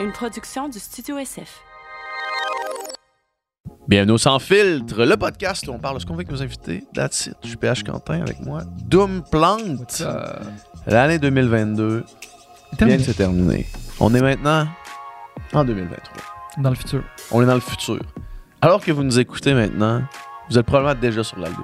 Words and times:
une 0.00 0.12
production 0.12 0.68
du 0.68 0.78
Studio 0.78 1.18
SF. 1.18 1.62
Bienvenue 3.86 4.12
au 4.12 4.18
Sans 4.18 4.38
Filtre, 4.38 5.04
le 5.04 5.16
podcast 5.16 5.68
où 5.68 5.72
on 5.72 5.78
parle 5.78 5.96
de 5.96 6.00
ce 6.00 6.06
qu'on 6.06 6.14
veut 6.14 6.20
avec 6.20 6.30
nos 6.30 6.42
invités. 6.42 6.84
That's 6.94 7.26
it. 7.26 7.36
Je 7.42 7.48
suis 7.48 7.56
PH 7.56 7.84
Quentin 7.84 8.22
avec 8.22 8.40
moi. 8.40 8.62
Doom 8.86 9.22
Plante. 9.30 10.02
L'année 10.86 11.18
2022 11.18 12.04
vient 12.80 12.96
de 12.96 13.02
se 13.02 13.12
terminer. 13.12 13.66
On 14.00 14.14
est 14.14 14.20
maintenant 14.20 14.66
en 15.52 15.64
2023. 15.64 16.62
Dans 16.62 16.70
le 16.70 16.76
futur. 16.76 17.04
On 17.30 17.42
est 17.42 17.46
dans 17.46 17.54
le 17.54 17.60
futur. 17.60 18.00
Alors 18.60 18.82
que 18.82 18.90
vous 18.90 19.04
nous 19.04 19.18
écoutez 19.18 19.54
maintenant, 19.54 20.02
vous 20.50 20.58
êtes 20.58 20.66
probablement 20.66 21.00
déjà 21.00 21.22
sur 21.22 21.38
la 21.38 21.48
Lune. 21.48 21.58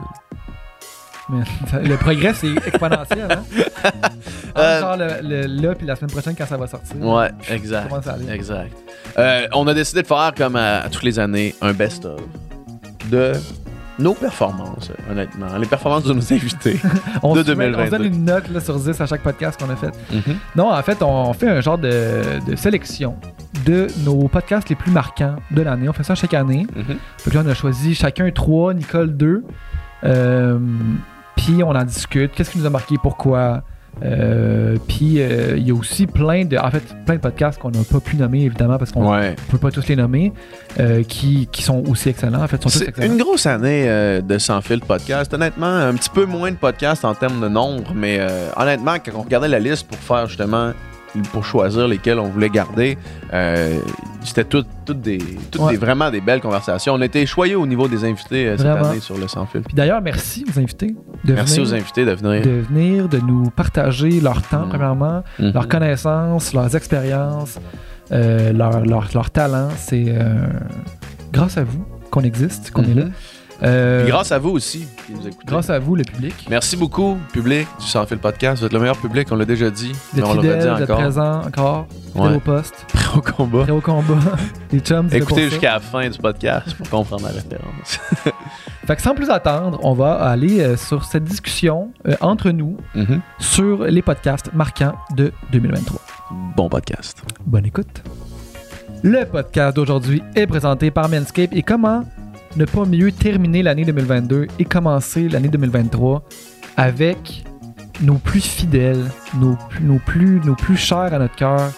Le 1.82 1.96
progrès, 1.96 2.34
c'est 2.34 2.52
exponentiel. 2.66 3.28
Hein? 3.30 3.42
Euh, 4.58 4.80
Genre 4.80 4.96
le, 4.96 5.06
le- 5.22 5.46
là, 5.62 5.74
puis 5.76 5.86
la 5.86 5.94
semaine 5.94 6.10
prochaine, 6.10 6.34
quand 6.36 6.44
ça 6.44 6.56
va 6.56 6.66
sortir. 6.66 6.96
Ouais, 7.00 7.30
exact. 7.48 7.86
Comment 7.88 8.02
ça? 8.02 8.16
Exact. 8.32 8.72
Euh, 9.16 9.46
on 9.54 9.64
a 9.68 9.74
décidé 9.74 10.02
de 10.02 10.06
faire, 10.08 10.32
comme 10.36 10.56
à, 10.56 10.80
à 10.80 10.88
toutes 10.88 11.04
les 11.04 11.20
années, 11.20 11.54
un 11.62 11.72
best-of 11.72 12.20
de 13.10 13.32
nos 14.00 14.12
performances, 14.14 14.90
honnêtement. 15.08 15.56
Les 15.56 15.66
performances 15.68 16.02
de 16.04 16.12
nos 16.14 16.32
invités. 16.32 16.80
On, 17.22 17.34
de 17.36 17.44
se 17.44 17.52
met- 17.52 17.68
on 17.68 17.84
se 17.84 17.90
2022. 17.90 17.90
donne 17.98 18.06
une 18.06 18.24
note 18.24 18.48
là, 18.50 18.60
sur 18.60 18.76
10 18.78 19.00
à 19.00 19.06
chaque 19.06 19.22
podcast 19.22 19.58
qu'on 19.62 19.70
a 19.70 19.76
fait. 19.76 19.92
Mhm. 20.12 20.36
Non, 20.56 20.72
en 20.72 20.82
fait, 20.82 21.00
on 21.00 21.32
fait 21.32 21.48
un 21.48 21.60
genre 21.60 21.78
de, 21.78 22.22
de 22.46 22.56
sélection 22.56 23.14
de 23.64 23.86
nos 24.04 24.26
podcasts 24.26 24.68
les 24.68 24.74
plus 24.76 24.90
marquants 24.90 25.36
de 25.52 25.62
l'année. 25.62 25.88
On 25.88 25.92
fait 25.92 26.02
ça 26.02 26.16
chaque 26.16 26.34
année. 26.34 26.66
Que 27.24 27.30
là, 27.30 27.42
on 27.44 27.48
a 27.48 27.54
choisi 27.54 27.94
chacun 27.94 28.28
trois, 28.32 28.74
Nicole 28.74 29.16
deux. 29.16 29.44
Euh, 30.02 30.58
puis 31.44 31.62
on 31.62 31.70
en 31.70 31.84
discute. 31.84 32.32
Qu'est-ce 32.32 32.50
qui 32.50 32.58
nous 32.58 32.66
a 32.66 32.70
marqué, 32.70 32.96
pourquoi? 33.02 33.62
Euh, 34.04 34.76
puis 34.88 35.20
euh, 35.20 35.56
il 35.56 35.66
y 35.66 35.72
a 35.72 35.74
aussi 35.74 36.06
plein 36.06 36.44
de, 36.44 36.56
en 36.56 36.70
fait, 36.70 36.82
plein 37.04 37.16
de 37.16 37.20
podcasts 37.20 37.58
qu'on 37.60 37.70
n'a 37.70 37.80
pas 37.82 37.98
pu 38.00 38.16
nommer 38.16 38.42
évidemment 38.44 38.78
parce 38.78 38.92
qu'on 38.92 39.10
Ouais. 39.10 39.30
ne 39.32 39.34
peut 39.50 39.58
pas 39.58 39.70
tous 39.70 39.88
les 39.88 39.96
nommer, 39.96 40.32
euh, 40.78 41.02
qui, 41.02 41.48
qui 41.50 41.62
sont 41.62 41.82
aussi 41.88 42.08
excellents. 42.08 42.42
En 42.42 42.46
fait, 42.48 42.62
sont 42.62 42.68
tous 42.70 42.78
C'est 42.78 42.88
excellents. 42.88 43.12
une 43.14 43.18
grosse 43.20 43.46
année 43.46 43.86
de 44.22 44.38
Sans 44.38 44.60
Fil 44.62 44.80
podcast. 44.80 45.34
Honnêtement, 45.34 45.66
un 45.66 45.94
petit 45.94 46.08
peu 46.10 46.24
moins 46.24 46.50
de 46.52 46.56
podcasts 46.56 47.04
en 47.04 47.14
termes 47.14 47.40
de 47.40 47.48
nombre, 47.48 47.92
mais 47.94 48.20
honnêtement, 48.56 48.94
quand 49.04 49.12
on 49.16 49.22
regardait 49.22 49.48
la 49.48 49.58
liste 49.58 49.86
pour 49.88 49.98
faire 49.98 50.26
justement, 50.28 50.72
pour 51.32 51.44
choisir 51.44 51.88
lesquels 51.88 52.18
on 52.18 52.28
voulait 52.28 52.48
garder, 52.50 52.96
euh, 53.32 53.78
c'était 54.22 54.44
toutes 54.44 54.66
des, 55.00 55.18
toutes 55.50 55.62
Ouais. 55.62 55.72
des- 55.72 55.76
vraiment 55.78 56.10
des 56.10 56.20
belles 56.20 56.40
conversations. 56.40 56.94
On 56.94 57.00
a 57.00 57.04
été 57.06 57.24
choyés 57.26 57.54
au 57.56 57.66
niveau 57.66 57.88
des 57.88 58.04
invités 58.04 58.46
euh, 58.48 58.56
cette 58.56 58.66
année 58.66 59.00
sur 59.00 59.16
le 59.18 59.26
Sans 59.28 59.46
Fil. 59.46 59.62
Puis 59.62 59.74
d'ailleurs, 59.74 60.00
merci 60.02 60.44
aux 60.48 60.58
invités 60.58 60.94
de 61.24 61.32
Merci 61.34 61.56
venir, 61.58 61.70
aux 61.70 61.74
invités 61.74 62.04
de 62.04 62.12
venir. 62.12 62.42
de 62.42 62.50
venir, 62.50 63.08
de 63.08 63.18
nous 63.18 63.50
partager 63.50 64.20
leur 64.20 64.42
temps, 64.42 64.66
Mm. 64.66 64.68
premièrement, 64.70 65.22
Mhm. 65.38 65.52
leurs 65.52 65.68
connaissances, 65.68 66.52
leurs 66.54 66.74
expériences, 66.76 67.58
euh, 68.12 68.52
leur, 68.52 68.84
leur, 68.84 69.08
leur 69.14 69.30
talent. 69.30 69.68
C'est 69.76 70.04
euh, 70.08 70.46
grâce 71.32 71.56
à 71.58 71.64
vous 71.64 71.84
qu'on 72.10 72.22
existe, 72.22 72.70
qu'on 72.72 72.82
est 72.82 72.94
là. 72.94 73.04
Euh, 73.62 74.02
Puis 74.04 74.10
grâce 74.10 74.32
à 74.32 74.38
vous 74.38 74.50
aussi 74.50 74.86
qui 75.06 75.12
nous 75.12 75.26
écoutez. 75.26 75.44
grâce 75.46 75.68
à 75.68 75.78
vous, 75.78 75.94
le 75.96 76.02
public. 76.04 76.46
Merci 76.48 76.76
beaucoup, 76.76 77.18
public 77.32 77.68
du 77.78 77.86
Sans 77.86 78.06
Fil 78.06 78.16
podcast. 78.18 78.60
Vous 78.60 78.66
êtes 78.66 78.72
le 78.72 78.78
meilleur 78.80 78.96
public, 78.96 79.28
on 79.30 79.36
l'a 79.36 79.44
déjà 79.44 79.70
dit, 79.70 79.92
mais 80.14 80.22
on 80.22 80.34
fidèles, 80.34 80.58
d'être 80.60 80.82
encore. 80.82 80.98
présent 80.98 81.40
encore, 81.42 81.86
Ouais. 82.14 82.34
au 82.36 82.40
poste, 82.40 82.86
Prêt 82.92 83.18
au 83.18 83.20
combat. 83.20 83.62
prêt 83.62 83.72
au 83.72 83.80
combat. 83.80 84.14
Les 84.72 84.80
chums, 84.80 85.08
Écoutez 85.12 85.50
jusqu'à 85.50 85.74
la 85.74 85.80
fin 85.80 86.08
du 86.08 86.18
podcast 86.18 86.74
pour 86.74 86.88
comprendre 86.88 87.24
la 87.24 87.32
référence. 87.32 88.00
Fait 88.86 88.96
que 88.96 89.02
sans 89.02 89.14
plus 89.14 89.28
attendre, 89.30 89.78
on 89.82 89.92
va 89.92 90.14
aller 90.14 90.60
euh, 90.60 90.76
sur 90.76 91.04
cette 91.04 91.24
discussion 91.24 91.90
euh, 92.08 92.16
entre 92.20 92.50
nous 92.50 92.76
Mhm. 92.94 93.20
sur 93.38 93.84
les 93.84 94.02
podcasts 94.02 94.52
marquants 94.54 94.94
de 95.14 95.32
2023. 95.52 96.00
Bon 96.56 96.68
podcast. 96.68 97.22
Bonne 97.46 97.66
écoute. 97.66 98.02
Le 99.02 99.24
podcast 99.24 99.76
d'aujourd'hui 99.76 100.22
est 100.34 100.46
présenté 100.46 100.90
par 100.90 101.08
Manscape 101.08 101.52
et 101.52 101.62
comment 101.62 102.04
ne 102.56 102.64
pas 102.64 102.84
mieux 102.84 103.12
terminer 103.12 103.62
l'année 103.62 103.84
2022 103.84 104.46
et 104.58 104.64
commencer 104.64 105.28
l'année 105.28 105.48
2023 105.48 106.22
avec 106.76 107.44
nos 108.00 108.14
plus 108.14 108.40
fidèles, 108.44 109.04
nos, 109.36 109.56
plus- 109.68 109.84
nos, 109.84 109.98
plus, 109.98 110.40
nos 110.44 110.54
plus 110.54 110.76
chers 110.76 111.12
à 111.14 111.18
notre 111.18 111.36
cœur, 111.36 111.70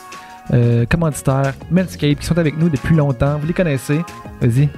euh, 0.53 0.87
commanditaires, 0.87 1.55
Manscape, 1.71 2.19
qui 2.19 2.27
sont 2.27 2.38
avec 2.38 2.56
nous 2.59 2.69
depuis 2.69 2.94
longtemps. 2.94 3.38
Vous 3.38 3.47
les 3.47 3.53
connaissez? 3.53 4.00
Vas-y. 4.41 4.69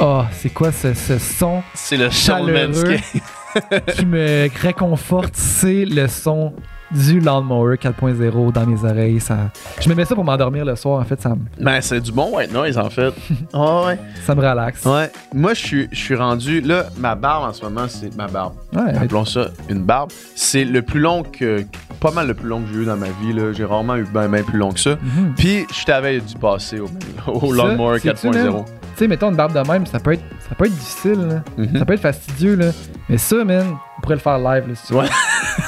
Oh, 0.00 0.22
c'est 0.32 0.50
quoi 0.52 0.72
ce, 0.72 0.92
ce 0.94 1.18
son 1.18 1.62
C'est 1.74 1.96
le 1.96 2.10
Chaleureux. 2.10 2.68
Manscaped. 2.68 3.84
qui 3.94 4.06
me 4.06 4.48
réconforte? 4.60 5.36
C'est 5.36 5.84
le 5.84 6.08
son 6.08 6.52
du 6.94 7.20
Lawnmower 7.20 7.76
4.0 7.76 8.52
dans 8.52 8.66
mes 8.66 8.84
oreilles. 8.84 9.20
Ça... 9.20 9.50
Je 9.80 9.88
me 9.88 9.94
mets 9.94 10.04
ça 10.04 10.14
pour 10.14 10.24
m'endormir 10.24 10.64
le 10.64 10.76
soir. 10.76 11.00
En 11.00 11.04
fait, 11.04 11.20
ça, 11.20 11.30
me- 11.30 11.36
Ben, 11.64 11.80
c'est 11.80 12.00
du 12.00 12.12
bon 12.12 12.34
white 12.36 12.52
noise, 12.52 12.78
en 12.78 12.88
fait. 12.90 13.12
Ah 13.52 13.84
ouais. 13.86 13.98
ça 14.24 14.34
me 14.34 14.40
relaxe. 14.40 14.84
Ouais. 14.84 15.10
Moi, 15.32 15.54
je 15.54 15.60
suis, 15.60 15.88
je 15.92 15.98
suis 15.98 16.14
rendu. 16.14 16.60
Là, 16.60 16.86
ma 16.96 17.14
barbe 17.14 17.48
en 17.48 17.52
ce 17.52 17.62
moment, 17.64 17.86
c'est 17.88 18.14
ma 18.16 18.26
barbe. 18.28 18.54
Ouais, 18.74 18.94
Appelons 18.96 19.24
ça 19.24 19.48
une 19.68 19.82
barbe. 19.82 20.10
C'est 20.34 20.64
le 20.64 20.82
plus 20.82 21.00
long 21.00 21.22
que. 21.22 21.64
Pas 22.00 22.10
mal 22.10 22.26
le 22.26 22.34
plus 22.34 22.48
long 22.48 22.60
que 22.60 22.68
j'ai 22.72 22.80
eu 22.80 22.84
dans 22.84 22.96
ma 22.96 23.06
vie. 23.22 23.32
là. 23.32 23.52
J'ai 23.52 23.64
rarement 23.64 23.96
eu 23.96 24.04
bien 24.04 24.42
plus 24.42 24.58
long 24.58 24.72
que 24.72 24.80
ça. 24.80 24.96
Mhm. 25.00 25.34
Puis, 25.36 25.66
je 25.72 25.84
t'avais 25.84 26.20
dû 26.20 26.34
passer 26.34 26.80
au, 26.80 26.88
au 27.26 27.52
Lawnmower 27.52 27.98
c'est-tu, 27.98 28.28
4.0. 28.28 28.64
Tu 28.94 28.98
sais, 29.00 29.08
mettons 29.08 29.30
une 29.30 29.36
barbe 29.36 29.52
de 29.52 29.68
même, 29.70 29.86
ça 29.86 29.98
peut 29.98 30.12
être, 30.12 30.22
ça 30.48 30.54
peut 30.54 30.66
être 30.66 30.74
difficile. 30.74 31.26
là. 31.28 31.42
Mhm. 31.56 31.78
Ça 31.78 31.84
peut 31.84 31.92
être 31.94 32.00
fastidieux. 32.00 32.54
Là. 32.56 32.66
Mais 33.08 33.18
ça, 33.18 33.44
man, 33.44 33.76
on 33.98 34.00
pourrait 34.02 34.14
le 34.14 34.20
faire 34.20 34.38
live. 34.38 34.68
Là, 34.68 34.74
si 34.74 34.86
tu 34.86 34.92
veux. 34.94 35.00
Ouais. 35.00 35.06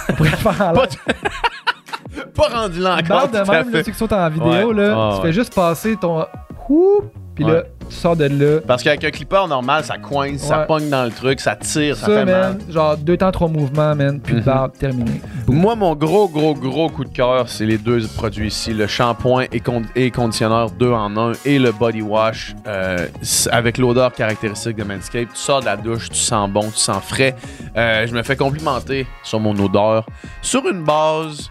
on 0.09 0.13
pourrait 0.15 0.31
le 0.31 0.37
faire 0.37 0.61
en 0.63 0.73
Pas 0.73 0.87
live. 0.87 0.99
Pas 2.35 2.49
rendu 2.49 2.81
là 2.81 2.99
Une 2.99 3.05
encore. 3.05 3.29
barbe 3.29 3.33
de 3.47 3.51
même, 3.51 3.73
là, 3.73 3.85
ceux 3.85 3.91
qui 3.93 3.99
sont 3.99 4.13
en 4.13 4.29
vidéo, 4.31 4.73
Ouais. 4.73 4.75
là, 4.87 4.95
Ah, 4.97 5.11
tu 5.13 5.17
ouais. 5.17 5.23
fais 5.29 5.33
juste 5.33 5.55
passer 5.55 5.97
ton. 5.97 6.25
Oup, 6.69 7.05
Puis 7.35 7.45
là, 7.45 7.53
Ouais. 7.53 7.63
tu 7.91 7.95
sors 7.95 8.17
de 8.17 8.25
là. 8.25 8.61
Parce 8.67 8.83
qu'avec 8.83 9.05
un 9.05 9.11
clipper 9.11 9.47
normal, 9.47 9.85
ça 9.85 9.99
coince, 9.99 10.41
ça 10.41 10.61
pogne 10.61 10.89
dans 10.89 11.05
le 11.05 11.11
truc, 11.11 11.39
ça 11.39 11.55
tire, 11.55 11.95
ça, 11.95 12.07
Ça, 12.07 12.13
fait 12.13 12.25
mal. 12.25 12.41
man, 12.55 12.59
genre 12.71 12.97
deux 12.97 13.19
temps, 13.19 13.31
trois 13.31 13.49
mouvements, 13.49 13.95
man, 13.95 14.19
puis 14.21 14.37
de 14.37 14.41
barbe, 14.41 14.73
terminé. 14.73 15.21
Boum. 15.47 15.57
Moi, 15.57 15.75
mon 15.77 15.95
gros, 15.95 16.29
gros, 16.29 16.55
gros 16.55 16.89
coup 16.89 17.05
de 17.05 17.11
cœur, 17.13 17.47
c'est 17.51 17.67
les 17.67 17.77
deux 17.77 18.01
produits 18.17 18.49
ici, 18.49 18.73
le 18.73 18.87
shampoing 18.87 19.45
et, 19.53 19.61
con- 19.61 19.83
et 19.95 20.11
conditionneur 20.11 20.71
2 20.71 20.91
en 20.91 21.15
1 21.15 21.33
et 21.45 21.59
le 21.59 21.73
body 21.73 22.01
wash 22.01 22.57
euh, 22.67 23.07
avec 23.53 23.77
l'odeur 23.77 24.15
caractéristique 24.15 24.77
de 24.79 24.85
Manscaped. 24.85 25.29
Tu 25.29 25.37
sors 25.39 25.61
de 25.61 25.67
la 25.67 25.77
douche, 25.77 26.09
tu 26.09 26.17
sens 26.19 26.49
bon, 26.49 26.63
tu 26.71 26.79
sens 26.79 27.05
frais. 27.05 27.37
Euh, 27.77 28.07
je 28.07 28.15
me 28.15 28.23
fais 28.23 28.37
complimenter 28.37 29.07
sur 29.23 29.41
mon 29.41 29.55
odeur 29.59 30.07
sur 30.41 30.67
une 30.67 30.83
base, 30.85 31.51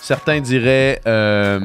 certains 0.00 0.40
diraient 0.40 1.02
euh, 1.06 1.60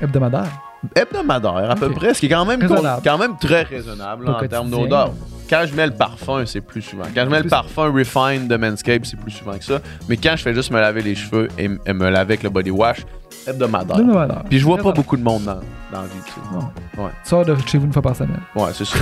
Hebdomadaire. 0.00 0.62
Hebdomadaire 0.94 1.70
à 1.70 1.74
peu 1.74 1.90
près, 1.90 2.14
ce 2.14 2.20
qui 2.20 2.26
est 2.26 2.30
quand 2.30 2.44
même, 2.44 2.60
quand 3.04 3.18
même 3.18 3.36
très 3.38 3.62
raisonnable 3.62 4.26
là, 4.26 4.38
en 4.42 4.46
termes 4.46 4.70
d'odeur. 4.70 5.12
Quand 5.48 5.64
je 5.64 5.74
mets 5.76 5.86
le 5.86 5.92
parfum, 5.92 6.44
c'est 6.44 6.60
plus 6.60 6.82
souvent. 6.82 7.04
Quand 7.14 7.24
je 7.24 7.30
mets 7.30 7.42
le 7.42 7.48
parfum 7.48 7.92
Refine 7.92 8.48
de 8.48 8.56
Manscaped, 8.56 9.06
c'est 9.06 9.18
plus 9.18 9.30
souvent 9.30 9.56
que 9.56 9.64
ça. 9.64 9.78
Mais 10.08 10.16
quand 10.16 10.34
je 10.36 10.42
fais 10.42 10.54
juste 10.54 10.72
me 10.72 10.80
laver 10.80 11.02
les 11.02 11.14
cheveux 11.14 11.48
et, 11.56 11.68
me 11.68 12.04
laver 12.10 12.16
avec 12.16 12.42
le 12.42 12.50
body 12.50 12.70
wash, 12.70 12.98
hebdomadaire. 13.46 13.98
Hebdomadaire. 13.98 14.42
Puis 14.48 14.58
je 14.58 14.64
vois 14.64 14.78
pas 14.78 14.90
beaucoup 14.90 15.16
de 15.16 15.22
monde 15.22 15.44
dans, 15.44 15.60
dans 15.92 16.02
la 16.02 16.08
vie. 16.08 16.14
tu 16.26 16.32
sais. 16.32 16.40
Non. 16.52 17.04
Ouais. 17.04 17.10
Tu 17.22 17.28
sors 17.28 17.44
de 17.44 17.54
chez 17.66 17.78
vous 17.78 17.86
une 17.86 17.92
fois 17.92 18.02
par 18.02 18.16
semaine. 18.16 18.40
Ouais, 18.56 18.70
c'est 18.72 18.84
ça. 18.84 18.98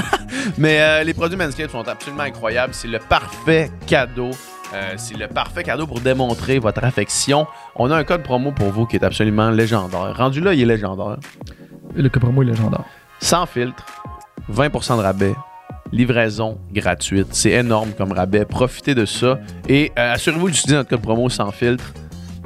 Mais 0.58 0.80
euh, 0.80 1.04
les 1.04 1.12
produits 1.12 1.36
Manscaped 1.36 1.70
sont 1.70 1.86
absolument 1.86 2.22
incroyables. 2.22 2.72
C'est 2.72 2.88
le 2.88 2.98
parfait 2.98 3.70
cadeau. 3.86 4.30
Euh, 4.74 4.94
c'est 4.96 5.16
le 5.16 5.28
parfait 5.28 5.62
cadeau 5.62 5.86
pour 5.86 6.00
démontrer 6.00 6.58
votre 6.58 6.82
affection. 6.84 7.46
On 7.76 7.90
a 7.90 7.96
un 7.96 8.04
code 8.04 8.22
promo 8.22 8.52
pour 8.52 8.68
vous 8.68 8.86
qui 8.86 8.96
est 8.96 9.04
absolument 9.04 9.50
légendaire. 9.50 10.16
Rendu 10.16 10.40
là, 10.40 10.54
il 10.54 10.62
est 10.62 10.64
légendaire. 10.64 11.18
Le 11.94 12.08
que 12.08 12.18
promo 12.18 12.42
est 12.42 12.46
légendaire. 12.46 12.84
Sans 13.20 13.46
filtre, 13.46 13.84
20% 14.50 14.96
de 14.96 15.02
rabais, 15.02 15.34
livraison 15.92 16.58
gratuite. 16.72 17.28
C'est 17.32 17.50
énorme 17.50 17.90
comme 17.96 18.12
rabais. 18.12 18.44
Profitez 18.44 18.94
de 18.94 19.04
ça. 19.04 19.38
Et 19.68 19.92
euh, 19.98 20.14
assurez-vous 20.14 20.48
d'utiliser 20.48 20.76
notre 20.76 20.90
code 20.90 21.02
promo 21.02 21.28
sans 21.28 21.50
filtre 21.52 21.92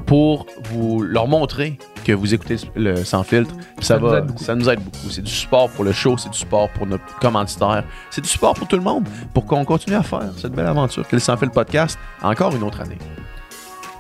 pour 0.05 0.47
vous 0.71 1.03
leur 1.03 1.29
montrer 1.29 1.79
que 2.07 2.13
vous 2.13 2.33
écoutez 2.35 2.57
le 2.77 3.05
sans 3.05 3.23
filtre. 3.25 3.53
Ça, 3.81 3.95
Ça 3.95 3.99
nous 3.99 4.07
va, 4.09 4.19
aide 4.19 4.27
beaucoup. 4.27 4.45
ça 4.45 4.55
nous 4.55 4.69
aide 4.71 4.81
beaucoup. 4.81 5.11
C'est 5.11 5.23
du 5.23 5.31
support 5.31 5.69
pour 5.71 5.85
le 5.85 5.93
show, 5.93 6.17
c'est 6.17 6.31
du 6.31 6.39
support 6.39 6.69
pour 6.71 6.87
notre 6.87 7.05
commanditaire, 7.21 7.85
c'est 8.11 8.21
du 8.21 8.29
support 8.29 8.55
pour 8.55 8.69
tout 8.69 8.77
le 8.77 8.83
monde 8.83 9.05
pour 9.35 9.45
qu'on 9.47 9.65
continue 9.65 9.97
à 9.97 10.03
faire 10.03 10.31
cette 10.37 10.53
belle 10.53 10.67
aventure 10.67 11.07
que 11.09 11.17
le 11.17 11.21
sans 11.21 11.37
filtre 11.37 11.55
podcast 11.55 11.99
encore 12.23 12.55
une 12.55 12.63
autre 12.63 12.81
année. 12.81 12.99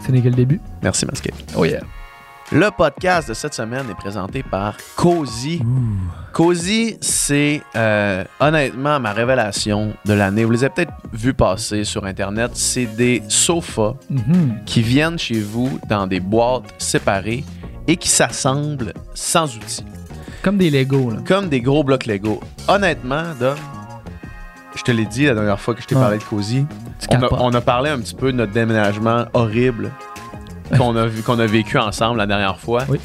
Ce 0.06 0.12
n'est 0.12 0.20
que 0.22 0.28
le 0.28 0.34
début. 0.34 0.60
Merci 0.82 1.04
Masquet. 1.06 1.32
Oh 1.56 1.64
yeah. 1.64 1.80
Le 2.52 2.70
podcast 2.70 3.28
de 3.28 3.34
cette 3.34 3.54
semaine 3.54 3.90
est 3.90 3.94
présenté 3.96 4.44
par 4.44 4.76
Cozy. 4.94 5.60
Cozy, 6.32 6.96
c'est 7.00 7.60
euh, 7.74 8.22
honnêtement 8.38 9.00
ma 9.00 9.12
révélation 9.12 9.94
de 10.04 10.12
l'année. 10.12 10.44
Vous 10.44 10.52
les 10.52 10.62
avez 10.62 10.72
peut-être 10.72 10.92
vus 11.12 11.34
passer 11.34 11.82
sur 11.82 12.04
Internet. 12.04 12.52
C'est 12.54 12.86
des 12.86 13.24
sofas 13.26 13.94
Mhm. 14.10 14.60
qui 14.64 14.80
viennent 14.80 15.18
chez 15.18 15.40
vous 15.40 15.80
dans 15.88 16.06
des 16.06 16.20
boîtes 16.20 16.72
séparées 16.78 17.44
et 17.88 17.96
qui 17.96 18.08
s'assemblent 18.08 18.92
sans 19.14 19.54
outils, 19.56 19.84
Comme 20.42 20.58
des 20.58 20.70
Legos, 20.70 21.10
là. 21.10 21.16
comme 21.26 21.48
des 21.48 21.60
gros 21.60 21.84
blocs 21.84 22.06
Lego. 22.06 22.40
Honnêtement, 22.68 23.22
Dom, 23.38 23.56
je 24.74 24.82
te 24.82 24.90
l'ai 24.92 25.06
dit 25.06 25.24
la 25.26 25.34
dernière 25.34 25.60
fois 25.60 25.74
que 25.74 25.82
je 25.82 25.86
t'ai 25.86 25.94
Ouais. 25.94 26.00
parlé 26.02 26.18
de 26.18 26.22
Cozy, 26.24 26.66
on 27.10 27.14
a, 27.14 27.20
capotes. 27.20 27.38
on 27.40 27.54
a 27.54 27.60
parlé 27.60 27.90
un 27.90 27.98
petit 27.98 28.14
peu 28.14 28.32
de 28.32 28.36
notre 28.36 28.52
déménagement 28.52 29.26
horrible 29.34 29.90
qu'on 30.76 30.96
a, 30.96 31.06
vu- 31.06 31.22
qu'on 31.22 31.38
a 31.38 31.46
vécu 31.46 31.78
ensemble 31.78 32.18
la 32.18 32.26
dernière 32.26 32.58
fois. 32.58 32.82
Oui. 32.88 32.98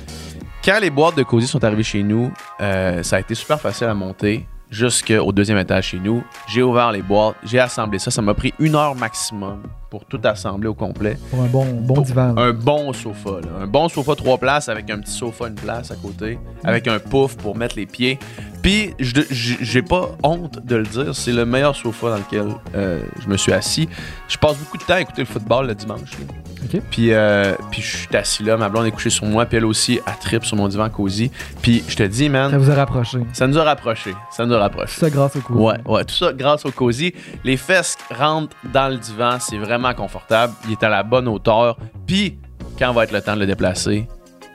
quand 0.65 0.79
les 0.81 0.89
boîtes 0.89 1.15
de 1.17 1.23
Cozy 1.23 1.47
sont 1.47 1.63
arrivées 1.63 1.83
chez 1.83 2.03
nous, 2.03 2.31
euh, 2.61 3.03
ça 3.03 3.17
a 3.17 3.19
été 3.19 3.35
super 3.35 3.59
facile 3.61 3.87
à 3.87 3.93
monter 3.93 4.47
jusqu'au 4.69 5.31
deuxième 5.31 5.57
étage 5.57 5.87
chez 5.89 5.99
nous. 5.99 6.23
J'ai 6.47 6.63
ouvert 6.63 6.91
les 6.91 7.01
boîtes, 7.01 7.35
j'ai 7.43 7.59
assemblé 7.59 7.99
ça. 7.99 8.09
Ça 8.11 8.21
m'a 8.21 8.33
pris 8.33 8.53
une 8.59 8.75
heure 8.75 8.95
maximum 8.95 9.63
pour 9.91 10.05
tout 10.05 10.21
assembler 10.23 10.69
au 10.69 10.73
complet. 10.73 11.17
Pour 11.29 11.41
un 11.41 11.47
bon, 11.47 11.65
bon 11.65 11.93
Pour 11.95 12.03
divan. 12.03 12.33
là. 12.33 12.41
Un 12.43 12.53
bon 12.53 12.93
sofa, 12.93 13.41
là. 13.41 13.63
un 13.63 13.67
bon 13.67 13.89
sofa 13.89 14.15
trois 14.15 14.37
places 14.37 14.69
avec 14.69 14.89
un 14.89 14.99
petit 14.99 15.11
sofa 15.11 15.49
une 15.49 15.55
place 15.55 15.91
à 15.91 15.95
côté, 15.95 16.39
avec 16.63 16.87
un 16.87 16.97
pouf 16.97 17.35
pour 17.35 17.57
mettre 17.57 17.75
les 17.75 17.85
pieds. 17.85 18.17
Puis 18.63 18.93
j'ai 18.99 19.81
pas 19.81 20.11
honte 20.23 20.65
de 20.65 20.77
le 20.77 20.83
dire, 20.83 21.13
c'est 21.13 21.33
le 21.33 21.45
meilleur 21.45 21.75
sofa 21.75 22.09
dans 22.11 22.17
lequel 22.17 22.55
euh, 22.73 23.03
je 23.19 23.27
me 23.27 23.35
suis 23.35 23.51
assis. 23.51 23.89
Je 24.29 24.37
passe 24.37 24.55
beaucoup 24.57 24.77
de 24.77 24.83
temps 24.83 24.93
à 24.93 25.01
écouter 25.01 25.23
le 25.23 25.27
football 25.27 25.67
le 25.67 25.75
dimanche. 25.75 26.11
là. 26.19 26.40
Ok. 26.63 26.81
Puis, 26.91 27.13
euh, 27.13 27.53
puis 27.71 27.81
je 27.81 27.97
suis 27.97 28.15
assis 28.15 28.43
là, 28.43 28.55
ma 28.57 28.69
blonde 28.69 28.85
est 28.85 28.91
couchée 28.91 29.09
sur 29.09 29.25
moi, 29.25 29.45
puis 29.45 29.57
elle 29.57 29.65
aussi, 29.65 29.99
elle 30.05 30.13
tripe 30.21 30.45
sur 30.45 30.57
mon 30.57 30.67
divan 30.67 30.89
cosy. 30.89 31.31
Puis 31.61 31.83
je 31.87 31.95
te 31.95 32.03
dis, 32.03 32.25
Ça 32.25 32.29
man, 32.29 32.55
vous 32.57 32.69
a 32.69 32.75
rapproché. 32.75 33.17
ça 33.33 33.47
nous 33.47 33.57
a 33.57 33.63
rapprochés. 33.63 34.13
Ça 34.31 34.45
nous 34.45 34.53
a 34.53 34.59
rapprochés. 34.59 34.99
Ça 34.99 35.09
grâce 35.09 35.35
au 35.35 35.39
coup. 35.39 35.53
Ouais, 35.55 35.77
ouais, 35.85 36.05
tout 36.05 36.15
ça 36.15 36.33
grâce 36.33 36.65
au 36.65 36.71
cosy. 36.71 37.13
Les 37.43 37.57
fesses 37.57 37.97
rentrent 38.15 38.55
dans 38.73 38.89
le 38.89 38.97
divan, 38.97 39.37
c'est 39.39 39.57
vraiment 39.57 39.93
confortable. 39.93 40.53
Il 40.65 40.71
est 40.73 40.83
à 40.83 40.89
la 40.89 41.03
bonne 41.03 41.27
hauteur. 41.27 41.77
Puis, 42.05 42.37
quand 42.77 42.93
va 42.93 43.03
être 43.03 43.11
le 43.11 43.21
temps 43.21 43.35
de 43.35 43.39
le 43.41 43.47
déplacer, 43.47 44.07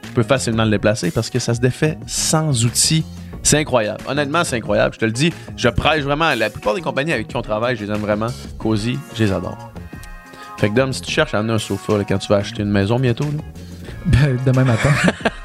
je 0.04 0.10
peux 0.12 0.22
facilement 0.22 0.64
le 0.64 0.70
déplacer 0.70 1.10
parce 1.10 1.28
que 1.30 1.38
ça 1.38 1.54
se 1.54 1.60
défait 1.60 1.98
sans 2.06 2.64
outils. 2.64 3.04
C'est 3.42 3.58
incroyable. 3.58 4.00
Honnêtement, 4.08 4.42
c'est 4.44 4.56
incroyable. 4.56 4.94
Je 4.94 4.98
te 4.98 5.04
le 5.04 5.12
dis, 5.12 5.32
je 5.56 5.68
prêche 5.68 6.02
vraiment. 6.02 6.34
La 6.34 6.50
plupart 6.50 6.74
des 6.74 6.80
compagnies 6.80 7.12
avec 7.12 7.28
qui 7.28 7.36
on 7.36 7.42
travaille, 7.42 7.76
je 7.76 7.84
les 7.84 7.90
aime 7.92 8.00
vraiment. 8.00 8.26
Cozy, 8.58 8.98
je 9.14 9.22
les 9.24 9.32
adore. 9.32 9.72
Fait 10.58 10.70
que 10.70 10.74
Dom, 10.74 10.92
si 10.92 11.02
tu 11.02 11.10
cherches 11.10 11.34
à 11.34 11.38
un 11.40 11.58
sofa 11.58 11.98
là, 11.98 12.04
quand 12.04 12.18
tu 12.18 12.28
vas 12.28 12.36
acheter 12.36 12.62
une 12.62 12.70
maison 12.70 12.98
bientôt, 12.98 13.24
là, 13.24 13.42
Ben, 14.06 14.38
Demain 14.46 14.64
matin. 14.64 14.90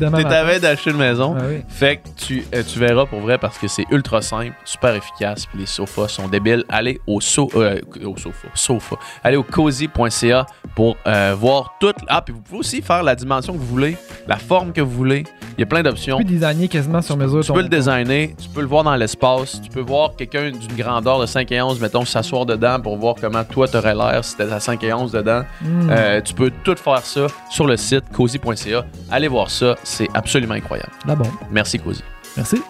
Demain 0.00 0.18
t'es 0.18 0.44
matin. 0.44 0.58
d'acheter 0.60 0.90
une 0.90 0.96
maison. 0.96 1.34
Oui. 1.36 1.62
Fait 1.68 1.96
que 1.96 2.08
tu, 2.16 2.44
euh, 2.54 2.62
tu 2.62 2.78
verras 2.78 3.06
pour 3.06 3.18
vrai 3.20 3.36
parce 3.36 3.58
que 3.58 3.66
c'est 3.66 3.84
ultra 3.90 4.22
simple, 4.22 4.54
super 4.64 4.94
efficace, 4.94 5.46
puis 5.46 5.58
les 5.58 5.66
sofas 5.66 6.06
sont 6.08 6.28
débiles. 6.28 6.64
Allez 6.68 7.00
au, 7.06 7.20
so, 7.20 7.50
euh, 7.56 7.80
au 8.04 8.16
sofa, 8.16 8.48
sofa. 8.54 8.96
Allez 9.24 9.36
au 9.36 9.42
cozy.ca 9.42 10.46
pour 10.76 10.96
euh, 11.06 11.34
voir 11.36 11.74
toute. 11.80 11.96
Ah, 12.06 12.22
puis 12.22 12.32
vous 12.32 12.40
pouvez 12.40 12.58
aussi 12.60 12.80
faire 12.80 13.02
la 13.02 13.16
dimension 13.16 13.52
que 13.54 13.58
vous 13.58 13.66
voulez, 13.66 13.96
la 14.28 14.36
forme 14.36 14.72
que 14.72 14.80
vous 14.80 14.90
voulez. 14.92 15.24
Il 15.58 15.62
y 15.62 15.64
a 15.64 15.66
plein 15.66 15.82
d'options. 15.82 16.18
Tu 16.18 16.24
peux 16.24 16.30
designer 16.30 16.68
quasiment 16.68 17.02
sur 17.02 17.16
mesure. 17.16 17.40
Tu 17.40 17.48
ton- 17.48 17.54
peux 17.54 17.62
le 17.62 17.68
designer, 17.68 18.28
tu 18.40 18.48
peux 18.48 18.60
le 18.60 18.68
voir 18.68 18.84
dans 18.84 18.94
l'espace, 18.94 19.60
tu 19.60 19.68
peux 19.68 19.80
voir 19.80 20.14
quelqu'un 20.16 20.52
d'une 20.52 20.76
grandeur 20.76 21.18
de 21.20 21.26
5 21.26 21.50
et 21.50 21.60
11, 21.60 21.80
mettons, 21.80 22.04
s'asseoir 22.04 22.46
dedans 22.46 22.78
pour 22.80 22.96
voir 22.96 23.16
comment 23.20 23.42
toi 23.42 23.66
t'aurais 23.66 23.94
l'air 23.96 24.24
si 24.24 24.36
t'étais 24.36 24.52
à 24.52 24.60
5 24.60 24.82
et 24.84 24.92
11 24.92 25.10
dedans. 25.10 25.42
Hmm. 25.60 25.88
Euh, 25.90 26.20
tu 26.20 26.32
peux 26.32 26.52
tout 26.62 26.76
faire 26.76 27.04
ça 27.04 27.26
sur 27.50 27.66
le 27.66 27.76
site 27.76 28.04
cozy.ca. 28.14 28.84
Allez 29.10 29.26
voir 29.28 29.50
ça, 29.50 29.74
c'est 29.82 30.08
absolument 30.14 30.54
incroyable. 30.54 30.92
Là, 31.04 31.16
bon? 31.16 31.26
Merci 31.50 31.78
Cozy. 31.80 32.04
Merci. 32.36 32.62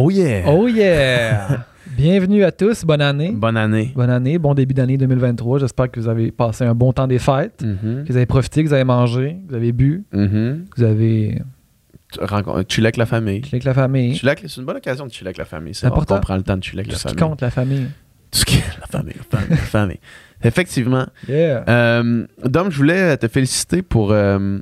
Oh 0.00 0.10
yeah! 0.10 0.44
Oh 0.46 0.68
yeah! 0.68 1.64
Bienvenue 1.96 2.44
à 2.44 2.52
tous. 2.52 2.84
Bonne 2.84 3.00
année. 3.00 3.32
Bonne 3.32 3.56
année. 3.56 3.90
Bonne 3.96 4.10
année. 4.10 4.38
Bon 4.38 4.54
début 4.54 4.72
d'année 4.72 4.96
2023. 4.96 5.58
J'espère 5.58 5.90
que 5.90 5.98
vous 5.98 6.06
avez 6.08 6.30
passé 6.30 6.62
un 6.64 6.74
bon 6.74 6.92
temps 6.92 7.08
des 7.08 7.18
fêtes, 7.18 7.64
Mhm. 7.64 8.04
que 8.04 8.12
vous 8.12 8.16
avez 8.16 8.26
profité, 8.26 8.62
que 8.62 8.68
vous 8.68 8.74
avez 8.74 8.84
mangé, 8.84 9.38
que 9.44 9.50
vous 9.50 9.56
avez 9.56 9.72
bu, 9.72 10.04
que 10.12 10.58
vous 10.76 10.84
avez 10.84 11.42
Tu 12.12 12.20
chiller 12.68 12.86
avec 12.86 12.96
la 12.96 13.06
famille. 13.06 13.40
chillé 13.42 13.54
avec 13.54 13.64
la 13.64 13.74
famille. 13.74 14.16
C'est 14.16 14.56
une 14.56 14.64
bonne 14.64 14.76
occasion 14.76 15.04
de 15.04 15.10
chiller 15.10 15.26
avec 15.28 15.38
la 15.38 15.44
famille. 15.44 15.74
C'est 15.74 15.86
important. 15.86 16.14
qu'on 16.14 16.20
prend 16.20 16.36
le 16.36 16.42
temps 16.44 16.56
de 16.56 16.62
chiller 16.62 16.80
avec 16.82 16.86
Tout 16.90 16.92
la 16.92 16.98
ce 16.98 17.02
qui 17.08 17.14
famille. 17.18 17.30
compte, 17.30 17.40
la 17.40 17.50
famille. 17.50 17.86
Tout 18.30 18.38
ce 18.38 18.44
qui 18.44 18.56
la 18.80 18.86
famille, 18.86 19.14
la 19.16 19.38
famille, 19.38 19.50
la 19.50 19.56
famille. 19.56 20.00
Effectivement. 20.44 21.06
Yeah. 21.28 21.64
Euh, 21.68 22.24
Dom, 22.44 22.70
je 22.70 22.76
voulais 22.76 23.16
te 23.16 23.26
féliciter 23.26 23.82
pour. 23.82 24.12
euh, 24.12 24.60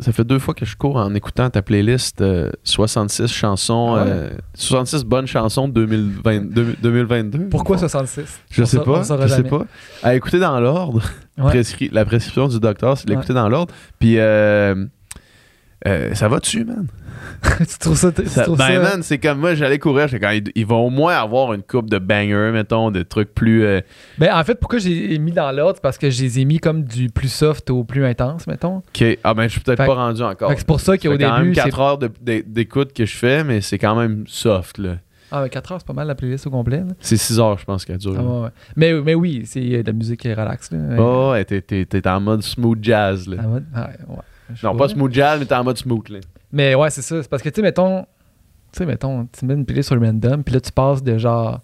ça 0.00 0.12
fait 0.12 0.24
deux 0.24 0.38
fois 0.38 0.52
que 0.54 0.64
je 0.66 0.76
cours 0.76 0.96
en 0.96 1.14
écoutant 1.14 1.48
ta 1.50 1.62
playlist 1.62 2.20
euh, 2.20 2.50
66 2.64 3.28
chansons, 3.28 3.94
Ah 3.98 4.04
ouais? 4.04 4.10
euh, 4.10 4.30
66 4.54 5.04
bonnes 5.04 5.26
chansons 5.26 5.68
2020 5.68 6.52
deux- 6.52 6.76
2022. 6.82 7.48
Pourquoi 7.48 7.76
Bon, 7.76 7.80
66? 7.80 8.40
Je 8.50 8.62
On 8.62 8.66
sais 8.66 8.78
pas. 8.80 9.02
Je 9.22 9.28
sais 9.28 9.42
pas. 9.42 9.64
À 10.02 10.14
écouter 10.14 10.38
dans 10.38 10.58
l'ordre. 10.60 11.02
Ouais. 11.38 11.62
La 11.92 12.04
prescription 12.04 12.48
du 12.48 12.60
docteur, 12.60 12.96
c'est 12.98 13.06
de 13.06 13.10
l'écouter 13.12 13.34
dans 13.34 13.48
l'ordre. 13.48 13.72
Puis. 13.98 14.18
euh, 14.18 14.86
euh, 15.86 16.14
ça 16.14 16.26
va 16.28 16.38
dessus, 16.38 16.64
man? 16.64 16.86
tu 17.58 17.78
trouves 17.78 17.96
ça. 17.96 18.12
tu 18.12 18.26
Ça- 18.26 18.44
trouves 18.44 18.58
ben, 18.58 18.66
ça- 18.66 18.80
man, 18.80 19.02
c'est 19.02 19.18
comme 19.18 19.38
moi, 19.38 19.54
j'allais 19.54 19.78
courir. 19.78 20.08
j'étais 20.08 20.24
quand 20.24 20.32
il, 20.32 20.44
il 20.54 20.66
va 20.66 20.76
au 20.76 20.90
moins 20.90 21.14
avoir 21.16 21.52
une 21.52 21.62
coupe 21.62 21.88
de 21.90 21.98
bangers, 21.98 22.50
mettons, 22.52 22.90
de 22.90 23.02
trucs 23.02 23.34
plus. 23.34 23.64
euh, 23.64 23.80
Ben, 24.18 24.30
en 24.34 24.44
fait, 24.44 24.56
pourquoi 24.60 24.78
j'ai 24.78 25.18
mis 25.18 25.32
dans 25.32 25.50
l'ordre? 25.52 25.76
C'est 25.76 25.82
parce 25.82 25.98
que 25.98 26.10
je 26.10 26.22
les 26.22 26.40
ai 26.40 26.44
mis 26.44 26.58
comme 26.58 26.84
du 26.84 27.08
plus 27.08 27.28
soft 27.32 27.70
au 27.70 27.84
plus 27.84 28.04
intense, 28.04 28.46
mettons. 28.46 28.76
OK. 28.78 29.04
Ah, 29.24 29.34
ben, 29.34 29.44
je 29.44 29.48
suis 29.52 29.60
peut-être 29.60 29.84
pas 29.84 29.94
rendu 29.94 30.22
encore. 30.22 30.52
C'est 30.56 30.66
pour 30.66 30.80
ça 30.80 30.96
qu'au 30.98 31.12
fait 31.12 31.18
quand 31.18 31.32
même 31.38 31.42
début. 31.44 31.54
c'est- 31.54 31.62
4 31.64 31.80
heures 31.80 31.98
d'écoute 31.98 32.92
que 32.92 33.04
je 33.06 33.16
fais, 33.16 33.44
mais 33.44 33.60
c'est 33.60 33.78
quand 33.78 33.94
même 33.96 34.24
soft, 34.26 34.78
là. 34.78 34.96
Ah, 35.32 35.42
mais 35.42 35.48
4 35.50 35.72
heures, 35.72 35.78
c'est 35.80 35.86
pas 35.86 35.92
mal 35.92 36.06
la 36.06 36.14
playlist 36.14 36.46
au 36.46 36.50
complet. 36.50 36.84
C'est 37.00 37.16
6 37.16 37.40
heures, 37.40 37.58
je 37.58 37.64
pense, 37.64 37.84
qu'elle 37.84 37.98
dure. 37.98 38.14
Ah, 38.16 38.22
ouais, 38.22 38.40
ouais. 38.44 38.48
Mais, 38.76 38.92
mais 39.02 39.14
oui, 39.14 39.42
c'est 39.44 39.60
euh, 39.60 39.82
de 39.82 39.86
la 39.88 39.92
musique 39.92 40.20
qui 40.20 40.28
est 40.28 40.34
relax. 40.34 40.70
Là. 40.70 40.78
Oh, 40.98 41.30
ouais, 41.32 41.44
t'es, 41.44 42.08
en 42.08 42.20
mode 42.20 42.42
smooth 42.42 42.78
jazz, 42.80 43.26
là. 43.26 43.38
Ouais, 43.42 43.54
ouais. 43.76 44.16
Je 44.54 44.60
sais 44.60 44.66
non, 44.68 44.76
pas 44.76 44.86
smooth 44.88 45.12
jazz, 45.12 45.40
mais 45.40 45.46
t'es 45.46 45.54
en 45.56 45.64
mode 45.64 45.78
smooth, 45.78 46.08
là. 46.10 46.18
Mais 46.52 46.74
ouais, 46.74 46.90
c'est 46.90 47.02
ça. 47.02 47.22
C'est 47.22 47.28
parce 47.28 47.42
que, 47.42 47.48
tu 47.48 47.56
sais, 47.56 47.62
mettons, 47.62 48.02
tu 48.72 48.78
sais, 48.78 48.86
mettons, 48.86 49.26
tu 49.26 49.44
mets 49.44 49.54
une 49.54 49.64
playlist 49.64 49.88
sur 49.88 49.96
le 49.96 50.06
random, 50.06 50.42
puis 50.44 50.54
là, 50.54 50.60
tu 50.60 50.72
passes 50.72 51.02
de 51.02 51.18
genre, 51.18 51.60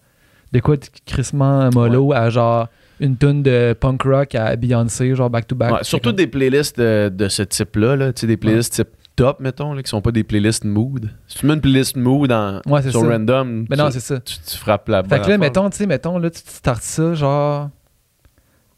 de 0.52 0.61
quoi 0.61 0.76
de 0.76 0.84
crissement 1.06 1.70
mollo 1.73 2.12
à 2.12 2.29
genre 2.31 2.69
une 3.00 3.17
tune 3.17 3.43
de 3.43 3.73
punk 3.79 4.02
rock 4.02 4.34
à 4.34 4.55
Beyoncé, 4.55 5.14
genre 5.14 5.31
back-to-back. 5.31 5.73
Ouais, 5.73 5.79
surtout 5.84 6.12
des 6.12 6.26
playlists 6.26 6.79
de 6.79 7.29
ce 7.29 7.43
type-là, 7.43 7.96
là. 7.96 8.12
Tu 8.12 8.20
sais, 8.20 8.26
des 8.26 8.37
playlists 8.37 8.75
type 8.75 8.88
top, 9.17 9.40
mettons, 9.40 9.75
là, 9.75 9.82
qui 9.82 9.90
sont 9.90 10.00
pas 10.00 10.12
des 10.12 10.25
playlists 10.25 10.64
mood. 10.64 11.11
Si 11.26 11.38
tu 11.38 11.46
mets 11.46 11.55
une 11.55 11.61
playlist 11.61 11.96
mood 11.96 12.31
en, 12.32 12.61
Ouais, 12.67 12.82
sur 12.82 13.00
ça. 13.00 13.06
random, 13.06 13.67
Mais 13.69 13.76
tu, 13.76 13.82
non, 13.82 13.90
c'est 13.90 14.00
ça. 14.00 14.20
tu, 14.20 14.37
tu 14.38 14.56
frappes 14.56 14.88
la 14.88 15.02
bonne 15.02 15.11
Fait 15.11 15.25
que 15.25 15.31
là, 15.31 15.38
mettons, 15.38 15.69
tu 15.70 15.76
sais, 15.79 15.87
mettons, 15.87 16.19
là, 16.19 16.31
tu 16.31 16.40
startes 16.44 16.82
ça, 16.82 17.14
genre, 17.14 17.70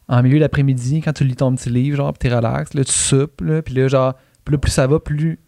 en 0.07 0.23
milieu 0.23 0.39
d'après-midi, 0.39 1.01
quand 1.01 1.13
tu 1.13 1.23
lis 1.23 1.35
ton 1.35 1.55
petit 1.55 1.69
livre, 1.69 1.97
genre, 1.97 2.13
puis 2.13 2.27
t'es 2.29 2.35
relax, 2.35 2.73
là, 2.73 2.83
tu 2.83 2.91
soupes, 2.91 3.41
là, 3.41 3.61
puis 3.61 3.73
là, 3.75 3.87
genre, 3.87 4.13
plus 4.43 4.59
ça 4.67 4.87
va, 4.87 4.99
plus 4.99 5.39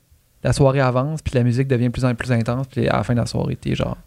la 0.48 0.54
soirée 0.54 0.80
avance, 0.82 1.22
puis 1.22 1.34
la 1.36 1.44
musique 1.44 1.68
devient 1.68 1.88
de 1.88 1.92
plus 1.92 2.06
en 2.06 2.16
plus 2.16 2.32
intense, 2.32 2.68
puis 2.68 2.88
à 2.88 2.98
la 2.98 3.04
fin 3.04 3.14
de 3.14 3.20
la 3.20 3.26
soirée, 3.26 3.56
t'es 3.56 3.76
genre 3.76 3.98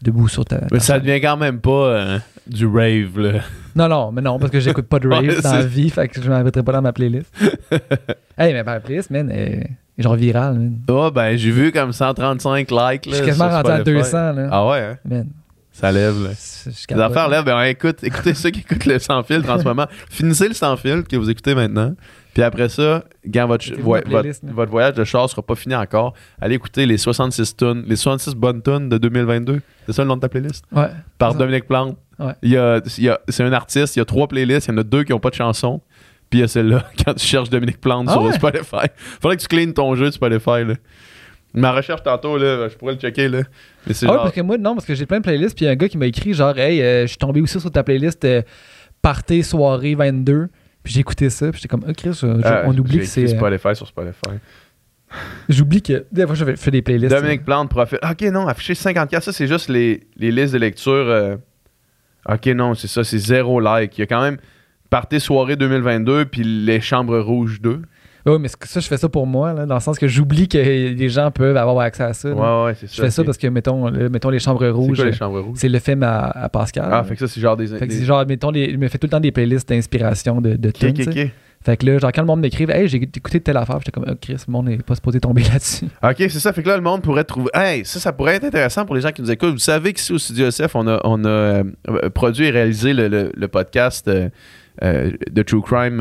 debout 0.00 0.28
sur 0.28 0.44
ta. 0.44 0.60
Mais 0.70 0.78
ta 0.78 0.80
ça 0.80 0.94
chaise. 0.94 1.02
devient 1.02 1.20
quand 1.20 1.36
même 1.36 1.60
pas 1.60 1.70
euh, 1.70 2.18
du 2.46 2.66
rave, 2.66 3.18
là. 3.18 3.40
Non, 3.76 3.88
non, 3.88 4.12
mais 4.12 4.20
non, 4.22 4.38
parce 4.38 4.50
que 4.50 4.60
j'écoute 4.60 4.86
pas 4.86 4.98
de 4.98 5.08
rave 5.12 5.24
Ouais, 5.24 5.40
dans 5.40 5.52
la 5.52 5.62
vie, 5.64 5.90
fait 5.90 6.08
que 6.08 6.20
je 6.22 6.28
m'en 6.30 6.42
mettrai 6.42 6.62
pas 6.62 6.72
dans 6.72 6.82
ma 6.82 6.92
playlist. 6.92 7.32
hey, 8.38 8.52
mais 8.52 8.62
ma 8.64 8.80
playlist, 8.80 9.10
man, 9.10 9.30
est 9.30 9.70
est 9.98 10.02
genre 10.02 10.14
virale, 10.16 10.54
man. 10.54 10.78
Oh, 10.88 11.10
ben, 11.14 11.36
j'ai 11.36 11.50
vu 11.50 11.70
comme 11.70 11.92
135 11.92 12.70
likes, 12.70 13.04
Je 13.04 13.10
là. 13.10 13.16
suis 13.16 13.26
quasiment 13.26 13.50
rendu 13.50 13.70
à 13.70 13.76
Spotify. 13.76 13.92
200, 13.98 14.32
là. 14.32 14.48
Ah 14.50 14.66
ouais, 14.66 14.78
hein? 14.80 14.96
Man, 15.04 15.26
Ça 15.70 15.92
lève, 15.92 16.14
là. 16.24 16.30
je- 16.30 16.70
je 16.70 16.94
Les 16.94 17.00
affaires 17.00 17.28
lèvent. 17.28 17.44
Ben, 17.44 17.62
écoute, 17.64 18.02
écoutez 18.02 18.34
ceux 18.34 18.50
qui 18.50 18.60
écoutent 18.60 18.86
le 18.86 18.98
sans 18.98 19.22
filtre 19.22 19.50
en 19.50 19.58
ce 19.58 19.64
moment. 19.64 19.86
Finissez 20.10 20.48
le 20.48 20.54
sans 20.54 20.76
filtre 20.76 21.06
que 21.08 21.16
vous 21.16 21.28
écoutez 21.30 21.54
maintenant. 21.54 21.94
Puis 22.34 22.42
après 22.42 22.68
ça, 22.70 23.04
quand 23.32 23.46
votre, 23.46 23.74
vo- 23.78 24.00
playlist, 24.00 24.42
votre, 24.44 24.70
voyage 24.70 24.94
de 24.94 25.04
char 25.04 25.28
sera 25.28 25.42
pas 25.42 25.54
fini 25.54 25.74
encore, 25.74 26.14
allez 26.40 26.54
écouter 26.54 26.86
les 26.86 26.96
66 26.96 27.56
tonnes, 27.56 27.84
les 27.86 27.96
66 27.96 28.34
bonnes 28.34 28.62
tonnes 28.62 28.88
de 28.88 28.96
2022. 28.98 29.60
C'est 29.86 29.92
ça 29.92 30.02
le 30.02 30.08
nom 30.08 30.16
de 30.16 30.20
ta 30.22 30.28
playlist? 30.30 30.64
Ouais. 30.72 30.86
Par. 31.18 31.34
Dominique 31.34 31.66
Plante. 31.68 31.98
Ouais. 32.18 32.32
Il 32.42 32.50
y 32.50 32.56
a, 32.56 32.80
il 32.98 33.04
y 33.04 33.08
a- 33.10 33.20
c'est 33.28 33.42
un 33.44 33.52
artiste, 33.52 33.96
il 33.96 33.98
y 33.98 34.02
a 34.02 34.04
trois 34.06 34.28
playlists, 34.28 34.68
il 34.68 34.70
y 34.70 34.74
en 34.74 34.78
a 34.78 34.82
deux 34.82 35.04
qui 35.04 35.12
ont 35.12 35.18
pas 35.20 35.30
de 35.30 35.34
chansons. 35.34 35.80
Puis 36.30 36.38
il 36.38 36.42
y 36.42 36.44
a 36.44 36.48
celle-là, 36.48 36.84
quand 37.04 37.12
tu 37.14 37.26
cherches 37.26 37.50
Dominique 37.50 37.80
Plante 37.80 38.06
Ah 38.08 38.12
sur 38.12 38.22
ouais? 38.22 38.32
Spotify. 38.32 38.86
Faudrait 39.20 39.36
que 39.36 39.42
tu 39.42 39.48
cleans 39.48 39.72
ton 39.72 39.94
jeu 39.94 40.06
de 40.06 40.10
Spotify, 40.12 40.64
là. 40.64 40.74
Ma 41.54 41.72
recherche 41.72 42.02
tantôt, 42.02 42.38
là, 42.38 42.66
je 42.70 42.76
pourrais 42.78 42.94
le 42.94 42.98
checker, 42.98 43.28
là. 43.28 43.40
Mais 43.86 43.92
Ah 43.92 44.06
ouais, 44.06 44.06
genre... 44.08 44.22
parce 44.22 44.34
que 44.34 44.40
moi, 44.40 44.56
non, 44.56 44.74
parce 44.74 44.86
que 44.86 44.94
j'ai 44.94 45.04
plein 45.04 45.18
de 45.18 45.22
playlists, 45.24 45.54
puis 45.54 45.64
il 45.64 45.66
y 45.66 45.68
a 45.68 45.72
un 45.72 45.76
gars 45.76 45.88
qui 45.90 45.98
m'a 45.98 46.06
écrit 46.06 46.32
genre, 46.32 46.56
hey, 46.58 46.80
euh, 46.80 47.02
je 47.02 47.08
suis 47.08 47.18
tombé 47.18 47.42
aussi 47.42 47.60
sur 47.60 47.70
ta 47.70 47.82
playlist 47.82 48.24
euh, 48.24 48.40
Party 49.02 49.42
Soirée 49.42 49.94
22, 49.94 50.48
puis 50.82 50.92
j'ai 50.94 51.00
écouté 51.00 51.30
ça, 51.30 51.50
puis 51.50 51.60
j'étais 51.60 51.68
comme, 51.68 51.84
ok, 51.88 51.94
Chris, 51.96 52.18
je- 52.20 52.26
Ah, 52.44 52.62
on 52.66 52.76
oublie 52.76 52.98
que 52.98 53.04
c'est. 53.04 53.24
euh, 53.24 53.28
Spotify 53.28 53.74
sur 53.76 53.86
Spotify. 53.86 54.38
J'oublie 55.48 55.82
que. 55.82 56.06
Des 56.10 56.24
fois, 56.26 56.34
je 56.34 56.44
fais 56.56 56.70
des 56.70 56.80
playlists. 56.82 57.14
Dominique 57.14 57.44
Plante, 57.44 57.68
profil. 57.68 57.98
Ok, 58.02 58.22
non, 58.32 58.46
affiché 58.48 58.74
54, 58.74 59.22
ça 59.22 59.32
c'est 59.32 59.46
juste 59.46 59.68
les, 59.68 60.06
les 60.16 60.30
listes 60.32 60.54
de 60.54 60.58
lecture. 60.58 60.92
euh, 60.92 61.36
Ok, 62.28 62.46
non, 62.46 62.74
c'est 62.74 62.86
ça, 62.88 63.04
c'est 63.04 63.18
zéro 63.18 63.60
like. 63.60 63.98
Il 63.98 64.02
y 64.02 64.04
a 64.04 64.06
quand 64.06 64.22
même 64.22 64.38
Party 64.90 65.20
Soirée 65.20 65.56
2022 65.56 66.24
puis 66.26 66.44
Les 66.44 66.80
Chambres 66.80 67.18
Rouges 67.18 67.60
2. 67.60 67.82
Oui, 68.26 68.36
mais 68.40 68.48
c'est- 68.48 68.64
ça, 68.66 68.80
je 68.80 68.86
fais 68.86 68.96
ça 68.96 69.08
pour 69.08 69.26
moi, 69.26 69.52
là, 69.52 69.66
dans 69.66 69.74
le 69.74 69.80
sens 69.80 69.98
que 69.98 70.06
j'oublie 70.06 70.48
que 70.48 70.58
les 70.58 71.08
gens 71.08 71.30
peuvent 71.30 71.56
avoir 71.56 71.80
accès 71.80 72.04
à 72.04 72.12
ça. 72.12 72.30
Ouais, 72.30 72.64
ouais, 72.66 72.74
c'est 72.78 72.86
ça. 72.86 72.94
je 72.96 73.02
fais 73.02 73.10
ça 73.10 73.24
parce 73.24 73.36
que, 73.38 73.46
mettons, 73.48 73.88
le- 73.90 74.08
mettons 74.08 74.30
les 74.30 74.38
chambres 74.38 74.60
C'est 74.62 74.70
rouges, 74.70 74.96
quoi 74.96 75.04
les 75.06 75.10
euh, 75.10 75.14
Chambres 75.14 75.40
Rouges? 75.40 75.58
c'est 75.58 75.68
le 75.68 75.78
film 75.78 76.02
à, 76.02 76.26
à 76.30 76.48
Pascal. 76.48 76.88
Ah, 76.92 77.02
fait 77.04 77.14
que 77.14 77.20
ça 77.20 77.28
c'est 77.32 77.40
genre 77.40 77.56
des. 77.56 77.66
Fait 77.66 77.80
que 77.80 77.84
des- 77.86 77.98
c'est 77.98 78.04
genre, 78.04 78.24
mettons, 78.26 78.50
les, 78.50 78.64
il 78.64 78.78
me 78.78 78.88
fait 78.88 78.98
tout 78.98 79.06
le 79.06 79.10
temps 79.10 79.20
des 79.20 79.32
playlists 79.32 79.68
d'inspiration 79.68 80.40
de, 80.40 80.54
de 80.56 80.68
Ok, 80.68 80.74
tunes, 80.74 80.88
ok, 80.90 80.96
tu 80.96 81.02
sais. 81.12 81.24
ok. 81.24 81.30
Fait 81.64 81.76
que 81.76 81.86
là, 81.86 81.98
genre, 81.98 82.10
quand 82.12 82.22
le 82.22 82.26
monde 82.26 82.40
m'écrive, 82.40 82.70
hey, 82.70 82.88
j'ai 82.88 82.96
écouté 83.00 83.38
telle 83.40 83.56
affaire, 83.56 83.78
j'étais 83.78 83.92
comme, 83.92 84.04
oh, 84.08 84.14
Chris, 84.20 84.34
le 84.48 84.52
monde 84.52 84.66
n'est 84.66 84.78
pas 84.78 84.96
supposé 84.96 85.20
tomber 85.20 85.42
là-dessus. 85.52 85.84
OK, 86.02 86.16
c'est 86.18 86.30
ça. 86.40 86.52
Fait 86.52 86.60
que 86.62 86.68
là, 86.68 86.74
le 86.76 86.82
monde 86.82 87.02
pourrait 87.02 87.22
trouver. 87.22 87.50
Hey, 87.54 87.84
ça, 87.84 88.00
ça 88.00 88.12
pourrait 88.12 88.34
être 88.34 88.44
intéressant 88.44 88.84
pour 88.84 88.96
les 88.96 89.00
gens 89.00 89.12
qui 89.12 89.22
nous 89.22 89.30
écoutent. 89.30 89.52
Vous 89.52 89.58
savez 89.58 89.92
qu'ici 89.92 90.12
au 90.12 90.18
Studio 90.18 90.46
SF, 90.48 90.74
on 90.74 90.88
a, 90.88 91.00
on 91.04 91.24
a 91.24 91.28
euh, 91.28 91.62
produit 92.12 92.46
et 92.46 92.50
réalisé 92.50 92.92
le, 92.92 93.06
le- 93.06 93.30
le 93.32 93.46
podcast 93.48 94.08
euh, 94.08 94.28
euh, 94.82 95.12
de 95.30 95.42
True 95.42 95.62
Crime 95.62 96.00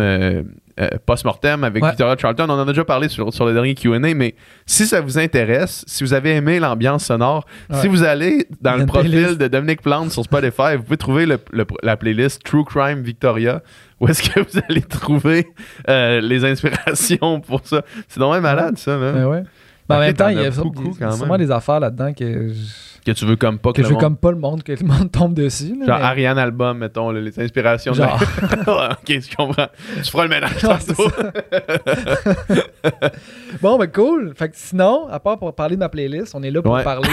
euh, 0.79 0.87
Post-Mortem 1.05 1.63
avec 1.63 1.83
Ouais. 1.83 1.89
Victoria 1.89 2.15
Charlton. 2.17 2.45
On 2.49 2.53
en 2.53 2.59
a 2.59 2.65
déjà 2.65 2.85
parlé 2.85 3.09
sur, 3.09 3.33
sur 3.33 3.45
le 3.45 3.53
dernier 3.53 3.75
QA, 3.75 3.99
mais 3.99 4.35
si 4.65 4.85
ça 4.85 5.01
vous 5.01 5.17
intéresse, 5.19 5.83
si 5.87 6.03
vous 6.03 6.13
avez 6.13 6.31
aimé 6.35 6.59
l'ambiance 6.59 7.05
sonore, 7.05 7.45
Ouais. 7.69 7.77
si 7.81 7.87
vous 7.87 8.03
allez 8.03 8.47
dans 8.61 8.75
le 8.75 8.85
profil 8.85 9.11
playlist. 9.11 9.37
de 9.39 9.47
Dominique 9.47 9.81
Plante 9.81 10.11
sur 10.11 10.23
Spotify, 10.23 10.75
vous 10.77 10.83
pouvez 10.83 10.97
trouver 10.97 11.25
le- 11.25 11.39
le- 11.51 11.65
la 11.83 11.97
playlist 11.97 12.43
True 12.43 12.63
Crime 12.65 13.01
Victoria. 13.01 13.61
Où 13.99 14.07
est-ce 14.07 14.23
que 14.29 14.39
vous 14.39 14.59
allez 14.69 14.81
trouver 14.81 15.47
euh, 15.89 16.21
les 16.21 16.43
inspirations 16.45 17.39
pour 17.41 17.61
ça? 17.63 17.83
C'est 18.07 18.19
vraiment 18.19 18.41
malade, 18.41 18.77
ça. 18.77 18.97
là. 18.97 19.11
Ouais, 19.13 19.23
ouais. 19.25 19.43
Mais 19.89 19.95
en 19.95 19.99
même 19.99 20.13
temps, 20.13 20.27
il 20.29 20.39
y 20.41 20.45
a, 20.45 20.51
sûrement 20.51 21.37
même. 21.37 21.37
des 21.45 21.51
affaires 21.51 21.79
là-dedans 21.81 22.13
que 22.13 22.49
je, 22.49 22.90
Que 23.05 23.11
tu 23.13 23.25
veux 23.25 23.35
comme 23.35 23.57
pas 23.57 23.71
que, 23.71 23.77
que 23.77 23.81
le 23.81 23.87
je 23.87 23.89
veux 23.89 23.93
monde- 23.95 24.03
comme 24.03 24.17
pas 24.17 24.31
le 24.31 24.37
monde, 24.37 24.61
que 24.63 24.73
le 24.73 24.85
monde 24.85 25.11
tombe 25.11 25.33
dessus. 25.33 25.75
là, 25.79 25.85
Genre 25.87 25.97
mais- 25.97 26.03
Ariane 26.05 26.37
Album, 26.37 26.77
mettons, 26.77 27.09
les 27.11 27.39
inspirations. 27.39 27.93
de- 27.93 27.97
Genre. 27.97 28.19
Ouais, 28.67 28.89
ok, 28.91 29.07
je 29.21 29.35
comprends. 29.35 29.67
Tu 30.03 30.11
feras 30.11 30.23
le 30.23 30.29
ménage 30.29 30.57
tantôt. 30.61 31.09
Bon, 33.61 33.77
ben 33.77 33.87
cool. 33.91 34.33
Fait 34.35 34.49
que 34.49 34.55
sinon, 34.57 35.07
à 35.09 35.19
part 35.19 35.37
pour 35.37 35.53
parler 35.53 35.75
de 35.75 35.79
ma 35.79 35.89
playlist, 35.89 36.33
on 36.35 36.43
est 36.43 36.51
là 36.51 36.61
pour 36.61 36.73
Ouais. 36.73 36.83
parler 36.83 37.07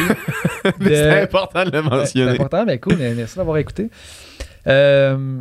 Mais 0.81 0.91
de- 0.91 0.95
c'est 0.95 1.23
important 1.23 1.65
de 1.65 1.71
le 1.71 1.79
Ouais, 1.79 1.85
C'est 1.85 1.91
mentionner. 1.97 2.31
important, 2.33 2.65
mais 2.67 2.79
cool. 2.79 2.97
Merci 3.17 3.37
d'avoir 3.37 3.57
écouté. 3.59 3.91
Euh, 4.67 5.39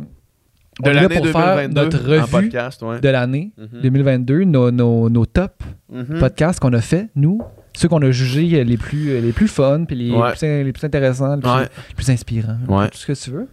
de 0.80 0.90
l'année 0.90 1.08
pour 1.08 1.22
2022 1.24 1.32
faire 1.32 1.68
notre 1.70 1.98
revue 2.08 2.30
podcast, 2.30 2.82
ouais. 2.82 3.00
de 3.00 3.08
l'année 3.08 3.50
Mhm. 3.58 3.80
2022, 3.82 4.44
nos, 4.44 4.70
nos, 4.70 5.08
nos 5.10 5.26
top 5.26 5.62
Mhm. 5.90 6.20
podcasts 6.20 6.60
qu'on 6.60 6.72
a 6.72 6.80
fait, 6.80 7.08
nous. 7.16 7.40
Ceux 7.78 7.86
qu'on 7.88 8.02
a 8.02 8.10
jugés 8.10 8.64
les 8.64 8.76
plus, 8.76 9.20
les 9.20 9.30
plus 9.32 9.46
fun, 9.46 9.84
puis 9.84 9.94
les, 9.94 10.10
Ouais. 10.10 10.32
plus, 10.32 10.42
les 10.42 10.72
plus 10.72 10.84
intéressants, 10.84 11.36
les 11.36 11.40
plus, 11.42 11.48
Ouais. 11.50 11.62
les 11.90 11.94
plus 11.94 12.10
inspirants, 12.10 12.58
Ouais. 12.66 12.88
tout 12.88 12.98
ce 12.98 13.06
que 13.06 13.12
tu 13.12 13.30
veux. 13.30 13.46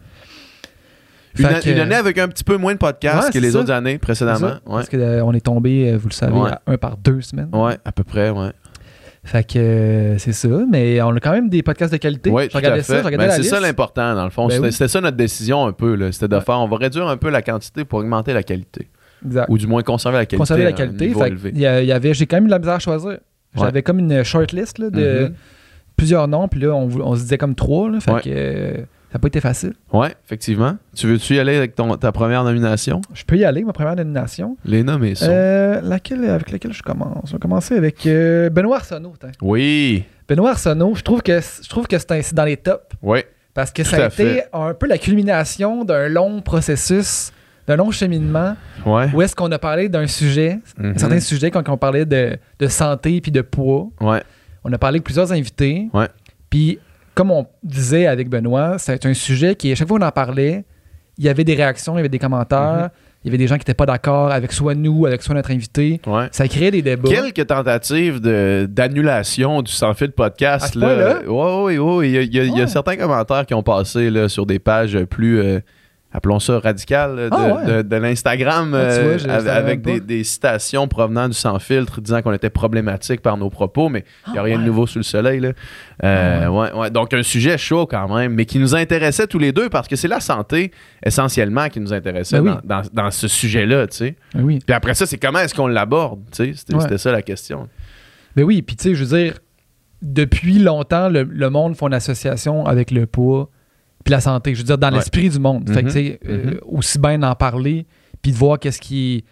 Une, 1.37 1.45
Fait 1.45 1.59
que- 1.63 1.69
une 1.69 1.79
année 1.79 1.95
avec 1.95 2.17
un 2.17 2.27
petit 2.29 2.43
peu 2.43 2.55
moins 2.57 2.73
de 2.73 2.79
podcasts 2.79 3.31
que 3.31 3.37
les 3.39 3.51
ça. 3.51 3.59
autres 3.59 3.71
années 3.71 3.97
précédemment. 3.97 4.53
Parce 4.65 4.89
qu'on 4.89 5.33
est 5.33 5.45
tombé, 5.45 5.91
euh, 5.91 5.97
vous 5.97 6.07
le 6.07 6.13
savez, 6.13 6.35
à 6.39 6.61
un 6.65 6.77
par 6.77 6.97
deux 6.97 7.21
semaines. 7.21 7.49
ouais, 7.53 7.77
à 7.85 7.91
peu 7.91 8.03
près, 8.03 8.29
ouais. 8.31 8.51
Fait 9.23 9.43
que 9.43 9.59
euh, 9.59 10.17
c'est 10.17 10.33
ça, 10.33 10.47
mais 10.71 11.01
on 11.01 11.15
a 11.15 11.19
quand 11.19 11.31
même 11.31 11.49
des 11.49 11.61
podcasts 11.63 11.91
de 11.91 11.97
qualité. 11.97 12.29
Tout 12.29 12.37
à 12.37 12.47
fait. 12.47 12.81
ça, 12.83 13.01
Ben, 13.03 13.31
c'est 13.31 13.43
ça 13.43 13.59
l'important, 13.59 14.15
dans 14.15 14.23
le 14.23 14.29
fond. 14.31 14.47
Ben 14.47 14.61
C'était 14.71 14.83
oui. 14.85 14.89
ça 14.89 15.01
notre 15.01 15.17
décision 15.17 15.65
un 15.65 15.71
peu. 15.73 16.11
C'était 16.11 16.27
de 16.27 16.35
Ouais. 16.35 16.41
faire, 16.41 16.59
on 16.59 16.67
va 16.67 16.77
réduire 16.77 17.07
un 17.07 17.17
peu 17.17 17.29
la 17.29 17.41
quantité 17.41 17.85
pour 17.85 17.99
augmenter 17.99 18.33
la 18.33 18.43
qualité. 18.43 18.87
Exact. 19.25 19.45
Ou 19.49 19.57
du 19.57 19.65
moins 19.67 19.81
conserver 19.83 20.17
la 20.19 20.25
qualité. 20.25 20.37
conserver 20.37 20.63
la 20.63 20.73
qualité. 20.73 21.09
Fait 21.13 21.33
il 21.53 21.59
y 21.59 21.65
avait, 21.91 22.13
j'ai 22.13 22.25
quand 22.27 22.37
même 22.37 22.43
eu 22.45 22.47
de 22.47 22.51
la 22.51 22.59
misère 22.59 22.75
à 22.75 22.79
choisir. 22.79 23.17
J'avais 23.57 23.81
comme 23.83 23.99
une 23.99 24.23
shortlist 24.23 24.79
là, 24.79 24.89
de 24.89 25.25
Mhm. 25.29 25.33
plusieurs 25.95 26.27
noms, 26.27 26.47
puis 26.47 26.59
là, 26.61 26.73
on, 26.75 26.89
on 27.01 27.15
se 27.15 27.21
disait 27.21 27.37
comme 27.37 27.55
trois. 27.55 27.89
Là, 27.89 27.99
fait 27.99 28.11
Ouais. 28.11 28.21
que 28.21 28.29
euh, 28.29 28.73
ça 28.75 29.13
n'a 29.13 29.19
pas 29.19 29.27
été 29.27 29.39
facile. 29.39 29.73
Ouais, 29.93 30.13
effectivement. 30.25 30.75
Tu 30.95 31.07
veux-tu 31.07 31.35
y 31.35 31.39
aller 31.39 31.55
avec 31.55 31.73
ton, 31.75 31.95
ta 31.95 32.11
première 32.11 32.43
nomination? 32.43 33.01
Je 33.13 33.23
peux 33.23 33.37
y 33.37 33.45
aller, 33.45 33.63
ma 33.63 33.71
première 33.73 33.95
nomination. 33.95 34.57
Les 34.65 34.83
nommés 34.83 35.15
sont. 35.15 35.27
Euh, 35.29 35.79
laquelle, 35.81 36.25
avec 36.25 36.51
laquelle 36.51 36.73
je 36.73 36.83
commence? 36.83 37.29
Je 37.29 37.33
vais 37.33 37.39
commencer 37.39 37.75
avec 37.75 38.05
euh, 38.07 38.49
Benoît 38.49 38.77
Arsenault. 38.77 39.13
Oui. 39.41 40.03
Benoît 40.27 40.51
Arsenault, 40.51 40.95
je 40.95 41.03
trouve 41.03 41.21
que, 41.21 41.39
je 41.39 41.69
trouve 41.69 41.87
que 41.87 41.97
c'est 41.97 42.33
dans 42.33 42.43
les 42.45 42.57
tops. 42.57 42.83
Oui. 43.01 43.19
Parce 43.53 43.71
que 43.71 43.83
Tout 43.83 43.89
ça 43.91 43.95
a 44.03 44.07
été 44.07 44.15
fait. 44.15 44.49
un 44.51 44.73
peu 44.73 44.85
la 44.85 44.97
culmination 44.97 45.85
d'un 45.85 46.09
long 46.09 46.41
processus, 46.41 47.31
d'un 47.67 47.75
long 47.75 47.91
cheminement, 47.91 48.55
Ouais. 48.85 49.07
où 49.13 49.21
est-ce 49.21 49.35
qu'on 49.35 49.51
a 49.51 49.59
parlé 49.59 49.89
d'un 49.89 50.07
sujet, 50.07 50.59
Mhm. 50.77 50.97
certains 50.97 51.19
sujets, 51.19 51.51
quand 51.51 51.67
on 51.69 51.77
parlait 51.77 52.05
de, 52.05 52.37
de 52.59 52.67
santé 52.67 53.21
puis 53.21 53.31
de 53.31 53.41
poids. 53.41 53.87
Ouais. 54.01 54.21
On 54.63 54.71
a 54.73 54.77
parlé 54.77 54.95
avec 54.97 55.03
plusieurs 55.03 55.31
invités. 55.31 55.87
Puis, 56.49 56.79
comme 57.13 57.31
on 57.31 57.45
disait 57.63 58.07
avec 58.07 58.29
Benoît, 58.29 58.77
c'est 58.77 59.05
un 59.05 59.13
sujet 59.13 59.55
qui, 59.55 59.71
à 59.71 59.75
chaque 59.75 59.87
fois 59.87 59.99
qu'on 59.99 60.05
en 60.05 60.11
parlait, 60.11 60.63
il 61.17 61.23
y 61.25 61.29
avait 61.29 61.43
des 61.43 61.55
réactions, 61.55 61.93
il 61.93 61.97
y 61.97 61.99
avait 61.99 62.09
des 62.09 62.19
commentaires, 62.19 62.89
il 63.23 63.27
y 63.27 63.29
avait 63.31 63.37
des 63.37 63.47
gens 63.47 63.55
qui 63.55 63.61
n'étaient 63.61 63.73
pas 63.73 63.85
d'accord 63.85 64.31
avec 64.31 64.51
soit 64.51 64.75
nous, 64.75 65.05
avec 65.05 65.21
soit 65.23 65.33
notre 65.33 65.49
invité. 65.51 66.01
Ouais. 66.05 66.27
Ça 66.31 66.47
créait 66.47 66.71
des 66.71 66.81
débats. 66.81 67.09
Quelques 67.09 67.47
tentatives 67.47 68.19
de- 68.19 68.67
d'annulation 68.69 69.61
du 69.61 69.71
sans 69.71 69.93
fil 69.93 70.11
podcast. 70.11 70.65
À 70.65 70.67
ce 70.67 70.79
là. 70.79 71.21
Ouais, 71.25 71.63
ouais, 71.63 71.77
ouais. 71.77 72.09
Il 72.09 72.33
y 72.35 72.39
a, 72.39 72.43
y 72.43 72.61
y 72.63 72.67
certains 72.69 72.97
commentaires 72.97 73.45
qui 73.45 73.53
ont 73.53 73.63
passé 73.63 74.09
là, 74.09 74.27
sur 74.29 74.45
des 74.45 74.59
pages 74.59 74.99
plus, 75.05 75.39
euh, 75.39 75.59
appelons 76.15 76.39
ça 76.39 76.59
radicales, 76.59 77.15
là, 77.15 77.29
de, 77.29 77.35
Ah 77.35 77.53
ouais. 77.55 77.65
de- 77.65 77.81
de 77.81 77.95
l'Instagram, 77.97 78.71
Ah, 78.73 78.77
euh, 78.77 79.17
avec, 79.49 79.81
des, 79.81 80.23
citations 80.23 80.87
provenant 80.87 81.27
du 81.27 81.33
sans 81.33 81.59
filtre 81.59 81.99
disant 82.01 82.21
qu'on 82.21 82.31
était 82.33 82.49
problématique 82.49 83.21
par 83.21 83.37
nos 83.37 83.49
propos, 83.49 83.89
mais 83.89 84.05
il 84.27 84.33
n'y 84.33 84.37
a 84.37 84.41
Ah, 84.41 84.43
rien 84.45 84.57
de 84.59 84.63
nouveau 84.63 84.87
sous 84.87 84.99
le 84.99 85.03
soleil. 85.03 85.39
Là. 85.39 85.51
Euh, 86.03 86.47
ouais, 86.47 86.71
ouais. 86.73 86.89
Donc, 86.89 87.13
un 87.13 87.23
sujet 87.23 87.57
chaud 87.57 87.85
quand 87.85 88.13
même, 88.15 88.33
mais 88.33 88.45
qui 88.45 88.59
nous 88.59 88.75
intéressait 88.75 89.27
tous 89.27 89.39
les 89.39 89.51
deux 89.51 89.69
parce 89.69 89.87
que 89.87 89.95
c'est 89.95 90.07
la 90.07 90.19
santé 90.19 90.71
essentiellement 91.05 91.69
qui 91.69 91.79
nous 91.79 91.93
intéressait 91.93 92.39
Ben 92.41 92.51
oui. 92.55 92.57
dans, 92.63 92.81
dans- 92.81 92.89
dans 93.03 93.11
ce 93.11 93.27
sujet-là. 93.27 93.87
tu 93.87 93.97
sais. 93.97 94.15
Ben 94.33 94.41
oui. 94.43 94.59
Puis 94.65 94.73
après 94.75 94.93
ça, 94.95 95.05
c'est 95.05 95.17
comment 95.17 95.39
est-ce 95.39 95.53
qu'on 95.53 95.67
l'aborde? 95.67 96.21
tu 96.31 96.53
sais? 96.55 96.73
C'était 96.79 96.97
ça 96.97 97.11
la 97.11 97.21
question. 97.21 97.67
Ben 98.35 98.43
oui, 98.43 98.61
puis 98.61 98.75
tu 98.75 98.83
sais, 98.89 98.95
je 98.95 99.03
veux 99.03 99.17
dire, 99.17 99.39
depuis 100.01 100.59
longtemps, 100.59 101.09
le, 101.09 101.23
le 101.23 101.49
monde 101.49 101.75
fait 101.75 101.85
une 101.85 101.93
association 101.93 102.65
avec 102.65 102.91
le 102.91 103.05
poids 103.05 103.49
puis 104.05 104.11
la 104.13 104.21
santé. 104.21 104.53
Je 104.55 104.59
veux 104.59 104.63
dire, 104.65 104.77
dans 104.77 104.87
Ouais. 104.89 104.95
l'esprit 104.95 105.27
du 105.29 105.39
monde. 105.39 105.67
Fait 105.69 105.81
que, 105.81 105.87
Mhm. 105.87 105.91
tu 105.91 105.91
sais, 105.91 106.19
euh, 106.29 106.45
Mhm. 106.51 106.59
aussi 106.67 106.97
bien 106.99 107.19
d'en 107.19 107.35
parler 107.35 107.85
puis 108.21 108.31
de 108.31 108.37
voir 108.37 108.57
qu'est-ce 108.59 108.79
qui 108.79 109.17
est. 109.17 109.23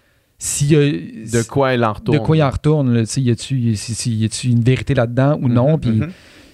A- 0.75 0.75
De 0.75 1.47
quoi 1.47 1.73
il 1.73 1.85
en 1.85 1.93
retourne? 1.93 2.17
de 2.17 2.21
quoi 2.23 2.35
il 2.35 2.43
en 2.43 2.49
retourne. 2.49 2.93
là, 2.93 3.03
y 3.15 3.31
a-tu 3.31 3.75
si- 3.77 4.27
si- 4.29 4.51
une 4.51 4.61
vérité 4.61 4.93
là-dedans 4.93 5.39
ou 5.41 5.47
non? 5.47 5.73
Mhm, 5.77 5.79
Puis, 5.79 6.01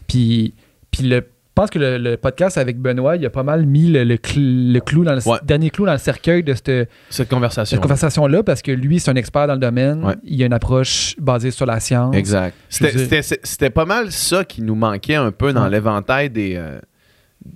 puis, 0.08 0.54
puis 0.92 1.04
le, 1.10 1.16
je 1.18 1.22
pense 1.56 1.70
que 1.72 1.80
le, 1.80 1.98
le 1.98 2.16
podcast 2.18 2.58
avec 2.60 2.80
Benoît, 2.80 3.16
il 3.16 3.26
a 3.26 3.30
pas 3.32 3.42
mal 3.44 3.66
mis 3.66 3.88
le, 3.90 4.04
le 4.04 4.16
cl- 4.16 4.72
le 4.74 4.80
clou 4.80 5.04
dans 5.04 5.14
le 5.16 5.28
Ouais. 5.28 5.40
dernier 5.44 5.72
clou 5.72 5.86
dans 5.88 5.92
le 5.94 5.98
cercueil 5.98 6.44
de 6.44 6.54
cette, 6.54 6.90
Cette 7.10 7.30
conversation. 7.30 7.76
cette 7.78 7.82
conversation-là 7.82 8.44
parce 8.44 8.62
que 8.62 8.72
lui, 8.72 9.00
c'est 9.00 9.10
un 9.10 9.16
expert 9.16 9.48
dans 9.48 9.54
le 9.54 9.60
domaine. 9.60 10.04
Ouais. 10.06 10.16
Il 10.24 10.42
a 10.44 10.46
une 10.46 10.54
approche 10.54 11.16
basée 11.20 11.50
sur 11.52 11.66
la 11.66 11.80
science. 11.80 12.16
Exact. 12.16 12.56
C'était- 12.70 13.70
pas 13.72 13.86
mal 13.86 14.12
ça 14.12 14.44
qui 14.46 14.62
nous 14.62 14.76
manquait 14.76 15.16
un 15.16 15.32
peu 15.32 15.52
dans 15.52 15.64
Ouais. 15.64 15.70
l'éventail 15.72 16.30
des, 16.30 16.54
euh, 16.58 16.80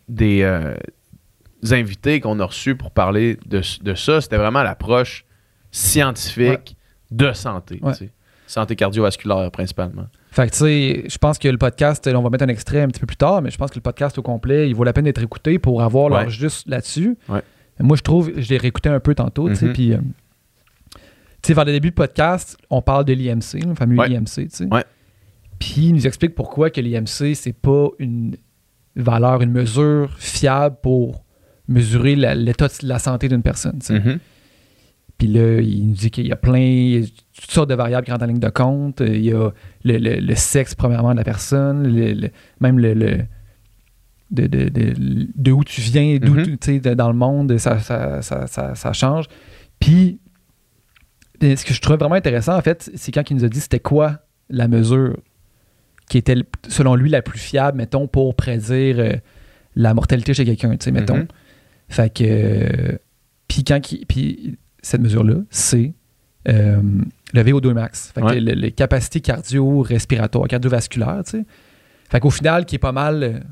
des 0.08 0.42
euh, 0.44 0.76
invités 1.72 2.20
qu'on 2.20 2.40
a 2.40 2.46
reçus 2.46 2.76
pour 2.76 2.92
parler 2.92 3.38
de, 3.46 3.62
de 3.84 3.96
ça. 3.96 4.22
C'était 4.22 4.38
vraiment 4.38 4.64
l'approche 4.64 5.26
scientifique 5.72 6.78
de 7.12 7.32
santé. 7.34 7.80
Ouais. 7.82 7.94
Santé 8.48 8.76
cardiovasculaire 8.76 9.50
principalement. 9.52 10.06
Fait 10.32 10.48
que, 10.48 10.52
tu 10.52 10.58
sais, 10.60 11.04
je 11.10 11.18
pense 11.18 11.38
que 11.40 11.48
le 11.48 11.58
podcast, 11.58 12.08
on 12.14 12.22
va 12.22 12.30
mettre 12.30 12.44
un 12.44 12.48
extrait 12.50 12.82
un 12.82 12.88
petit 12.88 13.00
peu 13.00 13.06
plus 13.08 13.16
tard, 13.18 13.42
mais 13.42 13.50
je 13.52 13.58
pense 13.58 13.70
que 13.72 13.76
le 13.76 13.82
podcast 13.82 14.18
au 14.18 14.22
complet, 14.22 14.68
il 14.70 14.76
vaut 14.76 14.84
la 14.84 14.94
peine 14.94 15.06
d'être 15.06 15.22
écouté 15.24 15.60
pour 15.60 15.82
avoir 15.82 16.12
Ouais. 16.12 16.22
leur 16.24 16.30
juste 16.30 16.68
là-dessus. 16.68 17.18
Moi, 17.80 17.98
je 17.98 18.02
trouve, 18.04 18.32
je 18.38 18.50
l'ai 18.50 18.58
réécouté 18.58 18.90
un 18.90 19.00
peu 19.00 19.16
tantôt, 19.16 19.50
tu 19.50 19.56
sais, 19.56 19.66
Mhm. 19.68 19.74
puis, 19.74 19.94
euh, 19.94 19.98
tu 20.96 21.00
sais, 21.48 21.54
vers 21.54 21.66
le 21.66 21.72
début 21.72 21.90
du 21.90 21.94
podcast, 21.96 22.58
on 22.70 22.82
parle 22.82 23.06
de 23.06 23.14
l'IMC, 23.14 23.66
le 23.66 23.74
fameux. 23.76 23.98
IMC, 24.08 24.48
tu 24.48 24.50
sais. 24.50 24.68
Puis, 25.60 25.88
il 25.88 25.94
nous 25.94 26.06
explique 26.06 26.36
pourquoi 26.36 26.70
que 26.70 26.82
l'IMC, 26.82 27.34
c'est 27.36 27.54
pas 27.54 27.88
une 28.00 28.36
valeur, 28.96 29.42
une 29.42 29.52
mesure 29.52 30.12
fiable 30.18 30.78
pour 30.82 31.24
mesurer 31.68 32.16
l'état 32.16 32.68
de 32.68 32.88
la 32.88 33.00
santé 33.00 33.28
d'une 33.30 33.42
personne. 33.42 33.80
Mhm. 33.90 34.20
Puis 35.18 35.28
là, 35.28 35.62
il 35.62 35.88
nous 35.88 35.94
dit 35.94 36.12
qu'il 36.12 36.28
y 36.28 36.32
a 36.32 36.36
plein, 36.36 36.60
il 36.60 37.00
y 37.00 37.04
a 37.04 37.08
toutes 37.40 37.52
sortes 37.52 37.70
de 37.70 37.76
variables 37.76 38.06
qui 38.06 38.12
rentrent 38.12 38.26
en 38.26 38.28
ligne 38.28 38.40
de 38.40 38.50
compte. 38.50 39.00
Il 39.00 39.24
y 39.24 39.32
a 39.32 39.50
le, 39.84 39.98
le- 39.98 40.20
le 40.20 40.36
sexe, 40.36 40.76
premièrement, 40.76 41.12
de 41.12 41.18
la 41.18 41.24
personne, 41.24 41.88
le- 41.88 42.30
même 42.60 42.80
le. 42.80 42.94
de, 44.32 44.48
de, 44.48 44.70
de, 44.70 44.94
de 45.36 45.52
où 45.52 45.64
tu 45.64 45.80
viens, 45.82 46.18
d'où 46.18 46.34
sais, 46.62 46.80
de- 46.80 46.94
dans 46.96 47.10
le 47.12 47.18
monde, 47.18 47.58
ça, 47.58 47.80
ça, 47.80 48.22
ça, 48.22 48.48
ça, 48.76 48.94
change. 48.94 49.26
Puis, 49.80 50.20
ce 51.42 51.64
que 51.64 51.74
je 51.74 51.82
trouve 51.82 51.98
vraiment 51.98 52.16
intéressant, 52.16 52.58
en 52.58 52.62
fait, 52.62 52.90
c'est 52.96 53.12
quand 53.12 53.30
il 53.30 53.36
nous 53.38 53.44
a 53.46 53.50
dit 53.50 53.60
c'était 53.60 53.80
quoi 53.80 54.20
la 54.50 54.68
mesure 54.68 55.18
qui 56.10 56.18
était, 56.18 56.36
selon 56.68 56.96
lui, 56.96 57.10
la 57.10 57.22
plus 57.22 57.40
fiable, 57.40 57.78
mettons, 57.78 58.08
pour 58.08 58.36
prédire 58.36 59.00
euh, 59.00 59.14
la 59.76 59.94
mortalité 59.94 60.34
chez 60.34 60.46
quelqu'un, 60.46 60.72
tu 60.72 60.86
sais, 60.86 60.92
mettons. 60.92 61.18
Mhm. 61.18 61.28
Fait 61.90 62.14
que. 62.14 62.24
euh, 62.26 62.98
puis 63.48 63.64
quand 63.64 63.80
qui- 63.82 64.06
puis 64.06 64.58
cette 64.82 65.02
mesure-là, 65.02 65.36
c'est 65.50 65.94
euh, 66.50 66.82
le 67.34 67.42
VO2 67.44 67.74
max. 67.74 68.12
Fait 68.14 68.22
que 68.22 68.26
Ouais. 68.26 68.40
les 68.40 68.72
capacités 68.72 69.22
cardio-respiratoires, 69.22 70.48
cardiovasculaires, 70.48 71.22
tu 71.26 71.32
sais. 71.40 71.46
Fait 72.10 72.20
qu'au 72.20 72.30
final, 72.30 72.66
qui 72.66 72.76
est 72.76 72.80
pas 72.80 72.92
mal 72.92 73.44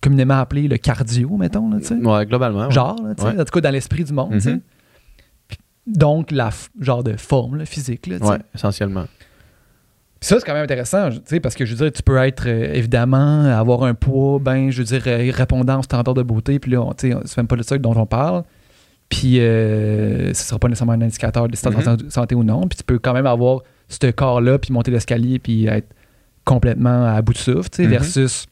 communément 0.00 0.38
appelé 0.38 0.68
le 0.68 0.76
cardio, 0.76 1.36
mettons, 1.36 1.78
tu 1.78 1.84
sais. 1.86 1.94
Ouais, 1.94 2.26
globalement. 2.26 2.66
ouais. 2.66 2.70
Genre, 2.72 2.96
tu 2.96 3.22
sais. 3.22 3.28
Ouais. 3.28 3.40
en 3.40 3.44
tout 3.44 3.52
cas 3.52 3.60
dans 3.60 3.70
l'esprit 3.70 4.04
du 4.04 4.12
monde, 4.12 4.32
tu 4.32 4.40
sais. 4.40 4.52
Mhm. 4.54 4.60
Donc, 5.86 6.30
la 6.30 6.50
genre 6.80 7.02
de 7.02 7.16
forme 7.16 7.56
là, 7.56 7.64
physique, 7.64 8.06
là, 8.06 8.18
tu 8.20 8.24
sais. 8.26 8.32
Ouais, 8.32 8.38
essentiellement. 8.54 9.06
Ça, 10.22 10.38
c'est 10.38 10.44
quand 10.44 10.52
même 10.52 10.64
intéressant, 10.64 11.08
tu 11.10 11.18
sais, 11.24 11.40
parce 11.40 11.54
que 11.54 11.64
je 11.64 11.74
veux 11.74 11.84
dire, 11.86 11.92
tu 11.92 12.02
peux 12.02 12.18
être, 12.18 12.44
euh, 12.46 12.74
évidemment, 12.74 13.44
avoir 13.44 13.84
un 13.84 13.94
poids, 13.94 14.38
ben, 14.38 14.70
je 14.70 14.78
veux 14.82 14.84
dire, 14.84 15.02
euh, 15.06 15.30
répondant 15.34 15.78
au 15.78 15.82
standard 15.82 16.12
de 16.12 16.22
beauté, 16.22 16.58
puis 16.58 16.72
là, 16.72 16.84
tu 16.98 17.10
sais, 17.10 17.16
c'est 17.24 17.38
même 17.38 17.46
pas 17.46 17.56
le 17.56 17.64
truc 17.64 17.80
dont 17.80 17.94
on 17.96 18.04
parle. 18.04 18.42
Puis 19.08 19.40
euh, 19.40 20.32
ce 20.34 20.44
sera 20.44 20.58
pas 20.58 20.68
nécessairement 20.68 20.92
un 20.92 21.00
indicateur 21.00 21.48
de 21.48 21.56
t'es 21.56 21.66
en 21.66 21.70
Mhm. 21.72 21.82
santé- 21.82 22.04
santé 22.10 22.34
ou 22.34 22.44
non. 22.44 22.68
Puis 22.68 22.76
tu 22.76 22.84
peux 22.84 22.98
quand 22.98 23.12
même 23.14 23.26
avoir 23.26 23.62
ce 23.88 24.10
corps-là, 24.10 24.58
puis 24.58 24.72
monter 24.72 24.90
l'escalier, 24.90 25.38
puis 25.38 25.66
être 25.66 25.88
complètement 26.44 27.06
à 27.06 27.20
bout 27.22 27.32
de 27.32 27.38
souffle, 27.38 27.70
tu 27.70 27.76
sais, 27.76 27.82
Mhm. 27.84 27.90
versus, 27.90 28.46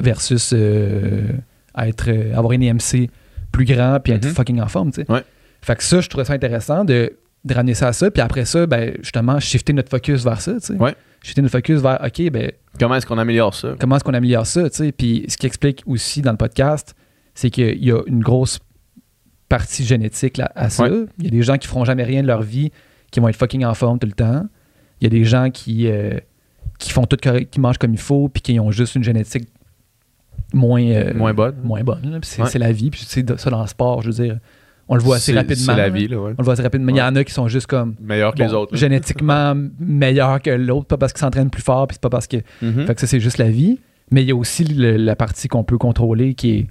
versus 0.00 0.52
euh, 0.54 1.22
être, 1.76 2.08
euh, 2.08 2.36
avoir 2.36 2.52
une 2.52 2.62
IMC 2.62 3.10
plus 3.52 3.64
grand, 3.64 3.98
puis 4.02 4.12
être 4.12 4.24
Mhm. 4.26 4.32
fucking 4.32 4.60
en 4.60 4.68
forme, 4.68 4.90
tu 4.92 5.02
sais. 5.02 5.10
Ouais. 5.10 5.22
Fait 5.60 5.76
que 5.76 5.82
ça, 5.82 6.00
je 6.00 6.08
trouvais 6.08 6.24
ça 6.24 6.32
intéressant 6.34 6.84
de, 6.84 7.12
de 7.44 7.54
ramener 7.54 7.74
ça 7.74 7.88
à 7.88 7.92
ça, 7.92 8.10
puis 8.10 8.22
après 8.22 8.44
ça, 8.44 8.66
ben, 8.66 8.94
justement, 9.00 9.38
shifter 9.40 9.72
notre 9.72 9.90
focus 9.90 10.24
vers 10.24 10.40
ça, 10.40 10.54
tu 10.54 10.60
sais. 10.60 10.74
Ouais. 10.74 10.94
Shifter 11.22 11.42
notre 11.42 11.52
focus 11.52 11.80
vers, 11.80 12.00
OK, 12.04 12.30
ben, 12.30 12.52
Comment 12.78 12.96
est-ce 12.96 13.06
qu'on 13.06 13.18
améliore 13.18 13.54
ça? 13.54 13.74
comment 13.78 13.96
est-ce 13.96 14.04
qu'on 14.04 14.14
améliore 14.14 14.46
ça, 14.46 14.68
tu 14.70 14.76
sais? 14.76 14.92
Puis 14.92 15.24
ce 15.28 15.36
qui 15.36 15.46
explique 15.46 15.82
aussi 15.86 16.22
dans 16.22 16.30
le 16.32 16.36
podcast, 16.38 16.94
c'est 17.34 17.50
qu'il 17.50 17.84
y 17.84 17.90
a 17.92 18.00
une 18.06 18.20
grosse 18.22 18.58
partie 19.48 19.84
génétique 19.84 20.36
là, 20.38 20.50
à 20.54 20.70
ça. 20.70 20.84
Ouais. 20.88 21.04
Il 21.18 21.24
y 21.24 21.28
a 21.28 21.30
des 21.30 21.42
gens 21.42 21.56
qui 21.58 21.68
feront 21.68 21.84
jamais 21.84 22.04
rien 22.04 22.22
de 22.22 22.26
leur 22.26 22.42
vie, 22.42 22.72
qui 23.10 23.20
vont 23.20 23.28
être 23.28 23.36
fucking 23.36 23.64
en 23.64 23.74
forme 23.74 23.98
tout 23.98 24.06
le 24.06 24.12
temps. 24.14 24.46
Il 25.00 25.04
y 25.04 25.06
a 25.06 25.10
des 25.10 25.24
gens 25.24 25.50
qui, 25.50 25.86
euh, 25.88 26.18
qui 26.78 26.90
font 26.92 27.04
tout 27.04 27.16
correct, 27.22 27.50
qui 27.52 27.60
mangent 27.60 27.78
comme 27.78 27.92
il 27.92 28.00
faut, 28.00 28.28
puis 28.28 28.40
qui 28.42 28.58
ont 28.58 28.70
juste 28.70 28.94
une 28.94 29.04
génétique 29.04 29.48
moins, 30.52 30.82
euh, 30.82 31.12
Moins 31.14 31.34
bonne? 31.34 31.56
moins 31.62 31.82
bonne. 31.82 32.14
Ouais. 32.14 32.46
c'est 32.46 32.58
la 32.58 32.72
vie, 32.72 32.90
puis 32.90 33.04
c'est 33.06 33.38
ça 33.38 33.50
dans 33.50 33.60
le 33.60 33.66
sport, 33.68 34.02
je 34.02 34.10
veux 34.10 34.24
dire. 34.24 34.38
On 34.88 34.96
le 34.96 35.02
voit 35.02 35.16
assez 35.16 35.32
rapidement. 35.32 35.74
C'est 35.74 35.76
la 35.76 35.88
ouais. 35.90 36.08
On 36.16 36.28
le 36.38 36.44
voit 36.44 36.52
assez 36.54 36.62
rapidement. 36.62 36.90
Il 36.90 36.96
y 36.98 37.02
en 37.02 37.16
a 37.16 37.24
qui 37.24 37.32
sont 37.32 37.48
juste 37.48 37.66
comme 37.66 37.94
Meilleur 38.00 38.32
que 38.34 38.38
bon, 38.38 38.44
les 38.46 38.52
autres. 38.54 38.72
là. 38.74 38.78
génétiquement 38.78 39.54
meilleurs 39.78 40.42
que 40.42 40.50
l'autre, 40.50 40.86
pas 40.86 40.98
parce 40.98 41.12
qu'ils 41.12 41.20
s'entraînent 41.20 41.50
plus 41.50 41.62
fort, 41.62 41.86
puis 41.86 41.94
c'est 41.94 42.02
pas 42.02 42.10
parce 42.10 42.26
que 42.26 42.36
Mhm. 42.62 42.86
fait 42.86 42.94
que 42.94 43.00
ça, 43.00 43.06
c'est 43.06 43.20
juste 43.20 43.38
la 43.38 43.50
vie. 43.50 43.78
Mais 44.10 44.22
il 44.22 44.28
y 44.28 44.32
a 44.32 44.36
aussi 44.36 44.64
le- 44.64 44.96
la 44.96 45.16
partie 45.16 45.48
qu'on 45.48 45.64
peut 45.64 45.78
contrôler 45.78 46.34
qui 46.34 46.50
est 46.50 46.66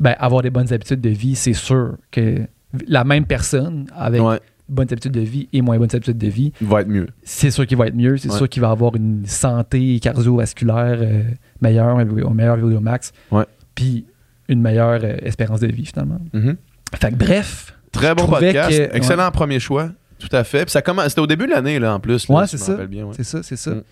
ben, 0.00 0.14
avoir 0.18 0.42
des 0.42 0.50
bonnes 0.50 0.72
habitudes 0.72 1.00
de 1.00 1.08
vie. 1.10 1.34
C'est 1.34 1.52
sûr 1.54 1.96
que 2.10 2.40
la 2.86 3.02
même 3.04 3.24
personne 3.24 3.86
avec 3.96 4.20
Ouais, 4.22 4.38
bonnes 4.68 4.86
habitudes 4.90 5.12
de 5.12 5.20
vie 5.20 5.48
et 5.52 5.60
moins 5.62 5.78
bonnes 5.78 5.88
habitudes 5.92 6.18
de 6.18 6.28
vie, 6.28 6.52
va 6.60 6.82
être 6.82 6.88
mieux. 6.88 7.08
c'est 7.24 7.50
sûr 7.50 7.66
qu'il 7.66 7.76
va 7.78 7.86
être 7.86 7.96
mieux. 7.96 8.16
C'est 8.16 8.30
sûr 8.30 8.48
qu'il 8.48 8.62
va 8.62 8.70
avoir 8.70 8.94
une 8.96 9.24
santé 9.26 9.98
cardiovasculaire 10.00 10.98
euh, 11.00 11.22
meilleure, 11.60 11.98
un 11.98 12.04
meilleur 12.34 12.56
VO 12.58 12.80
max. 12.80 13.12
Ouais. 13.30 13.44
Puis 13.74 14.06
une 14.48 14.60
meilleure 14.60 15.00
euh, 15.02 15.16
espérance 15.22 15.60
de 15.60 15.66
vie 15.68 15.86
finalement. 15.86 16.20
Mhm. 16.32 16.56
Fait 16.94 17.10
que 17.10 17.16
bref, 17.16 17.74
Très 17.92 18.14
bon 18.14 18.26
podcast. 18.26 18.70
que- 18.70 18.96
Excellent 18.96 19.30
premier 19.30 19.60
choix. 19.60 19.90
Tout 20.18 20.28
à 20.32 20.42
fait. 20.44 20.64
Puis 20.64 20.72
ça 20.72 20.82
commence. 20.82 21.08
C'était 21.08 21.20
au 21.20 21.26
début 21.26 21.46
de 21.46 21.52
l'année, 21.52 21.78
là, 21.78 21.94
en 21.94 22.00
plus. 22.00 22.28
là, 22.28 22.34
Ouais, 22.34 22.46
si 22.46 22.58
c'est 22.58 22.64
ça. 22.76 22.86
bien, 22.86 23.04
ouais. 23.04 23.12
c'est 23.16 23.24
ça, 23.24 23.40
c'est 23.42 23.56
ça. 23.56 23.70
Mm. 23.70 23.82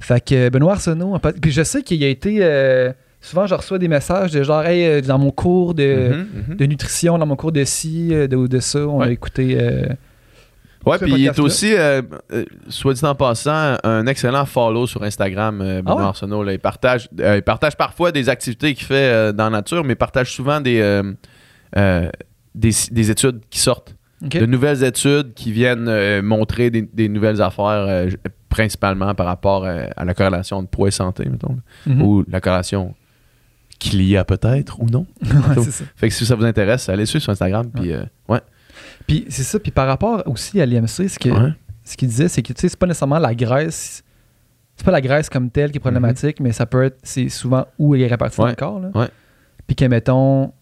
Fait 0.00 0.24
que 0.24 0.48
Benoît 0.48 0.72
Arsenault, 0.72 1.18
puis 1.40 1.50
je 1.52 1.62
sais 1.62 1.82
qu'il 1.82 2.02
a 2.04 2.08
été. 2.08 2.38
euh, 2.40 2.92
souvent, 3.20 3.46
je 3.46 3.54
reçois 3.54 3.78
des 3.78 3.88
messages 3.88 4.32
de 4.32 4.42
genre, 4.42 4.64
hey, 4.64 4.84
euh, 4.84 5.00
dans 5.00 5.18
mon 5.18 5.30
cours 5.30 5.74
de. 5.74 6.10
Mhm, 6.12 6.26
mhm. 6.50 6.56
de 6.56 6.66
nutrition 6.66 7.18
dans 7.18 7.26
mon 7.26 7.36
cours 7.36 7.52
de 7.52 7.64
ci, 7.64 8.08
euh, 8.12 8.26
de, 8.26 8.46
de 8.46 8.60
ça. 8.60 8.80
On 8.80 9.00
a 9.00 9.10
écouté. 9.10 9.56
euh, 9.60 9.86
Ouais, 10.84 10.98
puis 10.98 11.12
il 11.12 11.26
est 11.26 11.38
aussi, 11.38 11.72
euh, 11.76 12.02
soit 12.68 12.94
dit 12.94 13.04
en 13.04 13.14
passant, 13.14 13.76
un 13.84 14.04
excellent 14.08 14.44
follow 14.44 14.88
sur 14.88 15.04
Instagram, 15.04 15.60
euh, 15.60 15.80
Benoît 15.80 15.94
Ah 15.94 15.96
ouais? 16.00 16.08
Arsenault, 16.08 16.42
là. 16.42 16.52
il, 16.52 16.58
partage, 16.58 17.08
il 17.16 17.42
partage 17.42 17.76
parfois 17.76 18.10
des 18.10 18.28
activités 18.28 18.74
qu'il 18.74 18.84
fait 18.86 19.32
dans 19.32 19.44
la 19.44 19.50
nature, 19.50 19.84
mais 19.84 19.92
il 19.92 19.96
partage 19.96 20.32
souvent 20.32 20.60
des, 20.60 20.80
euh, 20.80 21.12
des, 22.54 22.70
des 22.90 23.10
études 23.10 23.40
qui 23.50 23.58
sortent. 23.58 23.94
De 24.20 24.46
nouvelles 24.46 24.84
études 24.84 25.34
qui 25.34 25.50
viennent 25.50 25.88
euh, 25.88 26.22
montrer 26.22 26.70
des, 26.70 26.82
des 26.82 27.08
nouvelles 27.08 27.42
affaires, 27.42 27.86
euh, 27.88 28.08
principalement 28.48 29.14
par 29.16 29.26
rapport 29.26 29.64
euh, 29.64 29.86
à 29.96 30.04
la 30.04 30.14
corrélation 30.14 30.62
de 30.62 30.68
poids 30.68 30.88
et 30.88 30.92
santé, 30.92 31.24
mettons. 31.28 31.58
Mhm. 31.86 32.02
Ou 32.02 32.24
la 32.28 32.40
corrélation 32.40 32.94
qu'il 33.80 34.00
y 34.02 34.16
a 34.16 34.24
peut-être 34.24 34.80
ou 34.80 34.86
non. 34.86 35.06
Ouais, 35.22 35.62
ça. 35.64 35.84
Fait 35.96 36.08
que 36.08 36.14
si 36.14 36.24
ça 36.24 36.36
vous 36.36 36.44
intéresse, 36.44 36.88
allez 36.88 37.04
suivre 37.04 37.22
sur 37.24 37.32
Instagram. 37.32 37.68
Puis, 37.74 37.92
ouais. 38.28 38.40
Puis 39.08 39.24
c'est 39.28 39.42
ça. 39.42 39.58
Puis 39.58 39.72
par 39.72 39.88
rapport 39.88 40.22
aussi 40.26 40.60
à 40.60 40.66
l'IMC, 40.66 41.08
ce 41.08 41.18
que- 41.18 41.28
Ouais. 41.30 41.50
ce 41.82 41.96
qu'il 41.96 42.06
disait, 42.08 42.28
c'est 42.28 42.42
que 42.42 42.52
tu 42.52 42.60
sais, 42.60 42.68
c'est 42.68 42.78
pas 42.78 42.86
nécessairement 42.86 43.18
la 43.18 43.34
graisse. 43.34 44.04
C'est 44.76 44.84
pas 44.84 44.92
la 44.92 45.00
graisse 45.00 45.28
comme 45.28 45.50
telle 45.50 45.72
qui 45.72 45.78
est 45.78 45.80
problématique, 45.80 46.38
mais 46.38 46.52
ça 46.52 46.64
peut 46.64 46.84
être. 46.84 46.98
C'est 47.02 47.28
souvent 47.28 47.66
où 47.76 47.96
elle 47.96 48.02
est 48.02 48.06
répartie 48.06 48.36
dans 48.36 48.44
Mhm. 48.44 48.50
Le 48.50 48.56
corps. 48.56 48.78
Là. 48.80 49.08
Puis 49.66 49.74
que, 49.74 49.84
mettons. 49.86 50.52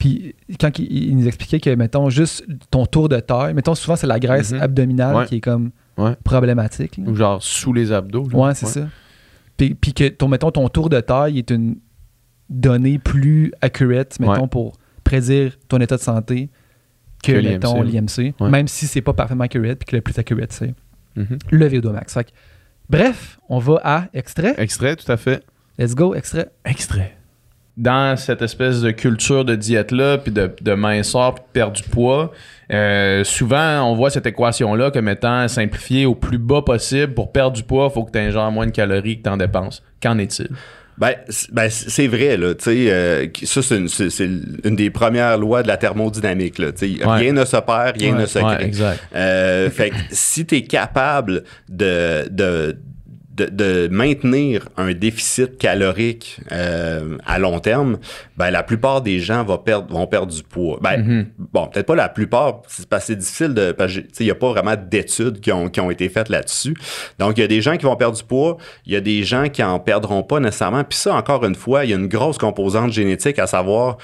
Puis 0.00 0.34
quand 0.58 0.76
il, 0.80 1.10
il 1.10 1.16
nous 1.16 1.28
expliquait 1.28 1.60
que, 1.60 1.72
mettons, 1.76 2.10
juste 2.10 2.44
ton 2.72 2.86
tour 2.86 3.08
de 3.08 3.20
taille, 3.20 3.54
mettons, 3.54 3.76
souvent 3.76 3.94
c'est 3.96 4.06
la 4.08 4.18
graisse 4.18 4.50
Mhm. 4.52 4.60
abdominale 4.62 5.14
Ouais. 5.16 5.26
qui 5.26 5.36
est 5.36 5.40
comme 5.40 5.70
Ouais. 5.98 6.16
problématique. 6.24 6.96
là. 6.96 7.04
Ou 7.06 7.14
genre 7.14 7.40
sous 7.42 7.72
les 7.72 7.92
abdos. 7.92 8.28
là. 8.30 8.38
Ouais, 8.38 8.54
c'est 8.54 8.66
ça. 8.66 8.88
Puis, 9.56 9.74
puis 9.74 9.92
que, 9.92 10.08
ton, 10.08 10.26
mettons, 10.28 10.50
ton 10.50 10.68
tour 10.68 10.88
de 10.88 10.98
taille 11.00 11.38
est 11.38 11.50
une 11.50 11.76
donnée 12.48 12.98
plus 12.98 13.52
accurate, 13.60 14.18
mettons, 14.18 14.48
pour 14.48 14.72
prédire 15.04 15.56
ton 15.68 15.78
état 15.78 15.96
de 15.96 16.00
santé 16.02 16.48
que, 17.22 17.32
mettons, 17.32 17.82
l'IMC. 17.82 18.34
Même 18.40 18.66
si 18.68 18.86
c'est 18.86 19.02
pas 19.02 19.12
parfaitement 19.12 19.44
accurate, 19.44 19.78
puis 19.78 19.86
que 19.86 19.96
le 19.96 20.02
plus 20.02 20.18
accurate, 20.18 20.52
c'est 20.52 20.74
Mhm. 21.16 21.38
le 21.50 21.66
VO2 21.68 21.92
max. 21.92 22.14
Fait 22.14 22.24
que, 22.24 22.30
bref, 22.88 23.38
on 23.50 23.58
va 23.58 23.80
à 23.84 24.04
extrait. 24.14 24.54
Extrait, 24.56 24.96
tout 24.96 25.10
à 25.12 25.18
fait. 25.18 25.44
Let's 25.78 25.94
go, 25.94 26.14
extrait. 26.14 26.48
Extrait. 26.64 27.16
Dans 27.80 28.16
cette 28.18 28.42
espèce 28.42 28.82
de 28.82 28.90
culture 28.90 29.44
de 29.46 29.56
diète-là, 29.56 30.18
puis 30.18 30.30
de, 30.32 30.50
de 30.60 30.74
minceur, 30.74 31.34
puis 31.34 31.42
de 31.44 31.48
perdre 31.52 31.72
du 31.72 31.82
poids, 31.82 32.30
euh, 32.72 33.24
souvent, 33.24 33.82
on 33.90 33.94
voit 33.94 34.10
cette 34.10 34.26
équation-là 34.26 34.90
comme 34.90 35.08
étant 35.08 35.48
simplifiée 35.48 36.04
au 36.04 36.14
plus 36.14 36.36
bas 36.38 36.60
possible. 36.62 37.14
Pour 37.14 37.32
perdre 37.32 37.56
du 37.56 37.62
poids, 37.62 37.88
il 37.90 37.94
faut 37.94 38.04
que 38.04 38.12
tu 38.12 38.18
ingères 38.18 38.50
moins 38.50 38.66
de 38.66 38.70
calories 38.70 39.18
que 39.18 39.22
tu 39.24 39.30
en 39.30 39.38
dépenses. 39.38 39.82
Qu'en 40.02 40.18
est-il? 40.18 40.48
Ben, 40.98 41.14
ben, 41.52 41.68
c'est 41.70 42.08
vrai, 42.08 42.36
là. 42.36 42.54
Tu 42.54 42.64
sais, 42.64 42.90
euh, 42.92 43.26
ça, 43.44 43.62
c'est 43.62 44.24
une, 44.26 44.76
des 44.76 44.90
premières 44.90 45.38
lois 45.38 45.62
de 45.62 45.68
la 45.68 45.78
thermodynamique, 45.78 46.58
là. 46.58 46.66
Ouais. 46.82 46.98
rien 47.06 47.32
ne 47.32 47.46
se 47.46 47.56
perd, 47.56 47.96
rien 47.98 48.14
Ouais. 48.14 48.20
ne 48.20 48.26
se 48.26 48.38
Ouais, 48.38 48.54
crée. 48.56 48.64
exact. 48.66 49.00
Euh, 49.16 49.70
fait 49.70 49.88
que 49.90 49.96
si 50.10 50.44
tu 50.44 50.56
es 50.56 50.62
capable 50.62 51.44
de, 51.70 52.28
de, 52.30 52.76
de, 53.40 53.46
de 53.46 53.88
maintenir 53.90 54.68
un 54.76 54.92
déficit 54.92 55.58
calorique 55.58 56.40
euh, 56.52 57.16
à 57.26 57.38
long 57.38 57.58
terme, 57.58 57.98
ben, 58.36 58.50
la 58.50 58.62
plupart 58.62 59.02
des 59.02 59.18
gens 59.18 59.44
vont 59.44 59.58
perdre, 59.58 59.92
vont 59.92 60.06
perdre 60.06 60.32
du 60.32 60.42
poids. 60.42 60.78
Ben, 60.80 61.00
Mhm. 61.00 61.26
Bon, 61.52 61.66
peut-être 61.66 61.86
pas 61.86 61.94
la 61.94 62.08
plupart, 62.08 62.62
c'est 62.68 62.88
parce 62.88 63.04
que 63.04 63.06
c'est 63.08 63.16
difficile 63.16 63.54
de. 63.54 63.74
Il 64.18 64.24
n'y 64.24 64.30
a 64.30 64.34
pas 64.34 64.50
vraiment 64.50 64.74
d'études 64.76 65.40
qui 65.40 65.50
ont, 65.52 65.68
qui 65.68 65.80
ont 65.80 65.90
été 65.90 66.08
faites 66.08 66.28
là-dessus. 66.28 66.74
Donc, 67.18 67.38
il 67.38 67.40
y 67.40 67.44
a 67.44 67.46
des 67.46 67.60
gens 67.60 67.76
qui 67.76 67.84
vont 67.84 67.96
perdre 67.96 68.16
du 68.16 68.24
poids, 68.24 68.58
il 68.86 68.92
y 68.92 68.96
a 68.96 69.00
des 69.00 69.22
gens 69.22 69.48
qui 69.48 69.62
en 69.62 69.78
perdront 69.78 70.22
pas 70.22 70.40
nécessairement. 70.40 70.84
Puis 70.84 70.98
ça, 70.98 71.14
encore 71.14 71.44
une 71.44 71.54
fois, 71.54 71.84
il 71.84 71.90
y 71.90 71.94
a 71.94 71.96
une 71.96 72.08
grosse 72.08 72.38
composante 72.38 72.92
génétique 72.92 73.38
à 73.38 73.46
savoir 73.46 73.96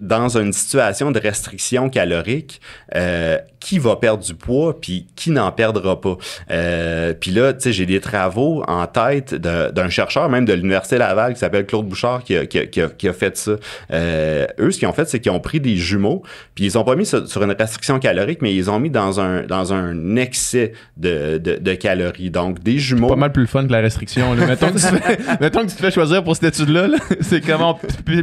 dans 0.00 0.36
une 0.38 0.52
situation 0.52 1.10
de 1.10 1.18
restriction 1.20 1.88
calorique, 1.90 2.60
euh, 2.94 3.38
qui 3.60 3.78
va 3.78 3.96
perdre 3.96 4.24
du 4.24 4.34
poids 4.34 4.80
puis 4.80 5.06
qui 5.16 5.30
n'en 5.30 5.52
perdra 5.52 6.00
pas. 6.00 6.16
Euh, 6.50 7.12
puis 7.12 7.30
là, 7.30 7.52
tu 7.52 7.60
sais, 7.60 7.72
j'ai 7.74 7.84
des 7.84 8.00
travaux 8.00 8.64
en 8.66 8.86
tête 8.86 9.34
d'un 9.34 9.88
chercheur 9.90 10.30
même 10.30 10.46
de 10.46 10.54
l'université 10.54 10.96
Laval 10.96 11.34
qui 11.34 11.40
s'appelle 11.40 11.66
Claude 11.66 11.86
Bouchard 11.86 12.24
qui 12.24 12.36
a, 12.36 12.46
qui 12.46 12.58
a- 12.58 12.66
qui 12.66 12.80
a- 12.80 12.88
qui 12.88 13.06
a 13.08 13.12
fait 13.12 13.36
ça. 13.36 13.52
Euh, 13.92 14.46
eux, 14.58 14.70
ce 14.70 14.78
qu'ils 14.78 14.88
ont 14.88 14.94
fait, 14.94 15.06
c'est 15.08 15.20
qu'ils 15.20 15.30
ont 15.32 15.40
pris 15.40 15.60
des 15.60 15.76
jumeaux 15.76 16.22
puis 16.54 16.64
ils 16.64 16.78
ont 16.78 16.84
pas 16.84 16.96
mis 16.96 17.04
sur, 17.04 17.28
sur 17.28 17.42
une 17.42 17.50
restriction 17.52 17.98
calorique, 17.98 18.38
mais 18.40 18.54
ils 18.54 18.70
ont 18.70 18.78
mis 18.80 18.88
dans 18.90 19.20
un 19.20 19.42
dans 19.42 19.74
un 19.74 20.16
excès 20.16 20.72
de, 20.96 21.36
de, 21.36 21.56
de 21.56 21.74
calories. 21.74 22.30
Donc 22.30 22.62
des 22.62 22.78
jumeaux. 22.78 23.08
Pas 23.08 23.16
mal 23.16 23.32
plus 23.32 23.46
fun 23.46 23.66
que 23.66 23.72
la 23.72 23.80
restriction. 23.80 24.32
Là. 24.34 24.46
Mettons, 24.46 24.68
que 24.72 24.78
tu 24.78 24.86
fais, 24.86 25.18
mettons 25.40 25.60
que 25.60 25.70
tu 25.70 25.76
te 25.76 25.82
fais 25.82 25.90
choisir 25.90 26.24
pour 26.24 26.34
cette 26.34 26.54
étude-là. 26.54 26.86
là. 26.88 26.96
C'est 27.20 27.42
comment 27.44 27.78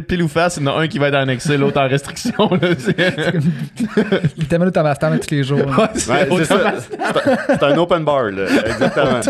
pile 0.08 0.22
ou 0.24 0.28
face, 0.28 0.56
il 0.56 0.64
y 0.64 0.68
en 0.68 0.76
a 0.76 0.80
un 0.80 0.88
qui 0.88 0.98
va 0.98 1.08
être 1.08 1.14
en 1.16 1.28
excès, 1.28 1.56
l'autre 1.56 1.67
en 1.76 1.88
restriction. 1.88 2.48
Là. 2.60 2.68
C'est- 2.78 3.34
Littéralement, 4.36 4.70
Thomas 4.70 4.94
Stam 4.94 5.18
tous 5.18 5.30
les 5.34 5.44
jours. 5.44 5.58
Ouais, 5.58 5.86
c'est 5.94 6.10
Ouais, 6.10 6.26
c'est 6.44 6.52
autant 6.54 6.54
ça. 6.54 7.36
C'est 7.48 7.62
un- 7.62 7.72
un 7.74 7.78
open 7.78 8.04
bar, 8.04 8.24
là. 8.30 8.44
Exactement. 8.66 9.20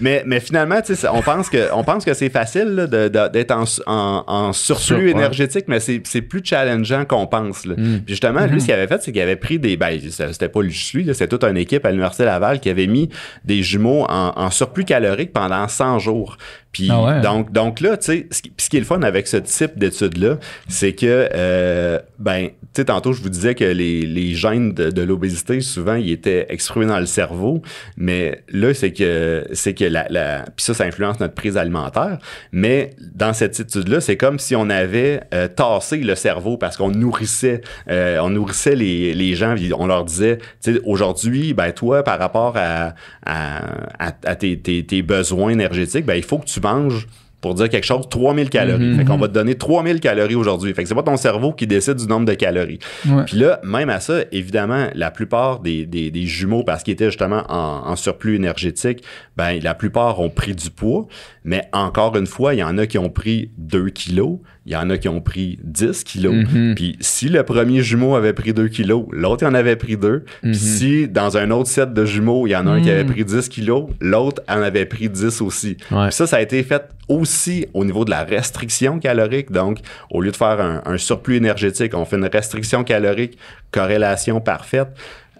Mais, 0.00 0.22
mais 0.26 0.40
finalement, 0.40 0.78
on 1.12 1.22
pense 1.22 1.48
que, 1.48 1.72
on 1.72 1.84
pense 1.84 2.04
que 2.04 2.14
c'est 2.14 2.28
facile 2.30 2.68
là, 2.74 2.86
de- 2.86 3.08
de- 3.08 3.28
d'être 3.28 3.50
en, 3.52 3.64
en, 3.86 4.24
en 4.26 4.52
surplus 4.52 4.84
Sur- 4.84 4.96
ouais. 4.98 5.10
énergétique, 5.10 5.64
mais 5.68 5.80
c'est 5.80 6.00
c'est 6.04 6.22
plus 6.22 6.40
challengeant 6.44 7.04
qu'on 7.04 7.26
pense. 7.26 7.64
Là. 7.66 7.74
Mm. 7.76 8.00
Puis 8.04 8.14
justement, 8.14 8.46
lui, 8.46 8.60
ce 8.60 8.66
qu'il 8.66 8.74
avait 8.74 8.86
fait, 8.86 9.02
c'est 9.02 9.12
qu'il 9.12 9.22
avait 9.22 9.36
pris 9.36 9.58
des. 9.58 9.76
Ben, 9.76 9.98
c'était 10.10 10.48
pas 10.48 10.62
juste 10.62 10.92
lui, 10.94 11.04
là, 11.04 11.12
c'était 11.12 11.28
toute 11.28 11.44
une 11.44 11.56
équipe 11.56 11.84
à 11.84 11.90
l'Université 11.90 12.24
Laval 12.24 12.60
qui 12.60 12.70
avait 12.70 12.86
mis 12.86 13.08
des 13.44 13.62
jumeaux 13.62 14.04
en, 14.08 14.32
en 14.36 14.50
surplus 14.50 14.84
calorique 14.84 15.32
pendant 15.32 15.66
100 15.68 15.98
jours. 15.98 16.36
Puis 16.74 16.88
Ah 16.90 17.02
ouais. 17.02 17.20
donc, 17.22 17.52
donc 17.52 17.80
là, 17.80 17.96
tu 17.96 18.06
sais, 18.06 18.26
ce 18.30 18.42
ce 18.58 18.68
qui 18.68 18.76
est 18.76 18.80
le 18.80 18.86
fun 18.86 19.02
avec 19.02 19.26
ce 19.26 19.36
type 19.36 19.78
d'études-là, 19.78 20.38
c'est 20.68 20.92
que, 20.94 21.28
euh, 21.34 21.98
ben, 22.18 22.48
tu 22.48 22.52
sais, 22.76 22.84
tantôt, 22.86 23.12
je 23.12 23.22
vous 23.22 23.28
disais 23.28 23.54
que 23.54 23.64
les, 23.64 24.02
les 24.02 24.34
gènes 24.34 24.72
de, 24.74 24.90
de 24.90 25.02
l'obésité, 25.02 25.60
souvent, 25.60 25.94
ils 25.94 26.10
étaient 26.10 26.46
exprimés 26.48 26.86
dans 26.86 26.98
le 26.98 27.06
cerveau, 27.06 27.62
mais 27.96 28.42
là, 28.50 28.74
c'est 28.74 28.92
que, 28.92 29.46
c'est 29.52 29.74
que 29.74 29.84
la, 29.84 30.06
la, 30.10 30.44
puis 30.56 30.64
ça, 30.64 30.74
ça 30.74 30.84
influence 30.84 31.20
notre 31.20 31.34
prise 31.34 31.56
alimentaire, 31.56 32.18
mais 32.52 32.90
dans 33.14 33.32
cette 33.32 33.58
étude-là, 33.60 34.00
c'est 34.00 34.16
comme 34.16 34.38
si 34.38 34.56
on 34.56 34.68
avait 34.70 35.20
euh, 35.32 35.46
tassé 35.46 35.98
le 35.98 36.14
cerveau 36.14 36.56
parce 36.56 36.76
qu'on 36.76 36.90
nourrissait, 36.90 37.60
euh, 37.90 38.18
on 38.20 38.30
nourrissait 38.30 38.74
les, 38.74 39.14
les 39.14 39.34
gens, 39.34 39.54
on 39.78 39.86
leur 39.86 40.04
disait, 40.04 40.38
tu 40.62 40.74
sais, 40.74 40.80
aujourd'hui, 40.84 41.54
ben, 41.54 41.70
toi, 41.72 42.02
par 42.02 42.18
rapport 42.18 42.56
à, 42.56 42.94
à, 43.24 43.58
à, 43.98 44.12
à 44.24 44.34
tes, 44.34 44.58
tes, 44.58 44.84
tes 44.84 45.02
besoins 45.02 45.50
énergétiques, 45.50 46.06
ben, 46.06 46.14
il 46.14 46.24
faut 46.24 46.38
que 46.38 46.46
tu 46.46 46.60
manges 46.64 47.06
pour 47.44 47.52
dire 47.52 47.68
quelque 47.68 47.84
chose, 47.84 48.08
3000 48.08 48.48
calories. 48.48 48.86
Mhm. 48.86 48.96
Fait 48.96 49.04
qu'on 49.04 49.18
va 49.18 49.28
te 49.28 49.34
donner 49.34 49.54
3000 49.54 50.00
calories 50.00 50.34
aujourd'hui. 50.34 50.72
Fait 50.72 50.82
que 50.82 50.88
c'est 50.88 50.94
pas 50.94 51.02
ton 51.02 51.18
cerveau 51.18 51.52
qui 51.52 51.66
décide 51.66 51.96
du 51.96 52.06
nombre 52.06 52.24
de 52.24 52.32
calories. 52.32 52.78
Ouais. 53.06 53.24
Puis 53.26 53.36
là, 53.36 53.60
même 53.62 53.90
à 53.90 54.00
ça, 54.00 54.20
évidemment, 54.32 54.86
la 54.94 55.10
plupart 55.10 55.60
des, 55.60 55.84
des, 55.84 56.10
des 56.10 56.24
jumeaux, 56.24 56.64
parce 56.64 56.82
qu'ils 56.82 56.94
étaient 56.94 57.10
justement 57.10 57.44
en, 57.50 57.90
en 57.90 57.96
surplus 57.96 58.36
énergétique, 58.36 59.04
ben 59.36 59.60
la 59.62 59.74
plupart 59.74 60.20
ont 60.20 60.30
pris 60.30 60.54
du 60.54 60.70
poids. 60.70 61.06
Mais 61.44 61.68
encore 61.74 62.16
une 62.16 62.26
fois, 62.26 62.54
il 62.54 62.60
y 62.60 62.64
en 62.64 62.78
a 62.78 62.86
qui 62.86 62.96
ont 62.96 63.10
pris 63.10 63.50
2 63.58 63.90
kilos, 63.90 64.38
il 64.66 64.72
y 64.72 64.76
en 64.76 64.88
a 64.90 64.96
qui 64.96 65.08
ont 65.08 65.20
pris 65.20 65.58
10 65.62 66.04
kilos. 66.04 66.34
Mhm. 66.34 66.74
Puis 66.74 66.96
si 67.00 67.28
le 67.28 67.42
premier 67.42 67.82
jumeau 67.82 68.14
avait 68.16 68.32
pris 68.32 68.52
2 68.54 68.68
kilos, 68.68 69.06
l'autre 69.12 69.44
en 69.46 69.52
avait 69.54 69.76
pris 69.76 69.96
2. 69.96 70.24
Mhm. 70.42 70.52
Puis 70.52 70.54
si 70.54 71.08
dans 71.08 71.36
un 71.36 71.50
autre 71.50 71.68
set 71.68 71.92
de 71.92 72.04
jumeaux, 72.04 72.46
il 72.46 72.50
y 72.50 72.56
en 72.56 72.66
a 72.66 72.70
un 72.70 72.80
qui 72.80 72.90
avait 72.90 73.04
Mhm. 73.04 73.10
pris 73.12 73.24
10 73.24 73.48
kilos, 73.48 73.90
l'autre 74.00 74.42
en 74.48 74.62
avait 74.62 74.86
pris 74.86 75.08
10 75.08 75.40
aussi. 75.42 75.76
Ouais. 75.90 76.04
Puis 76.08 76.12
ça, 76.14 76.26
ça 76.26 76.36
a 76.36 76.40
été 76.40 76.62
fait 76.62 76.82
aussi 77.08 77.66
au 77.74 77.84
niveau 77.84 78.04
de 78.06 78.10
la 78.10 78.24
restriction 78.24 78.98
calorique. 78.98 79.52
Donc, 79.52 79.78
au 80.10 80.22
lieu 80.22 80.30
de 80.30 80.36
faire 80.36 80.60
un, 80.60 80.82
un 80.86 80.96
surplus 80.96 81.36
énergétique, 81.36 81.92
on 81.94 82.04
fait 82.06 82.16
une 82.16 82.24
restriction 82.32 82.84
calorique, 82.84 83.36
corrélation 83.70 84.40
parfaite, 84.40 84.88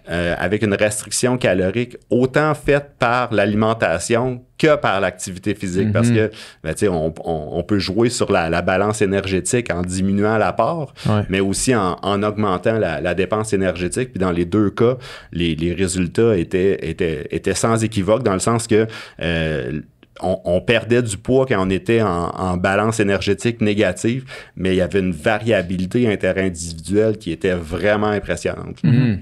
euh, 0.09 0.35
avec 0.37 0.61
une 0.63 0.73
restriction 0.73 1.37
calorique 1.37 1.97
autant 2.09 2.53
faite 2.53 2.91
par 2.99 3.33
l'alimentation 3.33 4.43
que 4.57 4.75
par 4.77 5.01
l'activité 5.01 5.53
physique. 5.55 5.91
Parce 5.91 6.09
Mhm. 6.09 6.15
que, 6.15 6.31
ben, 6.63 6.73
tu 6.73 6.79
sais, 6.79 6.87
on, 6.87 7.07
on- 7.23 7.49
on 7.59 7.63
peut 7.63 7.79
jouer 7.79 8.09
sur 8.09 8.31
la, 8.31 8.49
la 8.49 8.61
balance 8.61 9.01
énergétique 9.01 9.71
en 9.73 9.81
diminuant 9.81 10.37
l'apport, 10.37 10.93
Ouais. 11.07 11.23
mais 11.29 11.39
aussi 11.39 11.75
en, 11.75 11.97
en 12.01 12.23
augmentant 12.23 12.77
la, 12.79 13.01
la 13.01 13.13
dépense 13.15 13.51
énergétique. 13.53 14.11
Puis 14.11 14.19
dans 14.19 14.31
les 14.31 14.45
deux 14.45 14.69
cas, 14.69 14.97
les, 15.33 15.55
les 15.55 15.73
résultats 15.73 16.37
étaient, 16.37 16.77
étaient, 16.89 17.27
étaient 17.31 17.53
sans 17.55 17.83
équivoque 17.83 18.23
dans 18.23 18.33
le 18.33 18.39
sens 18.39 18.67
que 18.67 18.87
euh, 19.21 19.81
on, 20.21 20.39
on 20.45 20.61
perdait 20.61 21.01
du 21.01 21.17
poids 21.17 21.45
quand 21.45 21.57
on 21.59 21.69
était 21.69 22.01
en, 22.01 22.29
en 22.29 22.55
balance 22.55 23.01
énergétique 23.01 23.59
négative, 23.59 24.23
mais 24.55 24.69
il 24.73 24.77
y 24.77 24.81
avait 24.81 24.99
une 24.99 25.11
variabilité 25.11 26.07
interindividuelle 26.09 27.17
qui 27.17 27.31
était 27.33 27.53
vraiment 27.55 28.07
impressionnante. 28.07 28.81
Mhm. 28.83 29.19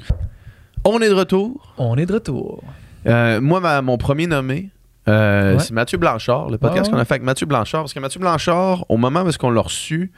On 0.86 1.00
est 1.02 1.10
de 1.10 1.14
retour. 1.14 1.74
On 1.78 1.98
est 1.98 2.06
de 2.06 2.14
retour. 2.14 2.64
Euh, 3.08 3.40
moi, 3.42 3.60
ma- 3.60 3.82
mon 3.82 3.98
premier 3.98 4.28
nommé, 4.28 4.70
euh, 5.08 5.54
Ouais. 5.56 5.60
c'est 5.60 5.74
Mathieu 5.74 5.98
Blanchard, 5.98 6.50
le 6.50 6.58
podcast 6.58 6.88
Ouais, 6.88 6.94
qu'on 6.94 7.00
a 7.00 7.06
fait 7.06 7.16
avec 7.16 7.24
Mathieu 7.24 7.46
Blanchard. 7.46 7.82
Parce 7.82 7.94
que 7.94 8.00
Mathieu 8.00 8.20
Blanchard, 8.20 8.86
au 8.90 8.98
moment 8.98 9.22
où 9.24 9.32
qu'on 9.40 9.50
l'a 9.52 9.62
reçu, 9.62 10.12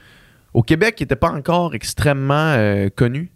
au 0.54 0.62
Québec, 0.64 0.96
il 1.00 1.04
n'était 1.04 1.16
pas 1.16 1.32
encore 1.32 1.76
extrêmement 1.76 2.34
euh, 2.58 2.90
connu. 2.96 3.32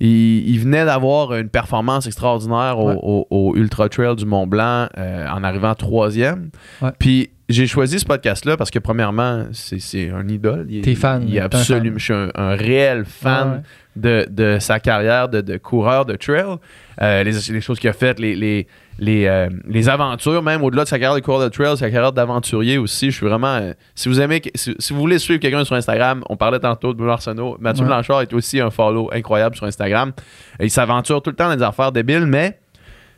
Il, 0.00 0.48
il 0.48 0.58
venait 0.58 0.84
d'avoir 0.84 1.34
une 1.34 1.48
performance 1.48 2.06
extraordinaire 2.06 2.78
au, 2.78 2.88
Ouais. 2.90 2.98
au- 3.02 3.26
au 3.30 3.56
Ultra 3.56 3.88
Trail 3.88 4.16
du 4.16 4.26
Mont 4.26 4.46
Blanc 4.46 4.88
en 4.96 5.44
arrivant 5.44 5.74
troisième. 5.74 6.50
Puis 6.98 7.30
j'ai 7.48 7.66
choisi 7.66 7.98
ce 7.98 8.04
podcast-là 8.06 8.56
parce 8.56 8.70
que, 8.70 8.78
premièrement, 8.78 9.46
c'est 9.52 10.10
un 10.10 10.26
idole. 10.28 10.66
T'es 10.82 10.94
fan, 10.94 11.24
Il 11.28 11.36
est 11.36 11.40
absolument. 11.40 11.98
Je 11.98 12.04
suis 12.04 12.14
un, 12.14 12.30
un 12.34 12.54
réel 12.56 13.04
fan 13.04 13.50
ouais. 13.50 13.60
de, 13.96 14.26
de 14.30 14.58
sa 14.60 14.80
carrière 14.80 15.28
de, 15.28 15.40
de 15.42 15.56
coureur 15.58 16.06
de 16.06 16.14
trail. 16.16 16.56
Euh, 17.02 17.22
les, 17.22 17.32
les 17.52 17.60
choses 17.60 17.78
qu'il 17.78 17.90
a 17.90 17.92
faites, 17.92 18.18
les, 18.18 18.34
les, 18.34 18.66
les, 18.98 19.26
euh, 19.26 19.48
les 19.68 19.88
aventures, 19.88 20.42
même 20.42 20.62
au-delà 20.62 20.84
de 20.84 20.88
sa 20.88 20.98
carrière 20.98 21.16
de 21.16 21.20
coureur 21.24 21.42
de 21.42 21.48
trail, 21.48 21.76
sa 21.76 21.90
carrière 21.90 22.12
d'aventurier 22.12 22.78
aussi. 22.78 23.10
Je 23.10 23.16
suis 23.16 23.26
vraiment. 23.26 23.56
euh, 23.56 23.72
si 23.94 24.08
vous 24.08 24.20
aimez, 24.20 24.40
si, 24.54 24.74
si 24.78 24.92
vous 24.94 25.00
voulez 25.00 25.18
suivre 25.18 25.40
quelqu'un 25.40 25.64
sur 25.64 25.74
Instagram, 25.76 26.22
on 26.30 26.36
parlait 26.36 26.60
tantôt 26.60 26.92
de 26.92 26.96
Bruno 26.98 27.12
Arsenault. 27.12 27.56
Mathieu 27.60 27.82
Ouais. 27.82 27.88
Blanchard 27.88 28.22
est 28.22 28.32
aussi 28.32 28.60
un 28.60 28.70
follow 28.70 29.10
incroyable 29.12 29.54
sur 29.56 29.66
Instagram. 29.66 30.12
Il 30.60 30.70
s'aventure 30.70 31.20
tout 31.20 31.30
le 31.30 31.36
temps 31.36 31.48
dans 31.50 31.56
des 31.56 31.62
affaires 31.62 31.92
débiles, 31.92 32.24
mais 32.26 32.58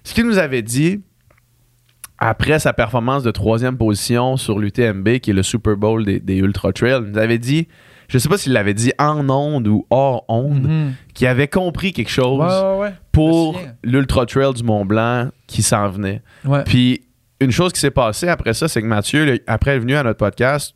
ce 0.03 0.15
qu'il 0.15 0.27
nous 0.27 0.39
avait 0.39 0.63
dit 0.63 1.01
après 2.19 2.59
sa 2.59 2.73
performance 2.73 3.23
de 3.23 3.31
troisième 3.31 3.77
position 3.77 4.37
sur 4.37 4.59
l'UTMB, 4.59 5.19
qui 5.19 5.31
est 5.31 5.35
le 5.35 5.43
Super 5.43 5.77
Bowl 5.77 6.05
des, 6.05 6.21
des 6.21 6.37
Ultra 6.37 6.73
Trail, 6.73 7.01
il 7.05 7.13
nous 7.13 7.19
avait 7.19 7.39
dit, 7.39 7.69
je 8.09 8.19
sais 8.19 8.29
pas 8.29 8.39
s'il 8.39 8.53
l'avait 8.53 8.73
dit 8.75 8.93
en 8.99 9.29
onde 9.29 9.67
ou 9.69 9.87
hors 9.91 10.25
onde, 10.29 10.63
Mhm. 10.67 10.93
qu'il 11.15 11.27
avait 11.27 11.49
compris 11.49 11.93
quelque 11.93 12.11
chose 12.11 12.41
Ouais, 12.41 12.71
ouais, 12.71 12.79
ouais. 12.87 12.95
pour 13.13 13.61
l'Ultra 13.85 14.25
Trail 14.27 14.55
du 14.55 14.63
Mont 14.63 14.85
Blanc 14.87 15.29
qui 15.47 15.63
s'en 15.63 15.89
venait. 15.89 16.23
Puis 16.65 17.03
une 17.41 17.51
chose 17.51 17.73
qui 17.73 17.81
s'est 17.81 17.91
passée 17.91 18.29
après 18.29 18.55
ça, 18.55 18.67
c'est 18.69 18.81
que 18.81 18.87
Mathieu, 18.87 19.25
le- 19.27 19.39
après 19.47 19.73
est 19.77 19.79
venu 19.79 19.95
à 19.95 20.03
notre 20.03 20.19
podcast, 20.19 20.75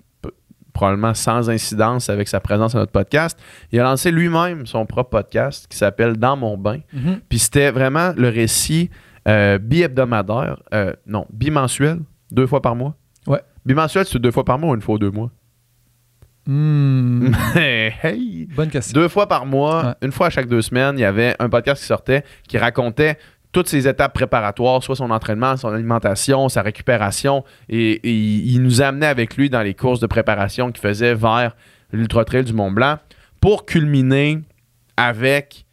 probablement 0.73 1.15
sans 1.15 1.51
incidence 1.51 2.09
avec 2.11 2.29
sa 2.29 2.39
présence 2.41 2.75
à 2.75 2.79
notre 2.79 2.93
podcast, 2.93 3.39
il 3.73 3.81
a 3.81 3.83
lancé 3.83 4.11
lui-même 4.11 4.67
son 4.67 4.87
propre 4.87 5.11
podcast 5.11 5.67
qui 5.69 5.77
s'appelle 5.77 6.17
Dans 6.17 6.37
mon 6.37 6.57
bain. 6.57 6.79
Mhm. 6.93 7.21
Puis 7.29 7.39
c'était 7.39 7.71
vraiment 7.71 8.13
le 8.17 8.29
récit 8.29 8.89
euh, 9.29 9.59
bi-hebdomadaire, 9.59 10.63
euh, 10.75 10.93
non, 11.07 11.27
bimensuel, 11.33 12.01
deux 12.31 12.47
fois 12.47 12.63
par 12.63 12.75
mois. 12.77 12.95
Ouais. 13.27 13.41
Bimensuel, 13.65 14.07
c'est 14.07 14.19
deux 14.19 14.31
fois 14.31 14.45
par 14.45 14.59
mois 14.59 14.71
ou 14.71 14.75
une 14.75 14.81
fois 14.81 14.95
aux 14.95 14.99
deux 14.99 15.11
mois? 15.11 15.31
Hmm. 16.47 17.33
hey! 17.57 18.49
Bonne 18.57 18.71
question. 18.71 18.99
Deux 18.99 19.09
fois 19.09 19.29
par 19.29 19.45
mois, 19.47 19.85
Ouais. 19.87 19.95
une 20.03 20.13
fois 20.13 20.29
à 20.29 20.31
chaque 20.31 20.49
deux 20.49 20.63
semaines, 20.63 20.99
il 20.99 21.03
y 21.03 21.05
avait 21.05 21.37
un 21.39 21.49
podcast 21.49 21.83
qui 21.83 21.87
sortait 21.87 22.25
qui 22.49 22.59
racontait 22.59 23.19
toutes 23.53 23.69
ses 23.69 23.89
étapes 23.89 24.15
préparatoires, 24.15 24.83
soit 24.83 24.97
son 24.97 25.11
entraînement, 25.11 25.57
son 25.57 25.69
alimentation, 25.69 26.49
sa 26.49 26.63
récupération. 26.63 27.45
Et, 27.69 28.01
il 28.09 28.63
nous 28.63 28.81
amenait 28.81 29.07
avec 29.07 29.37
lui 29.37 29.51
dans 29.51 29.63
les 29.63 29.75
courses 29.75 30.01
de 30.01 30.07
préparation 30.07 30.71
qu'il 30.71 30.81
faisait 30.81 31.15
vers 31.15 31.57
l'Ultra 31.93 32.25
Trail 32.25 32.45
du 32.45 32.53
Mont 32.53 32.71
Blanc 32.71 32.99
pour 33.41 33.67
culminer 33.67 34.39
avec 34.97 35.67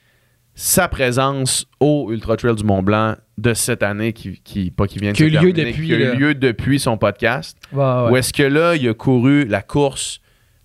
sa 0.60 0.88
présence 0.88 1.68
au 1.80 2.12
Ultra 2.12 2.36
Trail 2.36 2.56
du 2.56 2.64
Mont 2.64 2.82
Blanc 2.82 3.16
de 3.38 3.54
cette 3.54 3.84
année 3.84 4.12
qui, 4.12 4.42
qui 4.44 4.72
pas 4.72 4.88
qui 4.88 4.98
vient 4.98 5.12
de 5.12 5.16
Qui 5.16 5.24
a 5.24 5.28
eu 5.28 5.30
lieu 5.30 5.54
terminer, 5.54 5.66
depuis, 5.72 5.86
qui 5.86 5.94
a 5.94 5.98
eu 5.98 6.04
là. 6.04 6.14
lieu 6.16 6.34
depuis 6.34 6.80
son 6.80 6.98
podcast. 6.98 7.56
Ouais, 7.72 7.84
ouais. 7.84 8.10
Où 8.12 8.18
est-ce 8.18 8.34
que 8.34 8.42
là, 8.42 8.76
il 8.76 8.90
a 8.90 8.96
couru 8.96 9.46
la 9.46 9.62
course 9.62 10.20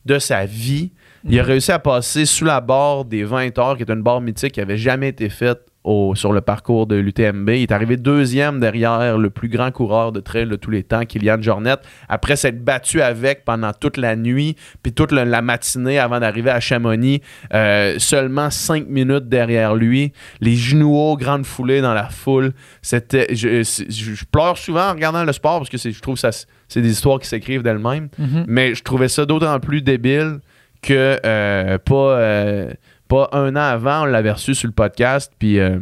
de 0.06 0.18
sa 0.18 0.46
vie. 0.46 0.92
Il 1.28 1.38
a 1.38 1.42
réussi 1.42 1.70
à 1.70 1.78
passer 1.78 2.24
sous 2.24 2.46
la 2.46 2.62
barre 2.62 3.04
des 3.04 3.22
20 3.22 3.56
heures, 3.58 3.76
qui 3.76 3.82
est 3.82 3.90
une 3.90 4.02
barre 4.02 4.22
mythique 4.22 4.52
qui 4.52 4.60
avait 4.62 4.78
jamais 4.78 5.08
été 5.10 5.28
faite 5.28 5.60
au- 5.84 6.14
sur 6.14 6.32
le 6.32 6.40
parcours 6.40 6.86
de 6.86 6.94
l'UTMB. 6.96 7.48
Il 7.50 7.62
est 7.62 7.72
arrivé 7.72 7.96
deuxième 7.96 8.60
derrière 8.60 9.18
le 9.18 9.30
plus 9.30 9.48
grand 9.48 9.70
coureur 9.72 10.12
de 10.12 10.20
trail 10.20 10.46
de 10.46 10.56
tous 10.56 10.70
les 10.70 10.82
temps, 10.84 11.04
Kylian 11.04 11.40
Jornet, 11.42 11.74
après 12.08 12.36
s'être 12.36 12.62
battu 12.64 13.02
avec 13.02 13.44
pendant 13.44 13.72
toute 13.72 13.96
la 13.96 14.14
nuit, 14.16 14.56
puis 14.82 14.92
toute 14.92 15.10
le- 15.12 15.24
la 15.24 15.42
matinée 15.42 15.98
avant 15.98 16.20
d'arriver 16.20 16.50
à 16.50 16.60
Chamonix, 16.60 17.20
euh, 17.52 17.96
seulement 17.98 18.48
cinq 18.50 18.86
minutes 18.88 19.28
derrière 19.28 19.74
lui, 19.74 20.12
les 20.40 20.54
genoux 20.54 20.94
hauts, 20.96 21.16
grande 21.16 21.44
foulée 21.46 21.80
dans 21.80 21.94
la 21.94 22.08
foule. 22.10 22.52
C'était, 22.80 23.34
je, 23.34 23.62
c'est- 23.62 23.90
je- 23.90 24.14
je 24.14 24.24
pleure 24.24 24.58
souvent 24.58 24.88
en 24.88 24.92
regardant 24.92 25.24
le 25.24 25.32
sport 25.32 25.58
parce 25.58 25.70
que 25.70 25.78
je 25.78 26.00
trouve 26.00 26.16
ça, 26.18 26.30
c'est 26.68 26.80
des 26.80 26.90
histoires 26.92 27.18
qui 27.18 27.26
s'écrivent 27.28 27.62
d'elles-mêmes. 27.62 28.08
Mhm. 28.18 28.44
Mais 28.46 28.74
je 28.74 28.82
trouvais 28.82 29.08
ça 29.08 29.26
d'autant 29.26 29.58
plus 29.60 29.82
débile 29.82 30.38
que 30.80 31.18
euh, 31.24 31.78
pas, 31.78 31.94
euh, 32.18 32.70
pas 33.12 33.28
un 33.32 33.54
an 33.56 33.60
avant, 33.60 34.02
on 34.02 34.04
l'avait 34.06 34.32
reçu 34.32 34.54
sur 34.54 34.66
le 34.68 34.72
podcast, 34.72 35.30
puis, 35.38 35.58
euh, 35.60 35.78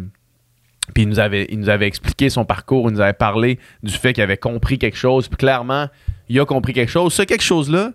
puis 0.95 1.05
il, 1.05 1.09
nous 1.09 1.21
avait, 1.21 1.47
il 1.51 1.61
nous 1.61 1.69
avait 1.69 1.87
expliqué 1.87 2.29
son 2.29 2.45
parcours, 2.45 2.89
il 2.89 2.95
nous 2.95 3.01
avait 3.01 3.13
parlé 3.13 3.61
du 3.85 3.93
fait 3.95 4.13
qu'il 4.13 4.25
avait 4.25 4.37
compris 4.37 4.79
quelque 4.79 4.97
chose, 4.97 5.29
puis 5.29 5.37
clairement, 5.37 5.87
il 6.29 6.41
a 6.41 6.45
compris 6.45 6.73
quelque 6.73 6.91
chose. 6.91 7.13
Ce 7.13 7.23
quelque 7.23 7.45
chose-là, 7.45 7.93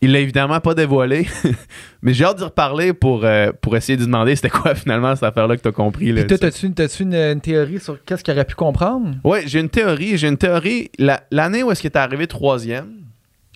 il 0.00 0.12
l'a 0.12 0.20
évidemment 0.20 0.60
pas 0.60 0.74
dévoilé, 0.74 1.26
mais 2.02 2.14
j'ai 2.14 2.24
hâte 2.24 2.36
d'y 2.38 2.44
reparler 2.44 2.92
pour, 2.92 3.24
euh, 3.24 3.50
pour 3.60 3.76
essayer 3.76 3.96
de 3.96 4.02
lui 4.02 4.06
demander 4.06 4.36
c'était 4.36 4.50
quoi 4.50 4.72
finalement 4.76 5.16
cette 5.16 5.24
affaire-là 5.24 5.56
que 5.56 5.62
tu 5.62 5.68
as 5.68 5.72
compris. 5.72 6.12
Là, 6.12 6.22
Puis 6.22 6.38
t'as-tu 6.38 6.66
une, 6.66 6.74
t'as-tu 6.74 7.02
une, 7.02 7.14
une 7.14 7.40
théorie 7.40 7.80
sur 7.80 8.04
qu'est-ce 8.04 8.22
qu'il 8.22 8.34
aurait 8.34 8.44
pu 8.44 8.54
comprendre? 8.54 9.16
Ouais, 9.24 9.42
j'ai 9.46 9.58
une 9.58 9.68
théorie. 9.68 10.16
J'ai 10.16 10.28
une 10.28 10.38
théorie. 10.38 10.92
La- 11.00 11.24
L'année 11.32 11.64
où 11.64 11.72
est-ce 11.72 11.80
qu'il 11.80 11.90
est 11.90 11.96
arrivé 11.96 12.28
troisième, 12.28 12.88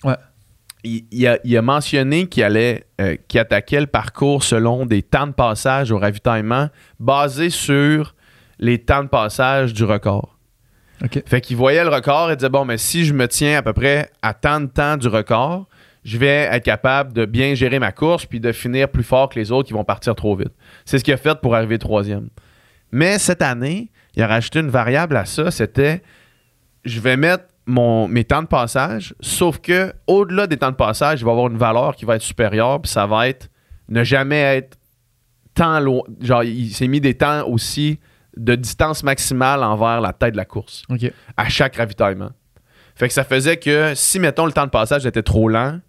Ouais. 0.03 0.15
Il, 0.83 1.05
il 1.11 1.27
a, 1.27 1.39
il 1.43 1.57
a 1.57 1.61
mentionné 1.61 2.27
qu'il 2.27 2.43
allait, 2.43 2.85
euh, 3.01 3.15
qu'il 3.27 3.39
attaquait 3.39 3.81
le 3.81 3.87
parcours 3.87 4.43
selon 4.43 4.85
des 4.85 5.01
temps 5.01 5.27
de 5.27 5.33
passage 5.33 5.91
au 5.91 5.97
ravitaillement 5.97 6.69
basés 6.99 7.49
sur 7.49 8.15
les 8.59 8.79
temps 8.79 9.03
de 9.03 9.09
passage 9.09 9.73
du 9.73 9.83
record. 9.83 10.37
OK. 11.03 11.23
Fait 11.25 11.41
qu'il 11.41 11.57
voyait 11.57 11.83
le 11.83 11.89
record 11.89 12.31
et 12.31 12.35
disait 12.35 12.49
bon, 12.49 12.65
mais 12.65 12.77
si 12.77 13.05
je 13.05 13.13
me 13.13 13.27
tiens 13.27 13.57
à 13.57 13.61
peu 13.61 13.73
près 13.73 14.09
à 14.21 14.33
tant 14.33 14.59
de 14.59 14.67
temps 14.67 14.97
du 14.97 15.07
record, 15.07 15.67
je 16.03 16.17
vais 16.17 16.49
être 16.51 16.63
capable 16.63 17.13
de 17.13 17.25
bien 17.25 17.53
gérer 17.55 17.79
ma 17.79 17.91
course 17.91 18.25
puis 18.25 18.39
de 18.39 18.51
finir 18.51 18.89
plus 18.89 19.03
fort 19.03 19.29
que 19.29 19.39
les 19.39 19.51
autres 19.51 19.67
qui 19.67 19.73
vont 19.73 19.83
partir 19.83 20.15
trop 20.15 20.35
vite. 20.35 20.53
C'est 20.85 20.99
ce 20.99 21.03
qu'il 21.03 21.13
a 21.13 21.17
fait 21.17 21.39
pour 21.39 21.55
arriver 21.55 21.77
troisième. 21.77 22.29
Mais 22.91 23.19
cette 23.19 23.41
année, 23.41 23.91
il 24.15 24.23
a 24.23 24.27
rajouté 24.27 24.59
une 24.59 24.69
variable 24.69 25.15
à 25.17 25.25
ça, 25.25 25.51
c'était 25.51 26.01
je 26.85 26.99
vais 26.99 27.17
mettre 27.17 27.45
mon, 27.69 28.07
mes 28.07 28.23
temps 28.23 28.41
de 28.41 28.47
passage, 28.47 29.13
sauf 29.21 29.59
que 29.59 29.93
au-delà 30.07 30.47
des 30.47 30.57
temps 30.57 30.71
de 30.71 30.75
passage, 30.75 31.21
il 31.21 31.25
va 31.25 31.31
avoir 31.31 31.47
une 31.47 31.57
valeur 31.57 31.95
qui 31.95 32.05
va 32.05 32.15
être 32.15 32.21
supérieure, 32.21 32.81
puis 32.81 32.91
ça 32.91 33.05
va 33.05 33.29
être 33.29 33.49
ne 33.87 34.03
jamais 34.03 34.39
être 34.39 34.77
tant 35.53 35.79
loin. 35.79 36.01
Genre, 36.21 36.43
il 36.43 36.71
s'est 36.71 36.87
mis 36.87 37.01
des 37.01 37.15
temps 37.15 37.47
aussi 37.47 37.99
de 38.35 38.55
distance 38.55 39.03
maximale 39.03 39.63
envers 39.63 40.01
la 40.01 40.13
tête 40.13 40.33
de 40.33 40.37
la 40.37 40.45
course 40.45 40.83
OK. 40.89 41.11
à 41.37 41.49
chaque 41.49 41.75
ravitaillement. 41.75 42.31
Fait 42.95 43.07
que 43.07 43.13
ça 43.13 43.23
faisait 43.23 43.57
que 43.57 43.93
si, 43.95 44.19
mettons, 44.19 44.45
le 44.45 44.51
temps 44.51 44.65
de 44.65 44.71
passage 44.71 45.05
était 45.05 45.23
trop 45.23 45.47
lent, 45.47 45.79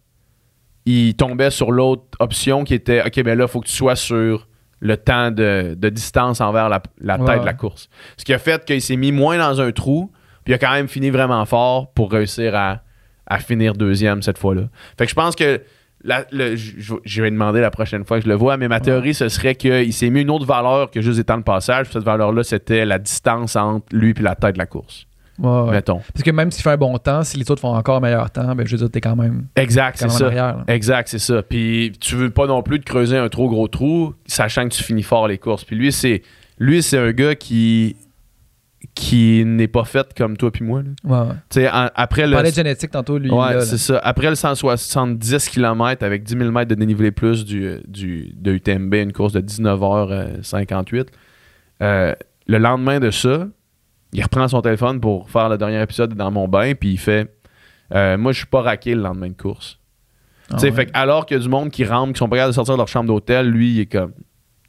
il 0.87 1.15
tombait 1.15 1.51
sur 1.51 1.73
l'autre 1.73 2.05
option 2.19 2.65
qui 2.65 2.75
était 2.75 3.03
OK, 3.05 3.23
ben 3.23 3.37
là, 3.37 3.45
il 3.45 3.51
faut 3.51 3.61
que 3.61 3.67
tu 3.67 3.75
sois 3.75 3.97
sur 3.97 4.49
le 4.81 4.97
temps 4.97 5.31
de, 5.31 5.75
de 5.77 5.89
distance 5.91 6.41
envers 6.41 6.69
la, 6.69 6.83
la 7.01 7.19
tête 7.19 7.29
Ouais, 7.29 7.41
de 7.41 7.45
la 7.45 7.53
course. 7.53 7.89
Ce 8.17 8.25
qui 8.25 8.33
a 8.33 8.39
fait 8.39 8.65
qu'il 8.65 8.81
s'est 8.81 8.97
mis 8.97 9.13
moins 9.13 9.39
dans 9.39 9.61
un 9.61 9.73
trou, 9.73 10.11
il 10.51 10.55
a 10.55 10.59
quand 10.59 10.73
même 10.73 10.89
fini 10.89 11.11
vraiment 11.11 11.45
fort 11.45 11.93
pour 11.93 12.11
réussir 12.11 12.55
à, 12.57 12.81
à 13.27 13.39
finir 13.39 13.75
deuxième 13.75 14.21
cette 14.23 14.39
fois-là. 14.39 14.63
Fait 14.99 15.05
que 15.05 15.11
je 15.11 15.15
pense 15.15 15.37
que 15.37 15.61
la- 16.03 16.25
le- 16.33 16.57
je 16.57 17.23
vais 17.23 17.31
demander 17.31 17.61
la 17.61 17.71
prochaine 17.71 18.05
fois 18.05 18.19
que 18.19 18.25
je 18.25 18.29
le 18.29 18.35
vois, 18.35 18.57
mais 18.57 18.67
ma 18.69 18.81
théorie, 18.81 19.15
ce 19.15 19.29
serait 19.29 19.55
qu'il 19.55 19.93
s'est 19.93 20.11
mis 20.11 20.23
une 20.23 20.31
autre 20.31 20.47
valeur 20.47 20.91
que 20.91 21.01
juste 21.01 21.21
étant 21.21 21.37
le 21.37 21.43
passage. 21.43 21.87
Cette 21.93 22.03
valeur-là, 22.03 22.43
c'était 22.43 22.85
la 22.85 22.99
distance 22.99 23.55
entre 23.55 23.87
lui 23.93 24.11
et 24.19 24.23
la 24.23 24.35
tête 24.35 24.55
de 24.55 24.59
la 24.59 24.67
course. 24.67 25.07
Ouais, 25.39 25.49
ouais. 25.49 25.71
Mettons. 25.71 26.01
Parce 26.13 26.23
que 26.23 26.31
même 26.33 26.51
s'il 26.51 26.63
fait 26.63 26.71
un 26.71 26.77
bon 26.77 26.99
temps, 26.99 27.23
si 27.23 27.39
les 27.39 27.51
autres 27.51 27.61
font 27.63 27.75
encore 27.75 27.97
un 27.97 28.01
meilleur 28.01 28.31
temps, 28.31 28.55
ben, 28.55 28.67
je 28.67 28.73
veux 28.73 28.79
dire, 28.79 28.91
t'es 28.91 29.01
quand 29.01 29.17
même, 29.17 29.47
Exact, 29.57 29.97
c'est 29.99 30.11
ça. 30.11 30.27
arrière. 30.27 30.65
Exact, 30.69 31.09
c'est 31.09 31.19
ça. 31.19 31.43
Puis 31.43 31.93
tu 32.01 32.15
veux 32.17 32.29
pas 32.31 32.47
non 32.47 32.63
plus 32.63 32.81
te 32.81 32.85
creuser 32.85 33.17
un 33.17 33.29
trop 33.29 33.49
gros 33.49 33.69
trou, 33.69 34.13
sachant 34.27 34.65
que 34.69 34.75
tu 34.75 34.83
finis 34.83 35.03
fort 35.03 35.29
les 35.29 35.39
courses. 35.39 35.65
Puis 35.65 35.77
lui, 35.77 35.93
c'est 35.93 36.23
lui, 36.59 36.83
c'est 36.83 36.99
un 36.99 37.13
gars 37.13 37.35
qui 37.37 37.97
qui 38.95 39.45
n'est 39.45 39.69
pas 39.69 39.85
fait 39.85 40.13
comme 40.17 40.37
toi 40.37 40.51
puis 40.51 40.65
moi. 40.65 40.83
là. 40.83 40.91
Ouais, 41.25 41.29
ouais. 41.57 41.69
En- 41.69 41.91
après 41.95 42.27
le 42.27 42.33
parlait 42.33 42.51
de 42.51 42.55
génétique 42.55 42.91
tantôt, 42.91 43.19
lui. 43.19 43.31
Ouais, 43.31 43.61
c'est 43.63 43.79
ça. 43.79 43.99
Après 44.03 44.29
le 44.31 44.35
170 44.35 45.49
km 45.51 46.03
avec 46.05 46.23
10 46.25 46.37
000 46.39 46.51
mètres 46.51 46.71
de 46.71 46.75
dénivelé 46.75 47.11
plus 47.11 47.45
du, 47.45 47.77
du, 47.87 48.33
de 48.37 48.53
UTMB, 48.53 48.95
une 48.95 49.13
course 49.13 49.33
de 49.35 49.41
19h58, 49.41 51.07
euh, 51.83 52.15
le 52.47 52.59
lendemain 52.59 53.01
de 53.01 53.11
ça, 53.11 53.47
il 54.13 54.23
reprend 54.23 54.49
son 54.49 54.61
téléphone 54.63 55.01
pour 55.01 55.31
faire 55.31 55.49
le 55.49 55.57
dernier 55.59 55.81
épisode 55.83 56.15
dans 56.15 56.31
mon 56.31 56.49
bain, 56.49 56.73
puis 56.75 56.93
il 56.93 56.99
fait 56.99 57.33
euh, 57.95 58.17
Moi, 58.19 58.33
je 58.33 58.39
suis 58.39 58.47
pas 58.47 58.63
raqué 58.63 58.95
le 58.95 59.03
lendemain 59.03 59.29
de 59.29 59.35
course. 59.35 59.79
Ah 60.53 60.57
ouais. 60.61 60.73
fait 60.73 60.87
que 60.87 60.91
alors 60.95 61.27
qu'il 61.27 61.37
y 61.37 61.41
a 61.41 61.43
du 61.43 61.49
monde 61.49 61.71
qui 61.71 61.85
rentre, 61.85 62.13
qui 62.13 62.19
sont 62.19 62.29
pas 62.29 62.37
capables 62.37 62.51
de 62.53 62.55
sortir 62.57 62.75
de 62.75 62.79
leur 62.79 62.89
chambre 62.89 63.07
d'hôtel, 63.07 63.49
lui, 63.49 63.75
il 63.75 63.81
est 63.81 63.87
comme. 63.87 64.13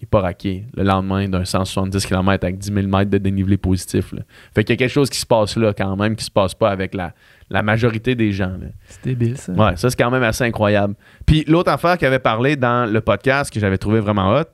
Il 0.01 0.05
est 0.05 0.07
pas 0.07 0.21
raqué 0.21 0.65
le 0.75 0.81
lendemain 0.83 1.29
d'un 1.29 1.45
170 1.45 2.07
km 2.07 2.43
avec 2.43 2.57
10 2.57 2.73
000 2.73 2.87
mètres 2.87 3.11
de 3.11 3.19
dénivelé 3.19 3.55
positif. 3.57 4.11
là. 4.13 4.21
Fait 4.55 4.63
qu'il 4.63 4.73
y 4.73 4.75
a 4.75 4.77
quelque 4.77 4.91
chose 4.91 5.11
qui 5.11 5.19
se 5.19 5.27
passe 5.27 5.55
là 5.57 5.73
quand 5.73 5.95
même, 5.95 6.15
qui 6.15 6.25
se 6.25 6.31
passe 6.31 6.55
pas 6.55 6.71
avec 6.71 6.95
la, 6.95 7.13
la 7.51 7.61
majorité 7.61 8.15
des 8.15 8.31
gens. 8.31 8.51
C'est 8.87 9.03
débile, 9.03 9.37
ça. 9.37 9.53
Ouais, 9.53 9.75
ça 9.77 9.91
c'est 9.91 9.95
quand 9.95 10.09
même 10.09 10.23
assez 10.23 10.43
incroyable. 10.43 10.95
Puis 11.27 11.43
l'autre 11.47 11.71
affaire 11.71 11.99
qu'il 11.99 12.07
avait 12.07 12.17
parlé 12.17 12.55
dans 12.55 12.91
le 12.91 12.99
podcast 12.99 13.53
que 13.53 13.59
j'avais 13.59 13.77
trouvé 13.77 13.99
vraiment 13.99 14.33
hot, 14.35 14.45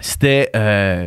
c'était 0.00 0.50
euh, 0.56 1.06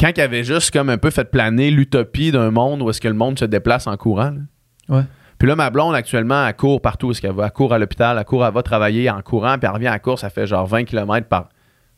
quand 0.00 0.10
il 0.16 0.20
avait 0.20 0.42
juste 0.44 0.72
comme 0.72 0.90
un 0.90 0.98
peu 0.98 1.10
fait 1.10 1.30
planer 1.30 1.70
l'utopie 1.70 2.32
d'un 2.32 2.50
monde 2.50 2.82
où 2.82 2.90
est-ce 2.90 3.00
que 3.00 3.08
le 3.08 3.14
monde 3.14 3.38
se 3.38 3.44
déplace 3.44 3.86
en 3.86 3.96
courant. 3.96 4.32
là. 4.32 4.96
Ouais. 4.96 5.04
Puis 5.38 5.48
là, 5.48 5.56
ma 5.56 5.70
blonde, 5.70 5.94
actuellement, 5.94 6.46
elle 6.46 6.54
court 6.56 6.80
partout 6.80 7.08
où 7.08 7.10
est-ce 7.10 7.20
qu'elle 7.20 7.32
va. 7.32 7.46
Elle 7.46 7.52
court 7.52 7.72
à 7.72 7.78
l'hôpital, 7.78 8.16
elle 8.18 8.24
court, 8.24 8.44
elle 8.44 8.52
va 8.52 8.62
travailler 8.62 9.10
en 9.10 9.20
courant, 9.20 9.58
puis 9.58 9.66
elle 9.68 9.74
revient 9.74 9.86
à 9.88 9.92
la 9.92 9.98
course, 9.98 10.22
ça 10.22 10.30
fait 10.30 10.46
genre 10.46 10.66
20 10.66 10.84
km 10.84 11.28
par, 11.28 11.48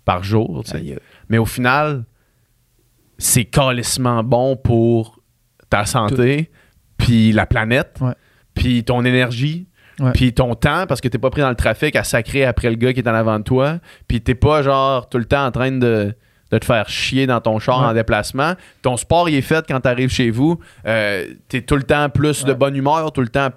par 0.06 0.24
jour. 0.24 0.62
tu 0.64 0.70
sais. 0.70 0.98
Mais 1.28 1.36
au 1.36 1.44
final, 1.44 2.04
c'est 3.18 3.44
calissement 3.44 4.22
bon 4.24 4.56
pour 4.56 5.20
ta 5.68 5.84
santé, 5.84 6.50
puis 6.96 7.32
la 7.32 7.44
planète, 7.46 8.00
puis 8.54 8.84
ton 8.84 9.04
énergie, 9.04 9.68
puis 10.12 10.32
ton 10.34 10.54
temps, 10.54 10.86
parce 10.86 11.00
que 11.00 11.08
t'es 11.08 11.18
pas 11.18 11.30
pris 11.30 11.40
dans 11.40 11.48
le 11.48 11.54
trafic 11.56 11.96
à 11.96 12.04
sacrer 12.04 12.44
après 12.44 12.68
le 12.70 12.76
gars 12.76 12.92
qui 12.92 13.00
est 13.00 13.08
en 13.08 13.14
avant 13.14 13.38
de 13.38 13.44
toi, 13.44 13.78
puis 14.08 14.20
t'es 14.20 14.34
pas 14.34 14.62
genre 14.62 15.08
tout 15.08 15.18
le 15.18 15.24
temps 15.24 15.46
en 15.46 15.50
train 15.50 15.72
de, 15.72 16.14
de 16.50 16.58
te 16.58 16.64
faire 16.64 16.88
chier 16.88 17.26
dans 17.26 17.40
ton 17.40 17.58
char 17.58 17.80
Ouais. 17.80 17.86
en 17.86 17.94
déplacement. 17.94 18.52
Ton 18.82 18.96
sport, 18.98 19.28
il 19.28 19.34
est 19.34 19.40
fait 19.42 19.64
quand 19.66 19.80
t'arrives 19.80 20.10
chez 20.10 20.30
vous. 20.30 20.60
Euh, 20.86 21.26
t'es 21.48 21.62
tout 21.62 21.76
le 21.76 21.82
temps 21.82 22.08
plus 22.10 22.44
de 22.44 22.52
bonne 22.52 22.76
humeur, 22.76 23.10
tout 23.12 23.22
le 23.22 23.28
temps 23.28 23.48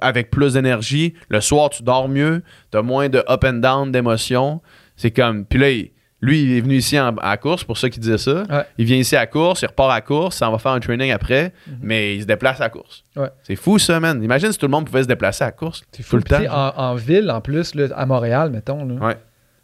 avec 0.00 0.30
plus 0.30 0.54
d'énergie. 0.54 1.12
Le 1.28 1.40
soir, 1.40 1.68
tu 1.70 1.82
dors 1.82 2.08
mieux, 2.08 2.42
t'as 2.70 2.82
moins 2.82 3.08
de 3.08 3.22
up 3.28 3.44
and 3.44 3.54
down 3.54 3.92
d'émotions. 3.92 4.60
C'est 4.96 5.10
comme. 5.10 5.44
Puis 5.44 5.58
là, 5.58 5.70
il- 5.70 5.90
lui, 6.20 6.42
il 6.42 6.52
est 6.56 6.60
venu 6.60 6.76
ici 6.76 6.98
en- 7.00 7.16
à 7.16 7.30
la 7.30 7.36
course, 7.36 7.64
pour 7.64 7.76
ça 7.76 7.90
qu'il 7.90 8.00
disait 8.00 8.18
ça. 8.18 8.44
Ouais. 8.48 8.64
Il 8.78 8.84
vient 8.84 8.96
ici 8.96 9.16
à 9.16 9.20
la 9.20 9.26
course, 9.26 9.62
il 9.62 9.66
repart 9.66 9.90
à 9.90 9.94
la 9.94 10.00
course, 10.02 10.36
ça 10.36 10.48
va 10.50 10.58
faire 10.58 10.70
un 10.72 10.78
training 10.78 11.10
après, 11.10 11.52
mais 11.80 12.14
il 12.16 12.22
se 12.22 12.26
déplace 12.26 12.60
à 12.60 12.64
la 12.64 12.70
course. 12.70 13.04
Mhm. 13.16 13.22
Ouais. 13.24 13.28
C'est 13.42 13.56
fou 13.56 13.78
ça, 13.80 13.98
man. 13.98 14.22
Imagine 14.22 14.52
si 14.52 14.58
tout 14.58 14.66
le 14.66 14.70
monde 14.70 14.86
pouvait 14.86 15.02
se 15.02 15.08
déplacer 15.08 15.42
à 15.42 15.48
la 15.48 15.52
course. 15.52 15.82
C'est 15.90 16.02
Tout 16.04 16.08
fou. 16.10 16.16
le 16.16 16.22
temps. 16.22 16.38
En, 16.48 16.90
en 16.90 16.94
ville, 16.94 17.28
en 17.30 17.40
plus, 17.40 17.74
là, 17.74 17.88
à 17.96 18.06
Montréal, 18.06 18.50
mettons. 18.50 18.84
Là, 18.84 18.94
Ouais. 19.04 19.16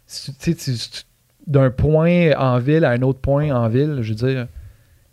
si 0.05 0.33
tu- 0.33 0.37
tu 0.37 0.53
sais, 0.59 0.73
tu- 0.77 0.89
tu- 0.89 1.03
d'un 1.47 1.71
point 1.71 2.31
en 2.37 2.59
ville 2.59 2.83
à 2.83 2.89
un 2.91 3.01
autre 3.03 3.19
point 3.21 3.49
en 3.51 3.69
ville, 3.69 3.99
je 4.01 4.09
veux 4.09 4.15
dire, 4.27 4.47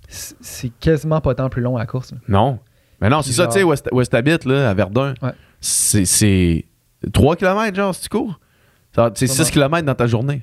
c'est 0.09 0.71
quasiment 0.81 1.21
pas 1.21 1.35
tant 1.35 1.49
plus 1.49 1.63
long 1.63 1.77
à 1.77 1.81
la 1.81 1.87
course. 1.87 2.11
là. 2.13 2.19
Non. 2.29 2.59
Mais 3.01 3.09
non, 3.09 3.23
c'est 3.23 3.33
ça, 3.33 3.47
tu 3.47 3.53
sais, 3.55 3.63
où 3.63 3.73
est-ce 3.73 4.11
t'habites, 4.11 4.45
là, 4.47 4.71
à 4.71 4.75
Verdun. 4.75 5.15
Ouais. 5.23 5.31
C'est 5.61 6.65
3 7.13 7.37
km, 7.37 7.75
genre, 7.77 7.95
si 7.95 8.03
tu 8.03 8.09
cours? 8.09 8.41
C'est 9.15 9.27
6 9.27 9.51
Vraiment. 9.53 9.77
km 9.77 9.87
dans 9.87 9.95
ta 9.95 10.07
journée. 10.07 10.43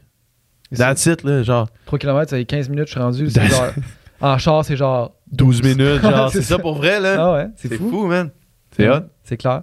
That's 0.76 1.06
it, 1.06 1.24
là, 1.24 1.44
genre. 1.44 1.68
3 1.86 2.00
km, 2.00 2.30
ça 2.30 2.38
fait 2.38 2.46
15 2.46 2.70
minutes, 2.70 2.88
je 2.88 2.92
suis 2.94 3.00
rendu. 3.00 3.30
c'est 3.30 3.46
genre- 3.48 3.72
en 4.22 4.38
char, 4.38 4.66
c'est 4.66 4.76
genre 4.78 5.14
12 5.32 5.62
minutes, 5.64 6.02
genre. 6.02 6.30
C'est 6.32 6.40
c'est 6.42 6.54
ça 6.54 6.60
pour 6.60 6.76
vrai, 6.76 7.00
là. 7.00 7.16
Ah 7.20 7.34
ouais, 7.34 7.48
c'est 7.56 7.68
c'est 7.70 7.78
fou. 7.78 7.90
fou. 7.90 8.06
man. 8.08 8.30
C'est 8.76 8.90
hot. 8.90 9.02
C'est 9.24 9.38
clair. 9.38 9.62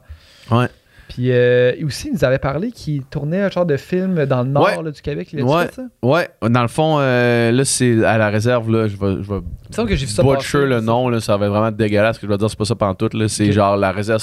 Ouais. 0.50 0.66
Puis 1.08 1.32
euh, 1.32 1.72
aussi, 1.84 2.06
il 2.06 2.12
nous 2.14 2.24
avait 2.24 2.38
parlé 2.38 2.70
qu'il 2.70 3.02
tournait 3.02 3.40
un 3.40 3.50
genre 3.50 3.66
de 3.66 3.76
film 3.76 4.24
dans 4.26 4.44
le 4.44 4.50
nord 4.50 4.62
Ouais. 4.64 4.80
là, 4.80 4.92
du 4.92 5.02
Québec. 5.02 5.28
Il 5.32 5.40
a 5.40 5.44
Ouais. 5.44 5.66
fait 5.66 5.74
ça? 5.74 5.82
Ouais, 6.04 6.28
dans 6.48 6.62
le 6.62 6.68
fond, 6.68 6.98
euh, 7.00 7.50
là, 7.50 7.64
c'est 7.64 8.04
à 8.04 8.16
la 8.16 8.28
réserve, 8.30 8.70
là, 8.70 8.86
je 8.86 8.96
vais, 8.96 9.20
je 9.20 9.28
vais 9.28 9.38
Il 9.38 9.70
me 9.70 9.74
semble 9.74 9.88
que 9.88 9.96
j'ai 9.96 10.06
vu 10.06 10.12
ça 10.12 10.22
butcher 10.22 10.36
passer, 10.58 10.66
le 10.66 10.80
nom, 10.80 11.08
là, 11.08 11.18
ça 11.20 11.36
va 11.36 11.46
être 11.46 11.50
vraiment 11.50 11.72
dégueulasse, 11.72 12.14
ce 12.16 12.20
que 12.20 12.28
je 12.28 12.30
vais 12.32 12.38
dire, 12.38 12.48
c'est 12.48 12.56
pas 12.58 12.64
ça 12.64 12.76
pantoute, 12.76 13.14
là, 13.14 13.26
c'est 13.26 13.50
genre 13.50 13.76
la 13.76 13.90
réserve 13.90 14.22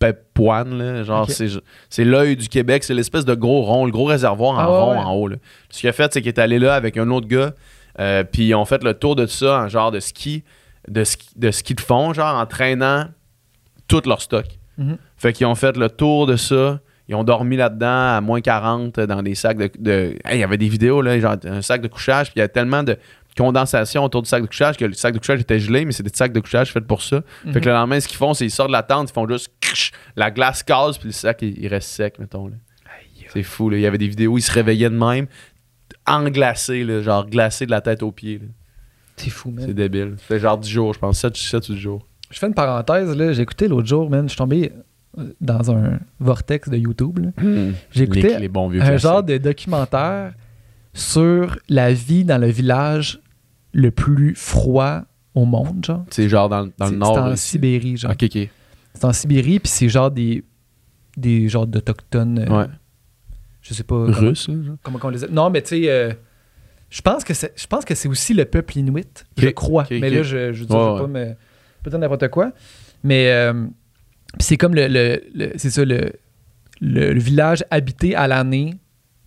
Wapepoine, 0.00 0.78
là, 0.78 1.02
genre, 1.02 1.28
c'est, 1.28 2.04
l'œil 2.04 2.36
du 2.36 2.48
Québec, 2.48 2.84
c'est 2.84 2.94
l'espèce 2.94 3.24
de 3.24 3.34
gros 3.34 3.62
rond, 3.62 3.84
le 3.84 3.90
gros 3.90 4.04
réservoir 4.04 4.52
en 4.54 4.58
Ah 4.58 4.66
rond 4.66 4.92
ouais. 4.92 4.98
en 4.98 5.12
haut, 5.14 5.28
là. 5.28 5.36
Ce 5.70 5.80
qu'il 5.80 5.88
a 5.88 5.92
fait, 5.92 6.12
c'est 6.12 6.20
qu'il 6.20 6.28
est 6.28 6.38
allé 6.38 6.58
là 6.58 6.74
avec 6.74 6.96
un 6.96 7.10
autre 7.10 7.26
gars, 7.26 7.52
euh, 8.00 8.22
puis 8.24 8.46
ils 8.48 8.54
ont 8.54 8.64
fait 8.64 8.84
le 8.84 8.94
tour 8.94 9.16
de 9.16 9.26
ça 9.26 9.60
en 9.62 9.68
genre 9.68 9.90
de 9.90 10.00
ski, 10.00 10.44
de 10.88 11.02
ski 11.04 11.28
de, 11.36 11.50
ski 11.50 11.74
de 11.74 11.80
fond, 11.80 12.12
genre, 12.12 12.36
en 12.38 12.46
traînant 12.46 13.06
tout 13.88 14.02
leur 14.06 14.22
stock. 14.22 14.46
Mhm. 14.76 14.98
Fait 15.16 15.32
qu'ils 15.32 15.46
ont 15.46 15.54
fait 15.56 15.76
le 15.76 15.88
tour 15.90 16.26
de 16.26 16.36
ça. 16.36 16.78
Ils 17.08 17.14
ont 17.14 17.24
dormi 17.24 17.56
là-dedans 17.56 18.16
à 18.16 18.20
moins 18.20 18.40
40 18.42 19.00
dans 19.00 19.22
des 19.22 19.34
sacs 19.34 19.56
de. 19.56 19.70
de- 19.78 20.14
Hey, 20.26 20.34
il 20.36 20.40
y 20.40 20.44
avait 20.44 20.58
des 20.58 20.68
vidéos, 20.68 21.00
là, 21.02 21.18
genre 21.18 21.36
un 21.44 21.62
sac 21.62 21.80
de 21.80 21.88
couchage, 21.88 22.26
puis 22.26 22.34
il 22.36 22.40
y 22.40 22.42
a 22.42 22.48
tellement 22.48 22.82
de 22.82 22.96
condensation 23.38 24.04
autour 24.04 24.22
du 24.22 24.28
sac 24.28 24.42
de 24.42 24.46
couchage 24.48 24.76
que 24.76 24.84
le 24.84 24.92
sac 24.92 25.14
de 25.14 25.18
couchage 25.18 25.40
était 25.40 25.58
gelé, 25.58 25.84
mais 25.84 25.92
c'est 25.92 26.02
des 26.02 26.10
sacs 26.12 26.32
de 26.32 26.40
couchage 26.40 26.72
faits 26.72 26.86
pour 26.86 27.00
ça. 27.02 27.22
Fait 27.52 27.60
que 27.60 27.66
le 27.66 27.72
lendemain, 27.72 27.98
ce 28.00 28.08
qu'ils 28.08 28.18
font, 28.18 28.34
c'est 28.34 28.44
qu'ils 28.44 28.50
sortent 28.52 28.68
de 28.68 28.72
la 28.72 28.82
tente, 28.82 29.10
ils 29.10 29.12
font 29.12 29.26
juste. 29.28 29.50
la 30.16 30.30
glace 30.30 30.62
casse, 30.62 30.98
puis 30.98 31.08
le 31.08 31.12
sac, 31.12 31.38
il, 31.42 31.58
il 31.58 31.68
reste 31.68 31.88
sec, 31.88 32.18
mettons. 32.18 32.50
C'est 33.32 33.42
fou, 33.42 33.70
là. 33.70 33.76
Il 33.76 33.80
y 33.82 33.86
avait 33.86 33.98
des 33.98 34.08
vidéos, 34.08 34.36
ils 34.38 34.42
se 34.42 34.50
réveillaient 34.52 34.90
de 34.90 34.96
même, 34.96 35.26
englacés, 36.06 36.84
là, 36.84 37.02
genre 37.02 37.26
glacés 37.28 37.66
de 37.66 37.70
la 37.70 37.80
tête 37.80 38.02
aux 38.02 38.12
pieds. 38.12 38.40
C'est 39.16 39.30
fou, 39.30 39.50
man. 39.50 39.64
C'est 39.66 39.74
débile. 39.74 40.14
Ça 40.18 40.24
fait 40.26 40.38
genre 40.40 40.56
10 40.58 40.68
jours, 40.70 40.94
je 40.94 40.98
pense. 40.98 41.18
7, 41.18 41.36
7 41.36 41.68
ou 41.68 41.74
10 41.74 41.78
jours. 41.80 42.06
Je 42.30 42.38
fais 42.38 42.46
une 42.46 42.54
parenthèse, 42.54 43.14
là. 43.16 43.32
J'ai 43.32 43.42
écouté 43.42 43.68
l'autre 43.68 43.86
jour, 43.88 44.08
man. 44.08 44.24
Je 44.24 44.28
suis 44.28 44.38
tombé 44.38 44.72
euh, 45.18 45.24
dans 45.40 45.70
un 45.70 45.98
vortex 46.20 46.68
de 46.68 46.76
YouTube. 46.76 47.18
là. 47.18 47.30
J'ai 47.90 48.04
écouté 48.04 48.28
les, 48.34 48.38
les 48.38 48.48
bons 48.48 48.68
vieux 48.68 48.80
un 48.80 48.86
classiques. 48.86 49.02
genre 49.02 49.22
de 49.22 49.36
documentaire 49.38 50.32
sur 50.94 51.58
la 51.68 51.92
vie 51.92 52.24
dans 52.24 52.38
le 52.38 52.48
village 52.48 53.20
le 53.72 53.90
plus 53.90 54.34
froid 54.34 55.02
au 55.34 55.44
monde, 55.44 55.84
genre. 55.84 56.04
C'est 56.10 56.28
genre 56.28 56.48
dans, 56.48 56.68
dans 56.78 56.90
le 56.90 56.96
nord. 56.96 57.14
C'est 57.14 57.20
en 57.20 57.36
Sibérie, 57.36 57.96
genre. 57.96 58.12
Ok, 58.12 58.24
ok. 58.24 58.48
C'est 58.94 59.04
en 59.04 59.12
Sibérie, 59.12 59.58
puis 59.60 59.68
c'est 59.70 59.88
genre 59.88 60.10
des 60.10 60.44
des 61.16 61.48
genres 61.48 61.66
d'autochtones. 61.66 62.38
euh, 62.38 62.58
Ouais. 62.60 62.66
Je 63.60 63.74
sais 63.74 63.82
pas. 63.82 63.96
comment- 64.06 64.16
Russe, 64.18 64.48
là, 64.48 64.54
genre. 64.64 64.76
Comment 64.82 64.98
qu'on 64.98 65.08
les 65.10 65.24
a- 65.24 65.28
Non, 65.28 65.50
mais 65.50 65.62
tu 65.62 65.68
sais, 65.82 65.90
euh, 65.90 66.12
je 66.90 67.02
pense 67.02 67.24
que 67.24 67.34
c'est, 67.34 67.52
je 67.56 67.66
pense 67.66 67.84
que 67.84 67.94
c'est 67.94 68.08
aussi 68.08 68.34
le 68.34 68.44
peuple 68.44 68.78
inuit, 68.78 69.26
je 69.36 69.48
crois. 69.48 69.86
mais 69.90 70.08
là, 70.10 70.22
je, 70.22 70.52
je 70.52 70.62
Ouais, 70.64 70.68
je 70.70 70.74
ouais. 70.74 71.00
pas 71.00 71.06
me 71.06 71.34
pas 71.84 71.90
dire 71.90 71.98
n'importe 71.98 72.28
quoi. 72.28 72.52
Mais 73.04 73.30
euh, 73.30 73.66
c'est 74.40 74.56
comme 74.56 74.74
le, 74.74 74.86
le- 74.88 75.20
le- 75.34 75.52
c'est 75.56 75.70
ça 75.70 75.84
le, 75.84 76.12
le, 76.80 77.18
village 77.18 77.64
habité 77.70 78.14
à 78.16 78.26
l'année 78.26 78.74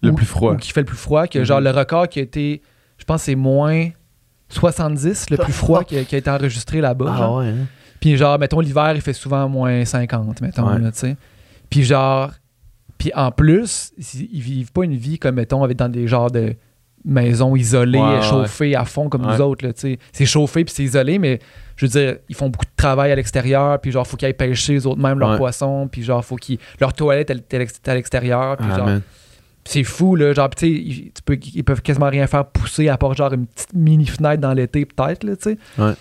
Le 0.02 0.12
où- 0.12 0.16
plus 0.16 0.26
froid. 0.26 0.56
qui 0.58 0.72
fait 0.72 0.82
le 0.82 0.86
plus 0.86 0.98
froid. 0.98 1.28
Que 1.28 1.40
Mhm. 1.40 1.46
genre 1.46 1.62
le 1.62 1.70
record 1.72 2.08
qui 2.10 2.20
a 2.20 2.24
été, 2.24 2.62
je 2.98 3.04
pense, 3.06 3.24
c'est 3.24 3.36
moins 3.36 3.90
70, 4.54 5.30
le 5.30 5.38
plus 5.38 5.54
froid 5.54 5.84
qui 5.84 5.98
a, 5.98 6.04
qui 6.04 6.16
a 6.16 6.18
été 6.18 6.30
enregistré 6.30 6.82
là-bas. 6.82 7.16
genre. 7.18 7.38
ouais. 7.38 7.48
hein? 7.48 7.66
Puis 8.00 8.18
genre, 8.18 8.38
mettons, 8.40 8.60
l'hiver, 8.60 8.92
il 8.96 9.02
fait 9.02 9.14
souvent 9.14 9.48
moins 9.48 9.86
50, 9.86 10.42
mettons, 10.42 10.68
Ouais. 10.68 10.80
là, 10.80 10.92
tu 10.92 11.00
sais. 11.00 11.16
Puis 11.70 11.84
genre, 11.84 12.32
puis 12.98 13.12
en 13.16 13.32
plus, 13.32 13.92
ils 13.98 14.42
vivent 14.42 14.72
pas 14.72 14.84
une 14.84 14.96
vie 14.96 15.18
comme, 15.20 15.36
mettons, 15.36 15.64
avec 15.64 15.78
dans 15.78 15.90
des 15.90 16.08
genres 16.08 16.32
de 16.32 16.56
maisons 17.04 17.56
isolées, 17.56 17.98
Ouais, 18.00 18.22
chauffées 18.22 18.76
à 18.76 18.86
fond 18.86 19.10
comme 19.10 19.24
nous 19.24 19.42
autres, 19.42 19.66
là, 19.66 19.74
tu 19.74 19.82
sais. 19.82 20.00
C'est 20.12 20.26
chauffé 20.26 20.64
puis 20.64 20.74
c'est 20.76 20.84
isolé, 20.84 21.18
mais 21.18 21.40
je 21.76 21.86
veux 21.86 21.90
dire, 21.92 22.18
ils 22.30 22.36
font 22.36 22.50
beaucoup 22.50 22.66
de 22.66 22.72
travail 22.76 23.12
à 23.12 23.16
l'extérieur, 23.16 23.80
puis 23.80 23.92
genre, 23.92 24.06
faut 24.06 24.18
qu'ils 24.18 24.28
aillent 24.28 24.34
pêcher 24.34 24.76
eux 24.78 24.86
autres 24.88 25.02
même 25.02 25.18
leurs 25.20 25.38
poissons, 25.38 25.88
puis 25.92 26.04
genre, 26.04 26.24
faut 26.24 26.36
qu'ils... 26.36 26.60
Leur 26.80 26.94
toilette, 26.94 27.30
elle 27.32 27.42
elle 27.52 27.62
est 27.62 27.88
à 27.88 27.94
l'extérieur, 27.96 28.58
puis 28.58 28.68
Ah, 28.72 28.78
genre... 28.78 28.86
man. 28.86 29.02
C'est 29.64 29.84
fou, 29.84 30.16
là. 30.16 30.34
Genre, 30.34 30.50
tu 30.50 30.66
sais, 30.68 30.72
ils, 30.72 31.12
tu 31.12 31.22
peux- 31.24 31.38
ils 31.54 31.64
peuvent 31.64 31.82
quasiment 31.82 32.10
rien 32.10 32.26
faire 32.28 32.46
pousser 32.46 32.90
à 32.90 32.98
part 32.98 33.14
genre 33.14 33.32
une 33.34 33.46
petite 33.46 33.74
mini 33.74 34.06
fenêtre 34.08 34.42
dans 34.42 34.54
l'été, 34.54 34.86
peut-être, 34.86 35.24
là, 35.24 35.36
tu 35.36 35.52
sais. 35.52 35.58
Ouais. 35.78 35.94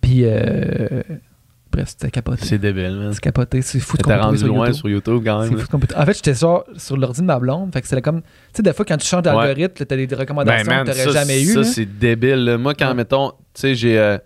Puis, 0.00 0.22
euh, 0.24 1.02
bref, 1.72 1.88
c'était 1.88 2.10
capoté. 2.10 2.44
C'est 2.44 2.58
débile, 2.58 2.96
man. 2.96 3.12
C'est 3.12 3.20
capoté. 3.20 3.62
C'est 3.62 3.80
fou 3.80 3.96
de 3.96 4.02
qu'on 4.02 4.16
rendu 4.18 4.44
loin 4.44 4.66
YouTube. 4.66 4.74
sur 4.74 4.88
YouTube 4.88 5.22
quand 5.24 5.42
C'est 5.44 5.50
même. 5.50 5.58
fou 5.58 5.66
de 5.66 5.70
qu'on 5.70 5.78
peut- 5.78 5.94
En 5.96 6.04
fait, 6.06 6.14
j'étais 6.14 6.34
sur, 6.34 6.64
sur 6.76 6.96
l'ordi 6.96 7.20
de 7.20 7.26
ma 7.26 7.38
blonde. 7.38 7.72
Fait 7.72 7.80
que 7.80 7.86
c'était 7.88 8.02
comme. 8.02 8.22
Tu 8.22 8.28
sais, 8.54 8.62
des 8.62 8.72
fois, 8.72 8.84
quand 8.84 8.96
tu 8.96 9.06
changes 9.06 9.22
d'algorithme, 9.22 9.84
t'as 9.84 9.96
des 9.96 10.06
Ben, 10.06 10.18
recommandations 10.18 10.70
man, 10.70 10.84
que 10.84 10.90
t'aurais 10.92 11.04
ça, 11.04 11.10
jamais 11.12 11.42
eues. 11.42 11.46
ça 11.54 11.64
c'est 11.64 11.86
débile. 11.86 12.44
là. 12.44 12.58
Moi, 12.58 12.74
quand, 12.74 12.88
Ouais. 12.88 12.94
mettons, 12.94 13.30
tu 13.30 13.36
sais, 13.54 13.74
j'ai. 13.74 13.98
euh, 13.98 14.18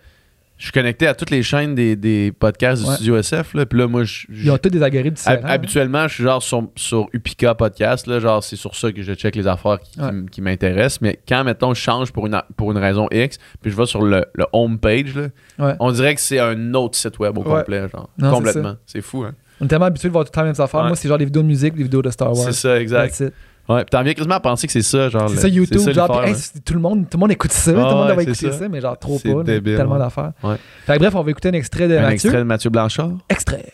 je 0.57 0.65
suis 0.65 0.73
connecté 0.73 1.07
à 1.07 1.15
toutes 1.15 1.31
les 1.31 1.43
chaînes 1.43 1.75
des, 1.75 1.97
des 1.97 2.31
podcasts 2.33 2.83
du 2.83 2.89
Ouais. 2.89 2.95
Studio 2.95 3.17
SF. 3.17 3.55
Là, 3.55 3.67
puis 3.67 3.79
là, 3.79 3.89
moi, 3.89 4.05
je, 4.05 4.27
Ils 4.31 4.51
ont 4.51 4.57
tous 4.59 4.69
des 4.71 4.83
algorithmes 4.83 5.15
différents. 5.17 5.49
habituellement, 5.49 6.07
je 6.09 6.15
suis 6.15 6.23
genre 6.25 6.43
sur, 6.43 6.69
sur 6.77 7.09
Upika 7.13 7.55
Podcast. 7.55 8.07
Là, 8.07 8.21
genre, 8.21 8.43
c'est 8.43 8.57
sur 8.57 8.75
ça 8.77 8.93
que 8.93 9.03
je 9.03 9.13
check 9.15 9.35
les 9.37 9.47
affaires 9.49 9.79
qui, 9.81 10.01
Ouais. 10.01 10.11
m'intéressent. 10.43 11.01
Mais 11.01 11.19
quand, 11.29 11.43
mettons, 11.45 11.75
je 11.75 11.81
change 11.81 12.13
pour 12.13 12.27
une, 12.27 12.41
pour 12.57 12.71
une 12.71 12.79
raison 12.79 13.09
X, 13.11 13.39
puis 13.61 13.71
je 13.73 13.77
vais 13.77 13.87
sur 13.87 14.03
le, 14.03 14.25
le 14.35 14.47
home 14.53 14.79
page, 14.79 15.15
là, 15.17 15.29
Ouais. 15.59 15.75
on 15.81 15.91
dirait 15.91 16.15
que 16.15 16.21
c'est 16.21 16.39
un 16.39 16.73
autre 16.75 16.97
site 16.97 17.19
web 17.19 17.37
au 17.37 17.43
complet. 17.43 17.89
Genre, 17.89 18.09
Non, 18.19 18.31
complètement. 18.35 18.77
C'est 18.87 19.03
fou, 19.03 19.25
hein? 19.25 19.33
On 19.61 19.67
est 19.67 19.69
tellement 19.69 19.87
habitué 19.87 20.09
de 20.09 20.13
voir 20.13 20.25
tout 20.25 20.31
le 20.31 20.35
temps 20.35 20.43
les 20.43 20.53
mêmes 20.53 20.61
affaires. 20.61 20.85
Moi, 20.85 20.97
c'est 20.97 21.09
genre 21.09 21.19
des 21.19 21.25
vidéos 21.25 21.43
de 21.43 21.47
musique, 21.49 21.75
des 21.75 21.85
vidéos 21.85 22.03
de 22.03 22.11
Star 22.11 22.29
Wars. 22.29 22.45
C'est 22.45 22.53
ça, 22.53 22.81
exact. 22.81 23.23
Ouais, 23.69 23.81
puis 23.85 23.91
t'en 23.91 24.03
viens 24.03 24.13
quasiment 24.13 24.35
à 24.35 24.41
penser 24.41 24.67
que 24.67 24.73
c'est 24.73 24.83
ça, 24.83 25.09
genre. 25.09 25.29
C'est 25.31 25.37
ça, 25.37 25.49
YouTube. 25.49 25.79
ça, 25.79 25.93
genre, 25.93 26.23
hey, 26.25 26.35
tout, 26.65 26.75
le 26.75 26.81
monde, 26.81 27.09
tout 27.11 27.17
le 27.17 27.21
monde 27.21 27.33
écoute 27.33 27.53
ça. 27.53 27.71
Ah 27.71 27.75
tout 27.75 27.81
le 27.81 27.95
monde 27.95 28.09
ouais, 28.09 28.15
c'est 28.17 28.23
écouter 28.31 28.53
ça. 28.53 28.59
ça. 28.59 28.69
mais 28.69 28.81
genre 28.81 28.99
trop 28.99 29.19
pas. 29.19 29.43
tellement 29.45 29.93
ouais. 29.95 29.99
d'affaires. 29.99 30.33
Ouais. 30.43 30.57
Fait 30.87 30.95
que 30.95 30.99
bref, 30.99 31.15
on 31.15 31.23
va 31.23 31.31
écouter 31.31 31.49
un 31.49 31.53
extrait 31.53 31.89
de 31.89 31.95
Un 31.97 32.03
Mathieu. 32.03 32.15
extrait 32.15 32.39
de 32.39 32.43
Mathieu 32.43 32.69
Blanchard. 32.71 33.13
Extrait. 33.31 33.65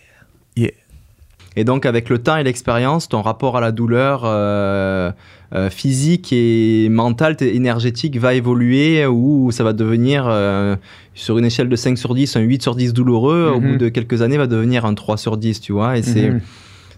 Et 1.56 1.64
donc, 1.64 1.84
avec 1.84 2.08
le 2.08 2.18
temps 2.18 2.36
et 2.36 2.44
l'expérience, 2.44 3.08
ton 3.08 3.22
rapport 3.22 3.56
à 3.56 3.60
la 3.60 3.72
douleur 3.72 4.22
euh, 4.24 5.10
euh, 5.52 5.68
physique 5.68 6.32
et 6.32 6.88
mentale, 6.88 7.36
énergétique 7.40 8.16
va 8.18 8.34
évoluer 8.34 9.04
ou 9.06 9.50
ça 9.50 9.64
va 9.64 9.72
devenir, 9.72 10.26
euh, 10.28 10.76
sur 11.14 11.38
une 11.38 11.44
échelle 11.44 11.68
de 11.68 11.74
5 11.74 11.98
sur 11.98 12.14
10, 12.14 12.36
un 12.36 12.40
8 12.40 12.62
sur 12.62 12.76
10 12.76 12.92
douloureux. 12.92 13.52
Au 13.52 13.60
Mhm. 13.60 13.72
bout 13.72 13.76
de 13.78 13.88
quelques 13.88 14.22
années, 14.22 14.36
va 14.38 14.46
devenir 14.46 14.84
un 14.84 14.94
3 14.94 15.16
sur 15.16 15.36
10, 15.36 15.60
tu 15.60 15.72
vois. 15.72 15.98
Et 15.98 16.02
c'est. 16.02 16.30
Mhm. 16.30 16.40
C'est, 16.40 16.46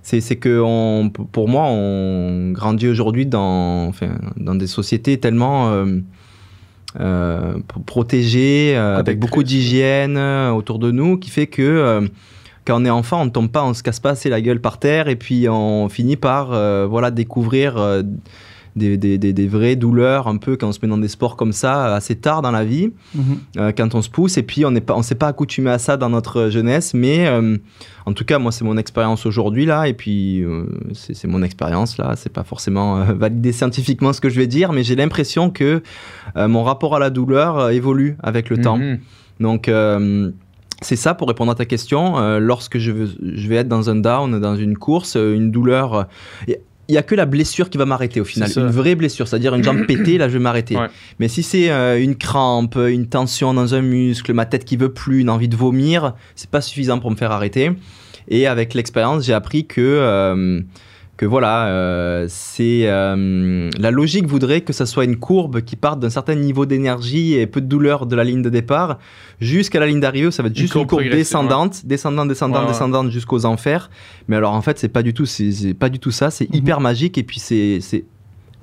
c'est 0.03 0.37
que 0.37 0.61
on, 0.61 1.11
pour 1.11 1.49
moi, 1.49 1.65
on 1.67 2.51
grandit 2.53 2.88
aujourd'hui 2.88 3.27
dans, 3.27 3.87
enfin, 3.87 4.19
dans 4.37 4.55
des 4.55 4.67
sociétés 4.67 5.19
tellement 5.19 5.71
euh, 5.71 6.01
euh, 7.01 7.55
protégées, 7.87 8.75
euh, 8.77 8.99
avec 8.99 9.19
beaucoup 9.19 9.43
d'hygiène 9.43 10.19
autour 10.19 10.79
de 10.79 10.91
nous, 10.91 11.19
qui 11.19 11.31
fait 11.31 11.47
que 11.47 12.09
quand 12.65 12.81
on 12.81 12.85
est 12.85 12.91
enfant, 12.91 13.23
on 13.23 13.27
ne 13.27 13.31
tombe 13.31 13.51
pas, 13.51 13.65
on 13.65 13.75
se 13.75 13.83
casse 13.83 14.01
pas 14.01 14.11
assez 14.11 14.29
la 14.29 14.41
gueule 14.41 14.61
par 14.61 14.79
terre, 14.79 15.09
et 15.09 15.17
puis 15.17 15.49
on 15.49 15.88
finit 15.88 16.17
par 16.17 16.49
voilà 16.88 17.11
découvrir 17.11 18.03
des, 18.77 18.97
des, 18.97 19.19
des, 19.19 19.33
des 19.33 19.47
vraies 19.49 19.77
douleurs 19.77 20.29
un 20.29 20.37
peu 20.39 20.57
quand 20.57 20.69
on 20.69 20.73
se 20.73 20.79
met 20.83 20.89
dans 20.89 20.97
des 20.99 21.09
sports 21.09 21.37
comme 21.37 21.53
ça 21.53 21.95
assez 21.95 22.17
tard 22.17 22.41
dans 22.43 22.51
la 22.51 22.65
vie 22.65 22.91
euh, 23.59 23.71
quand 23.77 23.95
on 23.95 24.01
se 24.03 24.09
pousse 24.09 24.39
et 24.39 24.43
puis 24.43 24.65
on 24.65 24.71
n'est 24.71 24.81
pas 24.81 24.95
on 24.97 25.03
s'est 25.03 25.15
pas 25.15 25.29
accoutumé 25.29 25.71
à 25.71 25.79
ça 25.79 25.97
dans 25.97 26.09
notre 26.09 26.49
jeunesse 26.49 26.95
mais 26.95 27.27
euh, 27.27 27.59
en 28.07 28.13
tout 28.15 28.25
cas 28.25 28.39
moi 28.39 28.51
c'est 28.51 28.65
mon 28.65 28.77
expérience 28.79 29.27
aujourd'hui 29.27 29.67
là 29.67 29.89
et 29.89 29.93
puis 29.95 30.43
euh, 30.43 30.65
c'est 30.95 31.27
mon 31.29 31.43
expérience 31.43 31.99
là 31.99 32.15
c'est 32.17 32.33
pas 32.33 32.45
forcément 32.45 33.01
euh, 33.01 33.05
validé 33.19 33.53
scientifiquement 33.53 34.13
ce 34.15 34.21
que 34.23 34.31
je 34.31 34.39
vais 34.41 34.47
dire 34.47 34.73
mais 34.73 34.83
j'ai 34.85 34.97
l'impression 34.97 35.51
que 35.51 35.83
euh, 36.37 36.49
mon 36.49 36.63
rapport 36.63 36.97
à 36.97 36.99
la 36.99 37.11
douleur 37.11 37.59
euh, 37.59 37.69
évolue 37.71 38.17
avec 38.23 38.49
le 38.49 38.59
temps 38.59 38.79
Mhm. 38.79 38.99
donc 39.41 39.69
euh, 39.69 40.31
c'est 40.81 40.97
ça 40.97 41.15
pour 41.15 41.29
répondre 41.29 41.53
à 41.53 41.55
ta 41.55 41.65
question. 41.65 42.19
Euh, 42.19 42.41
lorsque 42.41 42.79
je, 42.79 42.91
veux- 42.91 43.11
je 43.23 43.47
vais 43.49 43.55
être 43.55 43.69
dans 43.69 43.89
un 43.89 43.95
down, 43.95 44.41
dans 44.41 44.57
une 44.57 44.77
course, 44.77 45.15
euh, 45.15 45.33
une 45.37 45.53
douleur, 45.53 45.95
euh, 45.95 46.55
il 46.93 46.97
n'y 46.97 46.99
a 46.99 47.03
que 47.03 47.15
la 47.15 47.25
blessure 47.25 47.71
qui 47.71 47.79
va 47.79 47.87
m'arrêter 47.87 48.21
au 48.21 48.25
final. 48.25 48.51
Une 48.55 48.67
vraie 48.67 48.95
blessure, 48.95 49.27
c'est-à-dire 49.27 49.55
une 49.55 49.65
jambe 49.65 49.87
pétée, 49.89 50.19
là 50.19 50.29
je 50.29 50.35
vais 50.35 50.39
m'arrêter. 50.43 50.77
Ouais. 50.77 50.89
Mais 51.19 51.29
si 51.29 51.43
c'est 51.43 51.71
euh, 51.71 51.99
une 51.99 52.17
crampe, 52.17 52.77
une 52.77 53.07
tension 53.07 53.55
dans 53.55 53.75
un 53.75 53.81
muscle, 53.81 54.35
ma 54.35 54.45
tête 54.45 54.67
qui 54.67 54.77
veut 54.77 54.93
plus, 54.93 55.21
une 55.23 55.31
envie 55.31 55.49
de 55.49 55.57
vomir, 55.57 56.13
c'est 56.35 56.51
pas 56.51 56.61
suffisant 56.61 56.99
pour 56.99 57.11
me 57.11 57.17
faire 57.17 57.31
arrêter. 57.31 57.71
Et 58.29 58.47
avec 58.47 58.75
l'expérience, 58.75 59.25
j'ai 59.25 59.33
appris 59.33 59.67
que 59.67 59.81
euh, 59.81 60.61
que 61.23 61.27
voilà, 61.29 61.67
euh, 61.69 62.27
c'est 62.29 62.89
euh, 62.89 63.71
la 63.79 63.93
logique 63.93 64.27
voudrait 64.27 64.63
que 64.63 64.73
ça 64.73 64.87
soit 64.87 65.05
une 65.05 65.19
courbe 65.21 65.61
qui 65.61 65.77
parte 65.77 66.01
d'un 66.01 66.11
certain 66.11 66.35
niveau 66.35 66.67
d'énergie 66.67 67.35
et 67.35 67.47
peu 67.47 67.61
de 67.61 67.67
douleur 67.69 68.07
de 68.07 68.17
la 68.17 68.25
ligne 68.25 68.43
de 68.43 68.51
départ 68.51 68.99
jusqu'à 69.41 69.79
la 69.79 69.87
ligne 69.87 70.01
d'arrivée. 70.01 70.33
Ça 70.33 70.43
va 70.43 70.49
être 70.49 70.57
juste 70.57 70.75
une 70.75 70.85
courbe 70.85 71.05
descendante, 71.05 71.87
descendante, 71.87 72.27
descendante, 72.27 72.57
Ouais, 72.63 72.67
ouais. 72.67 72.73
descendante 72.73 73.11
jusqu'aux 73.13 73.45
enfers. 73.47 73.89
Mais 74.27 74.35
alors 74.35 74.53
en 74.53 74.63
fait, 74.63 74.81
c'est 74.81 74.89
pas 74.89 75.05
du 75.05 75.15
tout, 75.15 75.25
c'est 75.25 75.75
pas 75.75 75.91
du 75.91 76.01
tout 76.01 76.11
ça. 76.11 76.33
C'est 76.33 76.51
Mhm. 76.51 76.57
hyper 76.57 76.81
magique 76.81 77.17
et 77.17 77.23
puis 77.23 77.39
c'est 77.39 77.79
c'est 77.81 78.05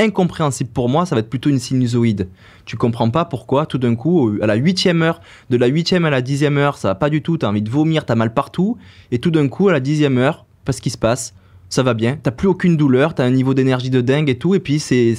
incompréhensible 0.02 0.70
pour 0.70 0.90
moi. 0.90 1.06
Ça 1.06 1.16
va 1.16 1.20
être 1.22 1.30
plutôt 1.30 1.50
une 1.50 1.60
sinusoïde. 1.60 2.28
Tu 2.66 2.76
comprends 2.76 3.10
pas 3.10 3.24
pourquoi 3.24 3.68
tout 3.68 3.78
d'un 3.78 3.96
coup, 3.96 4.34
à 4.42 4.48
la 4.48 4.56
huitième 4.56 5.02
heure, 5.02 5.22
de 5.50 5.56
la 5.56 5.68
huitième 5.68 6.04
à 6.04 6.10
la 6.10 6.22
dixième 6.22 6.58
heure, 6.58 6.78
ça 6.78 6.90
va 6.90 6.96
pas 6.96 7.10
du 7.10 7.22
tout. 7.22 7.38
T'as 7.38 7.48
envie 7.48 7.62
de 7.62 7.70
vomir, 7.70 8.06
t'as 8.06 8.16
mal 8.16 8.34
partout. 8.34 8.78
Et 9.12 9.20
tout 9.20 9.32
d'un 9.32 9.48
coup, 9.48 9.70
à 9.70 9.72
la 9.72 9.80
dixième 9.80 10.18
heure, 10.18 10.46
pas 10.66 10.74
ce 10.74 10.82
qui 10.82 10.90
se 10.90 10.98
passe. 10.98 11.34
Ça 11.70 11.84
va 11.84 11.94
bien, 11.94 12.18
t'as 12.22 12.32
plus 12.32 12.48
aucune 12.48 12.78
douleur, 12.78 13.14
t'as 13.14 13.24
un 13.26 13.30
niveau 13.30 13.54
d'énergie 13.54 13.90
de 13.92 14.02
dingue 14.02 14.30
et 14.30 14.38
tout, 14.38 14.56
et 14.56 14.60
puis 14.60 14.80
c'est 14.80 15.16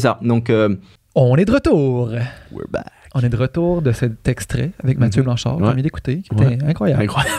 ça. 0.00 0.18
Donc 0.22 0.48
euh, 0.50 0.74
On 1.14 1.36
est 1.36 1.44
de 1.44 1.52
retour. 1.52 2.08
We're 2.50 2.68
back. 2.70 2.86
On 3.14 3.20
est 3.20 3.28
de 3.28 3.36
retour 3.36 3.82
de 3.82 3.92
cet 3.92 4.26
extrait 4.26 4.70
avec 4.82 4.98
Mathieu 4.98 5.20
Mhm. 5.20 5.26
Blanchard, 5.26 5.58
Ouais. 5.58 5.68
qu'on 5.68 5.74
vient 5.74 5.82
d'écouter, 5.82 6.22
qui 6.22 6.34
était 6.34 6.46
Ouais. 6.46 6.58
incroyable. 6.66 7.02
Incroyable. 7.02 7.36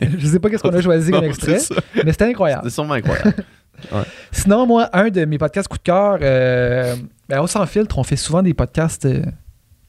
Je 0.18 0.26
sais 0.26 0.40
pas 0.40 0.50
qu'est-ce 0.50 0.62
qu'on 0.64 0.70
a 0.74 0.80
choisi 0.82 1.12
comme 1.12 1.22
extrait, 1.32 1.58
mais 2.04 2.10
c'était 2.10 2.24
incroyable. 2.24 2.62
C'est 2.64 2.70
sûrement 2.74 2.94
incroyable. 2.94 3.34
Sinon, 4.32 4.66
moi, 4.66 4.88
un 4.92 5.08
de 5.10 5.24
mes 5.24 5.38
podcasts 5.38 5.68
coup 5.68 5.76
de 5.78 5.82
cœur, 5.82 6.18
euh, 6.22 6.96
ben, 7.28 7.40
on 7.40 7.46
s'en 7.46 7.64
filtre, 7.66 7.98
on 7.98 8.02
fait 8.02 8.16
souvent 8.16 8.42
des 8.42 8.54
podcasts 8.54 9.04
euh, 9.06 9.22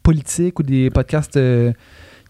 politiques 0.03 0.59
ou 0.59 0.63
des 0.63 0.89
podcasts 0.89 1.37
euh, 1.37 1.71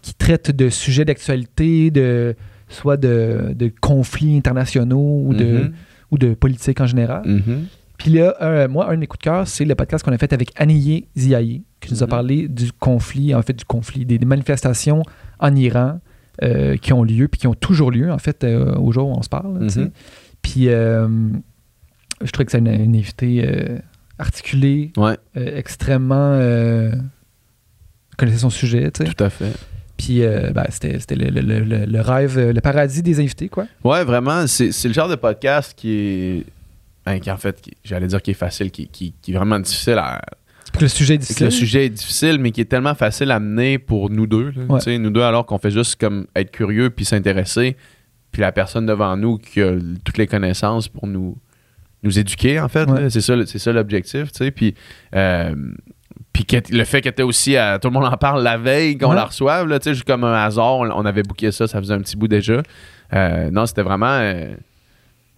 qui 0.00 0.14
traitent 0.14 0.52
de 0.54 0.68
sujets 0.70 1.04
d'actualité, 1.04 1.90
de 1.90 2.34
soit 2.68 2.96
de, 2.96 3.52
de 3.54 3.70
conflits 3.80 4.36
internationaux 4.36 5.22
ou, 5.26 5.34
de, 5.34 5.44
Mhm. 5.44 5.72
ou 6.10 6.18
de 6.18 6.34
politique 6.34 6.80
en 6.80 6.86
général. 6.86 7.22
Mhm. 7.26 7.64
Puis 7.98 8.12
là, 8.12 8.36
un- 8.40 8.68
moi, 8.68 8.88
un 8.90 8.94
de 8.94 9.00
mes 9.00 9.06
coups 9.06 9.18
de 9.20 9.24
cœur, 9.24 9.48
c'est 9.48 9.64
le 9.64 9.74
podcast 9.74 10.04
qu'on 10.04 10.12
a 10.12 10.18
fait 10.18 10.32
avec 10.32 10.52
Aniye 10.60 11.06
Ziaye, 11.16 11.62
qui 11.80 11.92
nous 11.92 12.02
a 12.02 12.06
Mhm. 12.06 12.10
parlé 12.10 12.48
du 12.48 12.70
conflit, 12.72 13.34
en 13.34 13.42
fait, 13.42 13.54
du 13.54 13.64
conflit, 13.64 14.04
des, 14.06 14.18
des 14.18 14.26
manifestations 14.26 15.02
en 15.40 15.54
Iran 15.56 16.00
euh, 16.44 16.76
qui 16.76 16.92
ont 16.92 17.02
lieu, 17.02 17.26
puis 17.26 17.40
qui 17.40 17.46
ont 17.48 17.54
toujours 17.54 17.90
lieu, 17.90 18.12
en 18.12 18.18
fait, 18.18 18.44
euh, 18.44 18.76
au 18.76 18.92
jour 18.92 19.08
où 19.08 19.12
on 19.18 19.22
se 19.22 19.28
parle. 19.28 19.66
Puis 20.40 20.68
euh, 20.68 21.08
je 22.22 22.30
trouvais 22.30 22.44
que 22.44 22.52
c'est 22.52 22.58
une, 22.58 22.68
une 22.68 22.94
invitée 22.94 23.44
euh, 23.44 23.78
articulée, 24.20 24.92
Ouais, 24.96 25.16
euh, 25.36 25.56
extrêmement. 25.58 26.14
Euh, 26.34 26.92
connaissait 28.16 28.38
son 28.38 28.50
sujet, 28.50 28.90
tu 28.92 29.04
sais. 29.04 29.12
tout 29.12 29.22
à 29.24 29.30
fait. 29.30 29.52
Puis 29.98 30.22
euh, 30.22 30.52
ben, 30.52 30.64
c'était 30.70 30.98
c'était 31.00 31.16
le, 31.16 31.28
le- 31.28 31.84
le- 31.84 32.00
rêve, 32.00 32.38
euh, 32.38 32.52
le 32.52 32.60
paradis 32.62 33.02
des 33.02 33.18
invités, 33.20 33.48
quoi. 33.48 33.66
Ouais, 33.84 34.04
vraiment, 34.04 34.46
c'est 34.46 34.72
c'est 34.72 34.88
le 34.88 34.94
genre 34.94 35.08
de 35.08 35.16
podcast 35.16 35.74
qui 35.76 35.90
est. 35.92 36.44
hein, 37.04 37.18
qui 37.18 37.30
en 37.30 37.36
fait, 37.36 37.60
j'allais 37.84 38.06
dire 38.06 38.22
qui 38.22 38.30
est 38.30 38.34
facile, 38.34 38.70
qui, 38.70 38.86
qui- 38.88 39.12
qui 39.20 39.32
est 39.32 39.36
vraiment 39.36 39.58
difficile 39.58 39.98
à. 39.98 40.22
Que 40.72 40.80
le 40.82 40.88
sujet 40.88 41.14
est 41.14 41.18
que 41.18 41.22
difficile. 41.22 41.46
le 41.46 41.50
sujet 41.50 41.86
est 41.86 41.90
difficile, 41.90 42.38
mais 42.38 42.52
qui 42.52 42.60
est 42.60 42.66
tellement 42.66 42.94
facile 42.94 43.30
à 43.32 43.40
mener 43.40 43.78
pour 43.78 44.08
nous 44.10 44.26
deux. 44.26 44.52
là. 44.54 44.62
Ouais. 44.68 44.98
Nous 44.98 45.10
deux, 45.10 45.22
alors 45.22 45.44
qu'on 45.46 45.58
fait 45.58 45.70
juste 45.72 45.96
comme 46.00 46.26
être 46.36 46.50
curieux 46.52 46.90
puis 46.90 47.04
s'intéresser. 47.04 47.76
Puis 48.30 48.42
la 48.42 48.52
personne 48.52 48.84
devant 48.86 49.16
nous 49.16 49.38
qui 49.38 49.60
a 49.62 49.72
toutes 50.04 50.18
les 50.18 50.26
connaissances 50.26 50.86
pour 50.86 51.06
nous, 51.06 51.36
nous 52.02 52.18
éduquer, 52.18 52.60
en 52.60 52.68
fait. 52.68 52.84
Ouais. 52.88 53.08
C'est 53.10 53.22
ça, 53.22 53.34
ça 53.46 53.72
l'objectif. 53.72 54.30
tu 54.30 54.44
sais. 54.44 54.50
Puis, 54.50 54.74
euh, 55.14 55.54
puis 56.44 56.60
le 56.70 56.84
fait 56.84 57.00
qu'elle 57.00 57.12
était 57.12 57.22
aussi 57.22 57.56
à. 57.56 57.78
Tout 57.78 57.88
le 57.88 57.94
monde 57.94 58.04
en 58.04 58.16
parle 58.16 58.42
la 58.42 58.56
veille 58.58 58.96
qu'on 58.98 59.10
Ouais. 59.10 59.16
la 59.16 59.24
reçoive, 59.24 59.66
là, 59.66 59.78
tu 59.78 59.84
sais, 59.84 59.94
juste 59.94 60.06
comme 60.06 60.24
un 60.24 60.34
hasard, 60.34 60.76
on, 60.76 60.90
on 60.90 61.04
avait 61.06 61.22
booké 61.22 61.50
ça, 61.52 61.66
ça 61.66 61.78
faisait 61.80 61.94
un 61.94 62.00
petit 62.00 62.16
bout 62.16 62.28
déjà. 62.28 62.62
Euh, 63.12 63.50
non, 63.50 63.66
c'était 63.66 63.82
vraiment. 63.82 64.06
euh, 64.20 64.54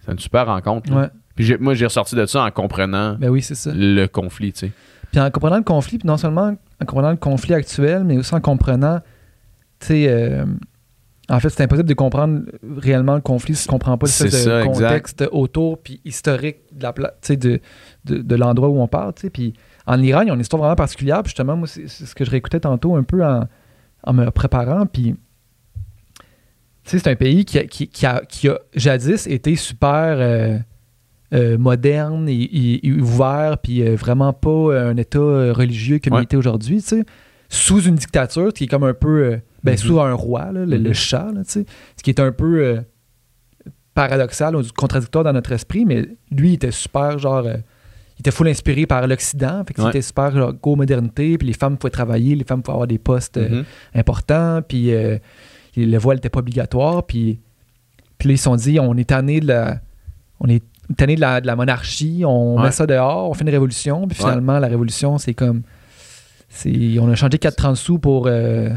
c'est 0.05 0.11
une 0.11 0.19
super 0.19 0.45
rencontre. 0.47 0.91
Ouais. 0.93 1.07
Puis 1.35 1.55
moi, 1.59 1.73
j'ai 1.73 1.85
ressorti 1.85 2.15
de 2.15 2.25
ça 2.25 2.43
en 2.43 2.51
comprenant 2.51 3.15
Ben 3.15 3.29
oui, 3.29 3.41
c'est 3.41 3.55
ça. 3.55 3.71
le 3.73 4.07
conflit, 4.07 4.51
tu 4.53 4.59
sais. 4.67 4.71
Puis 5.11 5.19
en 5.19 5.29
comprenant 5.31 5.57
le 5.57 5.63
conflit, 5.63 5.97
puis 5.97 6.07
non 6.07 6.17
seulement 6.17 6.55
en 6.81 6.85
comprenant 6.85 7.11
le 7.11 7.17
conflit 7.17 7.53
actuel, 7.53 8.03
mais 8.03 8.17
aussi 8.17 8.33
en 8.33 8.41
comprenant, 8.41 8.99
tu 9.79 9.87
sais, 9.87 10.05
euh, 10.07 10.45
en 11.29 11.39
fait, 11.39 11.49
c'est 11.49 11.63
impossible 11.63 11.87
de 11.87 11.93
comprendre 11.93 12.41
réellement 12.77 13.15
le 13.15 13.21
conflit 13.21 13.55
si 13.55 13.63
tu 13.63 13.69
ne 13.69 13.71
comprends 13.73 13.97
pas 13.97 14.07
exact. 14.07 14.63
contexte 14.65 15.23
autour, 15.31 15.81
puis 15.81 16.01
historique 16.03 16.57
de 16.73 16.83
la 16.83 16.93
de 18.05 18.35
l'endroit 18.35 18.69
où 18.69 18.81
on 18.81 18.87
parle, 18.87 19.13
tu 19.13 19.21
sais. 19.21 19.29
Puis 19.29 19.53
en 19.87 20.01
Iran, 20.01 20.21
il 20.21 20.27
y 20.27 20.31
a 20.31 20.33
une 20.33 20.39
histoire 20.41 20.61
vraiment 20.61 20.75
particulière, 20.75 21.21
puis 21.23 21.29
justement, 21.29 21.55
moi, 21.57 21.67
c'est 21.67 21.87
ce 21.87 22.13
que 22.15 22.23
je 22.25 22.31
réécoutais 22.31 22.59
tantôt 22.59 22.95
un 22.95 23.03
peu 23.03 23.23
en, 23.25 23.47
en 24.03 24.13
me 24.13 24.29
préparant, 24.31 24.85
puis 24.85 25.15
tu 26.83 26.89
sais, 26.91 26.99
c'est 26.99 27.09
un 27.11 27.15
pays 27.15 27.45
qui 27.45 27.59
a, 27.59 27.63
qui, 27.65 27.87
qui 27.87 28.05
a, 28.05 28.21
qui 28.27 28.47
a 28.49 28.59
jadis 28.75 29.27
été 29.27 29.55
super 29.55 30.15
euh, 30.19 30.57
euh, 31.33 31.57
moderne 31.57 32.27
et, 32.27 32.33
et- 32.41 32.87
et 32.87 32.91
ouvert, 32.93 33.57
puis 33.59 33.81
euh, 33.87 33.95
vraiment 33.95 34.33
pas 34.33 34.79
un 34.89 34.97
État 34.97 35.19
religieux 35.19 35.99
comme 36.03 36.13
Ouais. 36.13 36.21
il 36.21 36.23
était 36.23 36.37
aujourd'hui, 36.37 36.81
tu 36.81 36.87
sais. 36.87 37.05
Sous 37.49 37.81
une 37.81 37.95
dictature 37.95 38.51
qui 38.53 38.63
est 38.63 38.67
comme 38.67 38.83
un 38.83 38.93
peu. 38.93 39.39
ben, 39.63 39.71
Mhm. 39.73 39.77
sous 39.77 39.99
un 39.99 40.13
roi, 40.13 40.51
là, 40.51 40.65
le, 40.65 40.77
le 40.77 40.89
Mhm. 40.89 40.93
chat, 40.93 41.31
là, 41.33 41.43
tu 41.43 41.51
sais. 41.51 41.65
Ce 41.97 42.03
qui 42.03 42.09
est 42.09 42.19
un 42.19 42.31
peu 42.31 42.81
paradoxal 43.93 44.55
ou 44.55 44.61
contradictoire 44.75 45.23
dans 45.23 45.33
notre 45.33 45.51
esprit, 45.51 45.85
mais 45.85 46.07
lui, 46.31 46.49
il 46.49 46.53
était 46.53 46.71
super, 46.71 47.19
genre. 47.19 47.45
Il 48.21 48.29
était 48.29 48.29
full 48.31 48.47
inspiré 48.49 48.85
par 48.85 49.07
l'Occident, 49.07 49.63
fait 49.65 49.73
que 49.73 49.81
Ouais. 49.81 49.87
c'était 49.87 50.03
super 50.03 50.53
go 50.53 50.75
modernité, 50.75 51.39
puis 51.39 51.47
les 51.47 51.53
femmes 51.53 51.75
pouvaient 51.77 51.89
travailler, 51.89 52.35
les 52.35 52.43
femmes 52.43 52.61
pouvaient 52.61 52.75
avoir 52.75 52.87
des 52.87 52.99
postes 52.99 53.37
euh, 53.37 53.49
Mhm. 53.49 53.63
important, 53.95 54.61
puis 54.67 54.93
euh, 54.93 55.17
le 55.75 55.97
voile 55.97 56.17
n'était 56.17 56.29
pas 56.29 56.39
obligatoire, 56.41 57.03
puis, 57.07 57.39
puis 58.19 58.29
là, 58.29 58.33
ils 58.35 58.37
se 58.37 58.43
sont 58.43 58.55
dit, 58.55 58.79
on 58.79 58.95
est 58.95 59.09
tanné 59.09 59.39
de 59.39 59.47
la, 59.47 59.79
on 60.39 60.47
est 60.49 60.61
tanné 60.97 61.15
de 61.15 61.21
la, 61.21 61.41
de 61.41 61.47
la 61.47 61.55
monarchie, 61.55 62.21
on 62.23 62.57
Ouais. 62.57 62.63
met 62.65 62.71
ça 62.71 62.85
dehors, 62.85 63.27
on 63.31 63.33
fait 63.33 63.43
une 63.43 63.49
révolution, 63.49 64.07
puis 64.07 64.15
Ouais. 64.21 64.29
finalement, 64.29 64.59
la 64.59 64.67
révolution, 64.67 65.17
c'est 65.17 65.33
comme, 65.33 65.63
c'est, 66.47 66.99
on 66.99 67.09
a 67.09 67.15
changé 67.15 67.39
4,30 67.39 67.75
sous 67.75 67.97
pour 67.97 68.27
euh, 68.27 68.69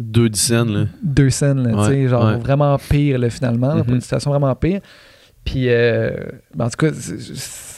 Deux 0.00 0.28
dizaines, 0.30 0.72
là. 0.72 0.84
deux 1.02 1.30
scènes, 1.30 1.62
là, 1.62 1.70
tu 1.84 1.92
sais, 1.92 2.02
Ouais, 2.02 2.08
genre 2.08 2.24
ouais. 2.24 2.36
vraiment 2.38 2.76
pire, 2.78 3.18
là, 3.20 3.30
finalement, 3.30 3.76
pour 3.76 3.86
Mhm. 3.88 3.94
une 3.96 4.00
situation 4.00 4.30
vraiment 4.30 4.52
pire. 4.56 4.80
Puis, 5.44 5.66
euh, 5.68 6.10
ben, 6.56 6.64
en 6.66 6.70
tout 6.70 6.76
cas, 6.86 6.92
c'est- 6.92 7.69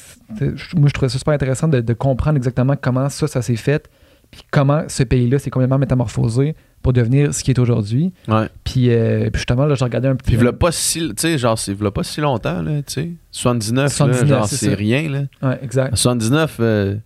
moi, 0.76 0.88
je 0.88 0.92
trouvais 0.92 1.08
ça 1.08 1.18
super 1.18 1.34
intéressant 1.34 1.68
de, 1.68 1.80
de 1.80 1.92
comprendre 1.92 2.36
exactement 2.36 2.74
comment 2.80 3.08
ça, 3.08 3.26
ça 3.26 3.42
s'est 3.42 3.56
fait, 3.56 3.88
puis 4.30 4.42
comment 4.50 4.82
ce 4.88 5.02
pays-là 5.02 5.38
s'est 5.38 5.50
complètement 5.50 5.78
métamorphosé 5.78 6.54
pour 6.82 6.92
devenir 6.92 7.32
ce 7.32 7.44
qui 7.44 7.52
est 7.52 7.58
aujourd'hui. 7.60 8.12
Ouais. 8.26 8.48
Puis, 8.64 8.90
euh, 8.90 9.30
puis 9.30 9.38
justement, 9.38 9.66
là, 9.66 9.74
je 9.76 9.84
regardais 9.84 10.08
un 10.08 10.16
petit 10.16 10.30
Puis 10.32 10.36
v'là 10.36 10.52
pas 10.52 10.72
si, 10.72 10.98
tu 11.00 11.14
sais, 11.16 11.38
genre, 11.38 11.56
c'est 11.58 11.74
v'là 11.74 11.90
pas 11.92 12.02
si 12.02 12.20
longtemps, 12.20 12.60
là, 12.60 12.82
tu 12.82 12.92
sais. 12.92 13.10
79, 13.30 13.84
là, 13.84 13.88
79, 13.88 14.28
genre, 14.28 14.46
c'est 14.48 14.74
rien, 14.74 15.08
là. 15.08 15.48
Ouais, 15.48 15.58
exact. 15.62 15.96
79, 15.96 16.56
euh, 16.60 16.96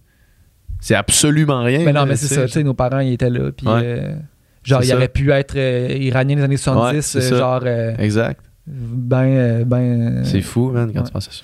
c'est 0.81 0.95
absolument 0.95 1.63
rien. 1.63 1.81
Mais 1.81 1.93
non, 1.93 2.01
là, 2.01 2.07
mais 2.07 2.17
c'est 2.17 2.35
ça, 2.35 2.47
tu 2.47 2.53
sais, 2.53 2.63
nos 2.63 2.75
parents, 2.75 3.01
ils 3.01 3.13
étaient 3.13 3.29
là, 3.31 3.51
puis... 3.53 3.67
Ouais. 3.67 3.81
euh, 3.85 4.15
genre, 4.63 4.83
il 4.83 4.95
aurait 4.95 5.09
pu 5.09 5.31
être 5.31 5.57
iranien 5.59 6.37
des 6.37 6.43
années 6.43 6.57
70, 6.57 6.95
Ouais, 6.97 7.03
c'est 7.03 7.19
euh, 7.19 7.21
ça. 7.21 7.37
genre, 7.37 7.67
Exact. 7.99 8.41
ben... 8.67 9.65
ben 9.65 10.25
C'est 10.25 10.41
fou, 10.43 10.71
man, 10.71 10.91
quand 10.95 11.03
tu 11.03 11.13
penses 11.13 11.29
à 11.29 11.33
ça. 11.33 11.43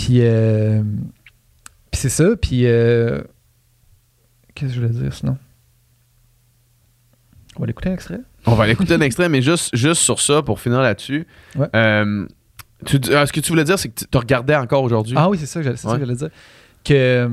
Puis, 0.00 0.20
euh, 0.22 0.82
puis 1.90 2.00
c'est 2.00 2.08
ça. 2.08 2.24
Puis, 2.40 2.66
euh, 2.66 3.20
qu'est-ce 4.54 4.70
que 4.74 4.76
je 4.76 4.80
voulais 4.86 4.98
dire 5.02 5.12
sinon? 5.12 5.36
On 7.56 7.60
va 7.60 7.66
l'écouter 7.66 7.90
un 7.90 7.94
extrait? 7.94 8.20
On 8.46 8.54
va 8.54 8.64
aller 8.64 8.72
écouter 8.72 8.94
un 8.94 9.00
extrait, 9.00 9.28
mais 9.28 9.42
juste, 9.42 9.74
juste 9.76 10.00
sur 10.02 10.20
ça, 10.20 10.40
pour 10.42 10.60
finir 10.60 10.80
là-dessus. 10.80 11.26
Ouais. 11.56 11.66
Euh, 11.74 12.26
tu- 12.86 12.98
ah, 13.14 13.26
ce 13.26 13.32
que 13.32 13.40
tu 13.40 13.50
voulais 13.50 13.64
dire, 13.64 13.78
c'est 13.78 13.90
que 13.90 14.04
tu 14.10 14.18
regardais 14.18 14.56
encore 14.56 14.82
aujourd'hui. 14.82 15.14
Ah 15.18 15.28
oui, 15.28 15.36
c'est 15.38 15.46
ça, 15.46 15.62
c'est 15.62 15.76
ça 15.76 15.88
Ouais. 15.88 15.94
que 15.98 16.00
j'allais 16.00 16.16
dire. 16.16 16.30
Que 16.84 17.28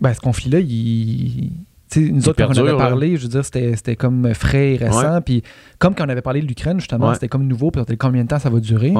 ben, 0.00 0.14
ce 0.14 0.20
conflit-là, 0.20 0.60
il. 0.60 1.50
tu 1.90 2.06
sais, 2.06 2.10
nous 2.12 2.26
autres, 2.28 2.42
quand 2.42 2.48
on 2.58 2.66
avait 2.66 2.76
parlé, 2.78 3.16
je 3.18 3.22
veux 3.24 3.28
dire, 3.28 3.44
c'était 3.44 3.96
comme 3.96 4.32
frais 4.32 4.74
et 4.74 4.76
récent. 4.76 5.20
Puis, 5.20 5.42
comme 5.78 5.94
quand 5.94 6.06
on 6.06 6.08
avait 6.08 6.22
parlé 6.22 6.40
de 6.40 6.46
l'Ukraine, 6.46 6.78
justement, 6.80 7.08
Ouais. 7.08 7.14
c'était 7.14 7.28
comme 7.28 7.46
nouveau. 7.46 7.70
Puis, 7.70 7.80
on 7.80 7.84
était 7.84 7.98
combien 7.98 8.22
de 8.22 8.28
temps 8.28 8.38
ça 8.38 8.48
va 8.48 8.60
durer? 8.60 8.94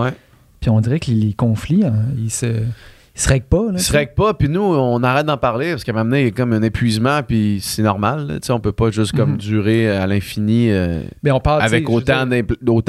Puis, 0.61 0.71
on 0.71 0.81
dirait 0.81 1.01
que 1.01 1.11
les, 1.11 1.17
les 1.17 1.33
conflits, 1.33 1.85
hein, 1.85 1.95
ils 2.19 2.31
se, 2.31 2.47
ils 2.47 3.21
se 3.21 3.29
règlent 3.29 3.47
pas. 3.47 3.63
Là, 3.65 3.71
Il 3.73 3.77
tu 3.79 3.83
se 3.85 3.91
sais. 3.93 3.97
règle 3.99 4.15
pas, 4.15 4.35
puis 4.35 4.49
nous, 4.49 4.61
on 4.61 5.03
arrête 5.03 5.27
d'en 5.27 5.37
parler 5.39 5.71
parce 5.71 5.85
qu'à 5.85 5.93
un 5.93 5.95
moment 5.95 6.05
donné, 6.11 6.21
il 6.23 6.25
y 6.27 6.29
a 6.29 6.31
comme 6.33 6.53
un 6.53 6.63
épuisement, 6.63 7.23
puis 7.23 7.59
c'est 7.63 7.83
normal. 7.83 8.27
là, 8.29 8.55
on 8.55 8.61
peut 8.61 8.73
pas 8.73 8.91
juste 8.91 9.13
comme 9.17 9.33
Mhm. 9.33 9.37
durer 9.39 9.91
à 9.91 10.07
l'infini 10.07 10.71
euh, 10.71 11.03
avec 11.61 11.89
autant 11.91 12.27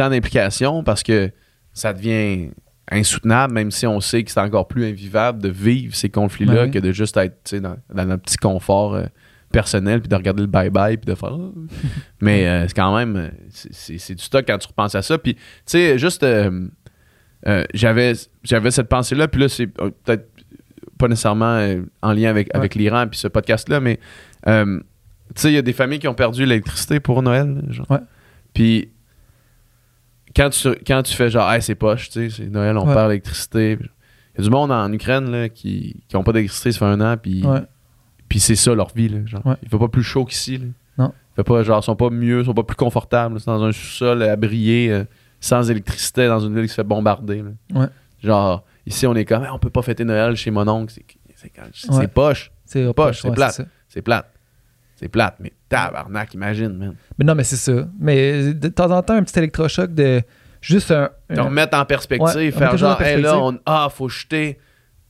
d'implications 0.09 0.83
parce 0.83 1.03
que 1.03 1.31
ça 1.73 1.93
devient 1.93 2.49
insoutenable, 2.91 3.53
même 3.53 3.71
si 3.71 3.87
on 3.87 4.01
sait 4.01 4.23
que 4.23 4.31
c'est 4.31 4.39
encore 4.41 4.67
plus 4.67 4.85
invivable 4.85 5.41
de 5.41 5.47
vivre 5.49 5.95
ces 5.95 6.09
conflits-là 6.09 6.65
Ben 6.65 6.71
que 6.71 6.79
de 6.79 6.91
juste 6.91 7.15
être 7.17 7.55
dans, 7.55 7.77
dans 7.93 8.05
notre 8.05 8.23
petit 8.23 8.35
confort 8.37 8.95
euh, 8.95 9.05
personnel, 9.51 10.01
puis 10.01 10.09
de 10.09 10.15
regarder 10.15 10.41
le 10.41 10.47
bye-bye, 10.49 10.97
puis 10.97 11.05
de 11.09 11.15
faire... 11.15 11.33
Ah. 11.33 11.59
Mais 12.21 12.47
euh, 12.47 12.67
c'est 12.67 12.73
quand 12.75 12.95
même... 12.97 13.31
c'est- 13.49 14.13
du 14.15 14.23
stock 14.23 14.43
quand 14.45 14.57
tu 14.57 14.67
repenses 14.67 14.95
à 14.95 15.01
ça. 15.01 15.17
Puis, 15.17 15.35
tu 15.35 15.41
sais, 15.67 15.97
juste... 15.97 16.23
euh, 16.23 16.67
euh, 17.47 17.63
j'avais 17.73 18.13
j'avais 18.43 18.71
cette 18.71 18.87
pensée-là, 18.89 19.27
puis 19.27 19.41
là, 19.41 19.49
c'est 19.49 19.69
euh, 19.81 19.89
peut-être 20.03 20.29
pas 20.97 21.07
nécessairement 21.07 21.55
euh, 21.57 21.81
en 22.01 22.13
lien 22.13 22.29
avec, 22.29 22.49
avec 22.53 22.75
l'Iran 22.75 23.07
puis 23.07 23.17
ce 23.19 23.27
podcast-là, 23.27 23.79
mais 23.79 23.99
euh, 24.47 24.79
tu 25.35 25.41
sais, 25.41 25.51
il 25.51 25.55
y 25.55 25.57
a 25.57 25.61
des 25.61 25.73
familles 25.73 25.99
qui 25.99 26.07
ont 26.07 26.13
perdu 26.13 26.45
l'électricité 26.45 26.99
pour 26.99 27.23
Noël. 27.23 27.47
là, 27.55 27.61
Genre. 27.73 27.89
Ouais. 27.89 27.99
Puis 28.53 28.89
quand 30.35 30.49
tu, 30.49 30.69
quand 30.85 31.03
tu 31.03 31.13
fais 31.13 31.29
genre, 31.29 31.51
hey, 31.51 31.61
c'est 31.61 31.75
poche, 31.75 32.09
tu 32.09 32.29
sais, 32.29 32.35
c'est 32.43 32.49
Noël, 32.49 32.77
on 32.77 32.87
Ouais. 32.87 32.93
perd 32.93 33.09
l'électricité. 33.09 33.77
Il 33.81 34.37
y 34.37 34.41
a 34.41 34.43
du 34.43 34.49
monde 34.49 34.71
en 34.71 34.91
Ukraine 34.93 35.29
là, 35.31 35.49
qui 35.49 35.95
n'ont 36.13 36.23
pas 36.23 36.31
d'électricité, 36.33 36.71
ça 36.71 36.79
fait 36.79 36.85
un 36.85 37.01
an, 37.01 37.17
puis 37.17 37.43
puis 38.29 38.39
c'est 38.39 38.55
ça 38.55 38.73
leur 38.73 38.93
vie. 38.95 39.09
Là, 39.09 39.19
genre. 39.25 39.43
Il 39.61 39.67
fait 39.69 39.77
pas 39.77 39.89
plus 39.89 40.03
chaud 40.03 40.23
qu'ici. 40.23 40.57
là. 40.57 40.65
Non. 40.97 41.13
Fait 41.35 41.43
pas, 41.43 41.63
genre, 41.63 41.79
ils 41.81 41.85
sont 41.85 41.95
pas 41.97 42.09
mieux, 42.09 42.39
ils 42.41 42.45
sont 42.45 42.53
pas 42.53 42.63
plus 42.63 42.77
confortables. 42.77 43.35
là. 43.35 43.39
C'est 43.39 43.51
dans 43.51 43.63
un 43.63 43.71
sous-sol 43.73 44.23
à 44.23 44.35
briller, 44.37 44.89
euh, 44.91 45.03
sans 45.41 45.69
électricité, 45.69 46.27
dans 46.27 46.39
une 46.39 46.53
ville 46.55 46.63
qui 46.63 46.69
se 46.69 46.75
fait 46.75 46.83
bombarder. 46.85 47.43
là. 47.43 47.79
Ouais. 47.81 47.87
Genre, 48.23 48.63
ici, 48.85 49.05
on 49.07 49.15
est 49.15 49.25
comme, 49.25 49.45
on 49.51 49.59
peut 49.59 49.69
pas 49.69 49.81
fêter 49.81 50.05
Noël 50.05 50.35
chez 50.37 50.51
mon 50.51 50.65
oncle. 50.69 50.93
C'est, 50.93 51.03
c'est, 51.35 51.51
c'est 51.73 51.91
Ouais. 51.93 52.07
poche. 52.07 52.51
C'est 52.63 52.93
poche, 52.93 53.21
c'est 53.21 53.31
plate. 53.31 53.61
C'est 53.89 54.01
plate. 54.01 54.31
C'est 54.95 55.09
plate, 55.09 55.35
mais 55.39 55.51
tabarnak, 55.67 56.33
imagine, 56.35 56.77
man. 56.77 56.95
Mais 57.17 57.25
non, 57.25 57.33
mais 57.33 57.43
c'est 57.43 57.55
ça. 57.55 57.87
Mais 57.99 58.53
de 58.53 58.67
temps 58.69 58.91
en 58.91 59.01
temps, 59.01 59.15
un 59.15 59.23
petit 59.23 59.37
électrochoc 59.39 59.91
de 59.95 60.21
juste 60.61 60.91
un. 60.91 61.09
Un- 61.31 61.41
remettre 61.41 61.75
en 61.75 61.83
perspective, 61.85 62.35
Ouais, 62.35 62.51
faire 62.51 62.77
genre, 62.77 63.01
hey, 63.01 63.19
là, 63.19 63.31
perspective. 63.31 63.41
on, 63.41 63.59
ah, 63.65 63.87
faut 63.91 64.07
jeter 64.09 64.59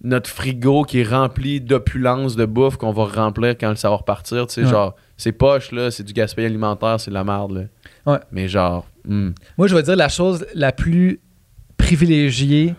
notre 0.03 0.29
frigo 0.29 0.83
qui 0.83 1.01
est 1.01 1.03
rempli 1.07 1.59
d'opulence 1.61 2.35
de 2.37 2.45
bouffe 2.45 2.77
qu'on 2.77 2.91
va 2.93 3.03
remplir 3.05 3.51
quand 3.59 3.77
ça 3.77 3.89
va 3.89 3.97
repartir. 3.97 4.47
Tu 4.47 4.53
sais, 4.53 4.63
Ouais. 4.63 4.69
genre, 4.69 4.95
c'est 5.17 5.33
poche, 5.33 5.71
là, 5.73 5.91
c'est 5.91 6.03
du 6.03 6.13
gaspillage 6.13 6.49
alimentaire, 6.49 6.97
c'est 6.99 7.11
de 7.11 7.15
la 7.15 7.23
merde, 7.25 7.51
là. 7.51 8.13
Ouais. 8.13 8.19
Mais 8.31 8.47
genre, 8.47 8.87
hmm. 9.07 9.31
Moi, 9.57 9.67
je 9.67 9.75
vais 9.75 9.83
dire 9.83 9.95
la 9.95 10.09
chose 10.09 10.45
la 10.55 10.71
plus 10.71 11.19
privilégiée 11.77 12.75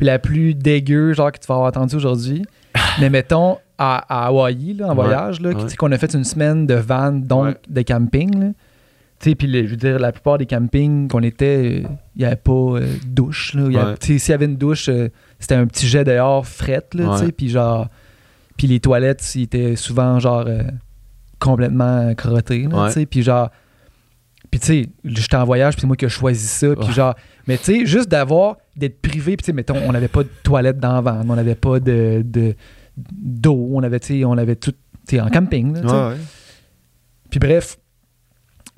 la 0.00 0.18
plus 0.18 0.54
dégueu, 0.54 1.12
genre, 1.14 1.32
que 1.32 1.38
tu 1.38 1.46
vas 1.46 1.54
avoir 1.54 1.68
entendu 1.68 1.96
aujourd'hui. 1.96 2.44
Mais 3.00 3.08
mettons, 3.10 3.58
à, 3.78 3.96
à 4.08 4.26
Hawaï, 4.26 4.74
là, 4.74 4.86
en 4.86 4.88
Ouais, 4.90 4.94
voyage, 5.04 5.40
là, 5.40 5.50
ouais. 5.50 5.76
qu'on 5.78 5.90
a 5.92 5.98
fait 5.98 6.12
une 6.14 6.24
semaine 6.24 6.66
de 6.66 6.74
van, 6.74 7.12
donc 7.12 7.44
Ouais. 7.46 7.54
de 7.68 7.82
camping. 7.82 8.38
là. 8.38 8.46
Tu 9.18 9.30
sais, 9.30 9.34
puis 9.34 9.50
je 9.50 9.70
veux 9.70 9.76
dire, 9.76 9.98
la 9.98 10.12
plupart 10.12 10.36
des 10.36 10.44
campings 10.44 11.08
qu'on 11.08 11.22
était, 11.22 11.78
il 11.78 12.18
n'y 12.18 12.24
avait 12.26 12.36
pas 12.36 12.52
euh, 12.52 12.80
de 12.80 13.06
douche. 13.06 13.54
Là. 13.54 13.70
Y 13.70 13.78
avait- 13.78 13.94
S'il 14.00 14.28
y 14.28 14.32
avait 14.34 14.44
une 14.44 14.58
douche, 14.58 14.90
euh, 14.90 15.08
c'était 15.38 15.54
un 15.54 15.66
petit 15.66 15.86
jet 15.86 16.04
dehors, 16.04 16.46
frette, 16.46 16.94
là, 16.94 17.16
tu 17.18 17.24
sais, 17.26 17.32
puis 17.32 17.48
genre... 17.48 17.88
Puis 18.58 18.66
les 18.66 18.80
toilettes, 18.80 19.34
ils 19.34 19.42
étaient 19.42 19.76
souvent, 19.76 20.18
genre, 20.18 20.44
euh, 20.46 20.62
complètement 21.38 22.14
crottées, 22.14 22.68
tu 22.70 22.90
sais, 22.92 23.06
puis 23.06 23.22
genre... 23.22 23.50
Puis 24.58 24.60
tu 24.60 24.66
sais, 24.84 24.88
j'étais 25.04 25.36
en 25.36 25.44
voyage, 25.44 25.74
puis 25.74 25.82
c'est 25.82 25.86
moi 25.86 25.96
qui 25.96 26.06
ai 26.06 26.08
choisi 26.08 26.46
ça, 26.46 26.74
puis 26.74 26.92
genre... 26.94 27.14
Mais 27.46 27.58
tu 27.58 27.64
sais, 27.64 27.86
juste 27.86 28.08
d'avoir, 28.08 28.56
d'être 28.74 29.02
privé, 29.02 29.36
puis 29.36 29.44
tu 29.44 29.46
sais, 29.46 29.52
mettons, 29.52 29.76
on 29.86 29.92
n'avait 29.92 30.08
pas 30.08 30.22
de 30.22 30.30
toilette 30.42 30.78
dans 30.78 30.94
la 30.94 31.00
van, 31.02 31.20
on 31.28 31.36
n'avait 31.36 31.54
pas 31.54 31.78
de 31.78 32.22
de- 32.24 32.54
d'eau, 32.96 33.68
on 33.72 33.82
avait, 33.82 34.00
tu 34.00 34.18
sais, 34.20 34.24
on 34.24 34.32
avait 34.32 34.56
tout, 34.56 34.72
tu 34.72 35.16
sais, 35.16 35.20
en 35.20 35.28
camping, 35.28 35.74
là. 35.74 35.82
Puis 37.30 37.38
bref, 37.38 37.76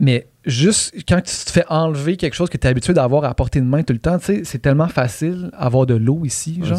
mais 0.01 0.27
juste 0.45 0.95
quand 1.09 1.21
tu 1.21 1.33
te 1.45 1.51
fais 1.53 1.65
enlever 1.69 2.17
quelque 2.17 2.35
chose 2.35 2.49
que 2.51 2.57
tu 2.57 2.67
es 2.67 2.71
habitué 2.71 2.93
d'avoir 2.95 3.25
à 3.25 3.33
portée 3.35 3.61
de 3.61 3.67
main 3.67 3.83
tout 3.85 3.93
le 3.93 3.99
temps, 4.01 4.19
tu 4.19 4.25
sais, 4.27 4.41
c'est 4.45 4.59
tellement 4.59 4.89
facile 4.89 5.51
avoir 5.57 5.87
de 5.87 5.95
l'eau 5.95 6.25
ici, 6.25 6.61
genre. 6.65 6.79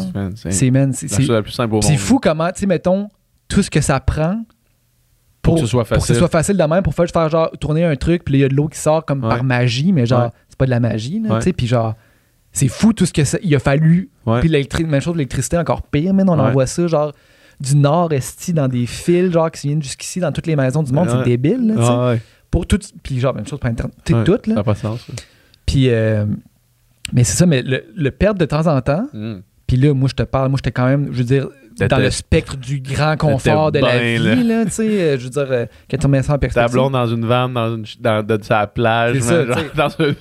C'est 0.50 0.52
C'est, 0.52 0.70
man, 0.70 0.92
fou 1.96 2.18
comment, 2.18 2.50
tu 2.52 2.60
sais, 2.60 2.66
mettons, 2.66 3.08
tout 3.48 3.62
ce 3.62 3.70
que 3.70 3.80
ça 3.80 3.98
prend 4.00 4.44
Pour 5.42 5.54
que 5.54 5.60
ce 5.60 5.66
soit 5.66 5.84
pour 5.84 5.96
que 5.96 6.00
ce 6.02 6.06
facile. 6.08 6.16
soit 6.16 6.28
facile 6.28 6.56
de 6.56 6.62
même, 6.64 6.82
pour 6.82 6.94
faire, 6.94 7.06
faire 7.08 7.28
genre 7.30 7.50
tourner 7.58 7.84
un 7.84 7.96
truc, 7.96 8.24
puis 8.24 8.32
là, 8.34 8.38
il 8.38 8.40
y 8.42 8.44
a 8.44 8.48
de 8.48 8.54
l'eau 8.54 8.68
qui 8.68 8.78
sort 8.78 9.04
comme 9.04 9.22
Ouais. 9.24 9.30
par 9.30 9.42
magie, 9.44 9.92
mais 9.92 10.04
genre, 10.06 10.24
Ouais. 10.24 10.30
c'est 10.48 10.58
pas 10.58 10.66
de 10.66 10.70
la 10.70 10.80
magie, 10.80 11.20
là, 11.20 11.30
Ouais. 11.34 11.38
tu 11.38 11.44
sais, 11.44 11.52
puis 11.54 11.66
genre, 11.66 11.94
c'est 12.52 12.68
fou 12.68 12.92
tout 12.92 13.06
ce 13.06 13.12
que 13.12 13.24
ça, 13.24 13.38
il 13.42 13.54
a 13.54 13.58
fallu. 13.58 14.10
Puis 14.40 14.48
l'électri- 14.48 14.84
même 14.84 15.00
chose, 15.00 15.14
l'électricité 15.14 15.56
encore 15.56 15.82
pire, 15.82 16.12
mais 16.12 16.24
on 16.26 16.34
Ouais. 16.34 16.40
envoie 16.48 16.66
ça, 16.66 16.86
genre, 16.86 17.12
du 17.58 17.76
nord 17.76 18.12
esti 18.12 18.52
dans 18.52 18.68
des 18.68 18.86
fils, 18.86 19.30
genre, 19.32 19.50
qui 19.50 19.68
viennent 19.68 19.82
jusqu'ici 19.82 20.20
dans 20.20 20.32
toutes 20.32 20.46
les 20.46 20.56
maisons 20.56 20.82
du 20.82 20.92
monde, 20.92 21.08
c'est 21.10 21.24
débile, 21.24 21.66
là, 21.68 21.74
tu 21.74 21.82
sais. 21.82 21.88
Ah. 21.90 22.14
Pour 22.50 22.66
tout, 22.66 22.78
puis 23.02 23.18
genre, 23.20 23.34
même 23.34 23.46
chose 23.46 23.58
pour 23.60 23.70
Internet, 23.70 23.94
tu 24.04 24.12
sais, 24.12 24.18
Ouais. 24.18 24.24
tout, 24.24 24.32
Ça 24.44 24.50
là. 24.50 24.54
n'a 24.56 24.62
pas 24.64 24.72
de 24.74 24.78
sens. 24.78 25.06
Puis, 25.66 25.88
euh, 25.88 26.26
mais 27.12 27.24
c'est 27.24 27.36
ça, 27.36 27.46
mais 27.46 27.62
le, 27.62 27.84
le 27.94 28.10
perdre 28.10 28.38
de 28.40 28.44
temps 28.44 28.66
en 28.66 28.80
temps, 28.80 29.06
Hmm. 29.12 29.36
puis 29.66 29.76
là, 29.76 29.94
moi, 29.94 30.08
je 30.08 30.14
te 30.14 30.22
parle, 30.24 30.48
moi, 30.48 30.56
j'étais 30.58 30.72
quand 30.72 30.86
même, 30.86 31.08
je 31.12 31.18
veux 31.18 31.24
dire, 31.24 31.48
dans 31.88 31.98
le 31.98 32.10
spectre 32.10 32.56
du 32.56 32.80
grand 32.80 33.16
confort 33.16 33.72
de 33.72 33.78
la 33.78 33.98
vie, 33.98 34.44
là, 34.44 34.64
tu 34.64 34.70
sais, 34.72 34.82
euh, 35.00 35.18
je 35.18 35.24
veux 35.24 35.30
dire, 35.30 35.46
euh, 35.50 35.66
quand 35.90 35.96
tu 35.96 36.06
remets 36.06 36.22
ça 36.22 36.34
en 36.34 36.38
perspective. 36.38 36.70
Tablon 36.70 36.90
dans 36.90 37.06
une 37.06 37.24
vanne, 37.26 37.52
dans, 37.54 37.76
une, 37.76 37.84
dans, 38.00 38.24
de 38.26 38.38
sa 38.42 38.66
plage, 38.66 39.16
C'est 39.16 39.20
ça, 39.22 39.46
genre, 39.46 39.56
dans 39.76 39.88
un 40.04 40.12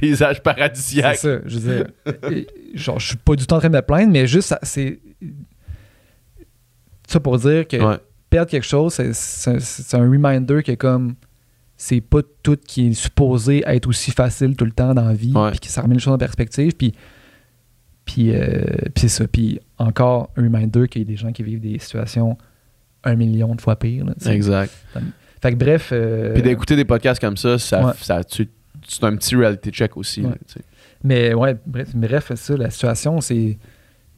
paysage 0.00 0.36
C'est 0.36 0.42
paradisiaque. 0.42 1.16
ça, 1.16 1.38
je 1.44 1.58
veux 1.58 1.74
dire. 1.76 1.86
et, 2.30 2.46
genre, 2.74 2.98
je 3.00 3.08
suis 3.08 3.16
pas 3.16 3.34
du 3.36 3.46
tout 3.46 3.54
en 3.54 3.58
train 3.58 3.70
de 3.70 3.76
me 3.76 3.82
plaindre, 3.82 4.12
mais 4.12 4.26
juste, 4.26 4.54
c'est. 4.62 4.98
Ça 7.08 7.18
pour 7.20 7.38
dire 7.38 7.66
que 7.66 7.76
Ouais. 7.76 7.96
perdre 8.28 8.50
quelque 8.50 8.66
chose, 8.66 8.94
c'est- 8.94 9.12
c'est 9.14 9.60
c'est 9.60 9.96
un 9.96 10.08
reminder 10.08 10.62
que, 10.62 10.72
comme, 10.72 11.14
c'est 11.76 12.00
pas 12.00 12.20
tout 12.42 12.56
qui 12.64 12.88
est 12.88 12.92
supposé 12.92 13.62
être 13.66 13.88
aussi 13.88 14.12
facile 14.12 14.54
tout 14.54 14.64
le 14.64 14.70
temps 14.72 14.94
dans 14.94 15.04
la 15.06 15.14
vie, 15.14 15.32
puis 15.50 15.60
que 15.60 15.66
ça 15.68 15.82
remet 15.82 15.94
les 15.94 16.00
choses 16.00 16.14
en 16.14 16.18
perspective, 16.18 16.72
puis. 16.76 16.92
Puis, 18.04 18.30
euh, 18.34 18.64
puis 18.94 19.02
c'est 19.02 19.08
ça. 19.08 19.26
Puis 19.28 19.60
encore 19.78 20.30
un 20.36 20.42
reminder 20.44 20.88
qu'il 20.88 21.02
y 21.02 21.04
a 21.04 21.08
des 21.08 21.16
gens 21.16 21.32
qui 21.32 21.42
vivent 21.42 21.60
des 21.60 21.78
situations 21.78 22.36
un 23.04 23.14
million 23.14 23.54
de 23.54 23.60
fois 23.60 23.76
pires. 23.76 24.04
là. 24.04 24.14
Exact. 24.32 24.72
Fait 25.42 25.52
que 25.52 25.56
bref. 25.56 25.90
euh, 25.92 26.34
Puis 26.34 26.42
d'écouter 26.42 26.76
des 26.76 26.84
podcasts 26.84 27.20
comme 27.20 27.36
ça, 27.36 27.58
ça, 27.58 27.86
Ouais. 27.86 27.92
ça 28.00 28.22
tu- 28.24 28.48
c'est 28.86 29.04
un 29.04 29.14
petit 29.16 29.36
reality 29.36 29.70
check 29.70 29.96
aussi. 29.96 30.22
Ouais. 30.22 30.28
là. 30.30 30.62
Mais 31.04 31.32
ouais, 31.34 31.56
bref, 31.66 31.94
bref 31.94 32.32
ça, 32.34 32.56
la 32.56 32.70
situation, 32.70 33.20
c'est. 33.20 33.58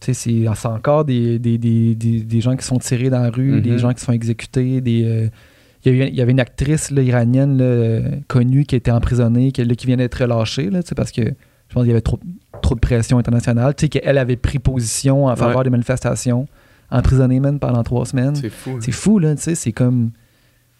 Tu 0.01 0.15
sais, 0.15 0.45
c'est 0.55 0.67
encore 0.67 1.05
des, 1.05 1.39
des, 1.39 1.59
des, 1.59 1.95
des, 1.95 2.21
des 2.25 2.41
gens 2.41 2.57
qui 2.57 2.65
sont 2.67 2.79
tirés 2.79 3.09
dans 3.09 3.21
la 3.21 3.31
rue, 3.31 3.61
des 3.61 3.79
gens 3.79 3.93
qui 3.93 4.01
sont 4.03 4.11
exécutés, 4.13 4.81
des. 4.81 5.05
euh, 5.05 5.29
il 5.85 6.15
y, 6.15 6.21
avait 6.21 6.31
une 6.33 6.41
actrice 6.41 6.91
là, 6.93 7.03
iranienne 7.03 7.57
là, 7.59 8.01
connue 8.29 8.65
qui 8.65 8.75
était 8.77 8.91
emprisonnée, 8.93 9.51
qui, 9.53 9.65
là, 9.65 9.75
qui 9.77 9.87
vient 9.87 9.97
d'être 9.97 10.15
relâchée, 10.23 10.71
parce 10.97 11.11
que 11.13 11.23
je 11.23 11.75
pense 11.75 11.83
qu'il 11.83 11.89
y 11.89 11.93
avait 11.93 12.01
trop, 12.01 12.19
trop 12.63 12.75
de 12.75 12.81
pression 12.81 13.19
internationale. 13.19 13.75
Tu 13.75 13.83
sais, 13.85 13.89
qu'elle 13.91 14.17
avait 14.19 14.37
pris 14.37 14.59
position 14.59 15.27
en 15.27 15.37
faveur 15.37 15.59
Ouais. 15.59 15.65
des 15.65 15.71
manifestations, 15.71 16.47
emprisonnée 16.91 17.41
même 17.41 17.59
pendant 17.59 17.83
trois 17.83 18.07
semaines. 18.07 18.35
C'est 18.37 18.49
fou. 18.51 18.79
C'est 18.81 18.93
fou, 18.93 19.19
là, 19.19 19.35
tu 19.35 19.43
sais, 19.43 19.55
c'est 19.55 19.73
comme. 19.73 20.11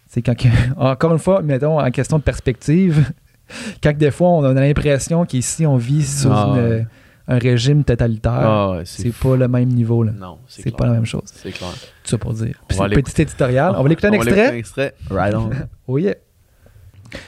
C'est 0.07 0.21
quand, 0.21 0.35
que- 0.37 0.47
encore 0.77 1.11
une 1.13 1.19
fois, 1.19 1.41
mettons, 1.41 1.79
en 1.79 1.91
question 1.91 2.17
de 2.17 2.23
perspective, 2.23 3.11
quand 3.83 3.95
des 3.97 4.11
fois, 4.11 4.29
on 4.29 4.43
a 4.43 4.53
l'impression 4.53 5.25
qu'ici, 5.25 5.65
on 5.65 5.77
vit 5.77 6.03
sous 6.03 6.29
Ah, 6.31 6.53
une- 6.55 6.87
un 7.25 7.37
régime 7.37 7.83
totalitaire. 7.85 8.31
Ah, 8.33 8.71
ouais, 8.71 8.81
c'est 8.85 9.13
pas 9.13 9.37
le 9.37 9.47
même 9.47 9.69
niveau, 9.69 10.03
là. 10.03 10.11
Non, 10.11 10.39
c'est 10.47 10.75
pas 10.75 10.85
la 10.85 10.91
même 10.91 11.05
chose. 11.05 11.21
C'est 11.25 11.51
clair. 11.51 11.69
Tout 11.71 12.09
ça 12.09 12.17
pour 12.17 12.33
dire. 12.33 12.61
Puis 12.67 12.77
c'est 12.77 12.89
petit 12.89 13.21
éditorial. 13.21 13.73
On 13.77 13.81
va 13.83 13.87
l'écouter 13.89 14.07
un 14.07 14.11
On 14.13 14.17
va 14.17 14.23
l'écouter 14.25 14.57
extrait? 14.57 14.83
un 14.83 14.89
extrait. 14.89 15.15
Right 15.15 15.33
on. 15.35 15.49
Oui. 15.87 16.09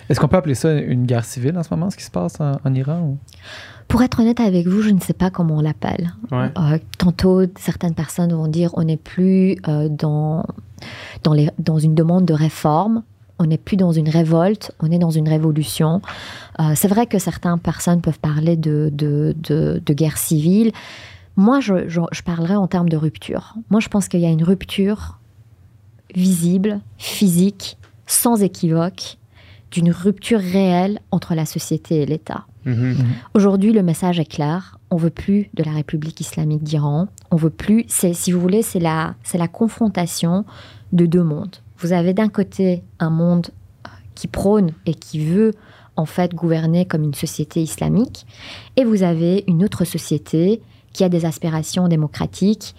Est-ce 0.10 0.20
qu'on 0.20 0.28
peut 0.28 0.38
appeler 0.38 0.56
ça 0.56 0.74
une 0.74 1.06
guerre 1.06 1.24
civile 1.26 1.58
en 1.58 1.64
ce 1.64 1.70
moment, 1.74 1.89
ce 1.91 1.95
qui 1.97 2.03
se 2.03 2.12
passe 2.12 2.39
en, 2.41 2.60
en 2.64 2.74
Iran? 2.74 2.99
ou- 3.01 3.20
Pour 3.88 4.01
être 4.01 4.19
honnête 4.19 4.39
avec 4.39 4.67
vous, 4.67 4.81
je 4.81 4.89
ne 4.89 4.99
sais 4.99 5.13
pas 5.13 5.29
comment 5.29 5.57
on 5.57 5.61
l'appelle. 5.61 6.13
Ouais. 6.31 6.51
Euh, 6.57 6.77
tantôt, 6.97 7.43
certaines 7.57 7.93
personnes 7.93 8.33
vont 8.33 8.47
dire 8.47 8.71
on 8.73 8.83
n'est 8.83 8.97
plus 8.97 9.57
euh, 9.67 9.88
dans, 9.89 10.45
dans, 11.23 11.33
les, 11.33 11.49
dans 11.59 11.79
une 11.79 11.95
demande 11.95 12.25
de 12.25 12.33
réforme, 12.33 13.03
on 13.39 13.45
n'est 13.45 13.57
plus 13.57 13.77
dans 13.77 13.91
une 13.91 14.09
révolte, 14.09 14.71
on 14.81 14.91
est 14.91 14.99
dans 14.99 15.11
une 15.11 15.29
révolution. 15.29 16.01
Euh, 16.59 16.71
c'est 16.75 16.88
vrai 16.88 17.05
que 17.05 17.19
certaines 17.19 17.59
personnes 17.59 18.01
peuvent 18.01 18.19
parler 18.19 18.55
de, 18.55 18.89
de, 18.91 19.36
de, 19.38 19.81
de 19.86 19.93
guerre 19.93 20.17
civile. 20.17 20.71
Moi, 21.36 21.59
je, 21.59 21.89
je, 21.89 21.99
je 22.11 22.21
parlerais 22.21 22.55
en 22.55 22.67
termes 22.67 22.89
de 22.89 22.97
rupture. 22.97 23.55
Moi, 23.69 23.81
je 23.81 23.89
pense 23.89 24.07
qu'il 24.07 24.21
y 24.21 24.25
a 24.25 24.29
une 24.29 24.43
rupture 24.43 25.19
visible, 26.15 26.79
physique, 26.97 27.77
sans 28.07 28.41
équivoque, 28.41 29.17
d'une 29.71 29.91
rupture 29.91 30.39
réelle 30.39 30.99
entre 31.11 31.36
la 31.36 31.45
société 31.45 32.01
et 32.01 32.05
l'État. 32.05 32.45
Aujourd'hui, 33.34 33.74
le 33.74 33.84
message 33.84 34.20
est 34.20 34.26
clair. 34.26 34.78
On 34.89 34.97
veut 34.97 35.09
plus 35.09 35.49
de 35.53 35.63
la 35.63 35.72
République 35.72 36.20
islamique 36.20 36.63
d'Iran. 36.63 37.07
On 37.32 37.36
veut 37.36 37.49
plus. 37.49 37.86
C'est, 37.88 38.13
si 38.13 38.32
vous 38.32 38.39
voulez, 38.39 38.61
c'est 38.61 38.80
la, 38.80 39.16
c'est 39.24 39.38
la 39.38 39.47
confrontation 39.47 40.45
de 40.91 41.05
deux 41.05 41.24
mondes. 41.24 41.57
Vous 41.78 41.93
avez 41.93 42.13
d'un 42.13 42.30
côté 42.30 42.84
un 42.99 43.09
monde 43.09 43.47
euh, 43.86 43.89
qui 44.16 44.28
prône 44.28 44.72
et 44.86 44.93
qui 44.93 45.20
veut 45.20 45.53
en 45.97 46.05
fait 46.05 46.34
gouverner 46.34 46.86
comme 46.86 47.03
une 47.03 47.13
société 47.13 47.61
islamique, 47.61 48.26
et 48.76 48.84
vous 48.84 49.03
avez 49.03 49.45
une 49.47 49.63
autre 49.63 49.86
société 49.86 50.61
qui 50.91 51.03
a 51.03 51.09
des 51.09 51.26
aspirations 51.26 51.88
démocratiques 51.88 52.76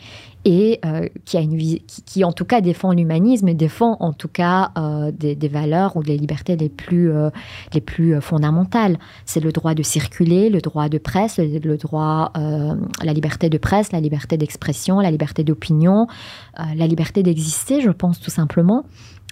et 0.49 0.79
euh, 0.85 1.09
qui 1.25 1.37
a 1.37 1.41
une 1.41 1.57
vis- 1.57 1.81
qui, 1.89 2.03
qui, 2.03 2.25
en 2.25 2.31
tout 2.31 2.45
cas 2.45 2.61
défend 2.61 2.93
l'humanisme 2.93 3.49
et 3.49 3.55
défend 3.55 3.97
en 3.99 4.13
tout 4.13 4.29
cas 4.29 4.71
euh, 4.79 5.11
des, 5.11 5.35
des 5.35 5.49
valeurs 5.49 5.97
ou 5.97 6.05
des 6.05 6.17
libertés 6.17 6.55
les 6.57 6.69
plus 6.69 7.11
euh, 7.11 7.31
les 7.75 7.81
plus 7.81 8.21
fondamentales. 8.21 8.97
C'est 9.25 9.41
le 9.41 9.51
droit 9.51 9.75
de 9.75 9.83
circuler, 9.83 10.49
le 10.49 10.61
droit 10.61 10.89
de 10.89 10.99
presse, 10.99 11.39
le, 11.39 11.77
droit, 11.77 12.33
la 13.03 13.13
liberté 13.13 13.51
de 13.51 13.59
presse, 13.59 13.91
la 13.91 14.01
liberté 14.01 14.37
d'expression, 14.37 15.01
la 15.01 15.11
liberté 15.11 15.43
d'opinion, 15.43 16.07
la 16.57 16.87
liberté 16.87 17.23
d'exister, 17.25 17.81
je 17.81 17.91
pense 17.91 18.21
tout 18.21 18.31
simplement, 18.31 18.85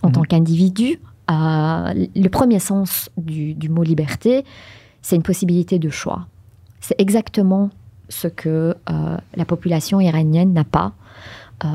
en 0.02 0.08
Mhm. 0.08 0.12
tant 0.14 0.22
qu'individu. 0.22 0.98
Le 1.28 2.28
premier 2.28 2.58
sens 2.58 3.08
du, 3.16 3.54
du 3.54 3.68
mot 3.68 3.82
liberté, 3.84 4.44
c'est 5.00 5.16
une 5.16 5.22
possibilité 5.22 5.78
de 5.78 5.90
choix. 5.90 6.26
C'est 6.80 7.00
exactement 7.00 7.70
ce 8.08 8.28
que 8.28 8.74
la 9.36 9.44
population 9.44 10.00
iranienne 10.00 10.52
n'a 10.52 10.64
pas. 10.64 10.92
Euh, 11.64 11.68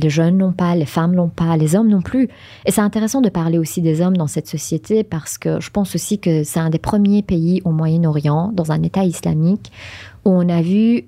les 0.00 0.10
jeunes 0.10 0.38
n'ont 0.38 0.52
pas, 0.52 0.74
les 0.74 0.86
femmes 0.86 1.14
n'ont 1.14 1.28
pas, 1.28 1.56
les 1.56 1.76
hommes 1.76 1.88
non 1.88 2.00
plus. 2.00 2.28
Et 2.66 2.70
c'est 2.70 2.80
intéressant 2.80 3.20
de 3.20 3.28
parler 3.28 3.58
aussi 3.58 3.82
des 3.82 4.00
hommes 4.00 4.16
dans 4.16 4.26
cette 4.26 4.48
société 4.48 5.04
parce 5.04 5.38
que 5.38 5.60
je 5.60 5.70
pense 5.70 5.94
aussi 5.94 6.18
que 6.18 6.44
c'est 6.44 6.60
un 6.60 6.70
des 6.70 6.78
premiers 6.78 7.22
pays 7.22 7.60
au 7.64 7.70
Moyen-Orient, 7.70 8.52
dans 8.52 8.72
un 8.72 8.82
État 8.82 9.04
islamique, 9.04 9.70
où 10.24 10.30
on 10.30 10.48
a 10.48 10.62
vu 10.62 11.04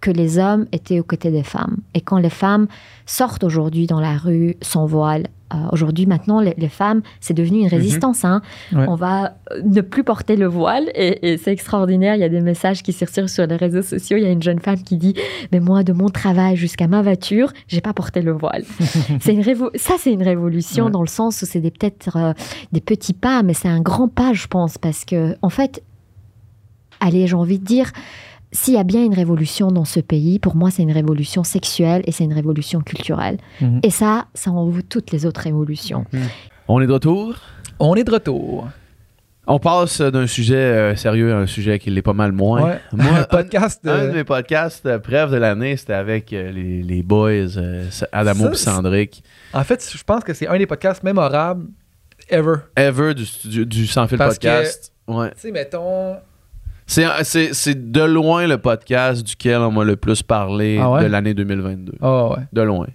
que 0.00 0.10
les 0.10 0.38
hommes 0.38 0.66
étaient 0.72 1.00
aux 1.00 1.04
côtés 1.04 1.30
des 1.30 1.42
femmes. 1.42 1.78
Et 1.94 2.00
quand 2.00 2.18
les 2.18 2.30
femmes 2.30 2.66
sortent 3.06 3.44
aujourd'hui 3.44 3.86
dans 3.86 4.00
la 4.00 4.16
rue 4.16 4.56
sans 4.60 4.86
voile, 4.86 5.26
euh, 5.54 5.56
aujourd'hui 5.72 6.06
maintenant 6.06 6.40
les, 6.40 6.54
les 6.58 6.68
femmes, 6.68 7.02
c'est 7.20 7.34
devenu 7.34 7.60
une 7.60 7.68
résistance. 7.68 8.24
hein. 8.24 8.42
Ouais. 8.72 8.84
On 8.88 8.96
va 8.96 9.36
euh, 9.52 9.62
ne 9.64 9.80
plus 9.80 10.02
porter 10.02 10.34
le 10.36 10.46
voile 10.46 10.90
et, 10.94 11.32
et 11.32 11.36
c'est 11.38 11.52
extraordinaire. 11.52 12.14
Il 12.16 12.20
y 12.20 12.24
a 12.24 12.28
des 12.28 12.40
messages 12.40 12.82
qui 12.82 12.92
circulent 12.92 13.28
sur 13.28 13.46
les 13.46 13.54
réseaux 13.56 13.82
sociaux. 13.82 14.16
Il 14.16 14.24
y 14.24 14.26
a 14.26 14.30
une 14.30 14.42
jeune 14.42 14.58
femme 14.58 14.82
qui 14.82 14.96
dit 14.96 15.14
Mais 15.52 15.60
moi, 15.60 15.84
de 15.84 15.92
mon 15.92 16.08
travail 16.08 16.56
jusqu'à 16.56 16.88
ma 16.88 17.00
voiture, 17.02 17.52
j'ai 17.68 17.80
pas 17.80 17.92
porté 17.92 18.22
le 18.22 18.32
voile. 18.32 18.64
c'est 19.20 19.32
une 19.34 19.42
révo- 19.42 19.70
Ça, 19.76 19.94
c'est 19.98 20.12
une 20.12 20.22
révolution 20.24 20.86
Ouais. 20.86 20.90
dans 20.90 21.02
le 21.02 21.06
sens 21.08 21.40
où 21.42 21.46
c'est 21.46 21.60
peut-être 21.60 22.16
euh, 22.16 22.32
des 22.72 22.80
petits 22.80 23.12
pas, 23.14 23.42
mais 23.42 23.54
c'est 23.54 23.68
un 23.68 23.80
grand 23.80 24.08
pas, 24.08 24.32
je 24.32 24.46
pense, 24.48 24.78
parce 24.78 25.04
que, 25.04 25.36
en 25.42 25.48
fait, 25.48 25.82
allez, 27.00 27.26
j'ai 27.26 27.34
envie 27.36 27.58
de 27.58 27.64
dire, 27.64 27.92
s'il 28.56 28.74
y 28.74 28.78
a 28.78 28.84
bien 28.84 29.04
une 29.04 29.14
révolution 29.14 29.70
dans 29.70 29.84
ce 29.84 30.00
pays, 30.00 30.38
pour 30.38 30.56
moi, 30.56 30.70
c'est 30.70 30.82
une 30.82 30.92
révolution 30.92 31.44
sexuelle 31.44 32.02
et 32.06 32.12
c'est 32.12 32.24
une 32.24 32.32
révolution 32.32 32.80
culturelle. 32.80 33.38
Mhm. 33.60 33.80
Et 33.82 33.90
ça, 33.90 34.26
ça 34.34 34.50
en 34.50 34.64
vaut 34.64 34.82
toutes 34.82 35.12
les 35.12 35.26
autres 35.26 35.42
révolutions. 35.42 36.04
On 36.66 36.80
est 36.80 36.86
de 36.86 36.92
retour? 36.92 37.36
On 37.78 37.94
est 37.94 38.04
de 38.04 38.10
retour. 38.10 38.68
On 39.46 39.60
passe 39.60 40.00
d'un 40.00 40.26
sujet 40.26 40.56
euh, 40.56 40.96
sérieux 40.96 41.32
à 41.32 41.36
un 41.36 41.46
sujet 41.46 41.78
qui 41.78 41.90
l'est 41.90 42.02
pas 42.02 42.14
mal 42.14 42.32
moins. 42.32 42.64
Ouais. 42.64 42.80
Moi, 42.92 43.12
un 43.18 43.22
podcast. 43.24 43.80
un, 43.86 43.90
un 43.90 43.98
euh, 43.98 44.08
de 44.08 44.12
mes 44.16 44.24
podcasts 44.24 44.86
euh, 44.86 44.98
bref 44.98 45.30
de 45.30 45.36
l'année, 45.36 45.76
c'était 45.76 45.92
avec 45.92 46.32
euh, 46.32 46.50
les, 46.50 46.82
les 46.82 47.02
boys 47.02 47.56
euh, 47.56 47.88
Adamo 48.10 48.50
et 48.50 48.56
Sandrick. 48.56 49.22
En 49.52 49.62
fait, 49.62 49.88
je 49.96 50.02
pense 50.02 50.24
que 50.24 50.34
c'est 50.34 50.48
un 50.48 50.58
des 50.58 50.66
podcasts 50.66 51.04
mémorables 51.04 51.66
ever. 52.28 52.56
Ever 52.76 53.14
du, 53.14 53.86
Sans 53.86 54.08
Fil 54.08 54.18
Parce 54.18 54.34
Podcast. 54.34 54.92
Ouais. 55.06 55.30
Tu 55.34 55.42
sais, 55.42 55.50
mettons. 55.52 56.16
C'est, 56.86 57.06
c'est, 57.24 57.52
c'est 57.52 57.90
de 57.90 58.02
loin 58.02 58.46
le 58.46 58.58
podcast 58.58 59.26
duquel 59.26 59.58
on 59.58 59.72
m'a 59.72 59.84
le 59.84 59.96
plus 59.96 60.22
parlé 60.22 60.78
Ah 60.80 60.90
ouais? 60.92 61.02
de 61.02 61.06
l'année 61.08 61.34
2022. 61.34 61.94
Oh, 62.00 62.34
ouais. 62.36 62.44
De 62.52 62.62
loin. 62.62 62.86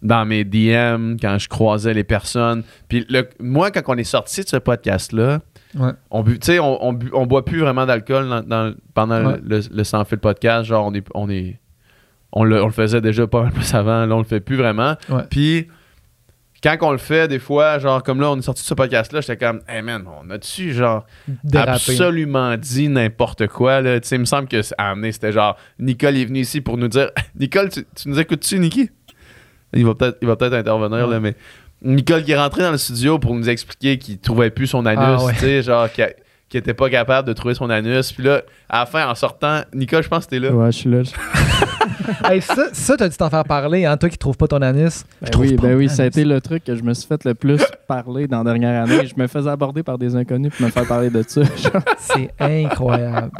Dans 0.00 0.24
mes 0.24 0.44
DM, 0.44 1.16
quand 1.20 1.38
je 1.38 1.48
croisais 1.48 1.92
les 1.94 2.04
personnes. 2.04 2.62
Puis 2.88 3.04
le- 3.08 3.28
moi, 3.40 3.70
quand 3.70 3.82
on 3.88 3.96
est 3.96 4.04
sorti 4.04 4.42
de 4.42 4.48
ce 4.48 4.56
podcast-là, 4.56 5.40
Ouais. 5.74 5.90
on 6.10 6.22
bu, 6.22 6.38
tu 6.38 6.46
sais, 6.46 6.58
on, 6.58 6.84
on, 6.84 6.92
bu- 6.92 7.10
on 7.14 7.24
boit 7.26 7.44
plus 7.44 7.60
vraiment 7.60 7.86
d'alcool 7.86 8.28
dans- 8.28 8.42
dans- 8.42 8.74
pendant 8.94 9.18
le, 9.42 9.60
le 9.72 9.84
sans 9.84 10.04
fil 10.04 10.18
podcast. 10.18 10.66
Genre, 10.68 10.86
on 10.86 10.92
est, 10.94 11.06
on 11.14 11.30
est, 11.30 11.58
on 12.32 12.44
le, 12.44 12.62
on 12.62 12.66
le 12.66 12.72
faisait 12.72 13.00
déjà 13.00 13.26
pas 13.26 13.42
mal 13.44 13.52
plus 13.52 13.72
avant. 13.74 14.04
Là, 14.06 14.14
on 14.14 14.18
le 14.18 14.24
fait 14.24 14.40
plus 14.40 14.56
vraiment. 14.56 14.94
Puis 15.30 15.68
quand 16.62 16.76
on 16.82 16.92
le 16.92 16.98
fait, 16.98 17.26
des 17.28 17.38
fois, 17.38 17.78
genre 17.78 18.02
comme 18.02 18.20
là, 18.20 18.30
on 18.30 18.38
est 18.38 18.42
sorti 18.42 18.62
de 18.62 18.66
ce 18.66 18.74
podcast-là, 18.74 19.20
j'étais 19.20 19.36
comme, 19.36 19.60
hey 19.68 19.82
man, 19.82 20.04
on 20.22 20.30
a 20.30 20.38
dessus 20.38 20.72
genre 20.72 21.04
Dérapé. 21.44 21.70
absolument 21.72 22.56
dit 22.56 22.88
n'importe 22.88 23.46
quoi. 23.48 23.80
Là? 23.80 23.98
Tu 24.00 24.08
sais, 24.08 24.16
il 24.16 24.20
me 24.20 24.24
semble 24.24 24.48
que 24.48 24.62
c'est- 24.62 24.74
à 24.78 24.90
amener, 24.90 25.12
c'était 25.12 25.32
genre 25.32 25.56
Nicole 25.78 26.16
est 26.16 26.24
venu 26.24 26.40
ici 26.40 26.60
pour 26.60 26.76
nous 26.76 26.88
dire 26.88 27.10
Nicole, 27.38 27.68
tu, 27.70 27.84
tu 27.96 28.08
nous 28.08 28.18
écoutes-tu, 28.20 28.58
Niki? 28.58 28.90
Il 29.74 29.84
va 29.86 29.94
peut-être 29.94 30.18
il 30.22 30.28
va 30.28 30.36
peut-être 30.36 30.54
intervenir, 30.54 31.06
Ouais. 31.08 31.14
là, 31.14 31.20
mais 31.20 31.34
Nicole 31.82 32.22
qui 32.22 32.30
est 32.32 32.38
rentrée 32.38 32.62
dans 32.62 32.70
le 32.70 32.78
studio 32.78 33.18
pour 33.18 33.34
nous 33.34 33.48
expliquer 33.48 33.98
qu'il 33.98 34.18
trouvait 34.18 34.50
plus 34.50 34.68
son 34.68 34.86
anus, 34.86 35.00
Ah 35.02 35.24
ouais. 35.24 35.32
tu 35.32 35.40
sais, 35.40 35.62
genre 35.62 35.90
qu'il 35.90 36.14
qui 36.52 36.58
était 36.58 36.74
pas 36.74 36.90
capable 36.90 37.26
de 37.26 37.32
trouver 37.32 37.54
son 37.54 37.70
anus. 37.70 38.12
Puis 38.12 38.24
là, 38.24 38.42
à 38.68 38.80
la 38.80 38.86
fin, 38.86 39.08
en 39.08 39.14
sortant, 39.14 39.62
Nicole, 39.72 40.02
je 40.02 40.08
pense 40.10 40.26
que 40.26 40.30
t'es 40.32 40.38
là. 40.38 40.50
Ouais, 40.50 40.70
je 40.70 40.76
suis 40.76 40.90
là. 40.90 41.00
Hey, 42.24 42.42
ça, 42.42 42.66
ça 42.72 42.96
t'as 42.96 43.08
dû 43.08 43.16
t'en 43.16 43.30
faire 43.30 43.44
parler, 43.44 43.84
hein, 43.84 43.96
toi 43.96 44.08
qui 44.08 44.18
trouves 44.18 44.36
pas 44.36 44.48
ton 44.48 44.60
anus. 44.60 45.04
Ben 45.20 45.26
Je 45.26 45.30
trouve 45.30 45.46
oui, 45.46 45.54
pas 45.54 45.68
ben 45.68 45.76
oui, 45.76 45.88
ça 45.88 46.02
a 46.02 46.06
été 46.06 46.24
le 46.24 46.40
truc 46.40 46.64
que 46.64 46.74
je 46.74 46.82
me 46.82 46.94
suis 46.94 47.06
fait 47.06 47.24
le 47.24 47.34
plus 47.34 47.62
parler 47.86 48.26
dans 48.26 48.42
la 48.42 48.52
dernière 48.52 48.82
année. 48.82 49.06
Je 49.06 49.14
me 49.16 49.28
faisais 49.28 49.48
aborder 49.48 49.84
par 49.84 49.98
des 49.98 50.16
inconnus 50.16 50.52
pour 50.52 50.66
me 50.66 50.70
faire 50.70 50.86
parler 50.86 51.10
de 51.10 51.22
ça. 51.26 51.42
C'est 51.98 52.34
incroyable. 52.40 53.30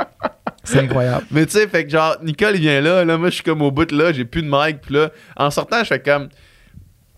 C'est 0.62 0.78
incroyable. 0.78 1.26
Mais 1.32 1.44
tu 1.44 1.52
sais, 1.52 1.66
fait 1.66 1.84
que 1.84 1.90
genre, 1.90 2.16
Nicole, 2.22 2.54
il 2.54 2.60
vient 2.60 2.80
là, 2.80 3.04
là, 3.04 3.18
moi, 3.18 3.30
je 3.30 3.34
suis 3.34 3.44
comme 3.44 3.62
au 3.62 3.72
bout 3.72 3.84
de 3.84 3.96
là, 3.96 4.12
j'ai 4.12 4.24
plus 4.24 4.42
de 4.42 4.48
mic, 4.48 4.80
puis 4.80 4.94
là, 4.94 5.10
en 5.36 5.50
sortant, 5.50 5.80
je 5.80 5.88
fais 5.88 6.00
comme, 6.00 6.28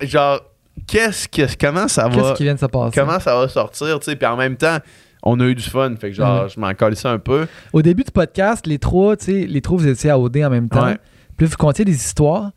genre, 0.01 0.40
qu'est-ce 0.86 1.28
que, 1.28 1.42
comment 1.61 1.88
ça 1.88 2.09
va, 2.09 2.14
Qu'est-ce 2.14 2.34
qui 2.34 2.42
vient 2.45 2.55
de 2.55 2.61
se 2.61 2.66
passer? 2.66 2.99
comment 2.99 3.20
ça 3.20 3.36
va 3.36 3.49
sortir, 3.49 4.01
tu 4.01 4.07
sais, 4.07 4.16
puis 4.16 4.26
en 4.26 4.36
même 4.36 4.57
temps, 4.57 4.78
on 5.25 5.41
a 5.41 5.45
eu 5.47 5.55
du 5.55 5.62
fun, 5.62 5.95
fait 5.99 6.11
que 6.11 6.14
genre, 6.16 6.49
je 6.49 6.61
m'en 6.61 6.70
ça 6.95 7.11
un 7.11 7.18
peu. 7.18 7.47
Au 7.72 7.83
début 7.83 8.05
du 8.05 8.12
podcast, 8.12 8.66
les 8.66 8.79
trois, 8.79 9.16
tu 9.16 9.25
sais, 9.25 9.47
les 9.47 9.61
trois, 9.61 9.79
vous 9.79 9.89
étiez 9.89 10.11
à 10.11 10.18
OD 10.18 10.37
en 10.39 10.51
même 10.51 10.68
temps. 10.68 10.85
Ouais. 10.85 10.99
Puis 11.37 11.47
là, 11.47 11.51
vous 11.51 11.57
contiez 11.57 11.85
des 11.85 11.95
histoires. 11.97 12.53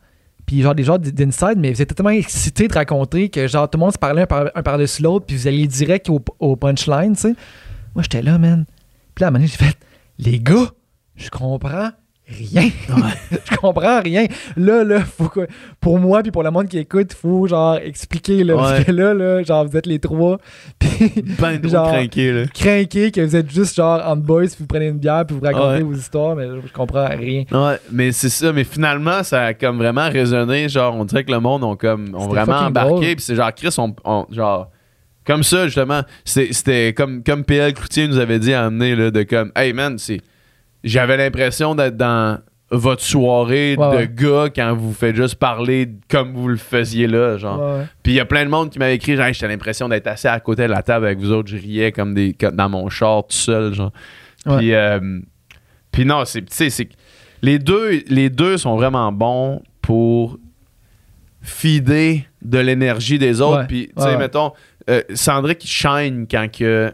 Puis 0.46 0.62
genre 0.62 0.74
des 0.74 0.84
genres 0.84 0.98
d'inside, 0.98 1.56
mais 1.58 1.72
vous 1.74 1.82
êtes 1.82 1.94
tellement 1.94 2.08
excités 2.08 2.68
de 2.68 2.72
raconter 2.72 3.28
que 3.28 3.46
genre 3.46 3.68
tout 3.68 3.76
le 3.78 3.84
monde 3.84 3.92
se 3.92 3.98
parlait 3.98 4.22
un 4.22 4.26
par- 4.26 4.50
un 4.54 4.62
par-dessus 4.62 5.02
l'autre, 5.02 5.26
puis 5.26 5.36
vous 5.36 5.46
alliez 5.46 5.66
direct 5.66 6.08
au, 6.08 6.20
au 6.38 6.56
punchline, 6.56 7.12
tu 7.14 7.20
sais. 7.20 7.34
Moi, 7.94 8.02
j'étais 8.02 8.22
là, 8.22 8.38
man. 8.38 8.64
Puis 9.14 9.20
là, 9.22 9.26
à 9.26 9.28
un 9.28 9.30
moment 9.32 9.44
donné, 9.44 9.48
j'ai 9.58 9.62
fait, 9.62 9.76
les 10.18 10.40
gars, 10.40 10.70
je 11.16 11.28
comprends 11.28 11.90
rien. 12.28 12.70
je 13.50 13.56
comprends 13.56 14.00
rien. 14.00 14.26
Là, 14.56 14.84
là, 14.84 15.00
faut 15.00 15.28
que, 15.28 15.46
pour 15.80 15.98
moi, 15.98 16.22
puis 16.22 16.30
pour 16.30 16.42
le 16.42 16.50
monde 16.50 16.68
qui 16.68 16.78
écoute, 16.78 17.08
il 17.12 17.16
faut 17.16 17.46
genre 17.46 17.76
expliquer, 17.76 18.44
là, 18.44 18.54
parce 18.56 18.84
que 18.84 18.92
là, 18.92 19.14
là, 19.14 19.42
genre, 19.42 19.66
vous 19.66 19.76
êtes 19.76 19.86
les 19.86 19.98
trois, 19.98 20.38
puis 20.78 21.12
Ben 21.40 21.60
trop 21.60 21.70
Genre- 21.70 21.88
craqué, 21.92 22.32
là. 22.32 22.46
craqués, 22.52 23.10
que 23.10 23.20
vous 23.20 23.36
êtes 23.36 23.50
juste 23.50 23.76
genre 23.76 24.00
en 24.06 24.16
boys, 24.16 24.46
puis 24.46 24.56
vous 24.60 24.66
prenez 24.66 24.88
une 24.88 24.98
bière, 24.98 25.24
puis 25.26 25.36
vous 25.36 25.44
racontez 25.44 25.78
Ouais. 25.78 25.82
vos 25.82 25.94
histoires, 25.94 26.36
mais 26.36 26.46
je, 26.46 26.66
je 26.68 26.72
comprends 26.72 27.06
rien. 27.08 27.44
Ouais, 27.50 27.76
mais 27.90 28.12
c'est 28.12 28.28
ça, 28.28 28.52
mais 28.52 28.64
finalement, 28.64 29.22
ça 29.22 29.44
a 29.46 29.54
comme 29.54 29.78
vraiment 29.78 30.08
résonné, 30.08 30.68
genre, 30.68 30.94
on 30.96 31.04
dirait 31.04 31.24
que 31.24 31.32
le 31.32 31.40
monde 31.40 31.64
ont 31.64 31.76
comme, 31.76 32.14
ont 32.14 32.28
vraiment 32.28 32.58
embarqué, 32.58 33.14
puis 33.16 33.24
c'est 33.24 33.34
genre, 33.36 33.54
Chris, 33.54 33.74
on, 33.78 33.94
on- 34.04 34.26
genre, 34.30 34.70
comme 35.26 35.42
ça, 35.42 35.66
justement, 35.66 36.02
c'était 36.24 36.94
comme, 36.94 37.22
comme 37.22 37.44
PL 37.44 37.74
Cloutier 37.74 38.08
nous 38.08 38.18
avait 38.18 38.38
dit 38.38 38.54
à 38.54 38.64
amener, 38.66 38.96
là, 38.96 39.10
de 39.10 39.22
comme, 39.24 39.52
hey 39.56 39.72
man, 39.72 39.98
c'est, 39.98 40.20
j'avais 40.84 41.16
l'impression 41.16 41.74
d'être 41.74 41.96
dans, 41.96 42.38
votre 42.70 43.02
soirée 43.02 43.76
Ouais, 43.78 43.90
de 43.90 43.96
ouais. 43.96 44.10
gars 44.12 44.50
quand 44.54 44.74
vous 44.74 44.92
faites 44.92 45.16
juste 45.16 45.36
parler 45.36 45.90
comme 46.08 46.34
vous 46.34 46.48
le 46.48 46.56
faisiez 46.56 47.06
là, 47.06 47.36
genre. 47.38 47.60
Ouais. 47.60 47.86
Puis 48.02 48.12
il 48.12 48.16
y 48.16 48.20
a 48.20 48.24
plein 48.24 48.44
de 48.44 48.50
monde 48.50 48.70
qui 48.70 48.78
m'avait 48.78 48.96
écrit, 48.96 49.16
genre, 49.16 49.26
Hey, 49.26 49.34
j'avais 49.34 49.54
l'impression 49.54 49.88
d'être 49.88 50.06
assis 50.06 50.28
à 50.28 50.38
côté 50.40 50.64
de 50.64 50.68
la 50.68 50.82
table 50.82 51.06
avec 51.06 51.18
vous 51.18 51.32
autres, 51.32 51.48
je 51.48 51.56
riais 51.56 51.92
comme 51.92 52.14
des 52.14 52.34
comme 52.34 52.56
dans 52.56 52.68
mon 52.68 52.88
char 52.88 53.26
tout 53.26 53.36
seul, 53.36 53.72
genre. 53.74 53.92
Puis, 54.44 54.72
euh, 54.72 55.20
puis 55.92 56.04
non, 56.04 56.24
c'est, 56.24 56.42
tu 56.42 56.54
sais, 56.54 56.70
c'est 56.70 56.88
les 57.42 57.58
deux, 57.58 58.02
les 58.08 58.30
deux 58.30 58.56
sont 58.56 58.76
vraiment 58.76 59.12
bons 59.12 59.62
pour 59.82 60.38
fider 61.42 62.26
de 62.42 62.58
l'énergie 62.58 63.18
des 63.18 63.40
autres. 63.40 63.66
Puis, 63.66 63.90
tu 63.96 64.02
sais, 64.02 64.16
mettons, 64.16 64.52
euh, 64.88 65.02
Sandrick 65.14 65.64
il 65.64 65.68
shine 65.68 66.26
quand 66.30 66.50
que 66.50 66.92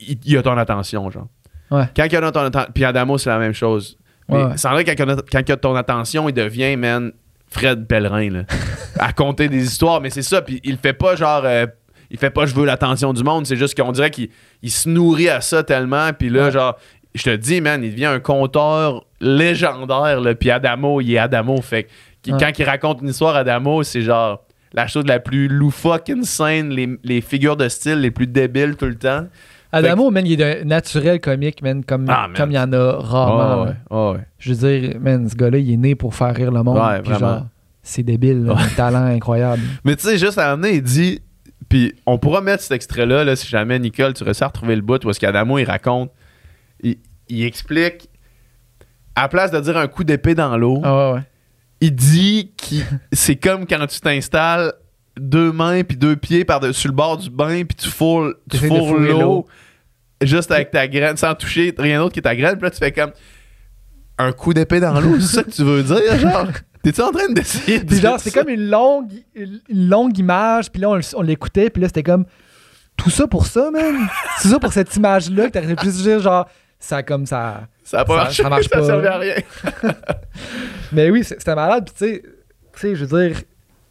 il, 0.00 0.18
il 0.24 0.36
a 0.36 0.42
ton 0.42 0.56
attention, 0.56 1.10
genre. 1.10 1.28
Ouais. 1.72 1.84
Quand 1.96 2.04
il 2.04 2.16
a 2.16 2.30
ton 2.32 2.40
attention, 2.40 2.70
puis 2.74 2.84
Adamo, 2.84 3.18
c'est 3.18 3.30
la 3.30 3.38
même 3.38 3.54
chose. 3.54 3.96
Ouais, 4.28 4.44
ouais. 4.44 4.56
Sandrick, 4.56 4.96
quand, 4.96 5.06
quand 5.30 5.42
il 5.48 5.52
a 5.52 5.56
ton 5.56 5.74
attention, 5.74 6.28
il 6.28 6.32
devient, 6.34 6.76
man, 6.76 7.12
Fred 7.50 7.86
Pellerin, 7.86 8.30
là, 8.30 8.42
à 8.98 9.12
compter 9.12 9.48
des 9.48 9.64
histoires. 9.64 10.00
Mais 10.00 10.10
c'est 10.10 10.22
ça, 10.22 10.42
puis 10.42 10.60
il 10.64 10.76
fait 10.76 10.92
pas 10.92 11.16
genre. 11.16 11.42
euh, 11.44 11.66
il 12.10 12.18
fait 12.18 12.30
pas 12.30 12.44
je 12.44 12.54
veux 12.54 12.66
l'attention 12.66 13.14
du 13.14 13.24
monde, 13.24 13.46
c'est 13.46 13.56
juste 13.56 13.74
qu'on 13.74 13.90
dirait 13.90 14.10
qu'il 14.10 14.28
il 14.62 14.70
se 14.70 14.86
nourrit 14.86 15.30
à 15.30 15.40
ça 15.40 15.62
tellement. 15.62 16.12
Puis 16.12 16.28
là, 16.28 16.50
genre, 16.50 16.76
je 17.14 17.22
te 17.22 17.34
dis, 17.36 17.62
man, 17.62 17.82
il 17.82 17.92
devient 17.92 18.04
un 18.06 18.20
conteur 18.20 19.04
légendaire. 19.20 20.20
Là, 20.20 20.34
puis 20.34 20.50
Adamo, 20.50 21.00
il 21.00 21.14
est 21.14 21.18
Adamo. 21.18 21.60
Fait 21.62 21.84
que 22.24 22.30
quand 22.38 22.50
il 22.58 22.64
raconte 22.64 23.00
une 23.00 23.08
histoire, 23.08 23.34
Adamo, 23.34 23.82
c'est 23.82 24.02
genre 24.02 24.44
la 24.74 24.86
chose 24.86 25.06
la 25.06 25.20
plus 25.20 25.48
loufoque, 25.48 26.10
insane, 26.10 26.70
les, 26.70 26.88
les 27.02 27.20
figures 27.22 27.56
de 27.56 27.68
style 27.68 28.00
les 28.00 28.10
plus 28.10 28.26
débiles 28.26 28.76
tout 28.76 28.86
le 28.86 28.94
temps. 28.96 29.26
Adamo, 29.72 30.10
man, 30.10 30.26
il 30.26 30.40
est 30.40 30.64
naturel 30.64 31.20
comique, 31.20 31.62
man, 31.62 31.82
comme 31.84 32.04
Ah, 32.08 32.28
man. 32.28 32.36
comme 32.36 32.50
il 32.50 32.54
y 32.54 32.58
en 32.58 32.72
a 32.72 32.92
rarement. 33.00 33.62
Ouais, 33.64 34.12
ouais. 34.12 34.20
Je 34.38 34.52
veux 34.52 34.68
dire, 34.80 34.96
man, 35.00 35.28
ce 35.28 35.34
gars-là, 35.34 35.58
il 35.58 35.72
est 35.72 35.76
né 35.76 35.94
pour 35.94 36.14
faire 36.14 36.34
rire 36.34 36.50
le 36.52 36.62
monde. 36.62 36.76
Ouais, 36.78 37.00
puis 37.00 37.12
vraiment. 37.12 37.32
genre, 37.38 37.46
c'est 37.82 38.02
débile, 38.02 38.44
là, 38.44 38.54
un 38.58 38.68
talent 38.76 39.04
incroyable. 39.06 39.62
Mais 39.84 39.96
tu 39.96 40.06
sais, 40.06 40.18
juste 40.18 40.38
à 40.38 40.52
un 40.52 40.56
moment 40.56 40.68
il 40.72 40.82
dit. 40.82 41.20
Puis 41.68 41.94
on 42.04 42.18
pourra 42.18 42.42
mettre 42.42 42.62
cet 42.62 42.72
extrait-là, 42.72 43.24
là, 43.24 43.34
si 43.34 43.46
jamais, 43.48 43.78
Nicole, 43.78 44.12
tu 44.12 44.24
réussis 44.24 44.44
à 44.44 44.48
retrouver 44.48 44.76
le 44.76 44.82
bout 44.82 45.02
où 45.04 45.10
est-ce 45.10 45.18
qu'Adamo, 45.18 45.58
il 45.58 45.64
raconte. 45.64 46.10
Il, 46.82 46.98
il 47.28 47.44
explique. 47.44 48.10
À 49.14 49.28
place 49.28 49.50
de 49.50 49.60
dire 49.60 49.76
un 49.78 49.86
coup 49.88 50.04
d'épée 50.04 50.34
dans 50.34 50.56
l'eau, 50.56 50.80
Ah 50.84 51.12
ouais, 51.14 51.20
il 51.80 51.94
dit 51.94 52.52
que 52.56 52.76
c'est 53.12 53.36
comme 53.36 53.66
quand 53.66 53.86
tu 53.86 54.00
t'installes 54.00 54.72
deux 55.18 55.52
mains 55.52 55.82
puis 55.82 55.96
deux 55.98 56.16
pieds 56.16 56.44
par-dessus 56.44 56.88
le 56.88 56.94
bord 56.94 57.18
du 57.18 57.28
bain 57.28 57.64
puis 57.64 57.76
tu 57.76 57.88
fourres, 57.88 58.32
tu 58.50 58.68
l'eau. 58.68 59.46
Juste 60.26 60.50
avec 60.50 60.70
ta 60.70 60.86
graine 60.88 61.16
sans 61.16 61.34
toucher 61.34 61.74
rien 61.78 61.98
d'autre 62.00 62.14
que 62.14 62.20
ta 62.20 62.34
graine. 62.36 62.54
Puis 62.56 62.62
là, 62.64 62.70
tu 62.70 62.78
fais 62.78 62.92
comme 62.92 63.12
un 64.18 64.32
coup 64.32 64.52
d'épée 64.54 64.80
dans 64.80 65.00
l'eau. 65.00 65.18
c'est 65.20 65.36
ça 65.36 65.42
que 65.44 65.50
tu 65.50 65.62
veux 65.64 65.82
dire, 65.82 66.18
genre? 66.18 66.48
T'es-tu 66.82 67.00
en 67.00 67.12
train 67.12 67.28
d'essayer 67.30 67.78
de 67.80 67.94
genre, 67.94 68.18
c'est 68.18 68.30
ça? 68.30 68.40
comme 68.40 68.48
une 68.50 68.68
longue, 68.68 69.12
une 69.36 69.60
longue 69.88 70.18
image, 70.18 70.70
puis 70.72 70.82
là, 70.82 70.90
on, 70.90 71.00
on 71.14 71.22
l'écoutait, 71.22 71.70
puis 71.70 71.80
là, 71.80 71.86
c'était 71.88 72.02
comme 72.02 72.24
tout 72.96 73.08
ça 73.10 73.26
pour 73.28 73.46
ça, 73.46 73.70
man? 73.70 73.94
tout 74.42 74.48
ça 74.48 74.58
pour 74.58 74.72
cette 74.72 74.94
image-là, 74.96 75.48
que 75.48 75.58
t'aurais 75.58 75.76
pu 75.76 75.86
dire, 75.86 76.18
genre, 76.20 76.48
ça 76.80 77.02
comme 77.04 77.24
ça. 77.24 77.68
Ça 77.84 78.00
a 78.00 78.04
pas 78.04 78.16
ça- 78.16 78.22
marché, 78.24 78.42
ça 78.42 78.48
marche 78.48 78.68
ça 78.68 78.78
pas. 78.78 78.84
servait 78.84 79.08
à 79.08 79.18
rien. 79.18 79.34
Mais 80.92 81.10
oui, 81.10 81.22
c'était 81.24 81.54
malade, 81.54 81.84
puis 81.86 81.94
tu 81.96 82.14
sais, 82.14 82.22
tu 82.74 82.80
sais, 82.80 82.96
je 82.96 83.04
veux 83.04 83.28
dire, 83.28 83.40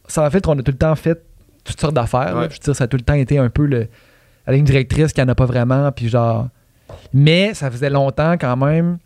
ça 0.08 0.24
en 0.24 0.30
fait 0.30 0.44
qu'on 0.44 0.60
a 0.60 0.62
tout 0.64 0.72
le 0.72 0.78
temps 0.78 0.96
fait 0.96 1.22
toutes 1.64 1.80
sortes 1.80 1.94
d'affaires. 1.94 2.36
Ouais. 2.36 2.48
Je 2.50 2.56
veux 2.56 2.60
dire, 2.60 2.76
ça 2.76 2.84
a 2.84 2.88
tout 2.88 2.98
le 2.98 3.04
temps 3.04 3.14
été 3.14 3.38
un 3.38 3.50
peu 3.50 3.66
le, 3.66 3.88
la 4.48 4.54
ligne 4.54 4.66
directrice 4.66 5.14
qu'il 5.14 5.24
n'y 5.24 5.30
en 5.30 5.32
a 5.32 5.36
pas 5.36 5.46
vraiment, 5.46 5.92
puis 5.92 6.10
genre. 6.10 6.48
Mais 7.14 7.54
ça 7.54 7.70
faisait 7.72 7.90
longtemps 7.90 8.34
quand 8.34 8.56
même. 8.58 8.98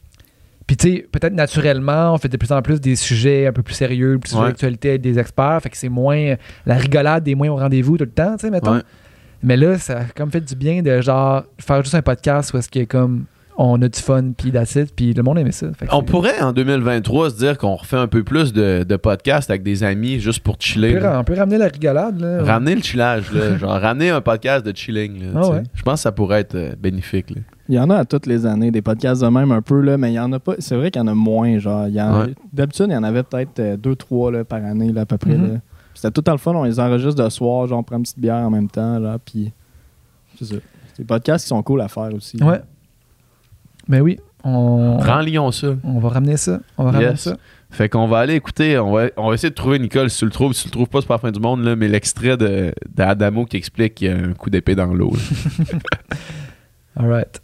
Puis 0.67 0.77
tu 0.77 0.95
sais, 0.95 1.07
peut-être 1.11 1.33
naturellement, 1.33 2.13
on 2.13 2.17
fait 2.17 2.27
de 2.27 2.38
plus 2.38 2.51
en 2.51 2.61
plus 2.63 2.81
des 2.81 2.95
sujets 2.95 3.45
un 3.45 3.51
peu 3.53 3.61
plus 3.61 3.75
sérieux, 3.75 4.17
plus 4.17 4.33
Ouais. 4.33 4.45
l'actualité 4.47 4.89
avec 4.89 5.01
des 5.01 5.19
experts, 5.19 5.59
fait 5.61 5.69
que 5.69 5.77
c'est 5.77 5.89
moins. 5.89 6.36
La 6.65 6.75
rigolade 6.75 7.27
est 7.27 7.36
moins 7.36 7.49
au 7.49 7.55
rendez-vous 7.57 7.97
tout 7.97 8.05
le 8.05 8.09
temps, 8.09 8.36
tu 8.38 8.47
sais, 8.47 8.49
mettons. 8.51 8.75
Ouais. 8.77 8.81
Mais 9.43 9.57
là, 9.57 9.77
ça 9.77 9.99
a 9.99 10.03
comme 10.05 10.31
fait 10.31 10.41
du 10.41 10.55
bien 10.55 10.81
de 10.81 11.01
genre 11.01 11.43
faire 11.59 11.83
juste 11.83 11.93
un 11.93 12.01
podcast 12.01 12.51
où 12.53 12.57
est-ce 12.57 12.69
que 12.69 12.83
comme 12.86 13.25
on 13.57 13.81
a 13.81 13.87
du 13.87 13.99
fun, 13.99 14.31
puis 14.37 14.49
it, 14.49 14.95
puis 14.95 15.13
le 15.13 15.23
monde 15.23 15.37
aimait 15.39 15.51
ça. 15.51 15.67
On 15.91 16.03
pourrait 16.03 16.41
en 16.41 16.51
2023 16.51 17.29
se 17.29 17.37
dire 17.37 17.57
qu'on 17.57 17.75
refait 17.75 17.97
un 17.97 18.07
peu 18.07 18.23
plus 18.23 18.51
de, 18.53 18.83
de 18.87 18.95
podcasts 18.97 19.49
avec 19.49 19.63
des 19.63 19.83
amis 19.83 20.19
juste 20.19 20.39
pour 20.43 20.55
on 20.55 20.59
chiller. 20.59 20.97
peut, 20.99 21.07
on 21.07 21.23
peut 21.23 21.35
ramener 21.35 21.57
la 21.57 21.67
rigolade, 21.67 22.19
là. 22.19 22.43
Ramener 22.43 22.75
le 22.75 22.81
chillage, 22.81 23.31
là. 23.31 23.57
genre 23.57 23.79
ramener 23.79 24.09
un 24.09 24.21
podcast 24.21 24.65
de 24.65 24.75
chilling. 24.75 25.21
là, 25.33 25.39
Ah 25.41 25.49
ouais. 25.49 25.63
Je 25.73 25.83
pense 25.83 25.95
que 25.99 26.03
ça 26.03 26.11
pourrait 26.11 26.41
être 26.41 26.55
euh, 26.55 26.75
bénéfique. 26.79 27.29
là. 27.31 27.37
Il 27.67 27.75
y 27.75 27.79
en 27.79 27.89
a 27.89 27.95
à 27.97 28.05
toutes 28.05 28.27
les 28.27 28.45
années, 28.45 28.69
des 28.71 28.81
podcasts 28.83 29.21
de 29.21 29.27
même 29.27 29.51
un 29.51 29.61
peu, 29.61 29.79
là, 29.81 29.97
mais 29.97 30.11
il 30.11 30.15
y 30.15 30.19
en 30.19 30.31
a 30.33 30.39
pas. 30.39 30.53
C'est 30.59 30.75
vrai 30.75 30.91
qu'il 30.91 31.01
y 31.01 31.03
en 31.03 31.07
a 31.07 31.15
moins. 31.15 31.57
Genre, 31.57 31.85
Ouais. 31.85 32.33
D'habitude, 32.53 32.85
il 32.89 32.93
y 32.93 32.97
en 32.97 33.03
avait 33.03 33.23
peut-être 33.23 33.59
euh, 33.59 33.77
deux, 33.77 33.95
trois 33.95 34.31
là, 34.31 34.43
par 34.43 34.63
année, 34.63 34.91
là, 34.91 35.01
à 35.01 35.05
peu 35.05 35.17
près. 35.17 35.35
Là. 35.37 35.59
C'était 35.93 36.11
tout 36.21 36.29
le 36.29 36.37
fun, 36.37 36.53
on 36.53 36.65
les 36.65 36.79
enregistre 36.79 37.23
de 37.23 37.29
soir, 37.29 37.67
genre 37.67 37.79
on 37.79 37.83
prend 37.83 37.95
une 37.95 38.03
petite 38.03 38.19
bière 38.19 38.35
en 38.45 38.49
même 38.49 38.67
temps, 38.69 38.99
là, 38.99 39.17
puis 39.23 39.51
c'est 40.37 40.43
ça. 40.45 40.55
C'est 40.93 41.03
des 41.03 41.07
podcasts 41.07 41.45
qui 41.45 41.49
sont 41.49 41.63
cool 41.63 41.79
à 41.81 41.87
faire 41.87 42.09
aussi. 42.13 42.35
Ouais. 42.43 42.59
Mais 43.88 43.99
oui, 43.99 44.19
on, 44.43 44.97
Renlions 44.97 45.51
ça. 45.51 45.67
on 45.83 45.99
va 45.99 46.09
ramener 46.09 46.38
ça. 46.38 46.59
On 46.77 46.83
va 46.86 46.91
ramener 46.91 47.11
Yes. 47.11 47.21
ça. 47.21 47.38
Fait 47.71 47.89
qu'on 47.89 48.07
va 48.07 48.19
aller 48.19 48.36
écouter, 48.36 48.77
on 48.79 48.91
va, 48.93 49.07
on 49.17 49.27
va 49.29 49.33
essayer 49.33 49.49
de 49.49 49.55
trouver 49.55 49.79
Nicole 49.79 50.09
si 50.09 50.19
tu 50.19 50.25
le 50.25 50.31
trouves. 50.31 50.53
Si 50.53 50.63
tu 50.63 50.67
le 50.69 50.71
trouves 50.73 50.88
pas, 50.88 51.01
c'est 51.01 51.07
pas 51.07 51.15
la 51.15 51.19
fin 51.19 51.31
du 51.31 51.39
monde, 51.41 51.63
là, 51.63 51.75
mais 51.75 51.88
l'extrait 51.89 52.38
de, 52.38 52.73
d'Adamo 52.88 53.45
qui 53.45 53.57
explique 53.57 53.95
qu'il 53.95 54.07
y 54.07 54.11
a 54.11 54.15
un 54.15 54.33
coup 54.33 54.49
d'épée 54.49 54.75
dans 54.75 54.93
l'eau. 54.93 55.11
All 56.97 57.07
right. 57.09 57.41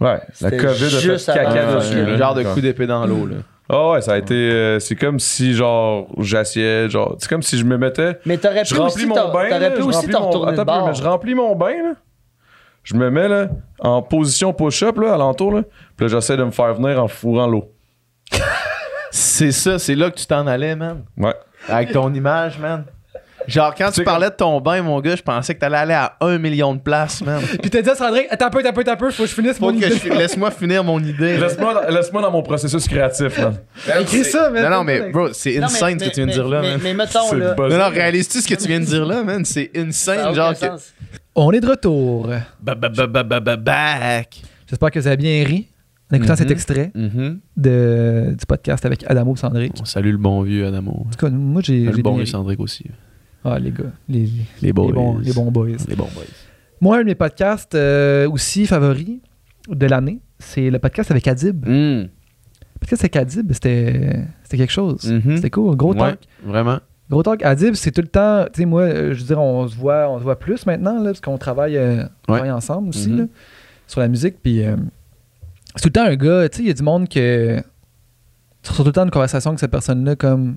Ouais, 0.00 0.20
la 0.42 0.50
COVID 0.50 0.84
a 0.84 1.16
fait 1.16 1.24
caca 1.32 1.74
dessus. 1.76 1.98
Un 1.98 2.16
genre 2.18 2.34
de 2.34 2.42
coup 2.44 2.60
d'épée 2.60 2.86
dans 2.86 3.06
l'eau. 3.06 3.26
Là. 3.26 3.36
Ah 3.68 3.90
ouais, 3.92 4.02
ça 4.02 4.12
a 4.12 4.18
été. 4.18 4.34
euh, 4.34 4.78
c'est 4.78 4.94
comme 4.94 5.18
si, 5.18 5.54
genre, 5.54 6.06
j'assieds, 6.18 6.88
genre. 6.90 7.16
C'est 7.18 7.28
comme 7.28 7.42
si 7.42 7.58
je 7.58 7.64
me 7.64 7.78
mettais. 7.78 8.18
Mais 8.26 8.36
t'aurais 8.36 8.64
Je 8.64 8.74
pu 8.74 8.80
aussi 8.80 9.06
mon 9.06 9.14
t'en- 9.14 9.32
bain. 9.32 9.48
t'aurais 9.48 9.74
pu 9.74 9.82
aussi 9.82 10.06
t'en 10.08 10.26
retourner 10.28 10.58
Attends 10.60 10.86
mais 10.86 10.94
je 10.94 11.02
remplis 11.02 11.34
mon 11.34 11.56
bain, 11.56 11.72
là. 11.82 11.92
Je 12.86 12.94
me 12.94 13.10
mets, 13.10 13.26
là, 13.26 13.48
en 13.80 14.00
position 14.00 14.52
push-up, 14.52 14.96
là, 14.98 15.14
alentour, 15.14 15.52
là. 15.52 15.62
Puis 15.96 16.06
là, 16.06 16.08
j'essaie 16.08 16.36
de 16.36 16.44
me 16.44 16.52
faire 16.52 16.72
venir 16.74 17.02
en 17.02 17.08
fourrant 17.08 17.48
l'eau. 17.48 17.72
C'est 19.10 19.50
ça, 19.50 19.78
c'est 19.78 19.94
là 19.94 20.10
que 20.10 20.16
tu 20.16 20.26
t'en 20.26 20.46
allais, 20.46 20.76
man. 20.76 21.04
Ouais. 21.16 21.34
Avec 21.68 21.92
ton 21.92 22.12
image, 22.12 22.58
man. 22.58 22.84
Genre, 23.48 23.74
quand 23.74 23.90
tu 23.92 24.02
parlais 24.04 24.30
de 24.30 24.34
ton 24.34 24.60
bain, 24.60 24.82
mon 24.82 25.00
gars, 25.00 25.16
je 25.16 25.22
pensais 25.22 25.54
que 25.54 25.60
t'allais 25.60 25.76
aller 25.76 25.94
à 25.94 26.16
un 26.20 26.38
million 26.38 26.74
de 26.74 26.80
places, 26.80 27.22
man. 27.22 27.40
Puis 27.62 27.70
t'as 27.70 27.82
dit 27.82 27.90
à 27.90 27.94
Sandrine, 27.94 28.24
attends 28.30 28.46
un 28.46 28.50
peu, 28.50 28.58
attends 28.58 28.68
un 28.70 28.72
peu, 28.72 28.80
attends 28.80 28.92
un 28.92 28.96
peu, 28.96 29.10
faut 29.10 29.22
que 29.24 29.28
je 29.28 29.34
finisse 29.34 29.58
Faut 29.58 29.70
mon 29.72 29.78
que 29.78 29.86
idée. 29.86 29.96
je... 30.04 30.08
Laisse-moi 30.12 30.50
finir 30.50 30.82
mon 30.84 30.98
idée. 30.98 31.36
Laisse-moi 31.38 31.74
dans, 31.74 31.94
laisse-moi 31.94 32.22
dans 32.22 32.30
mon 32.30 32.42
processus 32.42 32.86
créatif, 32.88 33.38
man. 33.38 33.56
Écris 34.00 34.24
ça, 34.24 34.50
man. 34.50 34.62
Non, 34.64 34.70
non, 34.78 34.84
mais 34.84 35.10
bro, 35.10 35.28
c'est 35.32 35.54
Non, 35.54 35.60
mais- 35.60 35.64
insane 35.66 35.98
ce 35.98 36.04
mais- 36.04 36.10
que 36.10 36.14
tu 36.14 36.20
viens 36.20 36.26
de 36.26 36.32
dire 36.32 36.48
là, 36.48 36.60
mais, 36.62 36.70
man. 36.72 36.80
mais 36.82 36.94
mettons, 36.94 37.20
C'est 37.30 37.36
là. 37.38 37.54
Non, 37.58 37.68
non, 37.78 37.88
réalises-tu 37.90 38.40
ce 38.40 38.48
que 38.48 38.54
tu 38.54 38.66
viens 38.68 38.80
de 38.80 38.84
dire 38.84 39.04
là, 39.06 39.22
man? 39.22 39.44
C'est 39.44 39.70
insane, 39.76 40.34
genre. 40.34 40.54
On 41.34 41.52
est 41.52 41.60
de 41.60 41.68
retour. 41.68 42.28
Ba, 42.60 42.74
ba, 42.74 42.88
ba, 42.88 43.06
ba, 43.06 43.22
ba, 43.22 43.40
ba, 43.40 43.56
back. 43.56 44.42
J'espère 44.68 44.90
que 44.90 44.98
vous 44.98 45.06
avez 45.06 45.16
bien 45.18 45.44
ri 45.44 45.68
en 46.10 46.16
écoutant 46.16 46.34
cet 46.36 46.50
extrait 46.50 46.90
Mhm. 46.94 47.40
de, 47.56 48.34
du 48.38 48.46
podcast 48.46 48.84
avec 48.86 49.04
Adamo 49.08 49.36
Sandrick. 49.36 49.72
On 49.80 49.84
salue 49.84 50.12
le 50.12 50.16
bon 50.18 50.42
vieux 50.42 50.66
Adamo. 50.66 51.04
En 51.06 51.10
tout 51.10 51.26
cas, 51.26 51.28
moi, 51.30 51.60
j'ai 51.64 51.80
Le 51.80 51.92
j'ai 51.94 52.02
bon 52.02 52.14
vieux 52.14 52.22
ri. 52.24 52.26
Sandrick 52.30 52.58
aussi. 52.60 52.84
Ah, 53.48 53.58
les 53.58 53.70
gars. 53.70 53.84
Les, 54.08 54.28
Les 54.62 54.72
boys. 54.72 54.86
les 54.88 54.92
bons, 54.92 55.18
les 55.18 55.32
bons 55.32 55.50
boys. 55.50 55.68
Les 55.88 55.94
bons 55.96 56.08
boys. 56.14 56.24
Moi, 56.80 56.96
un 56.96 57.00
de 57.00 57.04
mes 57.04 57.14
podcasts 57.14 57.74
euh, 57.74 58.28
aussi 58.28 58.66
favoris 58.66 59.18
de 59.68 59.86
l'année, 59.86 60.20
c'est 60.38 60.68
le 60.70 60.78
podcast 60.78 61.10
avec 61.10 61.26
Adib. 61.28 61.64
Mm. 61.66 61.68
Le 61.68 62.08
podcast 62.80 63.02
avec 63.02 63.16
Adib, 63.16 63.52
c'était 63.52 64.20
c'était 64.42 64.56
quelque 64.58 64.72
chose. 64.72 65.10
Mhm. 65.10 65.36
C'était 65.36 65.50
cool. 65.50 65.76
Gros 65.76 65.92
Ouais, 65.92 65.98
talk. 65.98 66.18
Vraiment. 66.44 66.78
Gros 67.08 67.22
talk. 67.22 67.42
Adib, 67.44 67.74
c'est 67.74 67.92
tout 67.92 68.02
le 68.02 68.08
temps. 68.08 68.44
Tu 68.52 68.60
sais, 68.62 68.64
moi, 68.66 68.82
euh, 68.82 69.14
je 69.14 69.20
veux 69.20 69.26
dire, 69.26 69.40
on 69.40 69.66
se 69.68 69.76
voit, 69.76 70.08
on 70.10 70.18
se 70.18 70.24
voit 70.24 70.38
plus 70.38 70.66
maintenant, 70.66 70.98
là, 70.98 71.10
parce 71.10 71.20
qu'on 71.20 71.38
travaille, 71.38 71.76
euh, 71.76 72.02
Ouais. 72.02 72.08
travaille 72.26 72.50
ensemble 72.50 72.88
aussi, 72.88 73.10
Mhm. 73.10 73.18
là, 73.18 73.24
sur 73.86 74.00
la 74.00 74.08
musique. 74.08 74.36
Puis, 74.42 74.64
euh, 74.64 74.76
c'est 75.76 75.82
tout 75.82 75.88
le 75.88 75.92
temps 75.92 76.04
un 76.04 76.16
gars. 76.16 76.48
Tu 76.48 76.56
sais, 76.58 76.62
il 76.64 76.66
y 76.66 76.70
a 76.70 76.74
du 76.74 76.82
monde 76.82 77.08
que. 77.08 77.60
Tu 78.62 78.72
tout 78.74 78.82
le 78.84 78.90
temps 78.92 79.04
une 79.04 79.10
conversation 79.10 79.50
avec 79.50 79.60
cette 79.60 79.70
personne-là, 79.70 80.16
comme 80.16 80.56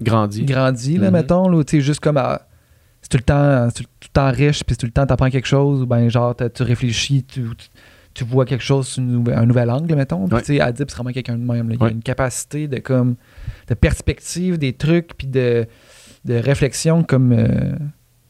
Grandi. 0.00 0.44
grandit, 0.44 0.98
là, 0.98 1.06
Mhm. 1.06 1.12
mettons, 1.12 1.48
là, 1.48 1.62
tu 1.64 1.78
sais, 1.78 1.80
juste 1.82 2.00
comme 2.00 2.16
à- 2.18 2.42
c'est 3.02 3.08
tout 3.08 3.16
le 3.18 3.22
temps 3.22 3.68
tout 3.74 3.82
le 4.02 4.08
temps 4.12 4.30
riche, 4.30 4.64
puis 4.64 4.74
c'est 4.74 4.78
tout 4.80 4.86
le 4.86 4.92
temps 4.92 5.06
t'apprends 5.06 5.30
quelque 5.30 5.46
chose, 5.46 5.82
ou 5.82 5.86
ben 5.86 6.08
genre 6.08 6.34
tu 6.36 6.62
réfléchis, 6.62 7.22
tu, 7.24 7.44
tu, 8.14 8.24
vois 8.24 8.44
quelque 8.46 8.64
chose 8.64 8.88
sous 8.88 9.00
un 9.00 9.46
nouvel 9.46 9.70
angle, 9.70 9.94
mettons. 9.94 10.26
Puis, 10.28 10.38
tu 10.38 10.44
sais, 10.44 10.60
Adib, 10.60 10.86
c'est 10.88 10.94
vraiment 10.96 11.12
quelqu'un 11.12 11.36
de 11.36 11.44
même. 11.44 11.68
là. 11.68 11.74
Il 11.78 11.82
Ouais. 11.82 11.88
a 11.88 11.92
une 11.92 12.02
capacité 12.02 12.66
de 12.68 12.78
comme 12.78 13.16
de 13.68 13.74
perspective 13.74 14.58
des 14.58 14.72
trucs, 14.72 15.14
puis 15.16 15.26
de, 15.28 15.66
de 16.24 16.34
réflexion 16.34 17.02
comme 17.04 17.32
euh, 17.32 17.72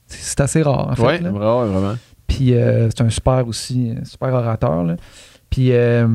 c'est 0.07 0.41
assez 0.41 0.63
rare, 0.63 0.89
en 0.91 0.95
fait. 0.97 1.21
Là. 1.21 1.31
vraiment, 1.31 1.65
vraiment. 1.67 1.97
Puis 2.27 2.55
euh, 2.55 2.89
c'est 2.91 3.03
un 3.03 3.11
super 3.11 3.47
aussi, 3.47 3.95
super 4.05 4.33
orateur. 4.35 4.83
là. 4.85 4.97
Puis, 5.51 5.73
euh, 5.73 6.07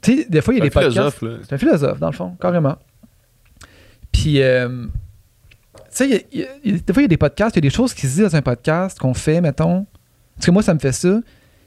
tu 0.00 0.18
sais, 0.22 0.26
des 0.28 0.40
fois, 0.40 0.54
il 0.54 0.58
y 0.58 0.60
a 0.60 0.64
des 0.64 0.70
podcasts. 0.70 0.92
philosophe, 0.94 1.22
là. 1.22 1.30
C'est 1.42 1.54
un 1.54 1.58
philosophe, 1.58 1.98
dans 1.98 2.06
le 2.10 2.12
fond, 2.16 2.36
carrément. 2.40 2.76
Puis, 4.14 4.40
euh, 4.40 4.86
tu 5.94 6.08
sais, 6.08 6.26
des 6.32 6.92
fois, 6.92 7.02
il 7.02 7.02
y 7.02 7.04
a 7.04 7.08
des 7.08 7.16
podcasts, 7.16 7.56
il 7.56 7.58
y 7.58 7.66
a 7.66 7.68
des 7.68 7.74
choses 7.74 7.92
qui 7.92 8.02
se 8.02 8.14
disent 8.14 8.30
dans 8.30 8.36
un 8.36 8.42
podcast 8.42 8.96
qu'on 8.98 9.12
fait, 9.12 9.40
mettons. 9.40 9.86
Parce 10.36 10.46
que 10.46 10.50
moi, 10.52 10.62
ça 10.62 10.72
me 10.72 10.78
fait 10.78 10.92
ça. 10.92 11.20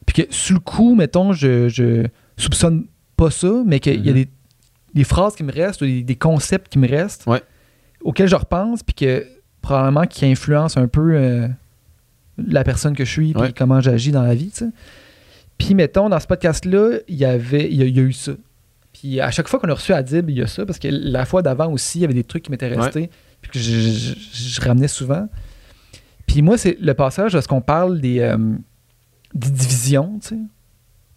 Puis 0.05 0.23
que, 0.25 0.33
sous 0.33 0.53
le 0.53 0.59
coup, 0.61 0.95
mettons, 0.95 1.33
je, 1.33 1.67
je 1.67 2.07
soupçonne 2.37 2.85
pas 3.17 3.29
ça, 3.31 3.51
mais 3.65 3.81
qu'il 3.81 4.03
y 4.05 4.09
a 4.09 4.13
Mhm. 4.13 4.17
des, 4.23 4.29
des 4.93 5.03
phrases 5.03 5.35
qui 5.35 5.43
me 5.43 5.51
restent, 5.51 5.81
ou 5.81 5.85
des, 5.85 6.03
des 6.03 6.15
concepts 6.15 6.71
qui 6.71 6.79
me 6.79 6.87
restent, 6.87 7.25
Ouais. 7.27 7.41
auxquels 8.01 8.29
je 8.29 8.35
repense, 8.37 8.81
puis 8.81 8.93
que 8.95 9.27
probablement 9.61 10.05
qui 10.05 10.25
influencent 10.25 10.79
un 10.79 10.87
peu 10.87 11.15
euh, 11.15 11.47
la 12.37 12.63
personne 12.63 12.95
que 12.95 13.03
je 13.03 13.11
suis, 13.11 13.33
puis 13.33 13.41
Ouais. 13.41 13.53
comment 13.55 13.81
j'agis 13.81 14.11
dans 14.11 14.23
la 14.23 14.35
vie, 14.35 14.49
tu 14.51 14.59
sais. 14.65 14.69
Puis, 15.57 15.75
mettons, 15.75 16.07
dans 16.07 16.19
ce 16.21 16.27
podcast-là, 16.27 16.99
il 17.09 17.15
y 17.15 17.25
avait, 17.25 17.67
il 17.69 17.75
y, 17.75 17.81
a- 17.81 17.85
il 17.85 17.97
y 17.97 17.99
a 17.99 18.03
eu 18.03 18.13
ça. 18.13 18.31
Puis, 18.99 19.21
à 19.21 19.29
chaque 19.31 19.47
fois 19.47 19.59
qu'on 19.59 19.69
a 19.69 19.73
reçu 19.73 19.93
Adib, 19.93 20.29
il 20.29 20.37
y 20.37 20.41
a 20.41 20.47
ça, 20.47 20.65
parce 20.65 20.79
que 20.79 20.87
la 20.89 21.25
fois 21.25 21.41
d'avant 21.41 21.71
aussi, 21.71 21.99
il 21.99 22.01
y 22.01 22.05
avait 22.05 22.13
des 22.13 22.23
trucs 22.23 22.43
qui 22.43 22.51
m'étaient 22.51 22.67
restés, 22.83 23.09
puis 23.41 23.51
que 23.51 23.59
je, 23.59 23.71
je- 23.71 24.15
je 24.55 24.61
ramenais 24.61 24.87
souvent. 24.87 25.27
Puis, 26.25 26.41
moi, 26.41 26.57
c'est 26.57 26.77
le 26.81 26.93
passage 26.93 27.35
où 27.35 27.37
est-ce 27.37 27.47
qu'on 27.47 27.61
parle 27.61 28.01
des, 28.01 28.19
euh, 28.19 28.37
des 29.33 29.49
divisions, 29.51 30.19
tu 30.21 30.29
sais, 30.29 30.37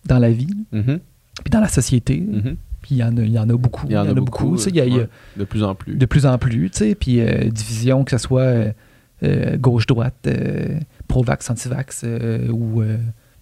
dans 0.07 0.19
la 0.19 0.31
vie, 0.31 0.55
Mhm, 0.73 1.01
puis 1.45 1.51
dans 1.51 1.61
la 1.61 1.69
société. 1.69 2.21
mhm. 2.21 2.57
Puis, 2.83 2.95
il 2.95 2.99
y, 2.99 3.05
en 3.05 3.17
a- 3.17 3.23
il 3.23 3.33
y 3.33 3.39
en 3.39 3.49
a 3.49 3.57
beaucoup. 3.57 3.87
Il 3.89 3.93
y 3.93 3.97
en 3.99 4.07
a 4.09 4.15
beaucoup, 4.15 4.57
tu 4.57 4.63
sais. 4.63 4.71
Il 4.71 4.77
y 4.77 4.81
a- 4.81 4.85
ouais. 4.87 5.09
De 5.37 5.45
plus 5.45 5.63
en 5.63 5.75
plus. 5.75 5.97
de 5.97 6.07
plus 6.07 6.25
en 6.27 6.39
plus, 6.39 6.71
tu 6.71 6.79
sais. 6.79 6.95
Puis, 6.95 7.21
euh, 7.21 7.51
division, 7.51 8.05
que 8.05 8.11
ce 8.13 8.19
soit 8.19 8.41
euh, 8.43 8.73
euh, 9.23 9.57
gauche-droite, 9.59 10.29
pro-vax, 11.09 11.51
anti-vax, 11.51 12.05
ou 12.51 12.83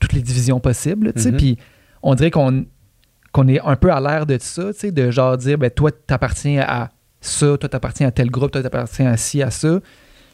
toutes 0.01 0.13
les 0.13 0.23
divisions 0.23 0.59
possibles, 0.61 1.13
tu 1.13 1.23
sais. 1.23 1.31
Mhm. 1.33 1.37
Puis, 1.39 1.59
on 2.03 2.15
dirait 2.15 2.31
qu'on 2.33 2.67
qu'on 3.43 3.49
est 3.49 3.61
un 3.61 3.77
peu 3.77 3.93
à 3.93 4.01
l'air 4.01 4.27
de 4.27 4.37
ça, 4.41 4.73
tu 4.73 4.81
sais, 4.81 4.91
de 4.93 5.11
genre 5.13 5.37
dire, 5.37 5.59
ben, 5.59 5.71
toi, 5.71 5.93
t'appartiens 5.93 6.65
à 6.67 6.91
ça, 7.21 7.57
toi, 7.57 7.69
t'appartiens 7.69 8.09
à 8.09 8.11
tel 8.11 8.31
groupe, 8.31 8.51
toi, 8.51 8.63
t'appartiens 8.63 9.07
à 9.13 9.17
ci, 9.17 9.43
à 9.43 9.51
ça. 9.53 9.79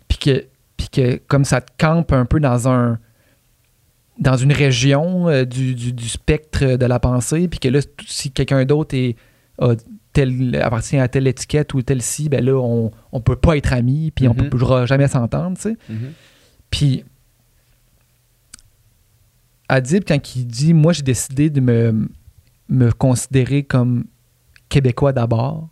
Puis 0.08 0.18
que, 0.18 0.44
puis 0.76 0.88
que 0.90 1.16
comme 1.26 1.44
ça 1.44 1.60
te 1.60 1.70
campe 1.78 2.12
un 2.12 2.24
peu 2.24 2.40
dans 2.40 2.68
un 2.68 2.98
dans 4.18 4.36
une 4.36 4.52
région 4.52 5.28
euh, 5.28 5.44
du, 5.44 5.74
du- 5.74 5.92
du 5.92 6.08
spectre 6.08 6.76
de 6.76 6.86
la 6.86 7.00
pensée, 7.00 7.48
puis 7.48 7.58
que 7.58 7.68
là, 7.68 7.80
si 8.06 8.30
quelqu'un 8.30 8.64
d'autre 8.64 8.94
est, 8.96 9.16
a 9.60 9.74
tel, 10.12 10.54
appartient 10.62 10.96
à 10.98 11.08
telle 11.08 11.26
étiquette 11.26 11.74
ou 11.74 11.82
telle 11.82 12.00
ci, 12.00 12.28
ben 12.28 12.44
là, 12.44 12.54
on, 12.54 12.92
on 13.10 13.20
peut 13.20 13.34
pas 13.36 13.56
être 13.56 13.72
amis, 13.72 14.12
puis 14.12 14.28
on 14.28 14.34
Mhm. 14.34 14.36
peut 14.36 14.48
pourra 14.50 14.86
jamais 14.86 15.08
s'entendre, 15.08 15.56
tu 15.56 15.62
sais. 15.70 15.76
Mhm. 15.88 16.12
Puis, 16.70 17.04
Adib, 19.68 20.04
quand 20.06 20.36
il 20.36 20.46
dit 20.46 20.74
Moi, 20.74 20.92
j'ai 20.92 21.02
décidé 21.02 21.50
de 21.50 21.60
me, 21.60 22.08
me 22.68 22.90
considérer 22.92 23.62
comme 23.64 24.04
Québécois 24.68 25.12
d'abord, 25.12 25.68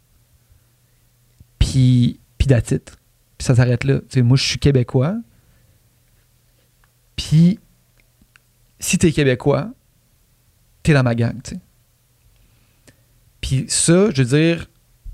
puis, 1.59 2.21
puis 2.39 2.49
it. 2.55 2.97
Puis 3.39 3.47
ça 3.47 3.55
s'arrête 3.55 3.85
là. 3.85 3.99
Tu 4.01 4.07
sais, 4.11 4.23
moi, 4.23 4.37
je 4.37 4.45
suis 4.45 4.59
Québécois. 4.59 5.17
Puis, 7.17 7.59
si 8.79 8.99
t'es 8.99 9.13
Québécois, 9.13 9.71
t'es 10.83 10.93
dans 10.93 11.03
ma 11.03 11.15
gang, 11.15 11.41
tu 11.43 11.55
sais. 11.55 11.61
Puis 13.41 13.65
ça, 13.69 14.11
je 14.11 14.23
veux 14.23 14.37
dire, 14.39 14.67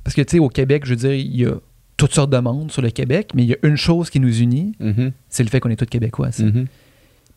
parce 0.04 0.14
que, 0.14 0.22
tu 0.22 0.32
sais, 0.32 0.38
au 0.38 0.48
Québec, 0.48 0.84
je 0.84 0.90
veux 0.90 0.96
dire, 0.96 1.14
il 1.14 1.36
y 1.36 1.46
a 1.46 1.54
toutes 1.96 2.12
sortes 2.12 2.30
de 2.30 2.38
monde 2.38 2.70
sur 2.70 2.82
le 2.82 2.90
Québec, 2.90 3.32
mais 3.34 3.42
il 3.42 3.48
y 3.48 3.54
a 3.54 3.58
une 3.62 3.76
chose 3.76 4.10
qui 4.10 4.20
nous 4.20 4.38
unit, 4.40 4.74
Mhm, 4.78 5.12
c'est 5.28 5.42
le 5.42 5.48
fait 5.48 5.60
qu'on 5.60 5.70
est 5.70 5.76
tous 5.76 5.86
Québécois. 5.86 6.30
mhm. 6.38 6.66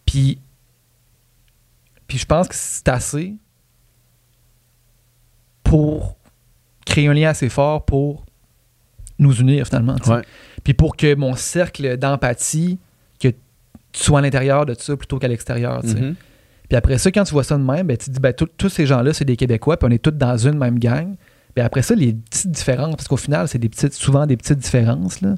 Puis, 0.05 0.39
puis 2.07 2.17
je 2.17 2.25
pense 2.25 2.47
que 2.47 2.55
c'est 2.55 2.87
assez 2.89 3.35
pour 5.71 6.17
créer 6.85 7.07
un 7.07 7.13
lien 7.13 7.29
assez 7.29 7.47
fort 7.47 7.85
pour 7.85 8.25
nous 9.19 9.33
unir 9.35 9.65
finalement. 9.65 9.95
Ouais. 10.05 10.21
Puis 10.65 10.73
pour 10.73 10.97
que 10.97 11.15
mon 11.15 11.33
cercle 11.35 11.95
d'empathie, 11.97 12.77
que 13.21 13.29
tu 13.29 14.03
sois 14.03 14.19
à 14.19 14.21
l'intérieur 14.21 14.65
de 14.65 14.73
ça 14.77 14.97
plutôt 14.97 15.17
qu'à 15.17 15.29
l'extérieur. 15.29 15.81
Mhm. 15.85 16.15
Puis 16.67 16.75
après 16.75 16.97
ça, 16.97 17.09
quand 17.09 17.23
tu 17.23 17.31
vois 17.31 17.45
ça 17.45 17.57
de 17.57 17.63
même, 17.63 17.87
ben, 17.87 17.95
tu 17.95 18.07
te 18.07 18.11
dis, 18.11 18.19
ben, 18.19 18.33
tous- 18.33 18.67
ces 18.67 18.85
gens-là, 18.85 19.13
c'est 19.13 19.23
des 19.23 19.37
Québécois, 19.37 19.77
puis 19.77 19.87
on 19.89 19.91
est 19.91 19.99
tous 20.03 20.11
dans 20.11 20.37
une 20.37 20.57
même 20.57 20.77
gang. 20.77 21.15
Puis 21.55 21.63
après 21.63 21.83
ça, 21.83 21.95
les 21.95 22.11
petites 22.11 22.51
différences, 22.51 22.97
parce 22.97 23.07
qu'au 23.07 23.15
final, 23.17 23.47
c'est 23.47 23.57
des 23.59 23.69
petites, 23.69 23.93
souvent 23.93 24.25
des 24.27 24.35
petites 24.35 24.59
différences. 24.59 25.21
Là. 25.21 25.35
Tu 25.35 25.37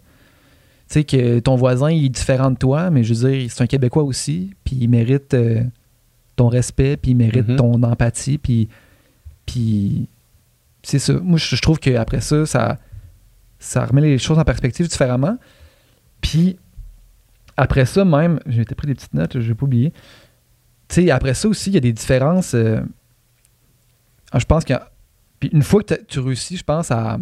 sais, 0.88 1.03
que 1.03 1.38
ton 1.41 1.55
voisin, 1.55 1.91
il 1.91 2.05
est 2.05 2.09
différent 2.09 2.49
de 2.49 2.57
toi, 2.57 2.89
mais 2.89 3.03
je 3.03 3.13
veux 3.13 3.29
dire, 3.29 3.51
c'est 3.51 3.61
un 3.63 3.67
Québécois 3.67 4.01
aussi, 4.03 4.49
puis 4.63 4.77
il 4.81 4.88
mérite 4.89 5.36
euh, 5.36 5.61
ton 6.36 6.47
respect, 6.47 6.97
puis 6.97 7.11
il 7.11 7.17
mérite 7.17 7.49
Mhm. 7.49 7.55
ton 7.57 7.84
empathie, 7.84 8.39
puis, 8.39 8.67
puis 9.45 10.07
c'est 10.84 10.99
ça. 10.99 11.13
Moi, 11.13 11.38
je, 11.38 11.55
je 11.55 11.61
trouve 11.61 11.79
qu'après 11.79 12.21
ça, 12.21 12.45
ça, 12.45 12.77
ça 13.59 13.86
remet 13.86 14.01
les 14.01 14.17
choses 14.19 14.38
en 14.38 14.43
perspective 14.43 14.88
différemment. 14.88 15.38
Puis 16.21 16.57
après 17.57 17.86
ça, 17.86 18.03
même, 18.05 18.39
j'ai 18.45 18.61
été 18.61 18.75
pris 18.75 18.88
des 18.88 18.95
petites 18.95 19.13
notes, 19.13 19.39
je 19.39 19.47
vais 19.47 19.55
pas 19.55 19.65
oublier. 19.65 19.91
Tu 20.89 20.95
sais, 21.03 21.11
après 21.11 21.34
ça 21.34 21.47
aussi, 21.47 21.69
il 21.69 21.73
y 21.73 21.77
a 21.77 21.81
des 21.81 21.93
différences. 21.93 22.53
euh, 22.53 22.81
ah, 24.31 24.39
je 24.39 24.45
pense 24.45 24.63
que. 24.65 24.73
Puis 25.39 25.49
une 25.53 25.63
fois 25.63 25.81
que 25.84 25.93
tu 26.07 26.19
réussis, 26.19 26.57
je 26.57 26.63
pense, 26.63 26.91
à 26.91 27.17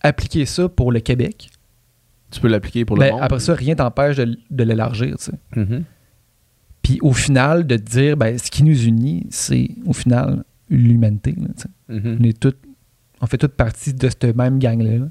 appliquer 0.00 0.46
ça 0.46 0.68
pour 0.68 0.92
le 0.92 1.00
Québec, 1.00 1.50
Tu 2.30 2.40
peux 2.40 2.48
l'appliquer 2.48 2.84
pour 2.84 2.96
ben, 2.96 3.06
le 3.06 3.12
monde. 3.12 3.22
après 3.22 3.40
ça, 3.40 3.54
rien 3.54 3.74
t'empêche 3.76 4.16
de, 4.16 4.36
de 4.50 4.64
l'élargir. 4.64 5.16
tu 5.18 5.24
sais. 5.26 5.32
Mhm. 5.56 5.84
Puis 6.82 6.98
au 7.00 7.12
final, 7.12 7.66
de 7.66 7.76
te 7.76 7.82
dire, 7.82 8.16
ben, 8.16 8.36
ce 8.38 8.50
qui 8.50 8.62
nous 8.64 8.84
unit, 8.84 9.26
c'est 9.30 9.70
au 9.86 9.92
final 9.92 10.44
l'humanité. 10.70 11.34
là, 11.38 11.48
tu. 11.56 11.68
Mhm. 11.94 12.18
On 12.20 12.24
est 12.24 12.46
on 13.20 13.26
fait 13.26 13.38
toutes 13.38 13.54
partie 13.54 13.94
de 13.94 14.08
cette 14.08 14.24
même 14.36 14.58
gang-là. 14.58 14.98
là. 14.98 15.06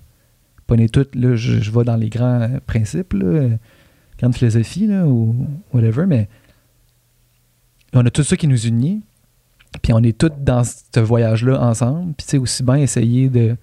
On 0.69 0.75
est 0.77 0.91
toutes, 0.91 1.13
là, 1.15 1.35
je, 1.35 1.59
je 1.61 1.71
vais 1.71 1.83
dans 1.83 1.95
les 1.95 2.09
grands 2.09 2.49
principes, 2.65 3.13
là, 3.13 3.49
grande 4.17 4.33
philosophie, 4.35 4.87
là, 4.87 5.05
ou 5.05 5.35
whatever, 5.71 6.05
mais 6.07 6.27
on 7.93 8.03
a 8.05 8.09
tout 8.09 8.23
ça 8.23 8.35
qui 8.35 8.47
nous 8.47 8.65
unit. 8.65 9.03
Puis 9.83 9.93
on 9.93 9.99
est 9.99 10.17
tous 10.17 10.31
dans 10.39 10.63
ce 10.63 10.99
voyage-là 10.99 11.61
ensemble. 11.61 12.13
Puis 12.13 12.25
tu 12.25 12.31
sais, 12.31 12.37
aussi 12.39 12.63
bien 12.63 12.77
essayer 12.77 13.29
de, 13.29 13.55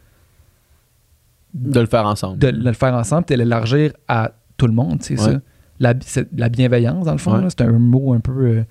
De 1.55 1.81
le 1.81 1.87
faire 1.87 2.07
ensemble. 2.07 2.39
de 2.39 2.49
le 2.49 2.73
faire 2.73 2.95
ensemble, 2.95 3.25
puis 3.25 3.35
de 3.37 3.43
l'élargir 3.43 3.93
à 4.07 4.33
tout 4.57 4.67
le 4.69 4.73
monde, 4.73 4.99
c'est 5.03 5.21
Ouais. 5.21 5.39
ça. 5.81 6.23
La, 6.37 6.49
bienveillance, 6.49 7.07
dans 7.07 7.13
le 7.13 7.19
fond, 7.19 7.39
Ouais. 7.43 7.49
c'est 7.49 7.63
un 7.63 7.79
mot 7.79 8.13
un 8.13 8.21
peu 8.21 8.33
euh, 8.47 8.65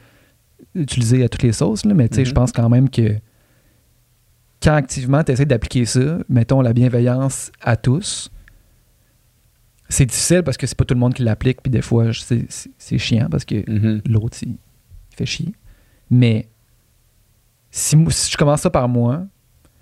utilisé 0.80 1.24
à 1.24 1.30
toutes 1.30 1.44
les 1.44 1.54
sauces, 1.54 1.86
là, 1.86 1.94
mais 1.94 2.10
tu 2.10 2.16
sais, 2.16 2.22
Mhm. 2.22 2.26
je 2.28 2.34
pense 2.34 2.52
quand 2.52 2.70
même 2.70 2.90
que 2.90 3.16
quand 4.62 4.74
activement 4.74 5.24
tu 5.24 5.32
essaies 5.32 5.46
d'appliquer 5.46 5.86
ça, 5.86 6.18
mettons 6.28 6.62
la 6.62 6.74
bienveillance 6.74 7.52
à 7.62 7.78
tous, 7.78 8.32
c'est 9.88 10.06
difficile 10.06 10.44
parce 10.44 10.58
que 10.58 10.68
c'est 10.68 10.78
pas 10.78 10.86
tout 10.86 10.94
le 10.94 11.00
monde 11.00 11.14
qui 11.14 11.24
l'applique, 11.24 11.62
puis 11.62 11.72
des 11.72 11.82
fois, 11.82 12.12
c'est- 12.14 12.98
chiant 12.98 13.28
parce 13.30 13.46
que 13.46 13.70
Mhm. 13.70 14.02
l'autre, 14.08 14.38
il, 14.42 14.50
il 14.50 15.16
fait 15.16 15.26
chier. 15.26 15.54
Mais 16.12 16.48
si, 17.72 17.96
moi- 17.96 18.12
si 18.12 18.32
je 18.32 18.38
commence 18.38 18.62
ça 18.62 18.70
par 18.70 18.88
moi, 18.90 19.26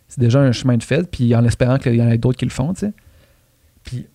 c'est 0.08 0.20
déjà 0.20 0.40
un 0.40 0.52
chemin 0.52 0.78
de 0.78 0.84
fait, 0.84 1.10
puis 1.10 1.36
en 1.36 1.44
espérant 1.44 1.78
qu'il 1.78 1.96
y 1.96 2.02
en 2.02 2.08
ait 2.10 2.18
d'autres 2.18 2.38
qui 2.38 2.46
le 2.46 2.52
font, 2.52 2.74
tu 2.74 2.82
sais. 2.82 2.94
Puis, 3.84 4.08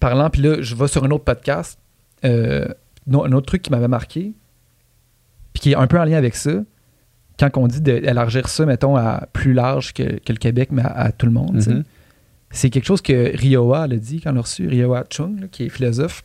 parlant, 0.00 0.30
puis 0.30 0.42
là, 0.42 0.62
je 0.62 0.74
vais 0.74 0.88
sur 0.88 1.04
un 1.04 1.10
autre 1.10 1.24
podcast, 1.24 1.78
euh, 2.24 2.66
un 3.10 3.32
autre 3.32 3.46
truc 3.46 3.62
qui 3.62 3.70
m'avait 3.70 3.88
marqué, 3.88 4.32
puis 5.56 5.60
qui 5.62 5.72
est 5.72 5.74
un 5.76 5.86
peu 5.86 5.98
en 5.98 6.04
lien 6.04 6.18
avec 6.18 6.34
ça, 6.36 6.52
quand 7.38 7.48
on 7.56 7.66
dit 7.66 7.80
d'élargir 7.80 8.46
ça, 8.48 8.66
mettons, 8.66 8.94
à 8.94 9.26
plus 9.32 9.54
large 9.54 9.94
que, 9.94 10.02
que 10.18 10.32
le 10.34 10.38
Québec, 10.38 10.68
mais 10.70 10.82
à, 10.82 10.88
à 10.92 11.12
tout 11.12 11.24
le 11.24 11.32
monde. 11.32 11.56
Mhm. 11.66 11.82
C'est 12.50 12.68
quelque 12.68 12.84
chose 12.84 13.00
que 13.00 13.34
Rioa 13.34 13.86
elle 13.86 13.94
a 13.94 13.96
dit 13.96 14.20
quand 14.20 14.32
on 14.32 14.34
l'a 14.34 14.40
reçu, 14.42 14.68
Rioa 14.68 15.04
Chung, 15.10 15.40
là, 15.40 15.46
qui 15.48 15.64
est 15.64 15.68
philosophe. 15.70 16.24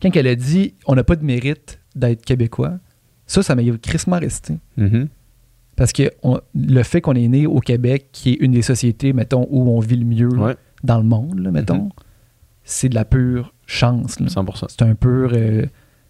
Quand 0.00 0.14
elle 0.14 0.28
a 0.28 0.36
dit 0.36 0.74
on 0.86 0.94
n'a 0.94 1.02
pas 1.02 1.16
de 1.16 1.24
mérite 1.24 1.80
d'être 1.96 2.24
québécois, 2.24 2.74
ça, 3.26 3.42
ça 3.42 3.56
m'a 3.56 3.62
crissement 3.82 4.18
resté. 4.20 4.58
Mhm. 4.76 5.08
Parce 5.74 5.92
que 5.92 6.12
on- 6.22 6.40
le 6.54 6.82
fait 6.84 7.00
qu'on 7.00 7.14
est 7.14 7.26
né 7.28 7.46
au 7.48 7.58
Québec, 7.58 8.06
qui 8.12 8.30
est 8.34 8.36
une 8.40 8.52
des 8.52 8.62
sociétés, 8.62 9.12
mettons, 9.12 9.48
où 9.50 9.68
on 9.68 9.80
vit 9.80 9.96
le 9.96 10.04
mieux 10.04 10.28
Ouais. 10.38 10.54
dans 10.84 10.98
le 10.98 11.04
monde, 11.04 11.40
là, 11.40 11.50
mettons, 11.50 11.84
Mhm. 11.84 11.90
c'est 12.64 12.88
de 12.88 12.94
la 12.94 13.04
pure 13.04 13.52
chance. 13.66 14.20
là. 14.20 14.28
100%. 14.28 14.66
C'est 14.68 14.82
un 14.82 14.94
pur, 14.94 15.30
euh, 15.34 15.66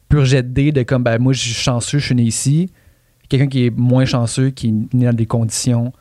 pur 0.09 0.25
jet 0.25 0.43
de 0.43 0.49
dés 0.49 0.73
de 0.73 0.83
comme, 0.83 1.03
ben, 1.03 1.19
moi, 1.19 1.33
je 1.33 1.41
suis 1.41 1.53
chanceux, 1.55 1.99
je 1.99 2.07
suis 2.07 2.15
né 2.15 2.23
ici. 2.23 2.71
Quelqu'un 3.29 3.49
qui 3.49 3.67
est 3.67 3.71
moins 3.71 4.05
chanceux, 4.05 4.51
qui 4.51 4.69
est 4.69 4.95
né 4.95 5.07
dans 5.07 5.13
des 5.13 5.27
conditions 5.27 5.93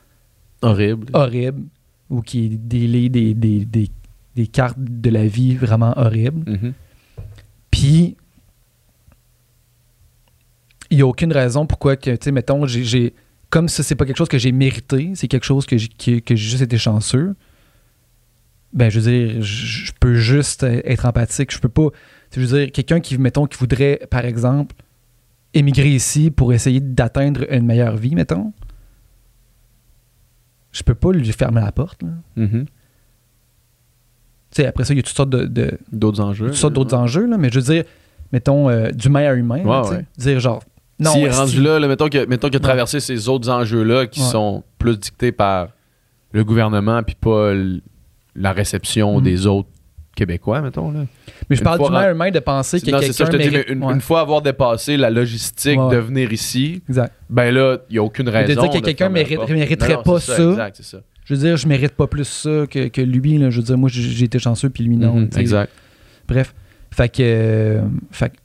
Horrible. 0.61 1.07
horribles 1.13 1.63
ou 2.09 2.21
qui 2.21 2.49
délie 2.49 3.09
des, 3.09 3.33
des, 3.33 3.65
des, 3.65 3.89
des 4.35 4.47
cartes 4.47 4.77
de 4.79 5.09
la 5.09 5.25
vie 5.25 5.55
vraiment 5.55 5.93
horribles. 5.97 6.49
Mhm. 6.51 6.73
Puis, 7.71 8.15
il 10.91 10.97
n'y 10.97 11.01
a 11.01 11.07
aucune 11.07 11.33
raison 11.33 11.65
pourquoi 11.65 11.95
que, 11.95 12.11
tu 12.11 12.17
sais, 12.25 12.31
mettons, 12.31 12.65
j'ai-. 12.67 13.13
Comme 13.49 13.69
ça, 13.69 13.83
c'est 13.83 13.95
pas 13.95 14.05
quelque 14.05 14.17
chose 14.17 14.27
que 14.27 14.37
j'ai 14.37 14.51
mérité, 14.51 15.11
c'est 15.15 15.27
quelque 15.27 15.45
chose 15.45 15.65
que 15.65 15.77
j'ai 15.77 15.87
que 15.87 16.35
j'ai 16.35 16.49
juste 16.49 16.61
été 16.61 16.77
chanceux. 16.77 17.35
Ben, 18.73 18.89
je 18.89 18.99
veux 18.99 19.11
dire, 19.11 19.41
je 19.41 19.65
je 19.85 19.91
peux 19.99 20.15
juste 20.15 20.63
être 20.63 21.05
empathique. 21.05 21.53
Je 21.53 21.59
peux 21.59 21.69
pas. 21.69 21.87
Je 22.35 22.41
veux 22.41 22.59
dire, 22.59 22.71
quelqu'un 22.71 22.99
qui, 22.99 23.17
mettons, 23.17 23.45
qui 23.45 23.57
voudrait, 23.57 24.01
par 24.09 24.25
exemple, 24.25 24.75
émigrer 25.53 25.89
ici 25.89 26.31
pour 26.31 26.51
essayer 26.53 26.79
d'atteindre 26.81 27.45
une 27.51 27.65
meilleure 27.65 27.95
vie, 27.95 28.13
mettons, 28.15 28.51
je 30.71 30.83
peux 30.83 30.95
pas 30.95 31.11
lui 31.11 31.31
fermer 31.31 31.61
la 31.61 31.71
porte. 31.71 32.03
là. 32.03 32.09
Tu 34.51 34.61
sais, 34.61 34.67
après 34.67 34.83
ça, 34.85 34.93
il 34.93 34.97
y 34.97 34.99
a 34.99 35.03
toutes 35.03 35.15
sortes 35.15 35.29
de- 35.29 35.77
D'autres 35.91 36.21
enjeux. 36.21 36.47
toutes 36.47 36.55
sortes 36.55 36.73
d'autres 36.73 36.95
enjeux, 36.95 37.25
là, 37.25 37.37
mais 37.37 37.49
je 37.49 37.59
veux 37.59 37.73
dire, 37.73 37.83
mettons, 38.31 38.69
euh, 38.69 38.89
d'humain 38.91 39.25
à 39.29 39.33
humain, 39.33 39.63
Ouais, 39.63 40.05
dire 40.17 40.39
genre, 40.39 40.63
Non, 40.97 41.11
S'il 41.11 41.25
est 41.25 41.29
rendu 41.29 41.61
là, 41.61 41.77
là, 41.77 41.89
mettons 41.89 42.07
qu'il 42.07 42.25
mettons 42.29 42.47
qu'il 42.47 42.55
a 42.55 42.59
traversé 42.61 43.01
ces 43.01 43.27
autres 43.27 43.49
enjeux-là 43.49 44.07
qui 44.07 44.21
sont 44.21 44.63
plus 44.79 44.97
dictés 44.97 45.33
par 45.33 45.67
le 46.31 46.45
gouvernement 46.45 47.03
puis 47.03 47.15
pas 47.15 47.51
la 48.33 48.53
réception 48.53 49.17
Mhm. 49.17 49.23
des 49.25 49.45
autres 49.45 49.67
Québécois, 50.15 50.61
mettons. 50.61 50.91
Là. 50.91 51.01
Mais 51.49 51.55
je 51.55 51.61
Une 51.61 51.65
parle 51.65 51.83
d'humain 51.83 51.99
ren- 52.05 52.11
humain 52.11 52.31
de 52.31 52.39
penser 52.39 52.79
que 52.81 52.89
Non, 52.89 52.99
c'est 53.01 53.11
ça, 53.13 53.25
quelqu'un 53.25 53.43
je 53.43 53.49
te 53.49 53.49
dis, 53.49 53.63
mais 53.67 53.73
une, 53.73 53.83
Ouais, 53.83 53.93
une 53.93 54.01
fois 54.01 54.21
avoir 54.21 54.41
dépassé 54.41 54.95
la 54.97 55.09
logistique 55.09 55.79
Ouais, 55.79 55.95
de 55.95 55.99
venir 55.99 56.31
ici, 56.31 56.81
Exact. 56.87 57.13
ben 57.29 57.51
là, 57.53 57.77
il 57.89 57.93
n'y 57.93 57.99
a 57.99 58.03
aucune 58.03 58.25
de 58.25 58.31
raison. 58.31 58.61
dire 58.61 58.71
que 58.71 58.77
de 58.79 58.83
quelqu'un 58.85 59.09
mérite- 59.09 59.35
porte. 59.35 59.49
mériterait 59.51 59.93
Non, 59.95 60.03
pas 60.03 60.19
c'est 60.19 60.35
ça. 60.37 60.49
Exact, 60.49 60.75
c'est 60.77 60.85
ça. 60.85 60.97
Je 61.25 61.33
veux 61.33 61.39
dire, 61.39 61.57
je 61.57 61.67
mérite 61.67 61.93
pas 61.93 62.07
plus 62.07 62.23
ça 62.25 62.65
que, 62.69 62.87
que 62.87 63.01
lui. 63.01 63.37
Là. 63.37 63.49
Je 63.49 63.57
veux 63.57 63.63
dire, 63.65 63.77
moi, 63.77 63.89
j'ai 63.91 64.23
été 64.25 64.39
chanceux, 64.39 64.69
puis 64.69 64.83
lui, 64.83 64.95
non. 64.95 65.13
Mhm, 65.15 65.29
exact. 65.37 65.71
Bref. 66.27 66.53
Fait 66.91 67.09
que, 67.09 67.17
euh, 67.21 67.81
fait 68.11 68.29
que 68.29 68.35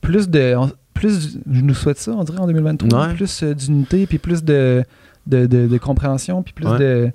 plus 0.00 0.28
de. 0.28 0.54
on- 0.56 0.70
plus, 0.92 1.38
je 1.50 1.60
nous 1.60 1.74
souhaite 1.74 1.98
ça, 1.98 2.12
on 2.12 2.22
dirait, 2.24 2.38
en 2.38 2.46
2023. 2.46 3.08
Ouais. 3.08 3.14
Plus 3.14 3.42
euh, 3.42 3.54
d'unité, 3.54 4.06
puis 4.06 4.18
plus 4.18 4.44
de, 4.44 4.84
de, 5.26 5.46
de- 5.46 5.66
de 5.66 5.78
compréhension, 5.78 6.42
puis 6.42 6.52
plus 6.52 6.66
de. 6.78 7.10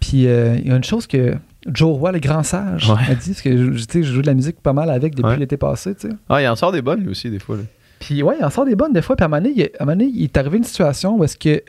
Puis 0.00 0.26
euh, 0.26 0.56
il 0.56 0.68
y 0.68 0.72
a 0.72 0.76
une 0.76 0.84
chose 0.84 1.06
que 1.06 1.34
Joe 1.66 1.96
Roy, 1.98 2.12
le 2.12 2.18
grand 2.20 2.42
sage, 2.42 2.88
Ouais. 2.88 2.96
a 3.10 3.14
dit, 3.14 3.30
parce 3.30 3.42
que 3.42 3.74
je, 3.74 3.86
je 4.02 4.02
joue 4.02 4.22
de 4.22 4.26
la 4.26 4.34
musique 4.34 4.60
pas 4.60 4.72
mal 4.72 4.88
avec 4.90 5.14
depuis 5.14 5.28
Ouais. 5.30 5.36
l'été 5.36 5.56
passé, 5.56 5.94
tu 5.94 6.08
sais. 6.08 6.14
Ah, 6.28 6.40
il 6.42 6.48
en 6.48 6.56
sort 6.56 6.72
des 6.72 6.80
bonnes, 6.82 7.00
lui 7.02 7.10
aussi, 7.10 7.30
des 7.30 7.38
fois. 7.38 7.56
là. 7.58 7.62
Puis 7.98 8.22
ouais, 8.22 8.36
il 8.38 8.44
en 8.44 8.48
sort 8.50 8.64
des 8.64 8.76
bonnes 8.76 8.92
des 8.94 9.02
fois. 9.02 9.14
Puis 9.14 9.24
à 9.24 9.26
un 9.26 9.28
moment 9.28 9.42
donné, 9.42 9.54
il, 9.56 9.62
à 9.64 9.66
un 9.82 9.84
moment 9.84 9.96
donné, 9.98 10.10
il 10.14 10.24
est 10.24 10.36
arrivé 10.38 10.56
une 10.56 10.64
situation 10.64 11.16
où 11.18 11.24
est-ce 11.24 11.36
que 11.36 11.62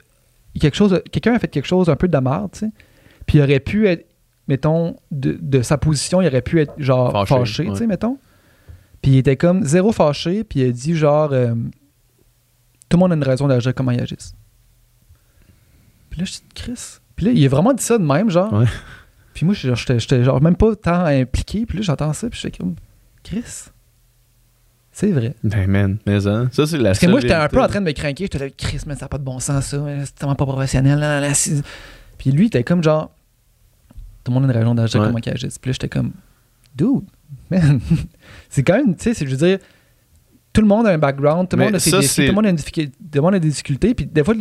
quelque 0.59 0.75
chose, 0.75 1.01
quelqu'un 1.11 1.33
a 1.33 1.39
fait 1.39 1.49
quelque 1.49 1.67
chose 1.67 1.89
un 1.89 1.95
peu 1.97 2.07
de 2.07 2.13
la 2.13 2.21
merde, 2.21 2.51
tu 2.53 2.59
sais. 2.59 2.71
Puis 3.25 3.37
il 3.39 3.41
aurait 3.41 3.59
pu 3.59 3.87
être, 3.87 4.07
mettons, 4.47 4.95
de, 5.11 5.37
de 5.41 5.61
sa 5.61 5.77
position, 5.77 6.21
il 6.21 6.27
aurait 6.27 6.41
pu 6.41 6.61
être 6.61 6.73
genre 6.77 7.11
Fâché, 7.11 7.35
fâché, 7.35 7.65
tu 7.71 7.75
sais, 7.75 7.87
mettons. 7.87 8.17
Puis 9.01 9.11
il 9.11 9.17
était 9.17 9.35
comme 9.35 9.65
zéro 9.65 9.91
fâché, 9.91 10.43
puis 10.45 10.61
il 10.61 10.69
a 10.69 10.71
dit 10.71 10.95
genre, 10.95 11.31
euh, 11.33 11.53
tout 12.87 12.95
le 12.95 12.99
monde 12.99 13.11
a 13.11 13.15
une 13.15 13.23
raison 13.23 13.47
d'agir 13.47 13.73
comment 13.75 13.91
ils 13.91 13.99
agissent. 14.01 14.33
Puis 16.09 16.19
là, 16.21 16.25
je 16.25 16.31
dis, 16.31 16.43
Chris. 16.55 16.97
Puis 17.15 17.25
là, 17.25 17.31
il 17.33 17.45
a 17.45 17.49
vraiment 17.49 17.73
dit 17.73 17.83
ça 17.83 17.97
de 17.97 18.03
même, 18.03 18.29
genre. 18.29 18.51
Ouais. 18.53 18.65
Puis 19.33 19.45
moi, 19.45 19.55
j'étais- 19.55 20.23
genre 20.23 20.41
même 20.41 20.55
pas 20.55 20.75
tant 20.75 21.05
impliqué. 21.05 21.65
Puis 21.65 21.77
là, 21.77 21.83
j'entends 21.83 22.13
ça, 22.13 22.29
puis 22.29 22.39
j'étais 22.41 22.57
comme, 22.57 22.75
Chris. 23.23 23.43
C'est 24.93 25.11
vrai. 25.11 25.35
Ben, 25.43 25.69
man, 25.69 25.97
mais 26.05 26.27
hein, 26.27 26.49
ça, 26.51 26.67
c'est 26.67 26.77
la 26.77 26.89
Parce 26.89 26.99
que 26.99 27.07
moi, 27.07 27.21
j'étais 27.21 27.33
un 27.33 27.47
peu 27.47 27.61
en 27.61 27.67
train 27.67 27.79
de 27.79 27.85
me 27.85 27.93
craquer. 27.93 28.25
J'étais 28.25 28.39
là, 28.39 28.49
Chris, 28.49 28.81
mais 28.85 28.95
ça 28.95 29.05
n'a 29.05 29.07
pas 29.09 29.17
de 29.17 29.23
bon 29.23 29.39
sens, 29.39 29.67
ça. 29.67 29.77
mais 29.79 30.05
C'est 30.05 30.15
tellement 30.15 30.35
pas 30.35 30.45
professionnel. 30.45 30.99
là, 30.99 31.19
là, 31.21 31.27
là, 31.29 31.33
c'est- 31.33 31.63
Puis 32.17 32.31
lui, 32.31 32.43
il 32.43 32.47
était 32.47 32.63
comme 32.63 32.83
genre, 32.83 33.09
tout 34.23 34.31
le 34.31 34.33
monde 34.39 34.43
a 34.49 34.53
une 34.53 34.59
raison 34.59 34.75
d'agir 34.75 34.99
Ouais. 34.99 35.07
comment 35.07 35.19
qu'il 35.19 35.31
agisse. 35.31 35.57
Puis 35.57 35.69
là, 35.69 35.73
j'étais 35.73 35.87
comme, 35.89 36.11
dude, 36.75 37.03
man. 37.49 37.79
c'est 38.49 38.63
quand 38.63 38.75
même, 38.75 38.95
tu 38.95 39.03
sais, 39.03 39.13
c'est- 39.13 39.25
je 39.25 39.31
veux 39.31 39.47
dire, 39.47 39.59
tout 40.51 40.59
le 40.61 40.67
monde 40.67 40.85
a 40.85 40.89
un 40.91 40.97
background, 40.97 41.47
tout 41.47 41.55
le 41.55 41.63
monde 41.63 41.75
a 41.75 41.79
ses 41.79 41.91
ça, 41.91 41.99
défis, 41.99 42.15
tout 42.23 42.27
le 42.27 42.33
monde 42.33 42.45
a, 42.47 42.49
une 42.49 42.55
difficulté- 42.57 42.91
tout 42.91 43.07
le 43.15 43.21
monde 43.21 43.35
a 43.35 43.39
des 43.39 43.47
difficultés. 43.49 43.93
Puis 43.95 44.05
des 44.05 44.23
fois, 44.25 44.35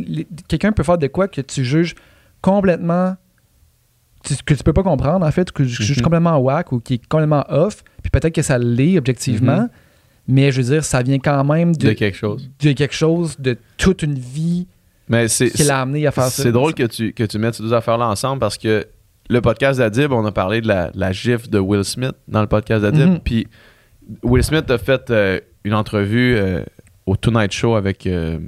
quelqu'un 0.48 0.72
peut 0.72 0.82
faire 0.82 0.98
de 0.98 1.06
quoi 1.06 1.28
que 1.28 1.40
tu 1.42 1.64
juges 1.64 1.94
complètement. 2.40 3.16
Que 4.44 4.54
tu 4.54 4.62
peux 4.62 4.72
pas 4.72 4.82
comprendre, 4.82 5.24
en 5.26 5.30
fait, 5.30 5.50
que 5.50 5.62
tu 5.62 5.68
juges 5.68 5.98
Mhm. 5.98 6.02
complètement 6.04 6.36
whack 6.38 6.72
ou 6.72 6.80
qui 6.80 6.94
est 6.94 7.06
complètement 7.08 7.44
off. 7.48 7.82
Puis 8.02 8.10
peut-être 8.10 8.34
que 8.34 8.42
ça 8.42 8.58
l'est 8.58 8.98
objectivement. 8.98 9.62
Mhm. 9.62 9.68
Mais 10.28 10.52
je 10.52 10.60
veux 10.62 10.74
dire, 10.74 10.84
ça 10.84 11.02
vient 11.02 11.18
quand 11.18 11.42
même 11.44 11.74
de 11.74 11.88
de, 11.88 11.92
quelque 11.92 12.16
chose. 12.16 12.50
de 12.60 12.72
quelque 12.72 12.94
chose 12.94 13.36
de 13.38 13.56
toute 13.78 14.02
une 14.02 14.14
vie 14.18 14.68
Mais 15.08 15.26
qui 15.26 15.62
l'a 15.64 15.80
amené 15.80 16.06
à 16.06 16.10
faire 16.12 16.24
ça. 16.24 16.42
c'est 16.44 16.52
drôle 16.52 16.74
que 16.74 16.84
tu, 16.84 17.12
que 17.12 17.24
tu 17.24 17.38
mettes 17.38 17.54
ces 17.54 17.62
deux 17.62 17.72
affaires-là 17.72 18.06
ensemble 18.06 18.38
parce 18.38 18.56
que 18.58 18.86
le 19.28 19.40
podcast 19.40 19.78
d'Adib, 19.78 20.12
on 20.12 20.24
a 20.26 20.32
parlé 20.32 20.60
de 20.60 20.68
la, 20.68 20.90
la 20.94 21.10
gifle 21.12 21.48
de 21.48 21.58
Will 21.58 21.84
Smith 21.84 22.14
dans 22.28 22.40
le 22.42 22.46
podcast 22.46 22.82
d'Adib. 22.82 23.08
Mhm. 23.08 23.20
Puis 23.24 23.46
Will 24.22 24.44
Smith 24.44 24.70
a 24.70 24.78
fait 24.78 25.10
euh, 25.10 25.40
une 25.64 25.74
entrevue 25.74 26.36
euh, 26.36 26.62
au 27.06 27.16
Tonight 27.16 27.52
Show 27.52 27.74
avec 27.74 28.06
euh, 28.06 28.38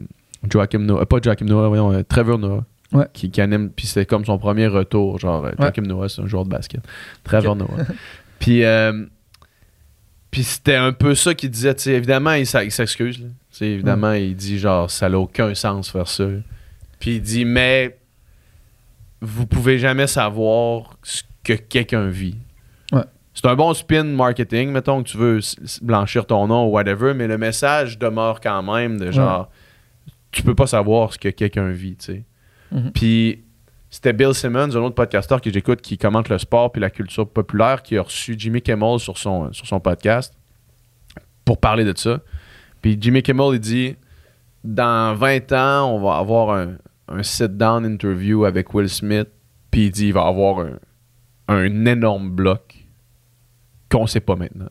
Joachim 0.48 0.80
Noah, 0.80 1.06
pas 1.06 1.18
Joachim 1.22 1.46
Noah, 1.46 1.68
voyons, 1.68 1.92
euh, 1.92 2.02
Trevor 2.08 2.38
Noah. 2.38 2.64
Ouais. 2.93 3.07
Qui, 3.12 3.30
qui 3.30 3.40
anime, 3.40 3.70
puis 3.70 3.86
c'est 3.86 4.05
comme 4.07 4.24
son 4.24 4.38
premier 4.38 4.66
retour. 4.66 5.18
Genre, 5.18 5.45
euh, 5.47 5.53
Joachim 5.59 5.82
Noah, 5.82 6.09
c'est 6.09 6.20
un 6.20 6.26
joueur 6.26 6.45
de 6.45 6.51
basket. 6.51 6.80
Trevor 7.24 7.57
Noah. 7.57 7.86
Puis, 8.38 8.64
euh, 8.64 9.07
puis 10.32 10.43
c'était 10.43 10.74
un 10.74 10.93
peu 10.93 11.14
ça 11.14 11.32
qu'il 11.32 11.49
disait. 11.51 11.76
tu 11.76 11.82
sais, 11.82 11.93
évidemment, 11.93 12.32
il, 12.32 12.40
il 12.40 12.72
s'excuse. 12.72 13.24
Évidemment, 13.61 14.14
il 14.14 14.34
dit 14.34 14.59
genre, 14.59 14.90
ça 14.90 15.09
n'a 15.09 15.18
aucun 15.18 15.55
sens 15.55 15.90
faire 15.90 16.09
ça. 16.09 16.24
Puis 16.99 17.16
il 17.16 17.22
dit, 17.22 17.45
mais 17.45 17.99
vous 19.20 19.47
pouvez 19.47 19.78
jamais 19.78 20.09
savoir 20.09 20.97
ce 21.03 21.22
que 21.45 21.53
quelqu'un 21.53 22.09
vit. 22.09 22.36
Ouais. 22.93 23.05
C'est 23.34 23.47
un 23.47 23.55
bon 23.55 23.72
spin 23.74 24.05
marketing, 24.05 24.70
mettons 24.70 25.03
que 25.03 25.09
tu 25.09 25.16
veux 25.16 25.40
blanchir 25.82 26.26
ton 26.26 26.49
nom 26.49 26.66
ou 26.66 26.70
whatever, 26.70 27.14
mais 27.14 27.28
le 27.28 27.38
message 27.38 27.99
demeure 27.99 28.40
quand 28.40 28.62
même 28.62 28.99
de 28.99 29.11
genre, 29.11 29.51
tu 30.32 30.43
peux 30.43 30.55
pas 30.55 30.66
savoir 30.66 31.12
ce 31.12 31.18
que 31.18 31.28
quelqu'un 31.28 31.70
vit, 31.70 31.97
tu 31.97 32.07
sais. 32.07 32.22
Mhm. 32.72 32.92
Puis 32.92 33.44
c'était 33.90 34.12
Bill 34.12 34.34
Simmons, 34.34 34.74
un 34.74 34.80
autre 34.80 34.94
podcasteur 34.94 35.40
que 35.40 35.52
j'écoute 35.52 35.82
qui 35.82 35.98
commente 35.98 36.28
le 36.28 36.38
sport 36.38 36.72
puis 36.72 36.80
la 36.80 36.90
culture 36.90 37.28
populaire, 37.28 37.82
qui 37.82 37.98
a 37.98 38.02
reçu 38.02 38.34
Jimmy 38.38 38.62
Kimmel 38.62 38.98
sur 38.98 39.18
son, 39.18 39.52
sur 39.52 39.66
son 39.66 39.80
podcast 39.80 40.34
pour 41.44 41.58
parler 41.58 41.84
de 41.84 41.92
ça. 41.96 42.20
Puis 42.80 42.96
Jimmy 43.00 43.22
Kimmel, 43.22 43.54
il 43.54 43.60
dit 43.60 43.96
dans 44.64 45.14
20 45.14 45.52
ans, 45.52 45.94
on 45.94 46.00
va 46.00 46.16
avoir 46.16 46.50
un, 46.56 46.76
un 47.08 47.22
sit-down 47.22 47.84
interview 47.84 48.44
avec 48.44 48.72
Will 48.74 48.88
Smith, 48.88 49.28
puis 49.70 49.86
il 49.86 49.90
dit 49.90 50.06
il 50.06 50.12
va 50.12 50.26
avoir 50.26 50.60
un, 50.60 50.78
un 51.48 51.84
énorme 51.86 52.30
bloc 52.30 52.86
qu'on 53.90 54.06
sait 54.06 54.20
pas 54.20 54.36
maintenant. 54.36 54.68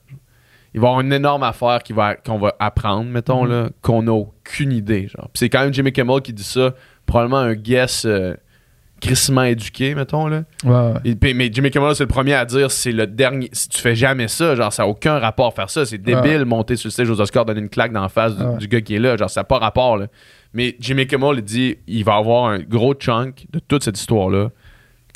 Il 0.74 0.80
va 0.80 0.88
y 0.88 0.90
avoir 0.90 1.02
une 1.02 1.14
énorme 1.14 1.44
affaire 1.44 1.80
va, 1.90 2.16
qu'on 2.16 2.40
va 2.40 2.56
apprendre, 2.60 3.10
mettons, 3.10 3.44
là, 3.44 3.70
qu'on 3.82 4.04
n'a 4.04 4.14
aucune 4.14 4.72
idée. 4.72 5.08
Genre. 5.08 5.30
C'est 5.34 5.50
quand 5.50 5.62
même 5.62 5.74
Jimmy 5.74 5.92
Kimmel 5.92 6.22
qui 6.22 6.34
dit 6.34 6.44
ça, 6.44 6.74
probablement 7.06 7.38
un 7.40 7.54
guess 7.56 8.06
euh, 8.06 8.36
crissement 9.02 9.44
éduqué, 9.44 9.96
mettons. 9.96 10.28
Là. 10.28 10.44
Ouais, 10.64 10.72
ouais. 10.72 10.94
Et 11.06 11.16
puis- 11.16 11.34
mais 11.34 11.50
Jimmy 11.52 11.72
Kimmel, 11.72 11.96
c'est 11.96 12.04
le 12.04 12.08
premier 12.08 12.34
à 12.36 12.46
dire 12.46 12.70
c'est 12.70 12.92
le 12.92 13.08
dernier. 13.08 13.50
Si 13.52 13.68
tu 13.70 13.80
fais 13.82 13.96
jamais 13.96 14.28
ça, 14.28 14.56
genre, 14.56 14.72
ça 14.72 14.84
n'a 14.84 14.88
aucun 14.90 15.18
rapport 15.20 15.48
à 15.48 15.52
faire 15.52 15.70
ça. 15.70 15.86
C'est 15.86 15.98
débile 15.98 16.46
monter 16.46 16.76
sur 16.76 16.88
le 16.88 16.92
stage 16.92 17.10
aux 17.10 17.20
Oscars, 17.20 17.46
donner 17.46 17.62
une 17.62 17.70
claque 17.70 17.92
dans 17.92 18.02
la 18.04 18.10
face 18.10 18.36
du, 18.38 18.44
Ouais. 18.44 18.58
du 18.58 18.68
gars 18.68 18.82
qui 18.82 18.96
est 18.96 19.00
là. 19.00 19.18
Genre, 19.18 19.30
ça 19.30 19.40
n'a 19.42 19.46
pas 19.46 19.58
rapport. 19.58 19.98
Là. 19.98 20.08
Mais 20.54 20.76
Jimmy 20.80 21.08
Kimmel, 21.08 21.38
il 21.38 21.44
dit 21.44 21.78
il 21.88 22.04
va 22.04 22.16
avoir 22.16 22.46
un 22.46 22.60
gros 22.60 22.94
chunk 22.94 23.46
de 23.52 23.60
toute 23.60 23.84
cette 23.84 23.98
histoire-là 24.00 24.50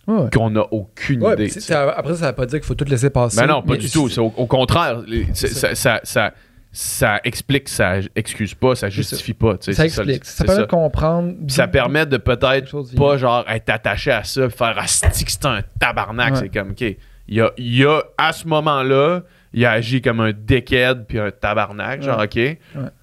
Ouais, 0.07 0.29
qu'on 0.31 0.51
n'a 0.51 0.61
aucune 0.71 1.23
Ouais, 1.23 1.33
idée. 1.33 1.49
ça- 1.49 1.89
après, 1.97 2.15
ça 2.15 2.27
veut 2.27 2.35
pas 2.35 2.45
dire 2.45 2.59
qu'il 2.59 2.67
faut 2.67 2.75
tout 2.75 2.85
laisser 2.85 3.09
passer. 3.09 3.37
Ben 3.41 3.47
non, 3.47 3.61
pas 3.63 3.73
mais 3.73 3.79
du 3.79 3.89
tout. 3.89 4.07
C'est 4.07 4.19
au, 4.21 4.31
au 4.37 4.45
contraire. 4.45 5.01
ça, 5.33 5.99
ça, 6.03 6.33
ça 6.77 7.21
explique, 7.23 7.69
ça 7.69 7.99
excuse 8.17 8.53
pas, 8.53 8.75
ça 8.75 8.89
justifie 8.89 9.33
pas. 9.33 9.55
Ça 9.61 9.85
explique. 9.85 10.25
Ça, 10.25 10.43
permet 10.43 10.55
ça. 10.59 10.65
de 10.65 10.67
comprendre. 10.69 11.33
Ça 11.47 11.67
permet 11.69 12.05
de 12.05 12.17
peut-être 12.17 12.95
pas 12.97 13.17
genre 13.17 13.45
être 13.49 13.69
attaché 13.69 14.11
à 14.11 14.25
ça, 14.25 14.49
faire 14.49 14.77
asti 14.77 15.23
que 15.23 15.31
c'est 15.31 15.45
un 15.45 15.61
tabarnak. 15.79 16.33
Ouais. 16.33 16.39
C'est 16.41 16.49
comme, 16.49 16.71
OK, 16.71 16.83
il 17.27 17.41
a, 17.41 17.51
il 17.57 17.85
a, 17.85 18.01
à 18.17 18.33
ce 18.33 18.45
moment-là, 18.49 19.21
il 19.53 19.65
a 19.65 19.71
agi 19.71 20.01
comme 20.01 20.19
un 20.19 20.33
dickhead 20.33 21.05
puis 21.07 21.17
un 21.17 21.31
tabarnak, 21.31 22.01
genre, 22.01 22.21
OK. 22.21 22.37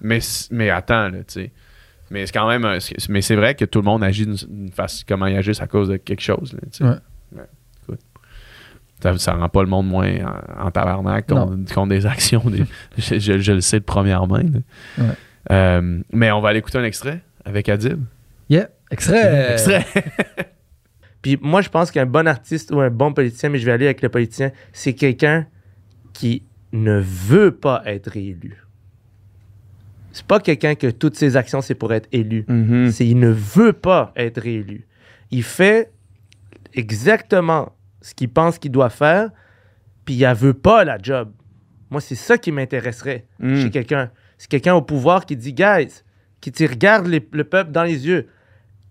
Mais, 0.01 0.19
mais 0.51 0.69
attends, 0.69 1.09
là, 1.09 1.17
tu 1.19 1.23
sais. 1.27 1.51
Mais 2.11 2.27
c'est 2.27 2.31
quand 2.33 2.47
même, 2.47 2.63
un- 2.65 2.77
mais 3.09 3.21
c'est 3.23 3.35
vrai 3.35 3.55
que 3.55 3.65
tout 3.65 3.79
le 3.79 3.85
monde 3.85 4.03
agit 4.03 4.27
d'une 4.27 4.71
façon, 4.71 5.03
comment 5.07 5.25
ils 5.25 5.35
agissent 5.35 5.61
à 5.63 5.67
cause 5.67 5.89
de 5.89 5.97
quelque 5.97 6.21
chose, 6.21 6.53
là, 6.53 6.59
tu 6.71 6.77
sais. 6.77 6.83
Ouais. 6.83 7.41
Ça, 9.03 9.17
ça 9.17 9.33
rend 9.33 9.49
pas 9.49 9.61
le 9.61 9.67
monde 9.69 9.87
moins 9.87 10.09
en, 10.57 10.67
en 10.67 10.71
tabarnak 10.71 11.27
contre, 11.27 11.73
contre 11.73 11.89
des 11.89 12.05
actions. 12.05 12.41
des- 12.49 12.63
je, 12.97 13.19
je- 13.19 13.37
je 13.39 13.51
le 13.51 13.59
sais 13.61 13.79
de 13.79 13.83
première 13.85 14.25
main. 14.27 14.43
Ouais. 14.97 15.03
Euh, 15.51 15.99
mais 16.13 16.31
on 16.31 16.39
va 16.39 16.49
aller 16.49 16.59
écouter 16.59 16.77
un 16.77 16.85
extrait 16.85 17.21
avec 17.43 17.67
Adib. 17.67 18.01
Yeah. 18.49 18.69
Extrait. 18.91 19.51
Extrait. 19.53 19.85
Puis 21.21 21.37
moi, 21.41 21.61
je 21.61 21.67
pense 21.69 21.91
qu'un 21.91 22.05
bon 22.05 22.27
artiste 22.27 22.71
ou 22.71 22.79
un 22.79 22.89
bon 22.89 23.11
politicien, 23.13 23.49
mais 23.49 23.57
je 23.57 23.65
vais 23.65 23.71
aller 23.73 23.85
avec 23.85 24.01
le 24.01 24.09
politicien, 24.09 24.51
c'est 24.71 24.93
quelqu'un 24.93 25.47
qui 26.13 26.43
ne 26.71 26.99
veut 26.99 27.51
pas 27.51 27.81
être 27.85 28.07
réélu. 28.11 28.57
C'est 30.11 30.25
pas 30.25 30.39
quelqu'un 30.39 30.75
que 30.75 30.87
toutes 30.91 31.15
ses 31.15 31.35
actions, 31.37 31.61
c'est 31.61 31.75
pour 31.75 31.91
être 31.93 32.07
élu. 32.11 32.45
Mhm. 32.47 32.91
C'est 32.91 33.05
il 33.07 33.19
ne 33.19 33.29
veut 33.29 33.73
pas 33.73 34.13
être 34.15 34.39
réélu. 34.41 34.85
Il 35.31 35.43
fait 35.43 35.91
exactement 36.73 37.73
ce 38.03 38.13
qu'il 38.13 38.29
pense 38.29 38.59
qu'il 38.59 38.71
doit 38.71 38.89
faire, 38.91 39.29
puis 40.05 40.13
il 40.13 40.27
ne 40.27 40.33
veut 40.35 40.53
pas 40.53 40.83
la 40.83 40.97
job. 41.01 41.31
Moi, 41.89 41.99
c'est 42.01 42.15
ça 42.15 42.37
qui 42.37 42.51
m'intéresserait 42.51 43.25
Mm. 43.39 43.55
chez 43.61 43.69
quelqu'un. 43.71 44.11
C'est 44.37 44.49
quelqu'un 44.49 44.75
au 44.75 44.81
pouvoir 44.81 45.25
qui 45.25 45.35
dit, 45.35 45.53
guys, 45.53 46.03
qui 46.41 46.51
te 46.51 46.63
regarde 46.63 47.07
les- 47.07 47.25
le 47.31 47.43
peuple 47.43 47.71
dans 47.71 47.83
les 47.83 48.05
yeux. 48.05 48.27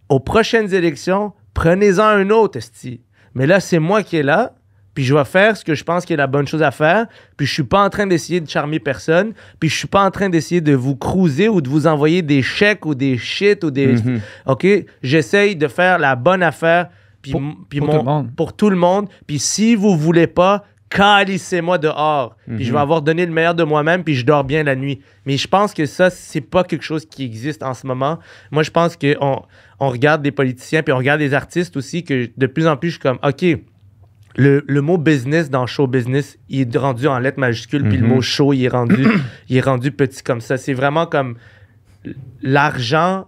Aux 0.09 0.21
prochaines 0.21 0.73
élections, 0.75 1.33
prenez-en 1.55 2.03
un 2.05 2.31
autre, 2.31 2.59
esti. 2.59 3.03
Mais 3.35 3.47
là, 3.47 3.61
c'est 3.61 3.79
moi 3.79 4.03
qui 4.03 4.17
est 4.17 4.23
là, 4.23 4.55
puis 4.95 5.05
je 5.05 5.15
vais 5.15 5.25
faire 5.25 5.57
ce 5.57 5.65
que 5.65 5.75
je 5.75 5.85
pense 5.85 6.05
qui 6.05 6.13
est 6.13 6.17
la 6.17 6.27
bonne 6.27 6.47
chose 6.47 6.63
à 6.63 6.71
faire, 6.71 7.07
puis 7.37 7.47
je 7.47 7.53
suis 7.53 7.63
pas 7.65 7.83
en 7.85 7.89
train 7.91 8.07
d'essayer 8.07 8.41
de 8.41 8.49
charmer 8.49 8.79
personne, 8.79 9.33
puis 9.59 9.69
je 9.71 9.77
suis 9.77 9.89
pas 9.89 10.05
en 10.05 10.11
train 10.11 10.29
d'essayer 10.29 10.61
de 10.61 10.75
vous 10.75 10.97
cruiser 10.97 11.49
ou 11.49 11.61
de 11.61 11.69
vous 11.69 11.87
envoyer 11.87 12.23
des 12.23 12.43
chèques 12.43 12.85
ou 12.87 12.95
des 12.95 13.17
shit 13.19 13.65
ou 13.65 13.71
des... 13.71 13.95
Mhm. 13.95 14.21
OK? 14.47 14.67
J'essaye 15.03 15.57
de 15.57 15.67
faire 15.69 15.99
la 15.99 16.15
bonne 16.15 16.43
affaire 16.43 16.89
puis 17.23 17.33
Pour- 17.33 17.41
m- 17.41 17.55
puis 17.69 17.79
pour 17.79 17.89
mon- 17.89 17.93
tout 17.95 17.99
le 18.01 18.05
monde. 18.13 18.35
pour 18.37 18.53
tout 18.57 18.71
le 18.71 18.77
monde. 18.77 19.09
Puis 19.27 19.39
si 19.39 19.75
vous 19.75 19.97
voulez 19.97 20.27
pas, 20.27 20.65
calissez-moi 20.91 21.79
dehors. 21.79 22.37
Puis 22.57 22.65
je 22.65 22.73
vais 22.73 22.79
avoir 22.79 23.01
donné 23.01 23.25
le 23.25 23.33
meilleur 23.33 23.55
de 23.55 23.63
moi-même, 23.65 24.05
puis 24.05 24.15
je 24.15 24.27
dors 24.27 24.45
bien 24.45 24.63
la 24.63 24.77
nuit. 24.77 25.01
Mais 25.25 25.39
je 25.39 25.49
pense 25.49 25.73
que 25.73 25.87
ça, 25.87 26.11
c'est 26.11 26.43
pas 26.43 26.65
quelque 26.65 26.83
chose 26.85 27.07
qui 27.07 27.25
existe 27.25 27.63
en 27.63 27.73
ce 27.73 27.87
moment. 27.87 28.19
Moi, 28.51 28.63
je 28.63 28.71
pense 28.71 28.97
qu'on 28.97 29.43
on 29.81 29.89
regarde 29.89 30.21
des 30.23 30.33
politiciens, 30.33 30.83
puis 30.83 30.93
on 30.93 30.99
regarde 30.99 31.19
des 31.21 31.33
artistes 31.33 31.77
aussi, 31.79 32.05
que 32.05 32.29
de 32.37 32.47
plus 32.47 32.67
en 32.67 32.77
plus, 32.77 32.91
je 32.91 32.95
suis 32.95 33.01
comme, 33.01 33.19
OK, 33.23 33.43
le, 34.37 34.65
le 34.67 34.81
mot 34.83 34.99
business 34.99 35.49
dans 35.49 35.67
show 35.67 35.87
business, 35.87 36.39
il 36.51 36.61
est 36.61 36.77
rendu 36.77 37.07
en 37.07 37.19
lettres 37.19 37.39
majuscules, 37.41 37.89
puis 37.89 37.97
le 37.99 38.07
mot 38.07 38.21
show, 38.21 38.53
il 38.53 38.65
est 38.65 38.69
rendu, 38.69 39.07
il 39.49 39.57
est 39.57 39.61
rendu 39.63 39.93
petit 39.93 40.23
comme 40.23 40.41
ça. 40.43 40.59
C'est 40.59 40.73
vraiment 40.75 41.07
comme 41.07 41.37
l'argent, 42.43 43.27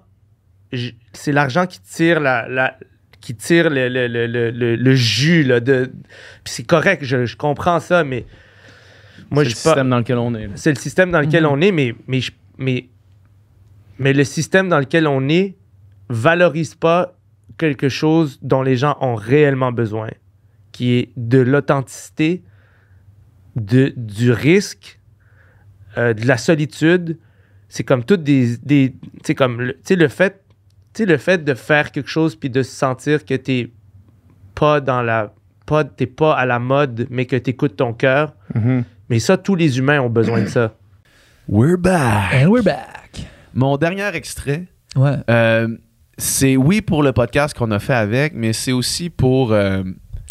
c'est 1.12 1.32
l'argent 1.32 1.66
qui 1.66 1.80
tire 1.80 2.20
la, 2.20 2.49
la- 2.49 2.76
qui 3.25 3.35
tire 3.35 3.70
le, 3.70 3.89
le, 3.89 4.07
le, 4.07 4.27
le, 4.27 4.51
le- 4.51 4.77
le 4.77 4.95
jus 4.95 5.45
là, 5.45 5.59
de. 5.61 5.91
Puis 6.45 6.53
c'est 6.55 6.62
correct, 6.66 7.03
je, 7.05 7.25
je 7.25 7.37
comprends 7.39 7.81
ça, 7.81 8.05
mais 8.05 8.27
moi 9.31 9.45
C'est 9.45 9.49
le 9.49 9.55
pas- 9.55 9.61
système 9.61 9.89
dans 9.89 9.99
lequel 9.99 10.18
on 10.18 10.35
est. 10.35 10.47
là. 10.49 10.53
c'est 10.57 10.70
le 10.70 10.77
système 10.79 11.11
dans 11.11 11.20
lequel 11.22 11.47
on 11.47 11.59
est, 11.62 11.72
mais, 11.72 11.95
mais, 12.07 12.20
je- 12.20 12.33
mais, 12.59 12.89
mais 13.99 14.12
le 14.12 14.25
système 14.25 14.68
dans 14.68 14.79
lequel 14.79 15.07
on 15.07 15.27
est 15.31 15.55
valorise 16.11 16.75
pas 16.75 17.16
quelque 17.57 17.89
chose 17.89 18.39
dont 18.43 18.61
les 18.62 18.77
gens 18.77 18.99
ont 19.01 19.14
réellement 19.14 19.72
besoin, 19.72 20.11
qui 20.72 20.93
est 20.99 21.09
de 21.16 21.39
l'authenticité, 21.39 22.43
de, 23.57 23.95
du 23.97 24.33
risque, 24.33 25.01
euh, 25.97 26.12
de 26.12 26.27
la 26.27 26.37
solitude. 26.37 27.16
C'est 27.70 27.85
comme 27.85 28.05
toutes 28.05 28.22
des... 28.22 28.59
des 28.59 28.93
tu 29.01 29.09
sais, 29.25 29.35
comme 29.35 29.62
le, 29.62 29.72
tu 29.72 29.81
sais, 29.85 29.97
le 29.97 30.09
fait... 30.09 30.43
Tu 30.95 31.03
sais, 31.03 31.07
le 31.07 31.16
fait 31.18 31.45
de 31.45 31.55
faire 31.55 31.90
quelque 31.92 32.09
chose 32.09 32.36
puis 32.36 32.51
de 32.51 32.62
se 32.62 32.70
sentir 32.70 33.24
que 33.24 33.34
t'es 33.34 33.70
pas 34.55 34.80
dans 34.80 35.03
la... 35.03 35.32
Pas, 35.66 35.82
t'es 35.84 36.07
pas 36.07 36.34
à 36.36 36.45
la 36.47 36.59
mode, 36.59 37.07
mais 37.11 37.24
que 37.26 37.36
t'écoutes 37.36 37.76
ton 37.76 37.92
cœur. 37.95 38.34
Mais 39.09 39.18
ça, 39.18 39.36
tous 39.38 39.55
les 39.55 39.78
humains 39.78 40.01
ont 40.01 40.11
besoin 40.11 40.42
de 40.42 40.47
ça. 40.47 40.74
We're 41.49 41.76
back. 41.78 42.34
And 42.34 42.49
we're 42.49 42.62
back. 42.62 43.26
Mon 43.55 43.76
dernier 43.76 44.09
extrait, 44.14 44.66
Ouais. 44.97 45.16
euh, 45.30 45.68
c'est 46.18 46.57
oui 46.57 46.80
pour 46.82 47.03
le 47.03 47.12
podcast 47.12 47.57
qu'on 47.57 47.70
a 47.72 47.78
fait 47.78 47.95
avec, 47.95 48.34
mais 48.34 48.53
c'est 48.53 48.72
aussi 48.72 49.11
pour 49.11 49.53
euh, 49.53 49.82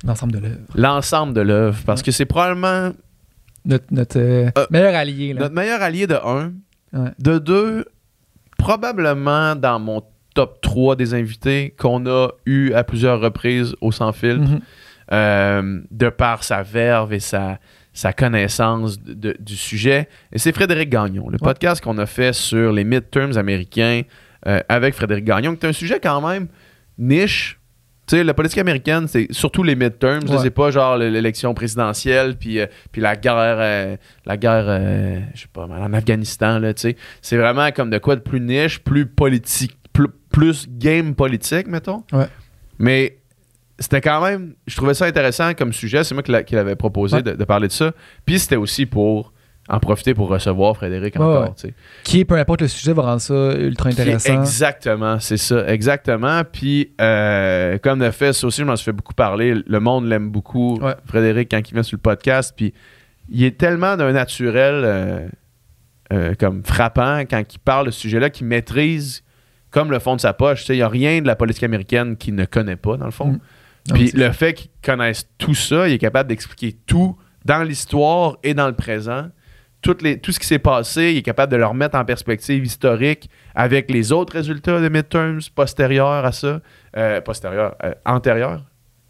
L'ensemble 0.05 0.33
de 0.33 0.39
l'œuvre. 0.39 0.59
l'ensemble 0.75 1.33
de 1.33 1.41
l'œuvre. 1.41 1.79
Parce 1.85 2.01
que 2.01 2.11
c'est 2.11 2.25
probablement 2.25 2.91
Notre, 3.65 3.85
notre 3.91 4.19
euh, 4.19 4.49
Euh, 4.57 4.65
meilleur 4.71 4.95
allié. 4.95 5.33
Là. 5.33 5.41
notre 5.41 5.55
meilleur 5.55 5.81
allié 5.81 6.07
de 6.07 6.15
un. 6.15 6.53
Ouais. 6.93 7.09
De 7.19 7.39
deux, 7.39 7.85
probablement 8.57 9.55
dans 9.55 9.79
mon 9.79 10.01
top 10.33 10.61
3 10.61 10.95
des 10.95 11.13
invités 11.13 11.73
qu'on 11.77 12.05
a 12.07 12.29
eu 12.45 12.73
à 12.73 12.83
plusieurs 12.83 13.19
reprises 13.21 13.75
au 13.81 13.91
Sans 13.91 14.11
Filtre. 14.11 14.49
Mhm. 14.49 14.59
euh, 15.11 15.81
de 15.91 16.09
par 16.09 16.43
sa 16.45 16.63
verve 16.63 17.11
et 17.13 17.19
sa, 17.19 17.59
sa 17.91 18.13
connaissance 18.13 18.99
de- 19.03 19.13
de- 19.13 19.35
du 19.37 19.55
sujet. 19.57 20.07
Et 20.31 20.39
c'est 20.39 20.53
Frédéric 20.53 20.89
Gagnon, 20.89 21.27
le 21.29 21.37
podcast 21.37 21.83
qu'on 21.83 21.97
a 21.97 22.05
fait 22.05 22.33
sur 22.33 22.71
les 22.71 22.85
midterms 22.85 23.37
américains 23.37 24.03
euh, 24.47 24.61
avec 24.69 24.93
Frédéric 24.95 25.25
Gagnon, 25.25 25.55
qui 25.55 25.65
est 25.65 25.69
un 25.69 25.73
sujet 25.73 25.99
quand 26.01 26.25
même 26.27 26.47
niche. 26.97 27.59
Tu 28.07 28.15
sais, 28.17 28.23
la 28.23 28.33
politique 28.33 28.57
américaine, 28.59 29.07
c'est 29.07 29.27
surtout 29.31 29.61
les 29.63 29.75
midterms. 29.75 30.23
Ouais. 30.29 30.37
C'est 30.41 30.49
pas 30.51 30.71
genre 30.71 30.97
l'élection 30.97 31.53
présidentielle, 31.53 32.35
puis, 32.37 32.59
euh, 32.59 32.65
puis 32.91 33.01
la 33.01 33.15
guerre, 33.15 33.35
euh, 33.59 33.95
la 34.25 34.37
guerre 34.37 34.65
euh, 34.67 35.19
je 35.35 35.41
sais 35.41 35.47
pas, 35.51 35.65
en 35.65 35.93
Afghanistan. 35.93 36.59
Là, 36.59 36.73
tu 36.73 36.81
sais. 36.81 36.95
c'est 37.21 37.37
vraiment 37.37 37.69
comme 37.71 37.89
de 37.89 37.97
quoi 37.99 38.15
de 38.15 38.21
plus 38.21 38.39
niche, 38.39 38.79
plus 38.79 39.05
politique, 39.05 39.77
plus, 39.93 40.07
plus 40.31 40.67
game 40.69 41.15
politique, 41.15 41.67
mettons. 41.67 42.03
Ouais. 42.11 42.27
Mais 42.79 43.19
c'était 43.79 44.01
quand 44.01 44.23
même, 44.23 44.55
je 44.67 44.75
trouvais 44.75 44.93
ça 44.93 45.05
intéressant 45.05 45.53
comme 45.53 45.71
sujet. 45.73 46.03
C'est 46.03 46.13
moi 46.15 46.23
qui 46.23 46.31
l'a- 46.31 46.43
qui 46.43 46.55
l'avais 46.55 46.75
proposé 46.75 47.17
Ouais. 47.17 47.23
de, 47.23 47.31
de 47.33 47.43
parler 47.45 47.67
de 47.67 47.73
ça. 47.73 47.91
Puis 48.25 48.39
c'était 48.39 48.55
aussi 48.55 48.85
pour 48.85 49.31
en 49.69 49.79
profiter 49.79 50.13
pour 50.13 50.27
recevoir 50.27 50.75
Frédéric 50.75 51.15
encore. 51.15 51.55
ouais. 51.63 51.73
Qui 52.03 52.25
peu 52.25 52.35
importe 52.35 52.61
le 52.61 52.67
sujet, 52.67 52.91
va 52.91 53.03
rendre 53.03 53.21
ça 53.21 53.53
ultra 53.57 53.91
Qui 53.91 54.01
intéressant. 54.01 54.41
Exactement, 54.41 55.19
c'est 55.21 55.37
ça, 55.37 55.65
exactement. 55.71 56.41
Puis, 56.43 56.91
euh, 56.99 57.77
comme 57.77 57.99
de 57.99 58.11
fait, 58.11 58.33
ça 58.33 58.45
aussi, 58.47 58.59
je 58.59 58.65
m'en 58.65 58.75
suis 58.75 58.83
fait 58.85 58.91
beaucoup 58.91 59.13
parler. 59.13 59.55
Le 59.65 59.79
monde 59.79 60.05
l'aime 60.05 60.29
beaucoup, 60.31 60.77
Ouais. 60.81 60.95
Frédéric, 61.05 61.49
quand 61.51 61.61
il 61.69 61.73
vient 61.73 61.83
sur 61.83 61.95
le 61.95 62.01
podcast. 62.01 62.53
Puis, 62.57 62.73
il 63.29 63.43
est 63.45 63.57
tellement 63.57 63.95
d'un 63.95 64.11
naturel 64.11 64.81
euh, 64.83 65.27
euh, 66.11 66.33
comme 66.37 66.61
frappant 66.65 67.19
quand 67.21 67.41
il 67.53 67.59
parle 67.59 67.85
de 67.85 67.91
ce 67.91 68.01
sujet-là, 68.01 68.29
qu'il 68.29 68.45
maîtrise 68.47 69.22
comme 69.73 69.91
le 69.91 69.99
fond 69.99 70.15
de 70.15 70.21
sa 70.21 70.33
poche. 70.33 70.61
Tu 70.61 70.65
sais, 70.67 70.75
Il 70.75 70.77
n'y 70.77 70.83
a 70.83 70.87
rien 70.87 71.21
de 71.21 71.27
la 71.27 71.35
politique 71.35 71.63
américaine 71.63 72.15
qu'il 72.15 72.35
ne 72.35 72.45
connaît 72.45 72.77
pas, 72.77 72.95
dans 72.95 73.05
le 73.05 73.11
fond. 73.11 73.33
Mm. 73.33 73.39
Puis 73.93 74.11
le 74.13 74.31
fait 74.31 74.53
qu'il 74.53 74.69
connaisse 74.81 75.27
tout 75.37 75.55
ça, 75.55 75.89
il 75.89 75.95
est 75.95 75.97
capable 75.97 76.29
d'expliquer 76.29 76.77
tout 76.85 77.17
dans 77.43 77.63
l'histoire 77.63 78.37
et 78.43 78.53
dans 78.53 78.67
le 78.67 78.75
présent. 78.75 79.27
Toutes 79.81 80.01
les, 80.01 80.17
tout 80.17 80.31
ce 80.31 80.39
qui 80.39 80.47
s'est 80.47 80.59
passé, 80.59 81.11
il 81.11 81.17
est 81.17 81.23
capable 81.23 81.51
de 81.51 81.57
le 81.57 81.65
remettre 81.65 81.97
en 81.97 82.05
perspective 82.05 82.63
historique 82.63 83.29
avec 83.53 83.91
les 83.91 84.13
autres 84.13 84.31
résultats 84.31 84.79
de 84.79 84.87
midterms 84.87 85.41
postérieurs 85.53 86.23
à 86.23 86.31
ça. 86.31 86.61
Euh, 86.95 87.19
postérieurs, 87.19 87.75
euh, 87.83 87.93
antérieurs? 88.05 88.63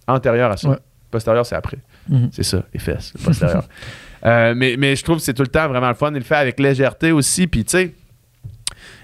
Antérieurs 0.08 0.52
à 0.52 0.58
ça. 0.58 0.70
Ouais. 0.70 0.78
Postérieurs, 1.12 1.46
c'est 1.46 1.56
après. 1.56 1.78
Mhm. 2.10 2.30
C'est 2.32 2.42
ça, 2.42 2.64
les 2.74 2.80
fesses, 2.80 3.14
le 3.16 3.24
postérieur. 3.24 3.68
Euh, 4.26 4.54
mais, 4.56 4.78
mais 4.78 4.96
je 4.96 5.04
trouve 5.04 5.18
que 5.18 5.24
c'est 5.24 5.34
tout 5.34 5.44
le 5.44 5.50
temps 5.50 5.68
vraiment 5.68 5.90
le 5.90 5.96
fun. 5.96 6.10
Il 6.12 6.20
le 6.20 6.22
fait 6.22 6.38
avec 6.38 6.58
légèreté 6.58 7.12
aussi. 7.12 7.46
Puis, 7.46 7.66
tu 7.66 7.72
sais, 7.72 7.94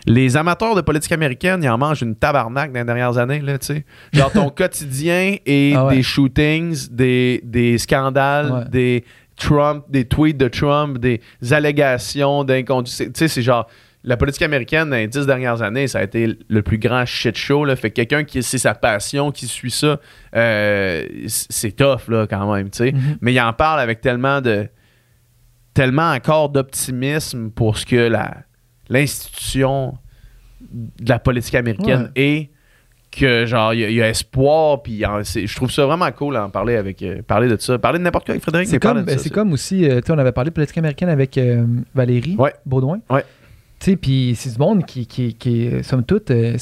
les 0.05 0.37
amateurs 0.37 0.75
de 0.75 0.81
politique 0.81 1.11
américaine, 1.11 1.61
ils 1.63 1.69
en 1.69 1.77
mangent 1.77 2.01
une 2.01 2.15
tabarnak 2.15 2.71
dans 2.71 2.79
les 2.79 2.85
dernières 2.85 3.17
années, 3.17 3.39
là, 3.39 3.57
tu 3.57 3.67
sais. 3.67 3.85
Genre, 4.13 4.31
ton 4.31 4.49
quotidien 4.55 5.35
et 5.45 5.73
Ah 5.75 5.85
ouais. 5.87 5.95
des 5.97 6.03
shootings, 6.03 6.87
des, 6.91 7.41
des 7.43 7.77
scandales, 7.77 8.51
Ouais. 8.51 8.65
des 8.69 9.05
Trump, 9.37 9.85
des 9.89 10.05
tweets 10.05 10.37
de 10.37 10.47
Trump, 10.49 10.97
des 10.97 11.21
allégations 11.51 12.43
d'inconduite. 12.43 12.97
Tu 12.97 13.11
sais, 13.15 13.27
c'est 13.27 13.41
genre... 13.41 13.67
La 14.01 14.15
politique 14.15 14.43
américaine, 14.43 14.89
dans 14.89 14.95
les 14.95 15.09
dix 15.09 15.25
dernières 15.25 15.61
années, 15.61 15.85
ça 15.89 15.99
a 15.99 16.03
été 16.03 16.37
le 16.47 16.61
plus 16.61 16.77
grand 16.77 17.05
shit 17.05 17.35
show. 17.37 17.65
Là. 17.65 17.75
Fait 17.75 17.89
que 17.89 17.95
quelqu'un 17.95 18.23
qui 18.23 18.41
c'est 18.43 18.57
sa 18.57 18.73
passion, 18.73 19.29
qui 19.29 19.45
suit 19.45 19.71
ça, 19.71 19.99
euh, 20.37 21.03
c'est 21.27 21.73
tough 21.75 22.07
là, 22.07 22.25
quand 22.25 22.53
même. 22.53 22.69
tu 22.69 22.77
sais. 22.77 22.91
Mhm. 22.93 23.17
Mais 23.19 23.33
il 23.33 23.41
en 23.41 23.51
parle 23.51 23.81
avec 23.81 23.99
tellement 23.99 24.39
de 24.39 24.69
tellement 25.73 26.11
encore 26.13 26.47
d'optimisme 26.47 27.49
pour 27.51 27.77
ce 27.77 27.85
que 27.85 27.95
la 28.07 28.37
l'institution 28.89 29.95
de 30.71 31.09
la 31.09 31.19
politique 31.19 31.55
américaine 31.55 32.11
est 32.15 32.49
que 33.11 33.45
genre 33.47 33.73
il 33.73 33.79
y, 33.79 33.83
a- 33.85 33.89
il 33.89 33.95
y 33.95 34.01
a 34.03 34.09
espoir 34.09 34.83
puis 34.83 34.99
je 35.01 35.55
trouve 35.55 35.71
ça 35.71 35.85
vraiment 35.85 36.11
cool 36.11 36.35
à 36.35 36.45
en 36.45 36.49
parler 36.51 36.75
avec 36.75 37.01
euh, 37.01 37.23
parler 37.23 37.47
de 37.47 37.57
ça 37.57 37.79
parler 37.79 37.97
de 37.97 38.03
n'importe 38.03 38.25
quoi 38.25 38.33
avec 38.33 38.43
Frédéric 38.43 38.67
C'est 38.67 38.77
comme, 38.77 39.01
ben, 39.03 39.17
c'est 39.17 39.31
comme 39.31 39.51
aussi, 39.51 39.83
euh, 39.89 39.99
tu 40.01 40.07
sais, 40.07 40.11
on 40.13 40.17
avait 40.19 40.31
parlé 40.31 40.51
de 40.51 40.53
politique 40.53 40.77
américaine 40.77 41.09
avec 41.09 41.35
euh, 41.39 41.65
Valérie 41.95 42.35
Ouais. 42.37 42.53
Baudouin. 42.67 42.99
Ouais. 43.09 43.23
Tu 43.79 43.91
sais, 43.91 43.95
puis 43.95 44.33
c'est 44.37 44.51
du 44.51 44.59
monde 44.59 44.85
qui, 44.85 45.07
qui, 45.07 45.33
qui 45.33 45.71
somme 45.83 46.03
toute, 46.03 46.29
euh, 46.29 46.55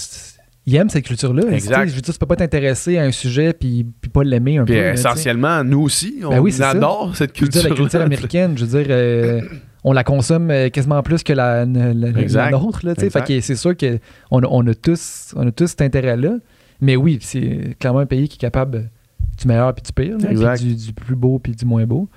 il 0.65 0.75
aime 0.75 0.89
cette 0.89 1.03
culture-là. 1.05 1.51
Exact. 1.51 1.87
Je 1.89 1.95
veux 1.95 2.01
dire, 2.01 2.13
tu 2.13 2.19
peux 2.19 2.25
pas 2.25 2.35
t'intéresser 2.37 2.97
à 2.97 3.03
un 3.03 3.11
sujet 3.11 3.51
puis, 3.53 3.85
puis 3.99 4.09
pas 4.09 4.23
l'aimer 4.23 4.57
un 4.59 4.63
puis 4.65 4.75
peu. 4.75 4.81
là, 4.81 4.93
essentiellement 4.93 5.63
nous 5.65 5.81
aussi 5.81 6.19
on 6.23 6.29
Ben 6.29 6.39
oui, 6.39 6.51
ça. 6.53 6.69
adore 6.69 7.13
cette 7.15 7.37
Je 7.37 7.43
veux 7.43 7.49
dire, 7.49 7.61
culture 7.61 7.69
la 7.71 7.75
culture 7.75 8.01
américaine, 8.01 8.57
je 8.57 8.63
veux 8.65 8.83
dire, 8.83 9.43
on 9.89 9.93
la 9.93 10.03
consomme 10.03 10.51
euh, 10.51 10.69
quasiment 10.69 11.01
plus 11.01 11.23
que 11.23 11.31
la, 11.31 11.65
nôtre. 11.65 12.85
Là, 12.85 12.93
fait 12.95 13.09
que 13.25 13.39
c'est 13.39 13.55
sûr 13.55 13.73
qu'on 13.77 14.43
a, 14.43 14.47
on 14.49 14.67
a, 14.67 14.73
tous, 14.73 15.33
on 15.37 15.47
a 15.47 15.51
tous 15.51 15.67
cet 15.67 15.81
intérêt-là. 15.81 16.35
Mais 16.81 16.97
oui, 16.97 17.19
c'est 17.21 17.75
clairement 17.79 17.99
un 18.01 18.05
pays 18.05 18.27
qui 18.27 18.35
est 18.35 18.39
capable 18.39 18.89
du 19.39 19.47
meilleur 19.47 19.73
puis 19.73 19.83
du 19.83 19.93
pire, 19.93 20.17
là, 20.17 20.53
puis 20.55 20.65
du, 20.65 20.75
du 20.87 20.93
plus 20.93 21.15
beau 21.15 21.39
puis 21.39 21.53
du 21.53 21.65
moins 21.65 21.85
beau. 21.85 22.09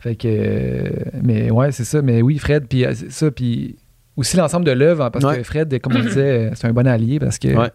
Fait 0.00 0.16
que, 0.16 0.26
euh, 0.28 0.90
mais 1.22 1.50
ouais, 1.52 1.70
c'est 1.72 1.84
ça. 1.84 2.02
Mais 2.02 2.20
oui, 2.20 2.36
Fred, 2.38 2.66
puis 2.68 2.84
euh, 2.84 2.92
ça, 3.10 3.30
puis 3.30 3.76
aussi 4.16 4.36
l'ensemble 4.36 4.66
de 4.66 4.72
l'œuvre, 4.72 5.04
hein, 5.04 5.10
parce 5.10 5.24
Ouais. 5.24 5.38
que 5.38 5.42
Fred, 5.44 5.80
comme 5.80 5.96
on 5.96 6.00
disait, 6.00 6.50
c'est 6.54 6.66
un 6.66 6.72
bon 6.72 6.86
allié 6.86 7.18
parce 7.20 7.38
que 7.38 7.48
Ouais. 7.48 7.70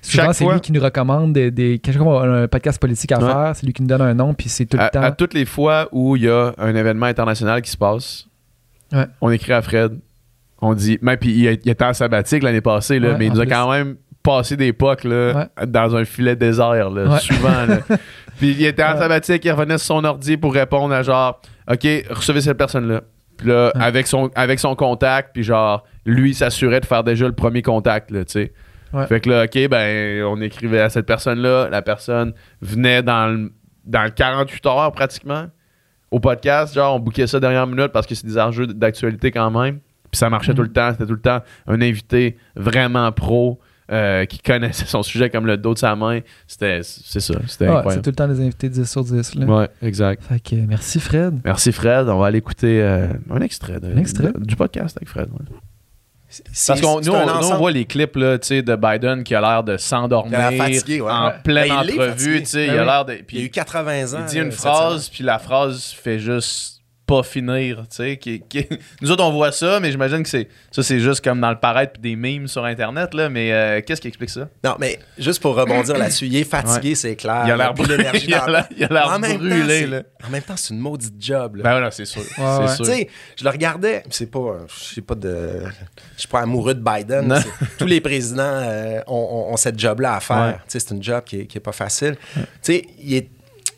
souvent 0.00 0.32
c'est 0.32 0.46
lui 0.46 0.60
qui 0.60 0.70
nous 0.72 0.80
recommande 0.80 1.32
des, 1.32 1.50
des 1.50 1.78
quelque 1.80 1.98
chose, 1.98 2.22
un 2.24 2.46
podcast 2.48 2.80
politique 2.80 3.10
à 3.12 3.18
Ouais. 3.18 3.26
faire, 3.26 3.56
c'est 3.56 3.66
lui 3.66 3.72
qui 3.72 3.82
nous 3.82 3.88
donne 3.88 4.00
un 4.02 4.14
nom, 4.14 4.32
puis 4.32 4.48
c'est 4.48 4.64
tout 4.66 4.76
le 4.76 4.84
à, 4.84 4.90
temps. 4.90 5.02
à 5.02 5.10
toutes 5.10 5.34
les 5.34 5.44
fois 5.44 5.88
où 5.92 6.14
il 6.16 6.22
y 6.22 6.28
a 6.28 6.54
un 6.56 6.74
événement 6.74 7.06
international 7.06 7.60
qui 7.62 7.70
se 7.72 7.76
passe, 7.76 8.26
Ouais. 8.92 9.06
on 9.20 9.30
écrit 9.30 9.52
à 9.52 9.62
Fred. 9.62 9.98
On 10.60 10.74
dit, 10.74 10.98
même 11.02 11.18
puis 11.18 11.30
il, 11.30 11.46
était 11.46 11.84
en 11.84 11.92
sabbatique 11.92 12.42
l'année 12.42 12.60
passée, 12.60 12.98
là, 12.98 13.10
Ouais, 13.10 13.16
mais 13.18 13.26
il 13.26 13.32
nous 13.32 13.40
a 13.40 13.44
plus. 13.44 13.52
quand 13.52 13.70
même 13.70 13.96
passé 14.22 14.56
des 14.56 14.72
pocs 14.72 15.04
là, 15.04 15.48
dans 15.66 15.94
un 15.94 16.04
filet 16.04 16.34
désert, 16.34 16.90
là, 16.90 17.18
souvent. 17.18 17.66
là. 17.66 17.78
puis 18.38 18.52
il 18.52 18.64
était 18.64 18.82
en 18.82 18.96
sabbatique, 18.96 19.44
il 19.44 19.52
revenait 19.52 19.78
sur 19.78 19.96
son 19.96 20.04
ordi 20.04 20.36
pour 20.36 20.54
répondre 20.54 20.94
à 20.94 21.02
genre, 21.02 21.40
OK, 21.70 21.86
recevez 22.10 22.40
cette 22.40 22.58
personne-là. 22.58 23.02
Puis 23.36 23.48
là, 23.48 23.70
avec, 23.74 24.06
son, 24.06 24.30
avec 24.34 24.58
son 24.58 24.74
contact, 24.74 25.30
puis 25.34 25.42
genre, 25.42 25.84
lui 26.06 26.34
s'assurait 26.34 26.80
de 26.80 26.86
faire 26.86 27.04
déjà 27.04 27.26
le 27.26 27.34
premier 27.34 27.62
contact, 27.62 28.10
tu 28.10 28.24
sais. 28.26 28.52
Ouais. 28.92 29.06
Fait 29.06 29.20
que 29.20 29.28
là, 29.28 29.44
OK, 29.44 29.68
ben, 29.68 30.24
on 30.24 30.40
écrivait 30.40 30.80
à 30.80 30.88
cette 30.88 31.06
personne-là. 31.06 31.68
La 31.70 31.82
personne 31.82 32.32
venait 32.62 33.02
dans 33.02 33.26
le, 33.26 33.52
dans 33.84 34.04
le 34.04 34.10
48 34.10 34.66
heures 34.66 34.92
pratiquement 34.92 35.46
au 36.10 36.20
podcast. 36.20 36.74
Genre, 36.74 36.94
on 36.94 36.98
bouquait 37.00 37.26
ça 37.26 37.40
dernière 37.40 37.66
minute 37.66 37.88
parce 37.88 38.06
que 38.06 38.14
c'est 38.14 38.26
des 38.26 38.38
enjeux 38.38 38.66
d'actualité 38.66 39.30
quand 39.30 39.50
même. 39.50 39.80
Puis 40.10 40.18
ça 40.18 40.30
marchait 40.30 40.52
Mhm. 40.52 40.56
tout 40.56 40.62
le 40.62 40.72
temps. 40.72 40.90
C'était 40.92 41.06
tout 41.06 41.12
le 41.14 41.20
temps 41.20 41.40
un 41.66 41.80
invité 41.80 42.36
vraiment 42.56 43.10
pro. 43.12 43.58
euh, 43.88 44.24
qui 44.24 44.40
connaissait 44.40 44.84
son 44.84 45.04
sujet 45.04 45.30
comme 45.30 45.46
le 45.46 45.56
dos 45.56 45.72
de 45.72 45.78
sa 45.78 45.94
main. 45.94 46.18
C'était, 46.48 46.80
c'est 46.82 47.20
ça, 47.20 47.34
c'était 47.46 47.66
Ouais, 47.66 47.70
c'est 47.70 47.76
incroyable. 47.76 48.02
tout 48.02 48.10
le 48.10 48.16
temps 48.16 48.26
des 48.26 48.40
invités 48.40 48.68
10 48.68 48.84
sur 48.90 49.04
10. 49.04 49.36
Là. 49.36 49.46
Ouais, 49.46 49.68
exact. 49.80 50.24
Fait 50.24 50.40
que 50.40 50.56
merci 50.56 50.98
Fred. 50.98 51.38
Merci 51.44 51.70
Fred. 51.70 52.08
On 52.08 52.18
va 52.18 52.26
aller 52.26 52.38
écouter 52.38 52.82
euh, 52.82 53.06
un 53.30 53.40
extrait, 53.42 53.78
de- 53.78 53.92
Un 53.92 53.96
extrait? 53.98 54.32
de- 54.32 54.44
du 54.44 54.56
podcast 54.56 54.96
avec 54.96 55.08
Fred. 55.08 55.28
ouais. 55.30 55.46
Parce 56.66 56.80
qu'on 56.80 57.00
nous, 57.00 57.12
on, 57.12 57.24
nous, 57.26 57.30
on 57.32 57.36
ensemble. 57.38 57.56
voit 57.58 57.70
les 57.70 57.84
clips 57.84 58.16
là, 58.16 58.38
tu 58.38 58.48
sais, 58.48 58.62
de 58.62 58.76
Biden 58.76 59.24
qui 59.24 59.34
a 59.34 59.40
l'air 59.40 59.62
de 59.64 59.76
s'endormir 59.76 60.38
ouais. 60.38 61.10
en 61.10 61.26
Ouais. 61.26 61.32
pleine 61.44 61.68
Ben, 61.68 61.84
il 61.88 62.00
entrevue. 62.00 62.10
fatigué. 62.10 62.38
tu 62.40 62.46
sais, 62.46 62.66
Ben 62.66 62.72
il 62.74 62.78
a 62.78 62.80
oui. 62.82 62.86
l'air 62.86 63.04
de. 63.04 63.18
Il 63.32 63.38
a 63.38 63.42
eu 63.44 63.50
80 63.50 64.14
ans. 64.14 64.18
il 64.20 64.24
dit 64.26 64.38
euh, 64.38 64.44
une 64.44 64.50
cette 64.52 64.60
phrase, 64.60 65.08
puis 65.08 65.24
la 65.24 65.38
phrase 65.38 65.92
fait 65.92 66.18
juste 66.18 66.75
pas 67.06 67.22
finir. 67.22 67.84
tu 67.88 67.96
sais, 67.96 68.16
qui- 68.16 68.42
qui- 68.48 68.66
Nous 69.00 69.10
autres, 69.10 69.22
on 69.24 69.30
voit 69.30 69.52
ça, 69.52 69.78
mais 69.80 69.90
j'imagine 69.92 70.22
que 70.22 70.28
c'est 70.28 70.48
ça, 70.70 70.82
c'est 70.82 70.98
juste 71.00 71.22
comme 71.24 71.40
dans 71.40 71.50
le 71.50 71.58
paraître 71.58 71.92
puis 71.94 72.02
des 72.02 72.16
memes 72.16 72.48
sur 72.48 72.64
Internet. 72.64 73.14
Là, 73.14 73.28
mais 73.28 73.52
euh, 73.52 73.80
qu'est-ce 73.86 74.00
qui 74.00 74.08
explique 74.08 74.30
ça? 74.30 74.48
Non, 74.64 74.74
mais 74.80 74.98
juste 75.18 75.40
pour 75.40 75.54
rebondir 75.54 75.96
là-dessus, 75.96 76.26
il 76.26 76.36
est 76.36 76.44
fatigué, 76.44 76.94
c'est 76.94 77.14
clair. 77.16 77.42
Il 77.46 77.52
a 77.52 77.56
l'air 77.56 77.74
brûlé. 77.74 77.96
l'énergie 77.96 78.26
Il 78.26 78.34
a 78.34 78.46
l'air- 78.48 78.68
temps, 79.08 79.34
brûlé, 79.38 79.80
c'est- 79.80 79.86
là. 79.86 80.02
En 80.26 80.30
même 80.30 80.42
temps, 80.42 80.56
c'est 80.56 80.74
une 80.74 80.80
maudite 80.80 81.14
job. 81.20 81.56
là. 81.56 81.62
Ben 81.62 81.70
voilà, 81.72 81.90
c'est 81.90 82.04
sûr. 82.04 82.22
ouais. 82.22 82.26
c'est 82.36 82.70
Tu 82.70 82.74
sûr. 82.76 82.86
sais, 82.86 83.08
je 83.38 83.44
le 83.44 83.50
regardais, 83.50 84.02
c'est 84.10 84.30
pas, 84.30 84.58
je 84.68 84.94
sais 84.94 85.00
pas 85.02 85.14
de, 85.14 85.60
je 86.16 86.20
suis 86.20 86.28
pas 86.28 86.40
amoureux 86.40 86.74
de 86.74 86.82
Biden. 86.82 87.40
Tous 87.78 87.86
les 87.86 88.00
présidents 88.00 88.42
euh, 88.42 89.00
ont, 89.06 89.14
ont- 89.48 89.52
ont 89.52 89.56
cette 89.56 89.78
job-là 89.78 90.16
à 90.16 90.20
faire. 90.20 90.60
C'est 90.66 90.90
une 90.90 91.02
job 91.02 91.22
qui 91.24 91.40
est, 91.40 91.46
qui 91.46 91.58
est 91.58 91.60
pas 91.60 91.72
facile. 91.72 92.16
Il, 92.68 93.14
est- 93.14 93.28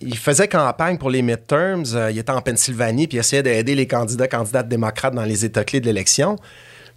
il 0.00 0.16
faisait 0.16 0.48
campagne 0.48 0.98
pour 0.98 1.10
les 1.10 1.22
midterms. 1.22 1.84
euh, 1.94 2.10
il 2.10 2.18
était 2.18 2.30
en 2.30 2.40
Pennsylvanie 2.40 3.06
puis 3.06 3.16
il 3.16 3.20
essayait 3.20 3.42
d'aider 3.42 3.74
les 3.74 3.86
candidats, 3.86 4.28
candidates 4.28 4.68
démocrates 4.68 5.14
dans 5.14 5.24
les 5.24 5.44
États 5.44 5.64
clés 5.64 5.80
de 5.80 5.86
l'élection. 5.86 6.36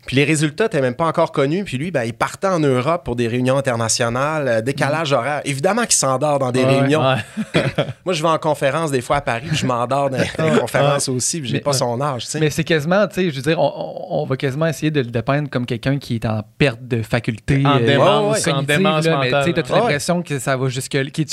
Puis 0.05 0.15
les 0.15 0.23
résultats 0.23 0.65
n'étaient 0.65 0.81
même 0.81 0.95
pas 0.95 1.05
encore 1.05 1.31
connus. 1.31 1.63
Puis 1.63 1.77
lui, 1.77 1.91
ben, 1.91 2.03
il 2.03 2.13
partait 2.13 2.47
en 2.47 2.59
Europe 2.59 3.03
pour 3.05 3.15
des 3.15 3.27
réunions 3.27 3.57
internationales, 3.57 4.47
euh, 4.47 4.61
décalage 4.61 5.13
horaire. 5.13 5.41
Évidemment 5.45 5.83
qu'il 5.83 5.93
s'endort 5.93 6.39
dans 6.39 6.51
des 6.51 6.63
Ouais, 6.63 6.79
réunions. 6.79 7.01
Ouais. 7.03 7.63
Moi, 8.05 8.13
je 8.13 8.21
vais 8.21 8.29
en 8.29 8.37
conférence 8.37 8.91
des 8.91 9.01
fois 9.01 9.17
à 9.17 9.21
Paris, 9.21 9.45
puis 9.47 9.57
je 9.57 9.65
m'endors 9.65 10.09
dans 10.09 10.17
les 10.17 10.59
conférences 10.59 11.07
aussi, 11.07 11.39
puis 11.39 11.49
j'ai 11.49 11.57
Mais- 11.57 11.61
pas 11.61 11.73
son 11.73 11.99
âge. 12.01 12.25
tu 12.25 12.31
sais. 12.31 12.39
Mais 12.39 12.49
c'est 12.49 12.63
quasiment, 12.63 13.07
tu 13.07 13.15
sais, 13.15 13.29
je 13.29 13.35
veux 13.35 13.41
dire, 13.43 13.59
on, 13.59 14.25
va 14.27 14.37
quasiment 14.37 14.67
essayer 14.67 14.91
de 14.91 15.01
le 15.01 15.07
dépeindre 15.07 15.49
comme 15.49 15.65
quelqu'un 15.65 15.97
qui 15.99 16.15
est 16.15 16.25
en 16.25 16.43
perte 16.57 16.81
de 16.81 17.01
faculté. 17.01 17.63
En 17.65 17.77
euh, 17.77 17.85
démence, 17.85 18.43
cognitive, 18.43 18.53
en 18.53 18.63
démence 18.63 19.05
là, 19.05 19.19
Mais 19.21 19.29
tu 19.29 19.33
mentale. 19.35 19.65
Ouais. 19.71 19.79
l'impression 19.79 20.21
que 20.23 20.39
ça 20.39 20.57
va 20.57 20.67
jusque 20.69 20.93
là? 20.93 21.03
Tu 21.13 21.27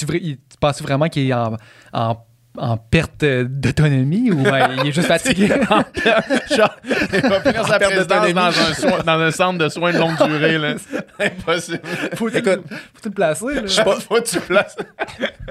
penses 0.61 0.83
vraiment 0.83 1.09
qu'il 1.09 1.29
est 1.29 1.33
en, 1.33 1.57
en, 1.93 2.17
en 2.57 2.77
perte 2.77 3.25
d'autonomie 3.25 4.31
ou 4.33 4.45
euh, 4.47 4.67
il 4.83 4.89
est 4.89 4.93
juste 4.93 5.07
fatigué? 5.09 5.47
Genre, 6.57 6.77
il 6.85 7.21
va 7.29 7.41
finir 7.41 7.67
sa 7.67 7.79
perte 7.79 7.93
présidence 7.93 8.07
d'autonomie. 8.07 8.33
dans 8.35 8.47
un, 8.49 8.75
soin- 8.75 9.03
dans 9.05 9.21
un 9.21 9.31
centre 9.31 9.59
de 9.59 9.69
soins 9.69 9.93
de 9.93 9.99
longue 9.99 10.17
durée. 10.17 10.59
Là. 10.59 10.75
C'est 11.19 11.27
impossible. 11.27 11.81
faut, 12.15 12.29
Écoute, 12.31 12.63
faut 12.69 13.01
tout 13.03 13.09
le 13.09 13.11
placer. 13.11 13.45
Là? 13.55 13.85
pas, 13.85 14.01
Faut 14.01 14.21
tu 14.21 14.41
places. 14.41 14.77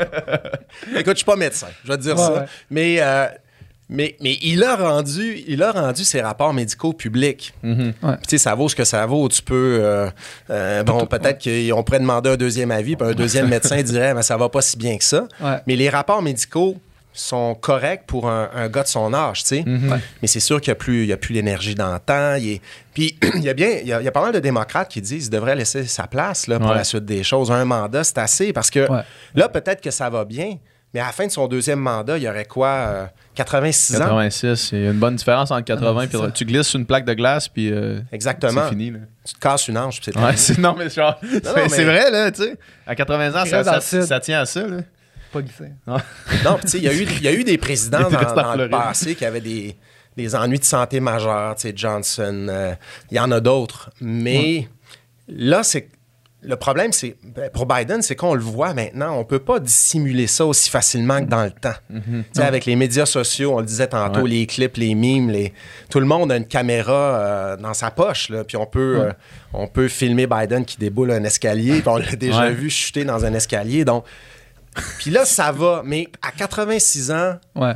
écoute, 0.95 1.11
je 1.13 1.15
suis 1.17 1.25
pas 1.25 1.35
médecin, 1.35 1.67
je 1.83 1.91
vais 1.91 1.97
te 1.97 2.01
dire 2.03 2.15
Ouais, 2.15 2.21
ça. 2.25 2.33
ouais. 2.33 2.45
Mais, 2.69 2.97
euh, 2.99 3.27
mais, 3.89 4.17
mais 4.21 4.37
il, 4.41 4.63
a 4.65 4.75
rendu, 4.75 5.41
il 5.47 5.63
a 5.63 5.71
rendu 5.71 6.03
ses 6.03 6.19
rapports 6.21 6.53
médicaux 6.53 6.91
publics. 6.93 7.53
Mhm. 7.63 7.93
Puis, 7.93 8.11
Tu 8.23 8.29
sais, 8.31 8.37
ça 8.37 8.53
vaut 8.53 8.67
ce 8.67 8.75
que 8.75 8.83
ça 8.83 9.05
vaut. 9.05 9.29
Tu 9.29 9.41
peux. 9.41 9.79
euh, 9.81 10.09
euh, 10.49 10.83
bon, 10.83 11.05
peut-être 11.05 11.41
qu'on 11.41 11.83
pourrait 11.83 11.99
demander 11.99 12.31
un 12.31 12.35
deuxième 12.37 12.71
avis, 12.71 12.97
puis 12.97 13.07
un 13.07 13.13
deuxième 13.13 13.47
médecin 13.47 13.81
dirait, 13.81 14.13
mais 14.13 14.23
ça 14.23 14.35
va 14.35 14.49
pas 14.49 14.61
si 14.61 14.75
bien 14.77 14.97
que 14.97 15.05
ça. 15.05 15.27
Ouais. 15.39 15.57
Mais 15.67 15.77
les 15.77 15.89
rapports 15.89 16.21
médicaux 16.21 16.75
sont 17.19 17.55
corrects 17.55 18.03
pour 18.07 18.29
un, 18.29 18.49
un 18.53 18.67
gars 18.69 18.83
de 18.83 18.87
son 18.87 19.13
âge, 19.13 19.41
tu 19.43 19.47
sais. 19.57 19.63
Mhm. 19.65 19.99
Mais 20.21 20.27
c'est 20.27 20.39
sûr 20.39 20.61
qu'il 20.61 20.71
n'y 20.71 20.73
a 20.73 20.75
plus, 20.75 21.03
il 21.03 21.09
y 21.09 21.13
a 21.13 21.17
plus 21.17 21.33
l'énergie 21.33 21.75
dans 21.75 21.91
le 21.93 21.99
temps. 21.99 22.35
il 22.35 22.49
est- 22.53 22.61
Puis 22.93 23.17
il 23.35 23.41
y 23.43 23.49
a 23.49 23.53
bien, 23.53 23.69
il 23.81 23.87
y 23.87 23.93
a, 23.93 24.01
il 24.01 24.05
y 24.05 24.07
a 24.07 24.11
pas 24.11 24.21
mal 24.21 24.31
de 24.33 24.39
démocrates 24.39 24.89
qui 24.89 25.01
disent 25.01 25.23
qu'il 25.29 25.31
devrait 25.33 25.55
laisser 25.55 25.85
sa 25.85 26.07
place 26.07 26.47
là, 26.47 26.59
pour 26.59 26.69
Ouais. 26.69 26.75
la 26.75 26.83
suite 26.83 27.05
des 27.05 27.23
choses. 27.23 27.51
Un 27.51 27.65
mandat, 27.65 28.03
c'est 28.03 28.17
assez 28.19 28.53
parce 28.53 28.69
que 28.69 28.89
Ouais. 28.89 29.01
là, 29.35 29.49
peut-être 29.49 29.81
que 29.81 29.91
ça 29.91 30.09
va 30.09 30.25
bien, 30.25 30.57
mais 30.93 30.99
à 30.99 31.07
la 31.07 31.11
fin 31.11 31.25
de 31.27 31.31
son 31.31 31.47
deuxième 31.47 31.79
mandat, 31.79 32.17
il 32.17 32.23
y 32.23 32.29
aurait 32.29 32.45
quoi, 32.45 32.67
euh, 32.69 33.05
86 33.35 33.95
ans? 33.97 33.99
86, 34.05 34.69
il 34.73 34.83
y 34.83 34.87
a 34.87 34.91
une 34.91 34.99
bonne 34.99 35.15
différence 35.15 35.51
entre 35.51 35.65
80 35.65 36.03
et 36.03 36.31
tu 36.31 36.45
glisses 36.45 36.67
sur 36.67 36.79
une 36.79 36.85
plaque 36.85 37.05
de 37.05 37.13
glace 37.13 37.47
puis 37.47 37.71
euh, 37.71 37.99
Exactement. 38.11 38.61
c'est 38.63 38.69
fini. 38.69 38.91
Là. 38.91 38.99
Tu 39.25 39.33
te 39.33 39.39
casses 39.39 39.67
une 39.67 39.77
hanche, 39.77 39.99
puis 40.01 40.11
c'est 40.13 40.55
Ouais, 40.57 40.61
non, 40.61 40.75
mais 40.77 40.89
genre, 40.89 41.19
c'est, 41.69 41.83
vrai, 41.83 42.09
là, 42.09 42.31
tu 42.31 42.43
sais. 42.43 42.55
À 42.87 42.95
80 42.95 43.35
ans, 43.41 43.45
ça, 43.45 43.81
ça 43.81 44.19
tient 44.19 44.39
à 44.41 44.45
ça, 44.45 44.65
là. 44.65 44.77
Pas 45.37 45.41
glissé. 45.43 45.71
Non, 46.45 46.57
tu 46.61 46.67
sais, 46.67 46.77
il 46.77 46.83
y, 46.83 46.87
a 46.87 46.93
eu- 46.93 47.03
il 47.17 47.21
y 47.23 47.27
a 47.27 47.33
eu 47.33 47.43
des 47.43 47.57
présidents 47.57 48.09
dans, 48.09 48.55
le 48.55 48.69
passé 48.69 49.15
qui 49.15 49.25
avaient 49.25 49.41
des, 49.41 49.75
des 50.15 50.35
ennuis 50.35 50.59
de 50.59 50.63
santé 50.65 50.99
majeurs, 50.99 51.55
tu 51.55 51.61
sais, 51.63 51.73
Johnson, 51.75 52.47
euh, 52.49 52.73
il 53.11 53.17
y 53.17 53.19
en 53.19 53.31
a 53.31 53.39
d'autres. 53.39 53.91
Mais 54.01 54.67
là, 55.27 55.63
c'est 55.63 55.89
le 56.43 56.55
problème, 56.55 56.93
c'est 56.93 57.15
ben, 57.23 57.49
pour 57.49 57.65
Biden, 57.65 58.01
c'est 58.03 58.15
qu'on 58.15 58.35
le 58.35 58.39
voit 58.41 58.73
maintenant, 58.75 59.17
on 59.17 59.25
peut 59.25 59.39
pas 59.39 59.59
dissimuler 59.59 60.27
ça 60.27 60.45
aussi 60.45 60.69
facilement 60.69 61.19
que 61.19 61.25
dans 61.29 61.43
le 61.43 61.49
temps. 61.51 61.73
Tu 61.91 61.99
sais, 62.31 62.43
avec 62.43 62.65
les 62.65 62.75
médias 62.75 63.07
sociaux, 63.07 63.55
on 63.55 63.59
le 63.59 63.65
disait 63.65 63.87
tantôt, 63.87 64.21
Ouais. 64.21 64.29
les 64.29 64.45
clips, 64.45 64.77
les 64.77 64.93
mimes, 64.93 65.31
les... 65.31 65.51
tout 65.89 65.99
le 65.99 66.05
monde 66.05 66.31
a 66.31 66.37
une 66.37 66.45
caméra 66.47 66.93
euh, 66.93 67.57
dans 67.57 67.73
sa 67.73 67.89
poche, 67.89 68.29
là, 68.29 68.43
puis 68.43 68.55
on 68.55 68.67
peut, 68.67 68.99
euh, 69.01 69.11
on 69.51 69.67
peut 69.67 69.87
filmer 69.87 70.27
Biden 70.27 70.63
qui 70.63 70.77
déboule 70.77 71.11
un 71.11 71.23
escalier, 71.23 71.81
on 71.85 71.97
l'a 71.97 72.15
déjà 72.15 72.41
Ouais. 72.43 72.53
vu 72.53 72.69
chuter 72.69 73.03
dans 73.03 73.25
un 73.25 73.33
escalier, 73.33 73.83
donc... 73.83 74.05
Puis 74.99 75.11
là, 75.11 75.25
ça 75.25 75.51
va, 75.51 75.81
mais 75.85 76.07
à 76.21 76.31
86 76.31 77.11
ans, 77.11 77.35
Ouais. 77.55 77.73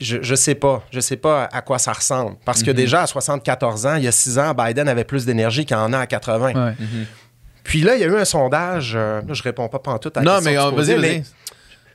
je, 0.00 0.18
je 0.22 0.34
sais 0.34 0.54
pas. 0.54 0.82
Je 0.90 1.00
sais 1.00 1.16
pas 1.16 1.48
à 1.52 1.60
quoi 1.62 1.78
ça 1.78 1.92
ressemble. 1.92 2.36
Parce 2.44 2.60
Mhm. 2.60 2.66
que 2.66 2.70
déjà, 2.72 3.02
à 3.02 3.06
74 3.06 3.86
ans, 3.86 3.94
il 3.96 4.04
y 4.04 4.08
a 4.08 4.12
6 4.12 4.38
ans, 4.38 4.54
Biden 4.54 4.88
avait 4.88 5.04
plus 5.04 5.24
d'énergie 5.26 5.64
qu'il 5.64 5.76
en 5.76 5.92
a 5.92 5.98
à 5.98 6.06
80. 6.06 6.52
Ouais. 6.52 6.74
Puis 7.62 7.80
là, 7.82 7.94
il 7.94 8.00
y 8.00 8.04
a 8.04 8.08
eu 8.08 8.16
un 8.16 8.24
sondage. 8.24 8.92
euh, 8.94 9.22
là, 9.26 9.32
je 9.34 9.42
réponds 9.42 9.68
pas 9.68 9.78
pantoute 9.78 10.16
à 10.16 10.22
la 10.22 10.32
Non, 10.34 10.40
mais 10.42 10.58
euh, 10.58 10.70
vas-y, 10.70 10.98
mais- 10.98 11.18
vas-y. 11.18 11.24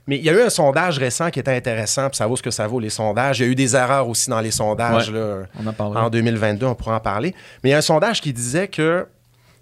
mais 0.06 0.16
il 0.18 0.24
y 0.24 0.28
a 0.30 0.32
eu 0.32 0.40
un 0.42 0.50
sondage 0.50 0.98
récent 0.98 1.30
qui 1.30 1.38
était 1.38 1.54
intéressant, 1.54 2.08
puis 2.08 2.16
ça 2.16 2.26
vaut 2.26 2.36
ce 2.36 2.42
que 2.42 2.50
ça 2.50 2.66
vaut, 2.66 2.80
les 2.80 2.90
sondages. 2.90 3.38
Il 3.38 3.42
y 3.44 3.48
a 3.48 3.52
eu 3.52 3.54
des 3.54 3.76
erreurs 3.76 4.08
aussi 4.08 4.28
dans 4.30 4.40
les 4.40 4.50
sondages 4.50 5.10
Ouais. 5.10 5.18
là, 5.18 5.42
On 5.62 5.66
en 5.68 5.72
parlera. 5.72 6.04
en 6.06 6.10
2022, 6.10 6.66
on 6.66 6.74
pourra 6.74 6.96
en 6.96 7.00
parler. 7.00 7.34
Mais 7.62 7.70
il 7.70 7.72
y 7.72 7.74
a 7.74 7.78
un 7.78 7.82
sondage 7.82 8.20
qui 8.20 8.32
disait 8.32 8.66
que 8.68 9.06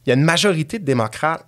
il 0.06 0.08
y 0.08 0.12
a 0.12 0.14
une 0.14 0.24
majorité 0.24 0.78
de 0.78 0.84
démocrates, 0.86 1.44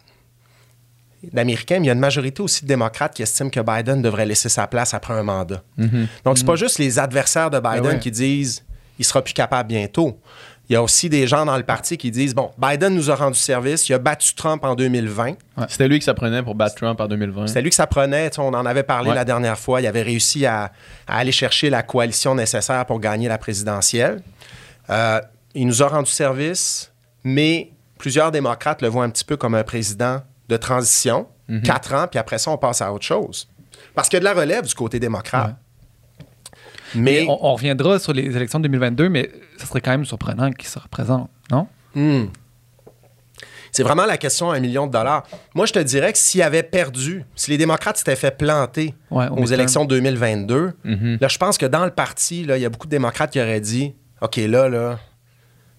d'Américains, 1.32 1.76
mais 1.78 1.84
il 1.84 1.86
y 1.86 1.90
a 1.90 1.94
une 1.94 1.98
majorité 2.00 2.42
aussi 2.42 2.62
de 2.62 2.68
démocrates 2.68 3.14
qui 3.14 3.22
estiment 3.22 3.50
que 3.50 3.60
Biden 3.60 4.00
devrait 4.02 4.26
laisser 4.26 4.48
sa 4.48 4.66
place 4.66 4.94
après 4.94 5.14
un 5.14 5.22
mandat. 5.22 5.62
Mhm. 5.76 6.06
Donc, 6.24 6.38
c'est 6.38 6.46
pas 6.46 6.56
juste 6.56 6.78
les 6.78 6.98
adversaires 6.98 7.50
de 7.50 7.58
Biden 7.60 7.82
Ben 7.82 7.88
ouais. 7.94 7.98
qui 7.98 8.10
disent 8.10 8.64
il 8.98 9.04
sera 9.04 9.22
plus 9.22 9.32
capable 9.34 9.68
bientôt. 9.68 10.18
Il 10.68 10.74
y 10.74 10.76
a 10.76 10.82
aussi 10.82 11.08
des 11.08 11.26
gens 11.26 11.44
dans 11.46 11.56
le 11.56 11.62
parti 11.64 11.96
qui 11.98 12.10
disent 12.12 12.34
bon, 12.34 12.50
Biden 12.56 12.94
nous 12.94 13.10
a 13.10 13.16
rendu 13.16 13.36
service, 13.38 13.88
il 13.88 13.94
a 13.94 13.98
battu 13.98 14.34
Trump 14.34 14.64
en 14.64 14.74
2020. 14.76 15.34
C'était 15.68 15.88
lui 15.88 15.98
qui 15.98 16.04
s'apprenait 16.04 16.42
pour 16.44 16.54
battre 16.54 16.76
Trump 16.76 17.00
en 17.00 17.08
2020. 17.08 17.48
C'était 17.48 17.62
lui 17.62 17.70
que 17.70 17.74
ça 17.76 17.86
prenait. 17.88 18.30
On 18.38 18.54
en 18.54 18.64
avait 18.66 18.84
parlé 18.84 19.08
Ouais. 19.10 19.14
la 19.16 19.24
dernière 19.24 19.58
fois. 19.58 19.80
Il 19.80 19.86
avait 19.88 20.02
réussi 20.02 20.46
à, 20.46 20.70
à 21.08 21.16
aller 21.18 21.32
chercher 21.32 21.70
la 21.70 21.82
coalition 21.82 22.34
nécessaire 22.36 22.86
pour 22.86 23.00
gagner 23.00 23.26
la 23.26 23.36
présidentielle. 23.38 24.22
Euh, 24.90 25.20
il 25.54 25.66
nous 25.66 25.82
a 25.82 25.88
rendu 25.88 26.10
service, 26.10 26.92
mais 27.24 27.70
plusieurs 27.98 28.30
démocrates 28.30 28.80
le 28.82 28.88
voient 28.88 29.04
un 29.04 29.10
petit 29.10 29.24
peu 29.24 29.36
comme 29.36 29.54
un 29.56 29.64
président 29.64 30.22
de 30.50 30.56
transition, 30.58 31.26
Mhm. 31.48 31.62
quatre 31.62 31.94
ans, 31.94 32.06
puis 32.10 32.18
après 32.18 32.38
ça, 32.38 32.50
on 32.50 32.58
passe 32.58 32.82
à 32.82 32.92
autre 32.92 33.04
chose. 33.04 33.48
Parce 33.94 34.08
qu'il 34.08 34.16
y 34.16 34.18
a 34.18 34.20
de 34.20 34.24
la 34.24 34.34
relève 34.40 34.64
du 34.66 34.74
côté 34.74 35.00
démocrate. 35.00 35.56
Mais, 36.94 37.22
Mais 37.22 37.26
on, 37.28 37.44
on 37.46 37.54
reviendra 37.54 37.98
sur 37.98 38.12
les 38.12 38.36
élections 38.36 38.58
de 38.58 38.64
2022, 38.68 39.08
mais 39.08 39.30
ça 39.58 39.66
serait 39.66 39.80
quand 39.80 39.90
même 39.92 40.04
surprenant 40.04 40.50
qu'il 40.52 40.68
se 40.68 40.78
représente, 40.78 41.30
non? 41.50 41.66
Hmm. 41.94 42.26
C'est 43.72 43.84
vraiment 43.84 44.04
la 44.06 44.16
question 44.16 44.50
à 44.50 44.56
un 44.56 44.60
million 44.60 44.88
de 44.88 44.92
dollars. 44.92 45.24
Moi, 45.54 45.64
je 45.66 45.72
te 45.72 45.78
dirais 45.78 46.12
que 46.12 46.18
s'il 46.18 46.42
avait 46.42 46.64
perdu, 46.64 47.24
si 47.36 47.52
les 47.52 47.58
démocrates 47.58 47.96
s'étaient 47.98 48.16
fait 48.16 48.36
planter 48.36 48.94
Ouais, 49.12 49.28
aux 49.28 49.46
élections 49.46 49.84
2022, 49.84 50.72
Mhm. 50.84 51.18
là, 51.20 51.28
je 51.28 51.38
pense 51.38 51.56
que 51.56 51.66
dans 51.66 51.84
le 51.84 51.92
parti, 51.92 52.44
là, 52.44 52.56
il 52.58 52.62
y 52.62 52.64
a 52.64 52.68
beaucoup 52.68 52.88
de 52.88 52.90
démocrates 52.90 53.30
qui 53.30 53.40
auraient 53.40 53.60
dit 53.60 53.94
OK, 54.20 54.36
là, 54.36 54.68
là, 54.68 54.98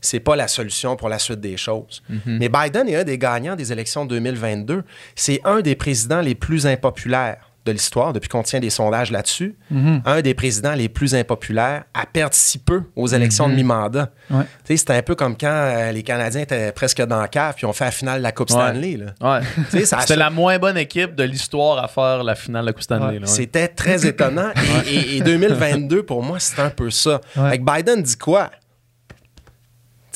c'est 0.01 0.19
pas 0.19 0.35
la 0.35 0.47
solution 0.47 0.95
pour 0.95 1.07
la 1.09 1.19
suite 1.19 1.39
des 1.39 1.57
choses. 1.57 2.01
Mais 2.25 2.49
Biden 2.49 2.89
est 2.89 2.95
un 2.97 3.03
des 3.03 3.17
gagnants 3.17 3.55
des 3.55 3.71
élections 3.71 4.05
2022. 4.05 4.83
C'est 5.15 5.39
un 5.45 5.61
des 5.61 5.75
présidents 5.75 6.21
les 6.21 6.35
plus 6.35 6.65
impopulaires 6.67 7.47
de 7.63 7.71
l'histoire, 7.71 8.11
depuis 8.11 8.27
qu'on 8.27 8.41
tient 8.41 8.59
des 8.59 8.71
sondages 8.71 9.11
là-dessus. 9.11 9.55
Mhm. 9.69 10.01
Un 10.05 10.21
des 10.21 10.33
présidents 10.33 10.73
les 10.73 10.89
plus 10.89 11.13
impopulaires 11.13 11.83
à 11.93 12.07
perdre 12.07 12.33
si 12.33 12.57
peu 12.57 12.81
aux 12.95 13.05
élections 13.05 13.47
de 13.47 13.53
mi-mandat. 13.53 14.09
Ouais. 14.31 14.45
C'était 14.63 14.93
un 14.93 15.03
peu 15.03 15.13
comme 15.13 15.37
quand 15.37 15.45
euh, 15.47 15.91
les 15.91 16.01
Canadiens 16.01 16.41
étaient 16.41 16.71
presque 16.71 17.03
dans 17.03 17.21
le 17.21 17.27
cave 17.27 17.53
puis 17.55 17.67
ont 17.67 17.73
fait 17.73 17.85
la 17.85 17.91
finale 17.91 18.17
de 18.17 18.23
la 18.23 18.31
Coupe. 18.31 18.49
Stanley. 18.49 18.97
Ouais. 19.21 19.39
C'était 19.85 20.15
la 20.15 20.31
moins 20.31 20.57
bonne 20.57 20.75
équipe 20.77 21.13
de 21.13 21.23
l'histoire 21.23 21.77
à 21.83 21.87
faire 21.87 22.23
la 22.23 22.33
finale 22.33 22.63
de 22.63 22.67
la 22.69 22.73
Coupe 22.73 22.81
Stanley. 22.81 23.19
C'était 23.25 23.67
très 23.67 24.07
étonnant. 24.07 24.49
Et, 24.87 24.95
et- 24.95 25.17
et 25.17 25.21
2022, 25.21 26.01
pour 26.01 26.23
moi, 26.23 26.39
c'est 26.39 26.59
un 26.59 26.71
peu 26.71 26.89
ça. 26.89 27.21
Que 27.35 27.57
Biden 27.57 28.01
dit 28.01 28.17
quoi? 28.17 28.49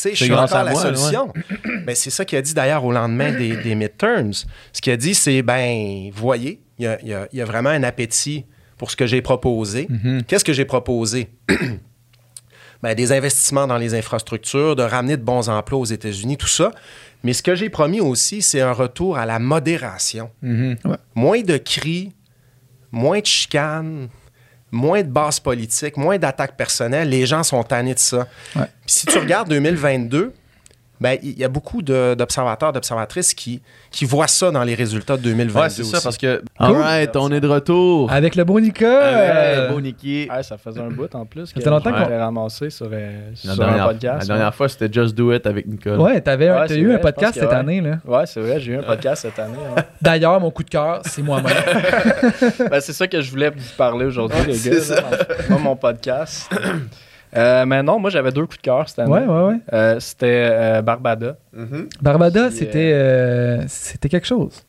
Sais, 0.10 0.14
je 0.16 0.20
C'est 0.20 0.26
suis 0.26 0.34
encore 0.34 0.56
à 0.58 0.64
la 0.64 0.72
moi, 0.72 0.82
solution. 0.82 1.34
Ben, 1.86 1.96
c'est 1.96 2.10
ça 2.10 2.26
qu'il 2.26 2.38
a 2.38 2.42
dit 2.42 2.54
d'ailleurs 2.54 2.84
au 2.84 2.92
lendemain 2.92 3.32
des, 3.32 3.58
des 3.58 3.76
midterms. 3.76 4.32
Ce 4.74 4.82
qu'il 4.82 4.92
a 4.94 4.98
dit, 4.98 5.14
c'est, 5.14 5.42
ben, 5.44 6.10
voyez, 6.14 6.62
il 6.80 6.86
y 6.86 6.88
a, 6.88 7.00
y 7.04 7.14
a- 7.14 7.28
y 7.32 7.42
a 7.42 7.46
vraiment 7.46 7.70
un 7.70 7.84
appétit 7.84 8.46
pour 8.78 8.90
ce 8.92 8.96
que 8.96 9.06
j'ai 9.08 9.22
proposé. 9.22 9.88
Mhm. 9.90 10.24
Qu'est-ce 10.28 10.44
que 10.44 10.52
j'ai 10.54 10.66
proposé? 10.66 11.30
ben, 12.84 12.94
des 12.94 13.12
investissements 13.12 13.68
dans 13.68 13.78
les 13.78 13.94
infrastructures, 13.96 14.76
de 14.76 14.84
ramener 14.84 15.18
de 15.18 15.24
bons 15.24 15.50
emplois 15.50 15.80
aux 15.80 15.86
États-Unis, 15.86 16.38
tout 16.38 16.48
ça. 16.48 16.72
Mais 17.24 17.34
ce 17.34 17.42
que 17.42 17.56
j'ai 17.56 17.70
promis 17.70 18.02
aussi, 18.02 18.42
c'est 18.42 18.62
un 18.62 18.72
retour 18.74 19.18
à 19.18 19.26
la 19.26 19.40
modération. 19.40 20.30
Mhm. 20.42 20.78
Moins 21.16 21.42
de 21.42 21.58
cris, 21.58 22.12
moins 22.92 23.20
de 23.20 23.26
chicanes, 23.26 24.10
moins 24.76 25.02
de 25.02 25.08
bases 25.08 25.40
politiques, 25.40 25.98
moins 25.98 26.18
d'attaques 26.18 26.56
personnelles. 26.56 27.10
Les 27.10 27.26
gens 27.26 27.44
sont 27.44 27.64
tannés 27.64 27.94
de 27.94 28.00
ça. 28.00 28.28
Ouais. 28.56 28.68
Puis 28.86 28.96
si 28.96 29.06
tu 29.08 29.18
regardes 29.18 29.50
2022, 29.50 30.34
ben, 31.02 31.18
il 31.24 31.38
y 31.38 31.44
a 31.44 31.48
beaucoup 31.50 31.82
d'observateurs, 31.82 32.72
d'observatrices 32.74 33.34
qui, 33.34 33.62
qui 33.92 34.06
voient 34.06 34.28
ça 34.28 34.52
dans 34.52 34.64
les 34.64 34.76
résultats 34.76 35.18
de 35.18 35.24
2022 35.24 35.60
Ouais, 35.60 35.70
c'est 35.70 35.84
ça, 35.84 35.98
aussi. 35.98 36.04
parce 36.04 36.18
que. 36.18 36.42
Alright, 36.58 37.16
on 37.16 37.32
est 37.32 37.42
de 37.42 37.48
retour. 37.48 38.12
Avec 38.12 38.36
le 38.36 38.44
beau 38.44 38.60
Nika. 38.60 38.86
Euh, 38.86 39.68
le 39.68 39.74
beau 39.74 39.82
Niki. 39.82 40.28
Ouais, 40.32 40.44
ça 40.44 40.58
faisait 40.58 40.82
un 40.82 40.90
bout 40.90 41.14
en 41.16 41.26
plus. 41.26 41.48
Ça 41.48 41.60
fait 41.62 41.70
longtemps 41.70 41.92
qu'on 41.92 42.00
l'avait 42.00 42.22
ramassé 42.22 42.70
sur, 42.70 42.88
euh, 42.92 43.30
La 43.30 43.36
sur 43.36 43.52
un 43.52 43.56
dernière, 43.68 43.88
podcast. 43.88 44.20
la 44.28 44.36
dernière 44.36 44.56
fois, 44.56 44.70
c'était 44.70 44.92
Just 44.92 45.16
Do 45.16 45.34
It 45.34 45.46
avec 45.48 45.66
Nicole. 45.68 46.00
Ouais, 46.00 46.22
t'avais 46.22 46.50
Ouais, 46.50 46.72
eu 46.78 46.86
vrai, 46.88 46.96
un 46.96 47.00
podcast 47.00 47.34
cette 47.40 47.50
ouais. 47.50 47.56
année. 47.56 47.82
là. 47.82 47.98
Ouais, 48.06 48.26
c'est 48.26 48.40
vrai, 48.40 48.60
j'ai 48.60 48.74
eu 48.74 48.78
un 48.78 48.84
podcast 48.84 49.24
cette 49.24 49.38
année. 49.40 49.58
hein. 49.78 49.82
D'ailleurs, 50.02 50.40
mon 50.40 50.52
coup 50.52 50.64
de 50.64 50.70
cœur, 50.70 51.02
c'est 51.06 51.22
moi-même. 51.22 51.54
Ben, 52.70 52.80
c'est 52.80 52.94
ça 52.94 53.08
que 53.08 53.22
je 53.22 53.30
voulais 53.30 53.50
vous 53.50 53.62
parler 53.78 54.06
aujourd'hui, 54.06 54.38
les 54.48 54.54
c'est 54.56 54.70
gars. 54.72 54.82
ça. 54.82 54.96
là, 55.02 55.18
Moi, 55.50 55.60
mon 55.60 55.76
podcast. 55.76 56.50
Euh, 57.38 57.66
mais 57.66 57.84
non, 57.84 58.00
moi, 58.00 58.10
j'avais 58.10 58.32
deux 58.32 58.44
coups 58.46 58.58
de 58.58 58.62
cœur 58.62 58.88
cette 58.88 59.00
année. 59.00 59.12
ouais, 59.12 59.26
ouais, 59.26 59.44
ouais. 59.48 59.58
Euh, 59.74 60.00
C'était 60.00 60.50
euh, 60.52 60.82
Barbada. 60.82 61.38
Mhm. 61.54 61.90
Barbada, 62.02 62.48
Puis, 62.48 62.58
c'était 62.58 62.92
euh, 62.94 63.64
c'était 63.68 64.10
quelque 64.10 64.28
chose. 64.28 64.64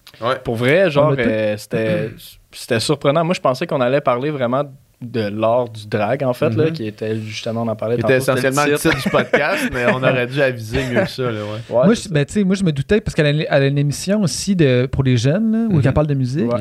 Pour 0.44 0.56
vrai, 0.56 0.90
genre, 0.90 1.14
tout. 1.14 1.20
euh, 1.20 1.56
c'était 1.56 2.10
c'était 2.52 2.80
surprenant. 2.80 3.24
Moi, 3.24 3.34
je 3.34 3.40
pensais 3.40 3.66
qu'on 3.66 3.80
allait 3.80 4.00
parler 4.00 4.30
vraiment 4.30 4.62
de 5.02 5.20
l'art 5.28 5.68
du 5.68 5.86
drag, 5.86 6.24
en 6.24 6.32
fait, 6.32 6.48
là, 6.56 6.64
Mhm. 6.66 6.72
qui 6.72 6.86
était 6.86 7.16
justement, 7.16 7.62
on 7.64 7.68
en 7.68 7.76
parlait 7.76 7.96
C'était 7.96 8.16
essentiellement 8.16 8.64
le 8.64 8.76
titre. 8.78 8.94
titre 8.94 9.02
du 9.04 9.10
podcast, 9.10 9.68
mais 9.72 9.84
on 9.92 9.98
aurait 10.02 10.26
dû 10.26 10.40
aviser 10.40 10.78
mieux 10.90 11.02
que 11.02 11.10
ça. 11.10 11.24
Là, 11.24 11.40
ouais. 11.42 11.50
Ouais, 11.76 11.84
moi, 11.84 11.92
je, 11.94 12.00
ça. 12.00 12.08
ben, 12.10 12.24
tu 12.24 12.32
sais, 12.32 12.44
moi, 12.44 12.56
je 12.56 12.64
me 12.64 12.72
doutais 12.72 13.02
parce 13.02 13.14
qu'elle 13.14 13.26
a, 13.42 13.44
elle 13.50 13.62
a 13.62 13.66
une 13.66 13.76
émission 13.76 14.22
aussi 14.22 14.56
de, 14.56 14.86
pour 14.90 15.04
les 15.04 15.18
jeunes, 15.18 15.52
là, 15.52 15.68
où 15.70 15.80
elle 15.84 15.92
parle 15.92 16.06
de 16.06 16.14
musique. 16.14 16.50
Ouais. 16.50 16.60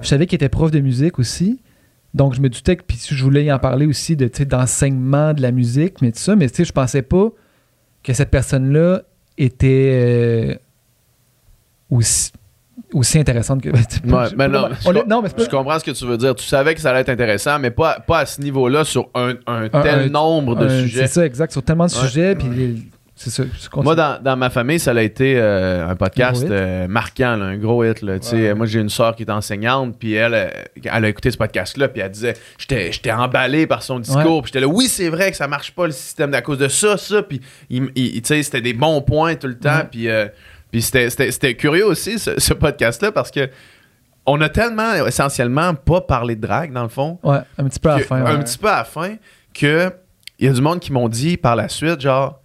Je 0.00 0.06
savais 0.06 0.26
qu'il 0.26 0.36
était 0.36 0.48
prof 0.48 0.70
de 0.70 0.78
musique 0.78 1.18
aussi. 1.18 1.60
Donc, 2.14 2.34
je 2.34 2.40
me 2.40 2.48
doutais 2.50 2.76
que 2.76 2.82
puis 2.82 2.98
je 3.08 3.22
voulais 3.24 3.44
y 3.46 3.52
en 3.52 3.58
parler 3.58 3.86
aussi 3.86 4.16
de, 4.16 4.28
d'enseignement 4.44 5.32
de 5.32 5.40
la 5.42 5.50
musique, 5.50 6.02
mais 6.02 6.12
tout 6.12 6.18
ça. 6.18 6.36
Mais 6.36 6.48
tu 6.50 6.56
sais, 6.56 6.64
je 6.64 6.72
pensais 6.72 7.02
pas 7.02 7.28
que 8.02 8.12
cette 8.12 8.30
personne-là 8.30 9.02
était 9.38 9.90
euh, 9.94 10.54
aussi, 11.90 12.32
aussi 12.92 13.18
intéressante 13.18 13.62
que. 13.62 13.68
Ouais, 14.04 14.26
mais 14.36 14.48
non, 14.48 14.68
on 14.84 14.92
je- 14.92 15.06
non, 15.08 15.22
mais 15.22 15.30
Je 15.38 15.48
comprends 15.48 15.78
ce 15.78 15.84
que 15.84 15.90
tu 15.92 16.04
veux 16.06 16.18
dire. 16.18 16.34
Tu 16.34 16.44
savais 16.44 16.74
que 16.74 16.80
ça 16.80 16.90
allait 16.90 17.00
être 17.00 17.08
intéressant, 17.08 17.58
mais 17.58 17.70
pas, 17.70 18.00
pas 18.00 18.20
à 18.20 18.26
ce 18.26 18.40
niveau-là 18.40 18.84
sur 18.84 19.08
un, 19.14 19.34
un 19.46 19.64
Un- 19.72 19.82
tel 19.82 19.98
un- 20.00 20.08
nombre 20.08 20.54
de 20.56 20.68
sujets. 20.68 21.06
C'est 21.06 21.14
ça, 21.14 21.26
exact. 21.26 21.52
Sur 21.52 21.62
tellement 21.62 21.86
de 21.86 21.92
Ouais. 21.92 22.06
sujets, 22.06 22.34
puis 22.34 22.90
c'est 23.30 23.30
ça. 23.30 23.42
Moi, 23.76 23.94
dans, 23.94 24.22
dans 24.22 24.36
ma 24.36 24.50
famille, 24.50 24.78
ça 24.78 24.92
a 24.92 25.00
été 25.02 25.34
euh, 25.36 25.88
un 25.88 25.96
podcast 25.96 26.44
euh, 26.48 26.86
marquant, 26.88 27.36
là, 27.36 27.44
un 27.46 27.56
gros 27.56 27.84
hit. 27.84 28.02
là. 28.02 28.14
Ouais. 28.32 28.54
Moi, 28.54 28.66
j'ai 28.66 28.80
une 28.80 28.88
soeur 28.88 29.14
qui 29.16 29.22
est 29.22 29.30
enseignante, 29.30 29.96
puis 29.98 30.14
elle, 30.14 30.34
euh, 30.34 30.48
elle 30.84 31.04
a 31.04 31.08
écouté 31.08 31.30
ce 31.30 31.36
podcast-là, 31.36 31.88
puis 31.88 32.00
elle 32.02 32.10
disait 32.10 32.34
J'étais 32.58 32.92
j'étais 32.92 33.12
emballé 33.12 33.66
par 33.66 33.82
son 33.82 33.98
discours, 34.00 34.42
puis 34.42 34.50
j'étais 34.52 34.60
là, 34.60 34.66
oui, 34.68 34.88
c'est 34.88 35.08
vrai 35.08 35.30
que 35.30 35.36
ça 35.36 35.48
marche 35.48 35.72
pas 35.72 35.86
le 35.86 35.92
système 35.92 36.32
à 36.34 36.42
cause 36.42 36.58
de 36.58 36.68
ça, 36.68 36.96
ça, 36.96 37.22
puis 37.22 37.40
c'était 38.22 38.60
des 38.60 38.72
bons 38.74 39.00
points 39.02 39.34
tout 39.34 39.46
le 39.46 39.58
temps, 39.58 39.82
puis 39.90 40.08
euh, 40.08 40.26
puis 40.70 40.82
c'était- 40.82 41.10
c'était 41.10 41.30
c'était 41.30 41.54
curieux 41.54 41.86
aussi, 41.86 42.18
ce, 42.18 42.38
ce 42.40 42.54
podcast-là, 42.54 43.12
parce 43.12 43.30
que 43.30 43.48
on 44.24 44.40
a 44.40 44.48
tellement, 44.48 44.94
essentiellement, 45.06 45.74
pas 45.74 46.00
parlé 46.00 46.36
de 46.36 46.40
drague, 46.40 46.72
dans 46.72 46.84
le 46.84 46.88
fond, 46.88 47.18
Ouais, 47.24 47.38
un 47.58 47.64
petit 47.64 47.80
peu 47.80 47.90
à 47.90 47.98
la 47.98 48.04
fin. 48.04 48.24
un 48.24 48.38
petit 48.42 48.56
peu 48.58 48.68
à 48.68 48.76
la 48.78 48.84
fin 48.84 49.16
que 49.52 49.90
il 50.38 50.46
y 50.46 50.48
a 50.48 50.52
du 50.52 50.60
monde 50.60 50.80
qui 50.80 50.92
m'ont 50.92 51.08
dit 51.08 51.36
par 51.36 51.56
la 51.56 51.68
suite 51.68 52.00
genre 52.00 52.40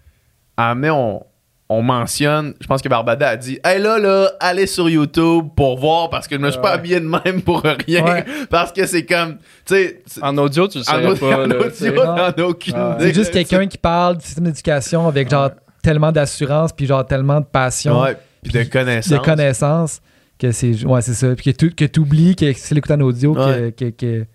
ah 0.57 0.75
mais 0.75 0.89
on 0.89 1.23
on 1.69 1.81
mentionne, 1.81 2.53
je 2.61 2.65
pense 2.67 2.81
que 2.81 2.87
Barbada 2.87 3.27
a 3.27 3.35
dit 3.35 3.59
Hey 3.61 3.81
là 3.81 3.99
là, 3.99 4.31
allez 4.39 4.67
sur 4.67 4.89
YouTube 4.89 5.47
pour 5.53 5.77
voir 5.77 6.09
parce 6.09 6.25
que 6.25 6.35
je 6.37 6.39
me 6.41 6.49
suis 6.49 6.61
pas 6.61 6.69
Ouais. 6.69 6.73
habillé 6.75 6.99
de 7.01 7.05
même 7.05 7.41
pour 7.41 7.61
rien. 7.61 8.05
Ouais. 8.05 8.25
Parce 8.49 8.71
que 8.71 8.85
c'est 8.85 9.05
comme, 9.05 9.35
tu 9.65 9.75
sais, 9.75 10.01
En 10.21 10.37
audio, 10.37 10.69
tu 10.69 10.77
le 10.77 10.83
en, 10.89 11.09
audio, 11.11 11.27
pas. 11.27 11.35
en 11.35 11.45
là, 11.45 11.55
audio, 11.57 11.69
tu 11.69 11.75
sais. 11.75 11.93
t'en 11.93 12.15
as 12.15 12.37
aucune 12.45 12.73
idée. 12.73 12.95
C'est 12.99 13.13
juste 13.13 13.31
quelqu'un 13.33 13.67
qui 13.67 13.77
parle 13.77 14.15
du 14.17 14.23
système 14.25 14.45
d'éducation 14.45 15.09
avec 15.09 15.29
genre 15.29 15.49
tellement 15.83 16.13
d'assurance, 16.13 16.71
puis 16.71 16.85
genre 16.85 17.05
tellement 17.05 17.41
de 17.41 17.45
passion, 17.45 18.01
Ouais, 18.01 18.15
puis 18.43 18.53
de 18.53 18.63
connaissance. 18.63 19.11
de 19.11 19.17
connaissances, 19.17 20.01
que 20.39 20.53
c'est 20.53 20.85
ouais, 20.85 21.01
c'est 21.01 21.15
ça. 21.15 21.35
Puis 21.35 21.51
que 21.53 21.57
tu 21.57 21.71
que 21.75 21.99
oublies 21.99 22.37
que 22.37 22.53
c'est 22.53 22.75
l'écoute 22.75 22.91
en 22.91 23.01
audio, 23.01 23.33
que, 23.33 23.39
Ouais. 23.39 23.71
que, 23.73 23.89
que, 23.89 24.25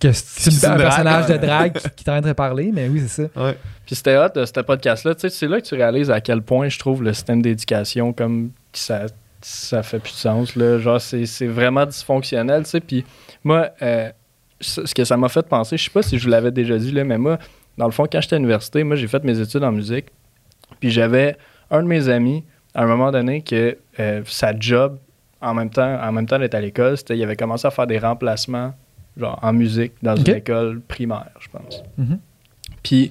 que 0.00 0.12
c'est 0.12 0.64
un 0.64 0.76
personnage 0.76 1.26
de 1.26 1.36
drague 1.36 1.78
qui, 1.78 1.90
qui 1.90 2.04
t'arrête 2.04 2.24
de 2.24 2.32
parler, 2.32 2.70
mais 2.72 2.88
oui, 2.88 3.02
c'est 3.06 3.22
ça. 3.22 3.42
Ouais. 3.42 3.56
Puis 3.84 3.96
c'était 3.96 4.16
hot, 4.16 4.28
euh, 4.36 4.46
ce 4.46 4.60
podcast-là. 4.60 5.14
Tu 5.14 5.22
sais, 5.22 5.30
c'est 5.30 5.48
là 5.48 5.60
que 5.60 5.66
tu 5.66 5.74
réalises 5.74 6.10
à 6.10 6.20
quel 6.20 6.42
point 6.42 6.68
je 6.68 6.78
trouve 6.78 7.02
le 7.02 7.12
système 7.12 7.42
d'éducation 7.42 8.12
comme 8.12 8.50
ça, 8.72 9.06
ça 9.40 9.82
fait 9.82 9.98
plus 9.98 10.12
de 10.12 10.18
sens. 10.18 10.56
Là. 10.56 10.78
Genre, 10.78 11.00
c'est, 11.00 11.46
vraiment 11.46 11.86
dysfonctionnel, 11.86 12.64
tu 12.64 12.70
sais. 12.70 12.80
Puis 12.80 13.04
moi, 13.42 13.70
euh, 13.82 14.10
ce 14.60 14.86
ce 14.86 14.94
que 14.94 15.04
ça 15.04 15.16
m'a 15.16 15.28
fait 15.28 15.46
penser, 15.46 15.76
je 15.76 15.84
sais 15.84 15.90
pas 15.90 16.02
si 16.02 16.18
je 16.18 16.24
vous 16.24 16.30
l'avais 16.30 16.50
déjà 16.50 16.78
dit, 16.78 16.92
là, 16.92 17.04
mais 17.04 17.18
moi, 17.18 17.38
dans 17.76 17.86
le 17.86 17.92
fond, 17.92 18.06
quand 18.10 18.20
j'étais 18.20 18.34
à 18.34 18.38
l'université, 18.38 18.84
moi, 18.84 18.96
j'ai 18.96 19.08
fait 19.08 19.24
mes 19.24 19.40
études 19.40 19.64
en 19.64 19.72
musique. 19.72 20.06
Puis 20.80 20.90
j'avais 20.90 21.36
un 21.70 21.82
de 21.82 21.88
mes 21.88 22.08
amis, 22.08 22.44
à 22.74 22.82
un 22.82 22.86
moment 22.86 23.10
donné, 23.10 23.42
que 23.42 23.78
euh, 24.00 24.22
sa 24.26 24.52
job, 24.58 24.98
en 25.40 25.54
même 25.54 25.70
temps, 25.70 25.98
en 26.00 26.12
même 26.12 26.26
temps 26.26 26.38
d'être 26.38 26.54
à 26.54 26.60
l'école, 26.60 26.96
c'était 26.96 27.16
il 27.16 27.22
avait 27.22 27.36
commencé 27.36 27.66
à 27.66 27.70
faire 27.70 27.86
des 27.86 27.98
remplacements 27.98 28.74
genre 29.18 29.38
en 29.42 29.52
musique 29.52 29.92
dans 30.02 30.16
une 30.16 30.34
école 30.34 30.80
primaire, 30.80 31.30
je 31.40 31.48
pense. 31.50 31.82
Mhm. 31.96 32.18
Puis 32.82 33.10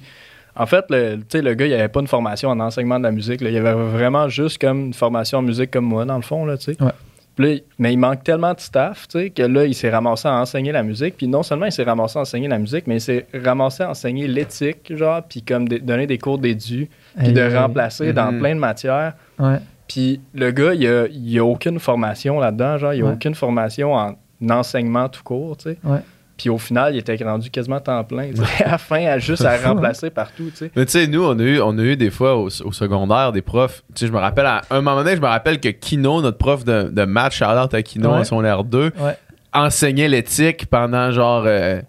en 0.56 0.66
fait, 0.66 0.84
le, 0.90 1.20
le 1.40 1.54
gars, 1.54 1.66
il 1.66 1.74
avait 1.74 1.88
pas 1.88 2.00
une 2.00 2.06
formation 2.08 2.48
en 2.48 2.58
enseignement 2.60 2.98
de 2.98 3.04
la 3.04 3.12
musique. 3.12 3.40
là. 3.40 3.50
Il 3.50 3.56
avait 3.56 3.72
vraiment 3.74 4.28
juste 4.28 4.60
comme 4.60 4.86
une 4.86 4.94
formation 4.94 5.38
en 5.38 5.42
musique 5.42 5.70
comme 5.70 5.84
moi, 5.84 6.04
dans 6.04 6.16
le 6.16 6.22
fond. 6.22 6.44
Là, 6.44 6.56
tu 6.58 6.72
sais. 6.74 6.82
Ouais. 6.82 6.90
Puis 7.36 7.54
là, 7.54 7.60
mais 7.78 7.92
il 7.92 7.96
manque 7.98 8.24
tellement 8.24 8.52
de 8.52 8.58
staff 8.58 9.06
tu 9.06 9.18
sais, 9.20 9.30
que 9.30 9.42
là, 9.42 9.64
il 9.66 9.74
s'est 9.74 9.90
ramassé 9.90 10.26
à 10.26 10.34
enseigner 10.34 10.72
la 10.72 10.82
musique. 10.82 11.16
Puis 11.16 11.28
non 11.28 11.44
seulement 11.44 11.66
il 11.66 11.70
s'est 11.72 11.84
ramassé 11.84 12.18
à 12.18 12.22
enseigner 12.22 12.48
la 12.48 12.58
musique, 12.58 12.88
mais 12.88 12.96
il 12.96 13.00
s'est 13.00 13.26
ramassé 13.32 13.84
à 13.84 13.90
enseigner 13.90 14.26
l'éthique, 14.26 14.92
genre, 14.96 15.22
puis 15.22 15.42
comme 15.42 15.68
donner 15.68 16.08
des 16.08 16.18
cours 16.18 16.38
d'édu, 16.38 16.88
puis 17.16 17.26
Hey, 17.28 17.32
de 17.32 17.40
hey. 17.40 17.54
remplacer 17.56 18.12
dans 18.12 18.32
Mhm. 18.32 18.38
plein 18.40 18.54
de 18.56 18.60
matières. 18.60 19.12
Ouais. 19.38 19.58
Puis 19.86 20.20
le 20.34 20.50
gars, 20.50 20.74
il 20.74 20.84
a, 20.88 21.06
il 21.06 21.38
a 21.38 21.44
aucune 21.44 21.78
formation 21.78 22.40
là-dedans, 22.40 22.76
genre, 22.78 22.94
il 22.94 23.02
a 23.02 23.06
Ouais. 23.06 23.12
aucune 23.12 23.36
formation 23.36 23.94
en 23.94 24.16
enseignement 24.50 25.08
tout 25.08 25.22
court, 25.22 25.56
tu 25.56 25.70
sais. 25.70 25.78
Ouais. 25.84 26.00
Puis 26.36 26.50
au 26.50 26.58
final, 26.58 26.94
il 26.94 26.98
était 26.98 27.16
rendu 27.16 27.50
quasiment 27.50 27.80
temps 27.80 28.04
plein, 28.04 28.30
sais, 28.32 28.64
à 28.64 28.70
la 28.72 28.78
fin, 28.78 29.04
à 29.06 29.18
juste 29.18 29.44
à 29.44 29.56
remplacer 29.56 30.08
partout, 30.10 30.50
tu 30.50 30.56
sais. 30.56 30.70
Mais 30.76 30.86
tu 30.86 30.92
sais, 30.92 31.06
nous, 31.08 31.24
on 31.24 31.36
a, 31.38 31.42
eu, 31.42 31.60
on 31.60 31.76
a 31.78 31.82
eu 31.82 31.96
des 31.96 32.10
fois 32.10 32.36
au, 32.36 32.44
au 32.46 32.72
secondaire 32.72 33.32
des 33.32 33.42
profs. 33.42 33.82
Tu 33.94 34.00
sais, 34.00 34.06
je 34.06 34.12
me 34.12 34.18
rappelle, 34.18 34.46
à 34.46 34.62
un 34.70 34.80
moment 34.80 34.96
donné, 35.02 35.16
je 35.16 35.20
me 35.20 35.26
rappelle 35.26 35.58
que 35.58 35.68
Kino, 35.68 36.22
notre 36.22 36.38
prof 36.38 36.64
de, 36.64 36.84
de 36.92 37.04
maths, 37.04 37.32
Charlotte 37.32 37.74
à 37.74 37.82
Kino 37.82 38.10
Ouais. 38.12 38.18
en 38.18 38.24
son 38.24 38.40
R2, 38.42 38.92
Ouais. 39.00 39.16
enseignait 39.52 40.08
l'éthique 40.08 40.66
pendant 40.66 41.10
genre. 41.10 41.44
euh, 41.46 41.80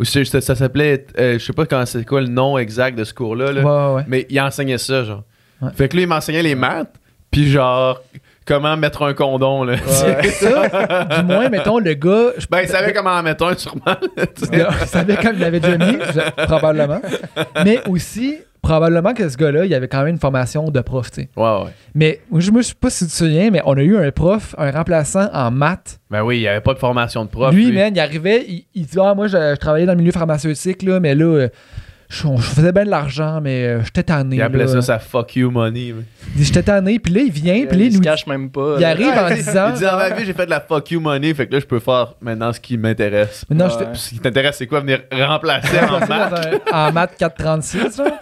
ou 0.00 0.04
c'est- 0.04 0.24
ça, 0.24 0.40
ça 0.40 0.54
s'appelait. 0.54 1.04
euh, 1.18 1.38
je 1.38 1.44
sais 1.44 1.52
pas 1.52 1.66
quand 1.66 1.84
c'est 1.84 2.04
quoi 2.06 2.20
le 2.22 2.28
nom 2.28 2.56
exact 2.56 2.96
de 2.96 3.04
ce 3.04 3.12
cours-là. 3.12 3.52
là. 3.52 3.62
Ouais, 3.62 3.88
ouais, 3.90 3.94
ouais. 3.96 4.04
Mais 4.08 4.26
il 4.30 4.40
enseignait 4.40 4.78
ça, 4.78 5.02
genre. 5.04 5.24
Ouais. 5.60 5.70
Fait 5.74 5.88
que 5.88 5.96
lui, 5.96 6.04
il 6.04 6.08
m'enseignait 6.08 6.42
les 6.42 6.54
maths, 6.54 6.94
puis 7.30 7.50
genre, 7.50 8.00
comment 8.48 8.76
mettre 8.76 9.02
un 9.02 9.14
condom, 9.14 9.62
là? 9.64 9.76
Ça, 9.86 11.20
du 11.20 11.26
moins, 11.26 11.48
mettons, 11.50 11.78
le 11.78 11.94
gars. 11.94 12.30
je- 12.38 12.46
ben, 12.50 12.60
il 12.62 12.68
savait 12.68 12.92
comment 12.92 13.10
en 13.10 13.22
mettre 13.22 13.44
un, 13.46 13.54
sûrement. 13.56 13.82
là. 13.86 14.68
Il 14.80 14.86
savait 14.88 15.16
comme 15.16 15.34
il 15.34 15.40
l'avait 15.40 15.60
déjà 15.60 15.76
mis, 15.78 15.98
je- 16.14 16.44
probablement. 16.46 17.00
Mais 17.64 17.80
aussi, 17.88 18.36
probablement 18.62 19.14
que 19.14 19.28
ce 19.28 19.36
gars-là, 19.36 19.64
il 19.66 19.74
avait 19.74 19.86
quand 19.88 19.98
même 19.98 20.08
une 20.14 20.18
formation 20.18 20.70
de 20.70 20.80
prof, 20.80 21.10
tu 21.10 21.22
sais. 21.22 21.28
Ouais, 21.36 21.44
ouais. 21.64 21.70
Mais 21.94 22.20
moi, 22.30 22.40
je 22.40 22.50
me 22.50 22.62
sais 22.62 22.74
pas 22.78 22.90
si 22.90 23.04
tu 23.04 23.10
te 23.10 23.16
souviens, 23.16 23.50
mais 23.50 23.62
on 23.64 23.76
a 23.76 23.82
eu 23.82 23.96
un 23.96 24.10
prof, 24.10 24.54
un 24.58 24.70
remplaçant 24.70 25.28
en 25.32 25.50
maths. 25.50 26.00
Ben 26.10 26.22
oui, 26.22 26.38
il 26.38 26.40
n'y 26.40 26.48
avait 26.48 26.60
pas 26.60 26.74
de 26.74 26.78
formation 26.78 27.24
de 27.24 27.30
prof. 27.30 27.54
lui, 27.54 27.70
man, 27.72 27.92
il 27.94 28.00
arrivait, 28.00 28.44
il, 28.48 28.64
il 28.74 28.86
dit 28.86 28.98
Ah, 29.00 29.14
moi, 29.14 29.26
je, 29.28 29.36
je 29.36 29.56
travaillais 29.56 29.86
dans 29.86 29.92
le 29.92 29.98
milieu 29.98 30.12
pharmaceutique, 30.12 30.82
là, 30.82 30.98
mais 31.00 31.14
là, 31.14 31.24
euh, 31.24 31.48
je, 32.08 32.26
je 32.36 32.42
faisais 32.42 32.72
bien 32.72 32.84
de 32.84 32.90
l'argent, 32.90 33.40
mais 33.42 33.64
euh, 33.66 33.84
j'étais 33.84 34.02
tanné. 34.02 34.36
Il 34.36 34.42
appelait 34.42 34.64
là. 34.64 34.72
ça 34.72 34.82
sa 34.82 34.98
fuck 34.98 35.36
you 35.36 35.50
money. 35.50 35.92
mais. 35.96 36.04
Il 36.34 36.38
dit 36.38 36.44
J'étais 36.44 36.62
tanné, 36.62 36.98
puis 36.98 37.12
là, 37.12 37.20
il 37.20 37.30
vient, 37.30 37.66
puis 37.66 37.76
là, 37.78 37.84
il 37.84 37.86
il 37.88 37.92
se 37.92 37.98
nous 37.98 38.02
cache 38.04 38.26
même 38.26 38.50
pas. 38.50 38.74
il 38.76 38.80
là. 38.82 38.88
arrive 38.90 39.08
en 39.08 39.34
disant 39.34 39.68
Il 39.68 39.74
dit 39.74 39.82
dans 39.84 39.96
ma 39.96 40.10
vie, 40.10 40.24
j'ai 40.24 40.32
fait 40.32 40.46
de 40.46 40.50
la 40.50 40.60
fuck 40.60 40.90
you 40.90 41.00
money, 41.00 41.34
fait 41.34 41.46
que 41.46 41.52
là, 41.52 41.60
je 41.60 41.66
peux 41.66 41.80
faire 41.80 42.14
maintenant 42.20 42.52
ce 42.52 42.60
qui 42.60 42.78
m'intéresse. 42.78 43.44
Mais 43.50 43.56
non, 43.56 43.66
Ouais. 43.66 43.70
j'étais- 43.72 43.90
Puis 43.92 44.00
Ce 44.00 44.08
qui 44.10 44.18
t'intéresse, 44.20 44.56
c'est 44.56 44.66
quoi 44.66 44.80
Venir 44.80 45.00
remplacer 45.12 45.78
en 45.90 46.00
maths? 46.06 46.62
un- 46.72 46.88
en 46.88 46.92
maths 46.92 47.14
436. 47.18 47.98
là. 47.98 48.18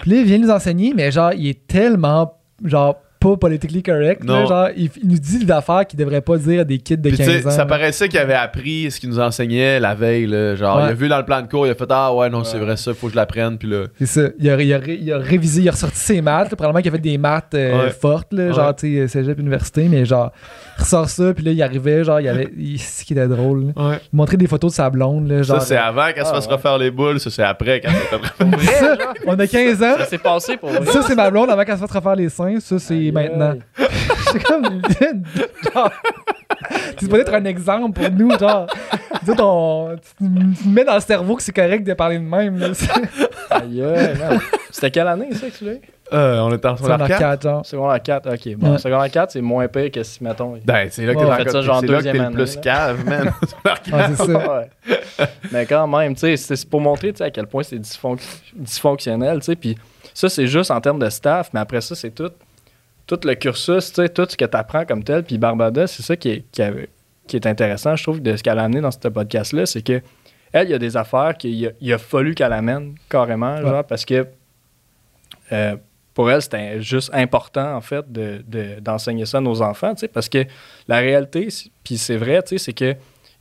Puis 0.00 0.10
là, 0.10 0.16
il 0.18 0.24
vient 0.24 0.38
nous 0.38 0.50
enseigner, 0.50 0.92
mais 0.96 1.10
genre, 1.10 1.32
il 1.34 1.48
est 1.48 1.66
tellement 1.66 2.34
genre 2.64 2.96
pas 3.20 3.36
politically 3.36 3.82
correct. 3.82 4.22
là, 4.24 4.44
genre, 4.46 4.68
il, 4.76 4.90
il 5.02 5.08
nous 5.08 5.18
dit 5.18 5.44
des 5.44 5.52
affaires 5.52 5.86
qu'il 5.86 5.98
devrait 5.98 6.20
pas 6.20 6.36
dire 6.36 6.60
à 6.60 6.64
des 6.64 6.78
kids 6.78 6.96
de 6.98 7.08
Puis, 7.08 7.18
tu 7.18 7.24
15 7.24 7.26
sais, 7.42 7.46
ans. 7.46 7.50
ça 7.50 7.58
là. 7.58 7.66
paraissait 7.66 8.08
qu'il 8.08 8.18
avait 8.18 8.34
appris 8.34 8.90
ce 8.90 9.00
qu'il 9.00 9.08
nous 9.08 9.18
enseignait 9.20 9.80
la 9.80 9.94
veille. 9.94 10.26
Là. 10.26 10.54
Genre, 10.54 10.76
Ouais. 10.78 10.84
il 10.86 10.90
a 10.90 10.94
vu 10.94 11.08
dans 11.08 11.18
le 11.18 11.24
plan 11.24 11.42
de 11.42 11.48
cours, 11.48 11.66
il 11.66 11.70
a 11.70 11.74
fait 11.74 11.86
Ah 11.90 12.14
ouais, 12.14 12.28
non, 12.30 12.44
c'est 12.44 12.58
vrai, 12.58 12.76
ça, 12.76 12.94
faut 12.94 13.06
que 13.06 13.12
je 13.12 13.16
l'apprenne. 13.16 13.58
Puis 13.58 13.68
là, 13.68 13.86
C'est 13.98 14.06
ça. 14.06 14.20
Il 14.38 14.48
a, 14.50 14.60
il 14.62 14.72
a 14.72 14.78
il 14.86 15.12
a 15.12 15.18
révisé, 15.18 15.62
il 15.62 15.68
a 15.68 15.72
ressorti 15.72 15.98
ses 15.98 16.20
maths. 16.20 16.50
là, 16.50 16.56
probablement 16.56 16.80
qu'il 16.82 16.90
a 16.90 16.92
fait 16.92 16.98
des 17.02 17.18
maths 17.18 17.54
euh, 17.54 17.84
Ouais. 17.86 17.90
fortes, 17.90 18.32
là, 18.32 18.52
genre, 18.52 18.74
tu 18.76 18.96
sais, 18.96 19.08
cégep, 19.08 19.38
université, 19.38 19.88
mais 19.88 20.04
genre, 20.04 20.32
il 20.78 20.82
ressort 20.82 21.08
ça, 21.08 21.34
puis 21.34 21.44
là, 21.44 21.50
il 21.52 21.62
arrivait, 21.62 22.04
genre, 22.04 22.20
il 22.20 22.24
y 22.26 22.28
avait. 22.28 22.48
ce 22.78 23.04
qui 23.04 23.12
était 23.14 23.26
drôle. 23.28 23.72
Il 23.76 23.98
montrait 24.16 24.36
des 24.36 24.46
photos 24.46 24.70
de 24.72 24.76
sa 24.76 24.90
blonde, 24.90 25.28
là, 25.28 25.42
genre. 25.42 25.60
ça, 25.60 25.66
c'est 25.66 25.76
avant 25.76 26.12
qu'elle 26.12 26.24
se 26.24 26.30
ah, 26.30 26.34
fasse 26.34 26.46
ouais. 26.46 26.52
refaire 26.54 26.78
les 26.78 26.90
boules. 26.90 27.18
Ça, 27.20 27.30
c'est 27.30 27.42
après 27.42 27.80
qu'elle 27.80 27.90
s'est 27.92 27.98
fait 28.60 28.66
Ça, 28.72 28.96
on 29.26 29.38
a 29.38 29.46
15 29.46 29.82
ans. 29.82 29.94
Ça 29.98 30.04
s'est 30.06 30.18
passé 30.18 30.56
pour. 30.56 30.70
Ça, 30.70 31.02
c'est 31.02 31.14
ma 31.16 31.30
blonde 31.30 31.50
avant 31.50 31.64
qu'elle 31.64 31.74
se 31.76 31.80
fasse 31.80 31.90
refaire 31.92 32.14
les 32.16 32.28
seins. 32.28 32.60
Ça, 32.60 32.78
c'est 32.78 33.07
Aïe, 33.16 33.28
maintenant. 33.30 33.54
C'est 34.32 34.42
comme. 34.42 34.64
genre, 35.74 35.90
tu 36.96 37.08
peux 37.08 37.20
être 37.20 37.34
un 37.34 37.44
exemple 37.44 38.00
pour 38.00 38.10
nous, 38.12 38.38
genre. 38.38 38.66
Tu, 39.24 39.30
me 40.24 40.72
mets 40.74 40.84
dans 40.84 40.94
le 40.94 41.00
cerveau 41.00 41.36
que 41.36 41.42
c'est 41.42 41.52
correct 41.52 41.84
de 41.84 41.92
parler 41.94 42.18
de 42.18 42.24
même. 42.24 42.58
là. 42.58 42.68
Aïe. 43.50 43.82
C'était 44.70 44.90
quelle 44.90 45.08
année, 45.08 45.32
ça, 45.34 45.48
que 45.48 45.56
tu 45.56 45.64
l'as 45.64 45.72
eu? 45.74 45.80
Euh, 46.12 46.38
on 46.40 46.54
était 46.54 46.66
en 46.68 46.76
secondaire 46.76 47.02
en 47.02 47.06
4. 47.06 47.18
4, 47.18 47.42
genre. 47.42 47.66
Secondaire 47.66 48.02
4, 48.02 48.32
ok. 48.34 48.56
Bon, 48.56 48.72
Ouais. 48.72 48.78
secondaire 48.78 49.10
4, 49.10 49.30
c'est 49.32 49.40
moins 49.42 49.68
pire 49.68 49.90
que 49.90 50.02
si, 50.02 50.24
mettons. 50.24 50.58
Ben, 50.64 50.88
c'est 50.90 51.04
là 51.04 51.14
que 51.14 51.18
Ouais, 51.18 51.44
t'es 51.44 51.50
ça, 51.50 51.60
genre 51.60 51.80
c'est 51.80 51.86
là 51.86 51.92
que 51.98 52.04
deuxième 52.04 52.12
t'es 52.14 52.18
le 52.18 52.24
année, 52.26 52.34
plus 52.36 52.54
là. 52.56 52.60
cave, 52.62 53.04
man. 53.06 53.32
Ah, 53.92 54.08
c'est 54.08 54.16
ça. 54.16 54.58
Ouais. 54.58 55.26
Mais 55.52 55.66
quand 55.66 55.86
même, 55.86 56.14
tu 56.14 56.20
sais, 56.20 56.36
c'est 56.36 56.68
pour 56.68 56.80
montrer 56.80 57.12
tu 57.12 57.18
sais, 57.18 57.24
à 57.24 57.30
quel 57.30 57.46
point 57.46 57.62
c'est 57.62 57.76
dysfonc- 57.78 58.20
dysfonctionnel, 58.54 59.40
tu 59.40 59.46
sais. 59.46 59.56
Puis 59.56 59.76
ça, 60.14 60.28
c'est 60.30 60.46
juste 60.46 60.70
en 60.70 60.80
termes 60.80 60.98
de 60.98 61.10
staff, 61.10 61.50
mais 61.52 61.60
après 61.60 61.80
ça, 61.82 61.94
c'est 61.94 62.10
tout, 62.14 62.30
tout 63.08 63.18
le 63.24 63.34
cursus, 63.34 63.92
tout 63.92 64.26
ce 64.28 64.36
que 64.36 64.44
tu 64.44 64.56
apprends 64.56 64.84
comme 64.84 65.02
tel. 65.02 65.24
Puis 65.24 65.38
Barbada, 65.38 65.86
c'est 65.88 66.02
ça 66.04 66.14
qui 66.16 66.28
est, 66.30 66.44
qui, 66.52 66.62
avait- 66.62 66.88
qui 67.26 67.34
est 67.36 67.46
intéressant, 67.46 67.96
je 67.96 68.02
trouve, 68.04 68.22
de 68.22 68.36
ce 68.36 68.42
qu'elle 68.44 68.58
a 68.60 68.64
amené 68.64 68.80
dans 68.80 68.90
ce 68.92 69.08
podcast-là, 69.08 69.66
c'est 69.66 69.82
que 69.82 70.00
elle, 70.52 70.68
il 70.68 70.70
y 70.70 70.74
a 70.74 70.78
des 70.78 70.96
affaires 70.96 71.36
qu'il 71.36 71.66
a, 71.66 71.70
il 71.80 71.92
a 71.92 71.98
fallu 71.98 72.34
qu'elle 72.34 72.52
amène 72.52 72.94
carrément, 73.10 73.56
genre, 73.60 73.84
parce 73.84 74.04
que 74.04 74.26
euh, 75.52 75.76
pour 76.14 76.30
elle, 76.30 76.42
c'était 76.42 76.80
juste 76.80 77.10
important, 77.14 77.74
en 77.76 77.80
fait, 77.80 78.10
de- 78.10 78.42
de- 78.46 78.80
d'enseigner 78.80 79.24
ça 79.26 79.38
à 79.38 79.40
nos 79.40 79.62
enfants, 79.62 79.94
tu 79.94 80.00
sais, 80.00 80.08
parce 80.08 80.28
que 80.28 80.44
la 80.88 80.98
réalité, 80.98 81.48
puis 81.84 81.96
c'est 81.96 82.16
vrai, 82.16 82.42
tu 82.42 82.58
sais, 82.58 82.64
c'est 82.64 82.72
que 82.72 82.94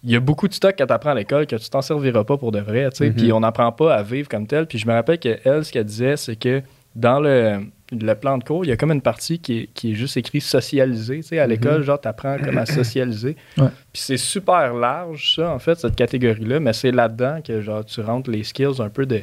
il 0.04 0.12
y 0.12 0.16
a 0.16 0.20
beaucoup 0.20 0.48
de 0.48 0.54
stock 0.54 0.76
que 0.76 0.84
tu 0.84 0.94
apprends 0.94 1.10
à 1.10 1.16
l'école 1.16 1.48
que 1.48 1.56
tu 1.56 1.70
t'en 1.70 1.82
serviras 1.82 2.24
pas 2.24 2.38
pour 2.38 2.52
de 2.52 2.60
vrai, 2.60 2.88
tu 2.92 2.98
sais, 2.98 3.08
Mhm. 3.10 3.16
puis 3.16 3.34
on 3.34 3.40
n'apprend 3.40 3.72
pas 3.72 3.96
à 3.96 4.04
vivre 4.04 4.30
comme 4.30 4.46
tel. 4.46 4.68
Puis 4.68 4.78
je 4.78 4.88
me 4.88 4.94
rappelle 4.94 5.18
qu'elle, 5.18 5.66
ce 5.66 5.72
qu'elle 5.72 5.86
disait, 5.86 6.16
c'est 6.18 6.36
que 6.36 6.62
dans 6.98 7.20
le, 7.20 7.60
le 7.92 8.14
plan 8.16 8.38
de 8.40 8.44
cours, 8.44 8.66
il 8.66 8.70
y 8.70 8.72
a 8.72 8.76
comme 8.76 8.92
une 8.92 9.02
partie 9.04 9.38
qui 9.40 9.60
est, 9.60 9.70
qui 9.74 9.92
est 9.92 9.96
juste 9.96 10.18
écrit 10.18 10.42
socialiser, 10.42 11.18
tu 11.18 11.24
sais, 11.24 11.40
à 11.40 11.46
l'école, 11.48 11.84
genre, 11.84 12.02
tu 12.02 12.08
apprends 12.08 12.38
comme 12.40 12.58
à 12.58 12.66
socialiser. 12.66 13.38
Ouais. 13.58 13.68
Puis 13.94 14.02
c'est 14.02 14.18
super 14.18 14.74
large, 14.74 15.36
ça, 15.36 15.52
en 15.52 15.60
fait, 15.60 15.80
cette 15.80 15.96
catégorie-là, 15.96 16.60
mais 16.60 16.74
c'est 16.74 16.92
là-dedans 16.92 17.40
que, 17.42 17.62
genre, 17.62 17.86
tu 17.86 18.02
rentres 18.02 18.30
les 18.32 18.44
skills 18.44 18.82
un 18.82 18.90
peu 18.90 19.06
de, 19.06 19.22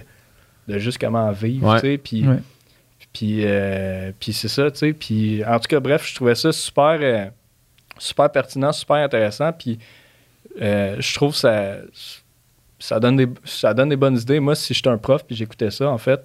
de 0.68 0.78
juste 0.78 0.98
comment 0.98 1.30
vivre, 1.32 1.68
Ouais. 1.68 1.80
tu 1.80 1.86
sais, 1.86 1.98
puis... 1.98 2.26
Ouais. 2.26 2.38
Puis, 3.12 3.42
euh, 3.44 4.10
puis 4.18 4.32
c'est 4.32 4.48
ça, 4.48 4.68
tu 4.72 4.78
sais. 4.78 4.92
Puis, 4.92 5.44
en 5.44 5.60
tout 5.60 5.68
cas, 5.68 5.78
bref, 5.78 6.04
je 6.08 6.16
trouvais 6.16 6.34
ça 6.34 6.50
super, 6.50 6.98
euh, 7.00 7.26
super 7.96 8.28
pertinent, 8.32 8.72
super 8.72 8.96
intéressant. 8.96 9.52
Puis, 9.52 9.78
euh, 10.60 10.96
je 10.98 11.14
trouve 11.14 11.30
que 11.30 11.38
ça, 11.38 11.76
ça, 12.80 12.98
donne 12.98 13.14
des, 13.16 13.28
ça 13.44 13.72
donne 13.72 13.90
des 13.90 13.96
bonnes 13.96 14.18
idées. 14.18 14.40
Moi, 14.40 14.56
si 14.56 14.74
j'étais 14.74 14.88
un 14.88 14.98
prof 14.98 15.24
puis 15.24 15.36
j'écoutais 15.36 15.70
ça, 15.70 15.88
en 15.90 15.98
fait, 15.98 16.24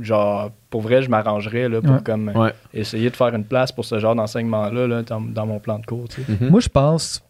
genre, 0.00 0.50
pour 0.70 0.80
vrai, 0.80 1.02
je 1.02 1.10
m'arrangerais 1.10 1.68
là, 1.68 1.80
pour 1.82 1.92
Ouais. 1.96 2.02
comme, 2.04 2.28
euh, 2.30 2.32
Ouais. 2.32 2.52
essayer 2.72 3.10
de 3.10 3.16
faire 3.16 3.34
une 3.34 3.44
place 3.44 3.72
pour 3.72 3.84
ce 3.84 3.98
genre 3.98 4.14
d'enseignement-là 4.14 4.86
là, 4.86 5.02
dans, 5.02 5.20
dans 5.20 5.46
mon 5.46 5.58
plan 5.58 5.78
de 5.78 5.86
cours, 5.86 6.08
tu 6.08 6.22
sais. 6.22 6.32
Mhm. 6.40 6.50
Moi, 6.50 6.60
je 6.60 6.68
pense. 6.68 7.22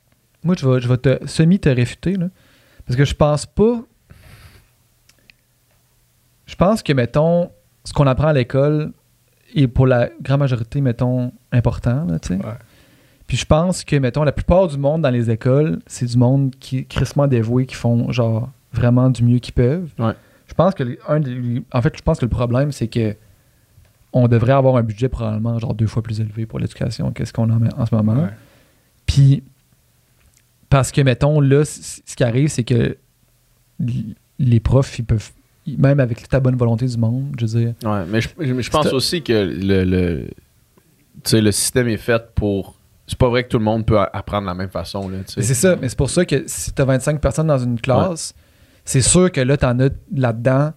Moi, 0.44 0.54
je 0.58 0.68
vais, 0.68 0.80
je 0.80 0.88
vais 0.88 0.96
te 0.96 1.26
semi 1.26 1.58
te 1.58 1.68
réfuter, 1.68 2.16
là. 2.16 2.26
Parce 2.86 2.96
que 2.96 3.04
je 3.04 3.14
pense 3.14 3.46
pas. 3.46 3.80
Je 6.46 6.54
pense 6.56 6.82
que, 6.82 6.92
mettons, 6.92 7.50
ce 7.84 7.92
qu'on 7.92 8.06
apprend 8.06 8.28
à 8.28 8.32
l'école 8.32 8.92
est 9.54 9.68
pour 9.68 9.86
la 9.86 10.08
grande 10.20 10.40
majorité, 10.40 10.80
mettons, 10.80 11.32
important, 11.52 12.04
là, 12.06 12.18
tu 12.18 12.28
sais. 12.28 12.34
Ouais. 12.36 12.52
Puis 13.26 13.36
je 13.36 13.46
pense 13.46 13.84
que, 13.84 13.96
mettons, 13.96 14.24
la 14.24 14.32
plupart 14.32 14.66
du 14.68 14.76
monde 14.76 15.02
dans 15.02 15.10
les 15.10 15.30
écoles, 15.30 15.78
c'est 15.86 16.06
du 16.06 16.18
monde 16.18 16.54
qui 16.58 16.78
est 16.78 16.84
crissement 16.84 17.26
dévoué, 17.26 17.66
qui 17.66 17.74
font, 17.74 18.10
genre, 18.12 18.50
vraiment 18.72 19.08
du 19.10 19.22
mieux 19.22 19.38
qu'ils 19.38 19.54
peuvent. 19.54 19.90
Je 20.52 20.54
pense 20.54 20.74
que, 20.74 20.82
le- 20.82 20.98
un 21.08 21.18
des- 21.18 21.62
en 21.72 21.80
fait, 21.80 21.96
je 21.96 22.02
pense 22.02 22.18
que 22.18 22.26
le 22.26 22.30
problème, 22.30 22.72
c'est 22.72 22.88
que 22.88 23.16
on 24.12 24.28
devrait 24.28 24.52
avoir 24.52 24.76
un 24.76 24.82
budget 24.82 25.08
probablement, 25.08 25.58
genre, 25.58 25.72
deux 25.72 25.86
fois 25.86 26.02
plus 26.02 26.20
élevé 26.20 26.44
pour 26.44 26.58
l'éducation 26.58 27.10
qu'est-ce 27.12 27.32
qu'on 27.32 27.48
en 27.48 27.64
a 27.64 27.74
en 27.80 27.86
ce 27.86 27.94
moment. 27.94 28.12
Ouais. 28.24 28.28
Puis, 29.06 29.42
parce 30.68 30.92
que, 30.92 31.00
mettons, 31.00 31.40
là, 31.40 31.64
ce 31.64 32.00
qui 32.14 32.22
arrive, 32.22 32.48
c'est 32.48 32.64
que 32.64 32.98
les 34.38 34.60
profs, 34.60 34.98
ils 34.98 35.04
peuvent, 35.06 35.30
même 35.66 35.98
avec 36.00 36.20
toute 36.20 36.32
la 36.32 36.40
bonne 36.40 36.56
volonté 36.56 36.84
du 36.86 36.96
monde, 36.98 37.34
je 37.40 37.46
veux 37.46 37.60
dire, 37.60 37.74
Ouais, 37.84 38.04
mais 38.06 38.20
je, 38.20 38.28
je- 38.38 38.60
je 38.60 38.70
pense 38.70 38.92
aussi 38.92 39.22
que 39.22 39.32
le, 39.32 39.84
le, 39.84 40.26
tu 41.24 41.30
sais, 41.30 41.40
le 41.40 41.50
système 41.52 41.88
est 41.88 41.96
fait 41.96 42.22
pour. 42.34 42.76
C'est 43.06 43.18
pas 43.18 43.28
vrai 43.30 43.44
que 43.44 43.48
tout 43.48 43.58
le 43.58 43.64
monde 43.64 43.84
peut 43.86 43.98
apprendre 43.98 44.42
de 44.42 44.46
la 44.48 44.54
même 44.54 44.70
façon. 44.70 45.08
Là, 45.08 45.18
tu 45.26 45.32
sais. 45.32 45.40
Mais 45.40 45.46
c'est 45.46 45.54
ça, 45.54 45.76
mais 45.80 45.88
c'est 45.88 45.98
pour 45.98 46.10
ça 46.10 46.24
que 46.26 46.44
si 46.46 46.72
tu 46.72 46.82
as 46.82 46.84
25 46.84 47.20
personnes 47.20 47.46
dans 47.48 47.58
une 47.58 47.80
classe, 47.80 48.34
c'est 48.84 49.00
sûr 49.02 49.30
que 49.32 49.40
là, 49.40 49.56
tu 49.56 49.64
en 49.66 49.78
as 49.80 49.90
là-dedans 50.14 50.72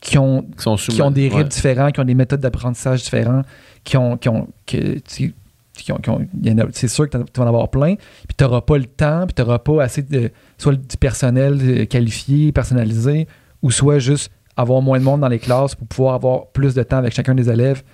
qui 0.00 0.16
ont, 0.18 0.42
Qui 0.42 0.62
sont 0.62 0.76
sous- 0.76 0.92
qui 0.92 1.02
ont 1.02 1.10
des 1.10 1.24
rythmes 1.28 1.36
ouais. 1.38 1.44
différents, 1.44 1.90
qui 1.90 2.00
ont 2.00 2.04
des 2.04 2.14
méthodes 2.14 2.40
d'apprentissage 2.40 3.02
différents, 3.02 3.42
qui 3.84 3.96
ont. 3.96 4.16
Qui 4.16 4.28
ont 4.28 4.48
qui 4.64 5.02
ont- 5.92 6.00
c'est 6.72 6.88
sûr 6.88 7.08
que 7.08 7.16
tu 7.18 7.24
vas 7.36 7.44
en 7.44 7.48
avoir 7.48 7.68
plein, 7.70 7.94
puis 7.94 8.34
tu 8.36 8.42
n'auras 8.44 8.62
pas 8.62 8.78
le 8.78 8.84
temps, 8.86 9.26
puis 9.26 9.34
tu 9.34 9.42
n'auras 9.42 9.60
pas 9.60 9.82
assez 9.84 10.02
de. 10.02 10.30
soit 10.58 10.74
du 10.74 10.96
personnel 10.96 11.58
euh, 11.62 11.84
qualifié, 11.86 12.50
personnalisé, 12.52 13.28
ou 13.62 13.70
soit 13.70 13.98
juste 14.00 14.30
avoir 14.56 14.82
moins 14.82 14.98
de 14.98 15.04
monde 15.04 15.20
dans 15.20 15.28
les 15.28 15.38
classes 15.38 15.76
pour 15.76 15.86
pouvoir 15.86 16.14
avoir 16.14 16.46
plus 16.48 16.74
de 16.74 16.82
temps 16.82 16.96
avec 16.98 17.12
chacun 17.14 17.34
des 17.34 17.48
élèves. 17.48 17.84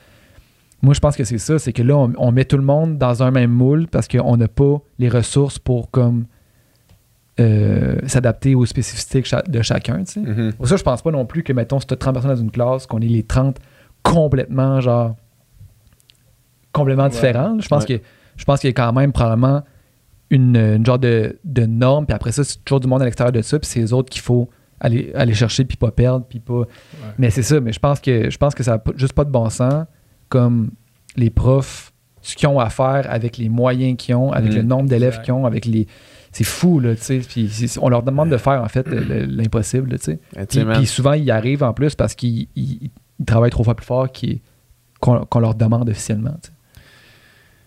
Moi, 0.82 0.94
je 0.94 1.00
pense 1.00 1.14
que 1.16 1.24
c'est 1.24 1.36
ça, 1.38 1.58
c'est 1.58 1.72
que 1.74 1.82
là, 1.82 1.94
on, 1.96 2.12
on 2.16 2.32
met 2.32 2.44
tout 2.46 2.56
le 2.56 2.62
monde 2.62 2.96
dans 2.98 3.22
un 3.22 3.30
même 3.30 3.50
moule 3.50 3.86
parce 3.86 4.08
qu'on 4.08 4.36
n'a 4.38 4.48
pas 4.48 4.78
les 4.98 5.08
ressources 5.10 5.58
pour 5.58 5.90
comme 5.90 6.24
euh, 7.40 7.96
s'adapter 8.06 8.54
aux 8.54 8.64
spécificités 8.66 9.20
de 9.22 9.26
cha- 9.26 9.42
de 9.42 9.62
chacun. 9.62 10.04
tu 10.04 10.12
sais. 10.12 10.20
Mhm. 10.20 10.52
Pour 10.52 10.68
ça, 10.68 10.76
je 10.76 10.82
pense 10.82 11.02
pas 11.02 11.10
non 11.10 11.26
plus 11.26 11.42
que, 11.42 11.52
mettons, 11.52 11.80
si 11.80 11.86
tu 11.86 11.94
as 11.94 11.96
30 11.96 12.14
personnes 12.14 12.30
dans 12.34 12.40
une 12.40 12.50
classe, 12.50 12.86
qu'on 12.86 13.00
est 13.00 13.06
les 13.08 13.22
30 13.24 13.58
complètement, 14.02 14.80
genre, 14.80 15.16
complètement 16.72 17.08
différents. 17.08 17.58
Je 17.60 17.68
pense 17.68 17.84
Ouais. 17.84 17.98
que 17.98 18.04
je 18.36 18.44
pense 18.44 18.60
qu'il 18.60 18.68
y 18.68 18.72
a 18.72 18.74
quand 18.74 18.92
même 18.92 19.12
probablement 19.12 19.62
une, 20.30 20.56
une 20.56 20.84
genre 20.84 20.98
de, 20.98 21.38
de 21.44 21.66
norme, 21.66 22.06
puis 22.06 22.14
après 22.14 22.32
ça, 22.32 22.42
c'est 22.44 22.64
toujours 22.64 22.80
du 22.80 22.88
monde 22.88 23.02
à 23.02 23.04
l'extérieur 23.04 23.32
de 23.32 23.42
ça, 23.42 23.58
puis 23.58 23.68
c'est 23.68 23.78
les 23.80 23.92
autres 23.92 24.10
qu'il 24.10 24.22
faut 24.22 24.48
aller, 24.80 25.12
aller 25.14 25.34
chercher, 25.34 25.64
puis 25.64 25.76
pas 25.76 25.90
perdre, 25.92 26.26
puis 26.28 26.40
pas... 26.40 26.62
Mais 27.18 27.30
c'est 27.30 27.42
ça, 27.42 27.60
mais 27.60 27.72
je 27.72 27.78
pense 27.78 28.00
que 28.00 28.28
je 28.30 28.36
pense 28.38 28.54
que 28.54 28.62
ça 28.64 28.72
n'a 28.76 28.82
juste 28.96 29.12
pas 29.12 29.24
de 29.24 29.30
bon 29.30 29.48
sens, 29.50 29.84
comme 30.28 30.70
les 31.16 31.30
profs, 31.30 31.92
ce 32.22 32.34
qu'ils 32.34 32.48
ont 32.48 32.58
à 32.58 32.70
faire 32.70 33.06
avec 33.08 33.36
les 33.38 33.48
moyens 33.48 33.96
qu'ils 33.96 34.14
ont, 34.16 34.32
avec 34.32 34.52
le 34.52 34.62
nombre 34.62 34.88
d'élèves 34.88 35.20
qu'ils 35.22 35.34
ont, 35.34 35.46
avec 35.46 35.66
les... 35.66 35.86
C'est 36.36 36.44
fou, 36.44 36.80
là, 36.80 36.96
tu 36.96 37.02
sais. 37.02 37.18
Puis 37.20 37.48
on 37.80 37.88
leur 37.88 38.02
demande 38.02 38.28
de 38.28 38.36
faire, 38.36 38.60
en 38.62 38.68
fait, 38.68 38.86
le- 38.88 39.00
le- 39.04 39.24
l'impossible, 39.26 39.90
là, 39.92 39.98
tu 39.98 40.18
sais. 40.46 40.66
Puis, 40.74 40.86
souvent, 40.86 41.12
ils 41.12 41.22
y 41.24 41.30
arrivent 41.30 41.62
en 41.62 41.72
plus 41.72 41.94
parce 41.94 42.14
qu'ils 42.14 42.48
ils- 42.56 42.90
ils 43.20 43.24
travaillent 43.24 43.50
trois 43.50 43.64
fois 43.64 43.74
plus 43.76 43.86
fort 43.86 44.08
qu'on 45.00 45.38
leur 45.40 45.54
demande 45.54 45.88
officiellement. 45.88 46.36
tu 46.42 46.48
sais. 46.48 46.52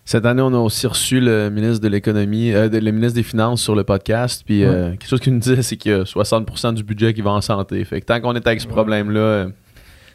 Cette 0.04 0.24
année, 0.24 0.40
on 0.42 0.54
a 0.54 0.58
aussi 0.58 0.86
reçu 0.86 1.20
le 1.20 1.50
ministre 1.50 1.80
de 1.80 1.88
l'économie, 1.88 2.52
euh, 2.52 2.68
le 2.70 2.90
ministre 2.92 3.14
des 3.16 3.22
Finances 3.22 3.60
sur 3.60 3.74
le 3.74 3.84
podcast. 3.84 4.42
Puis 4.44 4.64
euh, 4.64 4.92
quelque 4.92 5.06
chose 5.06 5.20
qu'il 5.20 5.34
nous 5.34 5.38
disait, 5.40 5.60
c'est 5.62 5.76
qu'il 5.76 5.92
y 5.92 5.94
a 5.94 6.04
60% 6.04 6.72
du 6.72 6.82
budget 6.82 7.12
qui 7.12 7.20
va 7.20 7.30
en 7.32 7.42
santé. 7.42 7.84
Fait 7.84 8.00
que 8.00 8.06
tant 8.06 8.18
qu'on 8.20 8.34
est 8.34 8.46
avec 8.46 8.60
ce 8.60 8.66
Ouais. 8.66 8.72
problème-là, 8.72 9.20
euh, 9.20 9.48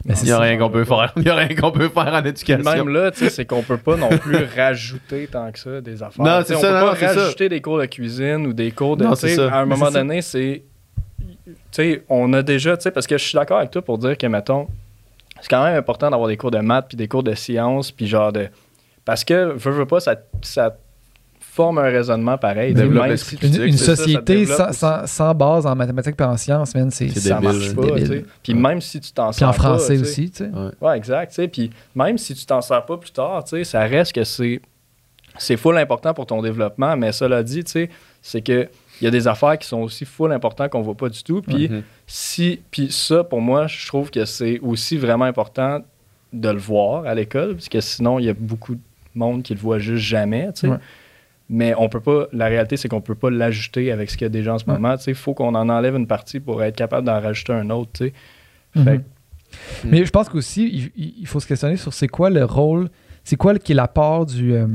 Mais 0.05 0.15
il 0.21 0.25
n'y 0.25 0.31
a 0.31 0.39
rien 0.39 0.57
qu'on 0.57 0.69
peut 0.69 0.83
faire. 0.83 1.13
Il 1.15 1.23
n'y 1.23 1.29
a 1.29 1.35
rien 1.35 1.55
qu'on 1.55 1.71
peut 1.71 1.87
faire 1.87 2.13
en 2.13 2.23
éducation. 2.25 2.71
Même 2.71 2.89
là, 2.89 3.11
tu 3.11 3.19
sais, 3.19 3.29
c'est 3.29 3.45
qu'on 3.45 3.63
peut 3.63 3.77
pas 3.77 3.95
non 3.95 4.09
plus 4.09 4.43
rajouter 4.57 5.27
tant 5.27 5.49
que 5.51 5.59
ça 5.59 5.79
des 5.81 6.03
affaires. 6.03 6.25
Non, 6.25 6.41
c'est 6.45 6.55
on 6.55 6.59
ça, 6.61 6.67
peut 6.67 6.79
non, 6.79 6.91
pas 6.91 6.95
c'est 6.97 7.13
ça. 7.13 7.23
rajouter 7.23 7.49
des 7.49 7.61
cours 7.61 7.79
de 7.79 7.85
cuisine 7.85 8.45
ou 8.47 8.53
des 8.53 8.71
cours 8.71 8.97
de. 8.97 9.05
Non, 9.05 9.15
ça. 9.15 9.27
À 9.49 9.61
un 9.61 9.65
moment 9.65 9.91
donné, 9.91 10.21
c'est. 10.21 10.63
Tu 11.45 11.53
sais, 11.71 12.03
on 12.09 12.33
a 12.33 12.41
déjà. 12.41 12.75
Tu 12.75 12.83
sais, 12.83 12.91
parce 12.91 13.07
que 13.07 13.17
je 13.17 13.23
suis 13.23 13.35
d'accord 13.35 13.59
avec 13.59 13.71
toi 13.71 13.81
pour 13.81 13.97
dire 13.97 14.17
que, 14.17 14.27
mettons, 14.27 14.67
c'est 15.39 15.49
quand 15.49 15.63
même 15.63 15.77
important 15.77 16.09
d'avoir 16.09 16.27
des 16.27 16.37
cours 16.37 16.51
de 16.51 16.59
maths 16.59 16.87
puis 16.89 16.97
des 16.97 17.07
cours 17.07 17.23
de 17.23 17.33
sciences 17.33 17.91
puis 17.91 18.07
genre 18.07 18.33
de. 18.33 18.49
Parce 19.05 19.23
que, 19.23 19.53
veux, 19.53 19.71
veux 19.71 19.85
pas, 19.85 19.99
ça, 19.99 20.15
ça 20.41 20.75
forme 21.55 21.77
un 21.77 21.83
raisonnement 21.83 22.37
pareil. 22.37 22.73
Développe 22.73 23.05
même 23.07 23.17
si- 23.17 23.33
Une, 23.35 23.39
critique, 23.39 23.61
une 23.61 23.71
c'est 23.77 23.85
ça, 23.85 23.95
ça 23.95 24.03
société 24.03 24.45
sans, 24.47 24.71
sans- 24.73 25.05
sans 25.07 25.35
base 25.35 25.65
en 25.67 25.75
mathématiques 25.75 26.15
et 26.19 26.23
en 26.23 26.35
sciences, 26.37 26.73
man, 26.73 26.89
c'est 26.89 27.09
ça 27.09 27.35
débile, 27.39 27.43
marche 27.59 27.75
pas, 27.75 27.95
débile. 27.99 28.25
Puis 28.41 28.53
même 28.55 28.81
si 28.81 28.99
tu 28.99 29.11
t'en 29.11 29.31
sers 29.31 29.47
en 29.47 29.51
pas, 29.51 29.57
français 29.57 29.93
tu 29.97 30.03
sais, 30.05 30.09
aussi, 30.09 30.31
tu 30.31 30.37
sais. 30.45 30.49
Ouais, 30.81 30.97
exact. 30.97 31.39
Puis 31.51 31.69
même 31.95 32.17
si 32.17 32.33
tu 32.33 32.45
t'en 32.45 32.61
sers 32.61 32.83
pas 32.85 32.97
plus 32.97 33.11
tard, 33.11 33.43
tu 33.43 33.51
sais, 33.57 33.63
ça 33.63 33.81
reste 33.81 34.13
que 34.13 34.23
c'est 34.23 34.61
c'est 35.37 35.57
full 35.57 35.77
important 35.77 36.13
pour 36.13 36.25
ton 36.27 36.41
développement. 36.41 36.95
Mais 36.97 37.11
cela 37.11 37.41
dit, 37.43 37.63
tu 37.63 37.71
sais, 37.71 37.89
c'est 38.21 38.41
que 38.41 38.67
il 39.01 39.05
y 39.05 39.07
a 39.07 39.11
des 39.11 39.27
affaires 39.27 39.57
qui 39.57 39.67
sont 39.67 39.81
aussi 39.81 40.05
full 40.05 40.31
importantes 40.31 40.69
qu'on 40.69 40.81
voit 40.81 40.95
pas 40.95 41.09
du 41.09 41.23
tout. 41.23 41.41
Puis 41.41 41.67
Mhm. 41.69 41.81
si, 42.07 42.61
puis 42.71 42.91
ça, 42.91 43.23
pour 43.23 43.41
moi, 43.41 43.67
je 43.67 43.87
trouve 43.87 44.09
que 44.11 44.25
c'est 44.25 44.59
aussi 44.59 44.97
vraiment 44.97 45.25
important 45.25 45.79
de 46.31 46.49
le 46.49 46.59
voir 46.59 47.05
à 47.05 47.13
l'école, 47.15 47.53
parce 47.55 47.69
que 47.69 47.81
sinon, 47.81 48.17
il 48.19 48.25
y 48.25 48.29
a 48.29 48.33
beaucoup 48.33 48.75
monde 49.15 49.43
qui 49.43 49.53
le 49.53 49.59
voit 49.59 49.77
juste 49.79 50.03
jamais, 50.05 50.51
tu 50.53 50.61
sais. 50.61 50.67
Ouais. 50.67 50.77
Mais 51.49 51.73
on 51.77 51.89
peut 51.89 51.99
pas, 51.99 52.27
la 52.31 52.45
réalité, 52.47 52.77
c'est 52.77 52.87
qu'on 52.87 53.01
peut 53.01 53.15
pas 53.15 53.29
l'ajouter 53.29 53.91
avec 53.91 54.09
ce 54.09 54.17
qu'il 54.17 54.25
y 54.25 54.27
a 54.27 54.29
déjà 54.29 54.53
en 54.53 54.59
ce 54.59 54.65
Ouais. 54.65 54.73
moment. 54.73 54.95
Tu 54.97 55.03
sais, 55.03 55.11
il 55.11 55.15
faut 55.17 55.33
qu'on 55.33 55.53
en 55.55 55.69
enlève 55.69 55.95
une 55.95 56.07
partie 56.07 56.39
pour 56.39 56.63
être 56.63 56.75
capable 56.75 57.05
d'en 57.05 57.19
rajouter 57.19 57.53
un 57.53 57.69
autre, 57.69 57.91
tu 57.93 58.05
sais. 58.05 58.13
Mhm. 58.75 58.83
Fait 58.85 58.97
que- 58.99 59.03
Mais 59.87 60.05
je 60.05 60.09
pense 60.09 60.29
qu'aussi, 60.29 60.91
il, 60.95 61.27
faut 61.27 61.39
se 61.39 61.45
questionner 61.47 61.77
sur 61.77 61.93
c'est 61.93 62.07
quoi 62.07 62.29
le 62.31 62.43
rôle, 62.45 62.89
c'est 63.23 63.35
quoi 63.35 63.57
qui 63.59 63.73
est 63.73 63.75
la 63.75 63.87
part 63.87 64.25
du. 64.25 64.53
euh, 64.53 64.65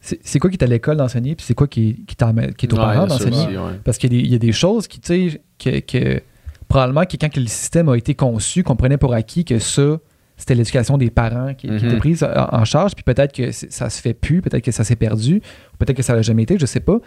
c'est 0.00 0.38
quoi 0.38 0.50
qui 0.50 0.56
est 0.56 0.62
à 0.64 0.66
l'école 0.66 0.98
d'enseigner, 0.98 1.34
puis 1.34 1.46
c'est 1.46 1.54
quoi 1.54 1.66
qui, 1.66 1.90
est- 1.90 1.94
qui, 2.06 2.16
qui 2.56 2.66
est 2.66 2.72
aux 2.72 2.76
Ouais, 2.76 2.82
parents 2.82 3.06
d'enseigner. 3.06 3.56
ouais. 3.56 3.80
Parce 3.84 3.96
qu'il 3.98 4.12
y, 4.12 4.16
a 4.16 4.20
des- 4.20 4.26
il 4.26 4.32
y 4.32 4.34
a 4.34 4.38
des 4.38 4.52
choses 4.52 4.86
qui, 4.86 5.00
tu 5.00 5.30
sais, 5.30 5.42
que, 5.58 5.80
que 5.80 6.22
probablement 6.68 7.04
que 7.06 7.16
quand 7.16 7.30
que 7.32 7.40
le 7.40 7.46
système 7.46 7.88
a 7.88 7.96
été 7.96 8.14
conçu, 8.14 8.62
qu'on 8.62 8.76
prenait 8.76 8.98
pour 8.98 9.14
acquis 9.14 9.44
que 9.46 9.58
ça, 9.58 9.98
c'était 10.44 10.54
l'éducation 10.54 10.98
des 10.98 11.10
parents 11.10 11.54
qui, 11.54 11.66
qui 11.68 11.72
Mhm. 11.72 11.84
était 11.86 11.96
prise 11.96 12.22
en, 12.22 12.48
en 12.60 12.64
charge, 12.66 12.94
puis 12.94 13.02
peut-être 13.02 13.32
que 13.32 13.50
ça 13.50 13.88
se 13.88 14.00
fait 14.02 14.12
plus, 14.14 14.42
peut-être 14.42 14.62
que 14.64 14.72
ça 14.72 14.84
s'est 14.84 14.94
perdu, 14.96 15.40
peut-être 15.78 15.96
que 15.96 16.02
ça 16.02 16.14
l'a 16.14 16.20
jamais 16.22 16.42
été, 16.42 16.58
je 16.58 16.66
sais 16.66 16.80
pas. 16.80 16.98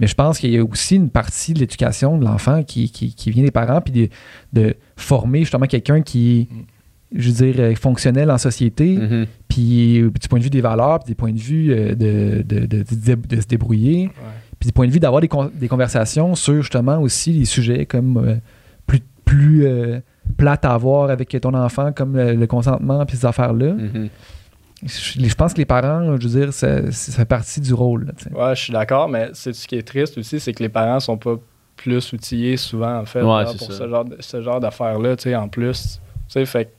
Mais 0.00 0.06
je 0.08 0.14
pense 0.14 0.38
qu'il 0.38 0.50
y 0.50 0.58
a 0.58 0.64
aussi 0.64 0.96
une 0.96 1.10
partie 1.10 1.52
de 1.54 1.60
l'éducation 1.60 2.18
de 2.18 2.24
l'enfant 2.24 2.62
qui, 2.64 2.90
qui, 2.90 3.14
qui 3.14 3.30
vient 3.30 3.44
des 3.44 3.50
parents, 3.52 3.80
puis 3.80 3.92
de, 3.92 4.08
de 4.60 4.74
former 4.96 5.40
justement 5.40 5.66
quelqu'un 5.66 6.00
qui 6.02 6.40
est, 6.40 6.48
je 7.14 7.30
veux 7.30 7.52
dire, 7.52 7.54
euh, 7.60 7.74
fonctionnel 7.76 8.30
en 8.30 8.38
société, 8.38 8.96
Mhm. 8.96 9.26
puis 9.48 10.00
euh, 10.00 10.10
du 10.10 10.26
point 10.28 10.38
de 10.38 10.44
vue 10.44 10.50
des 10.50 10.60
valeurs, 10.60 10.98
puis 11.00 11.08
des 11.12 11.14
points 11.14 11.32
de 11.32 11.38
vue 11.38 11.72
euh, 11.72 11.94
de, 11.94 12.42
de, 12.42 12.66
de- 12.66 12.82
de- 12.82 13.26
de 13.36 13.40
se 13.40 13.46
débrouiller, 13.46 14.10
puis 14.58 14.66
du 14.68 14.72
point 14.72 14.86
de 14.86 14.92
vue 14.92 15.00
d'avoir 15.00 15.20
des, 15.20 15.28
con- 15.28 15.50
des 15.54 15.68
conversations 15.68 16.34
sur 16.34 16.60
justement 16.62 16.98
aussi 17.00 17.32
les 17.32 17.44
sujets 17.44 17.86
comme 17.86 18.16
euh, 18.16 18.34
plus, 18.86 19.00
plus 19.24 19.64
euh, 19.66 20.00
plates 20.30 20.64
à 20.64 20.72
avoir 20.74 21.10
avec 21.10 21.36
ton 21.40 21.54
enfant, 21.54 21.92
comme 21.92 22.16
le 22.16 22.46
consentement, 22.46 23.04
puis 23.06 23.16
ces 23.16 23.26
affaires-là. 23.26 23.72
Mhm. 23.74 24.08
Je, 24.82 24.88
je 25.28 25.34
pense 25.34 25.52
que 25.52 25.58
les 25.58 25.66
parents, 25.66 26.04
je 26.18 26.26
veux 26.26 26.40
dire, 26.40 26.52
ça, 26.54 26.90
ça 26.90 27.12
fait 27.12 27.24
partie 27.26 27.60
du 27.60 27.74
rôle. 27.74 28.06
là. 28.06 28.12
Ouais, 28.48 28.54
je 28.56 28.62
suis 28.62 28.72
d'accord, 28.72 29.08
mais 29.10 29.28
c'est 29.34 29.52
ce 29.52 29.68
qui 29.68 29.76
est 29.76 29.86
triste 29.86 30.16
aussi, 30.16 30.40
c'est 30.40 30.54
que 30.54 30.62
les 30.62 30.70
parents 30.70 31.00
sont 31.00 31.18
pas 31.18 31.34
plus 31.76 32.12
outillés 32.14 32.56
souvent, 32.56 32.98
en 33.00 33.04
fait, 33.04 33.20
Ouais, 33.22 33.44
là, 33.44 33.46
c'est 33.52 33.58
pour 33.58 33.72
ça. 33.72 33.78
ce 33.78 33.88
genre, 33.88 34.04
de- 34.06 34.16
ce 34.20 34.40
genre 34.42 34.58
d'affaires-là, 34.60 35.16
tu 35.16 35.24
sais, 35.24 35.36
en 35.36 35.48
plus. 35.48 36.00
Tu 36.28 36.32
sais, 36.32 36.46
fait 36.46 36.64
que, 36.64 36.70
tu 36.70 36.74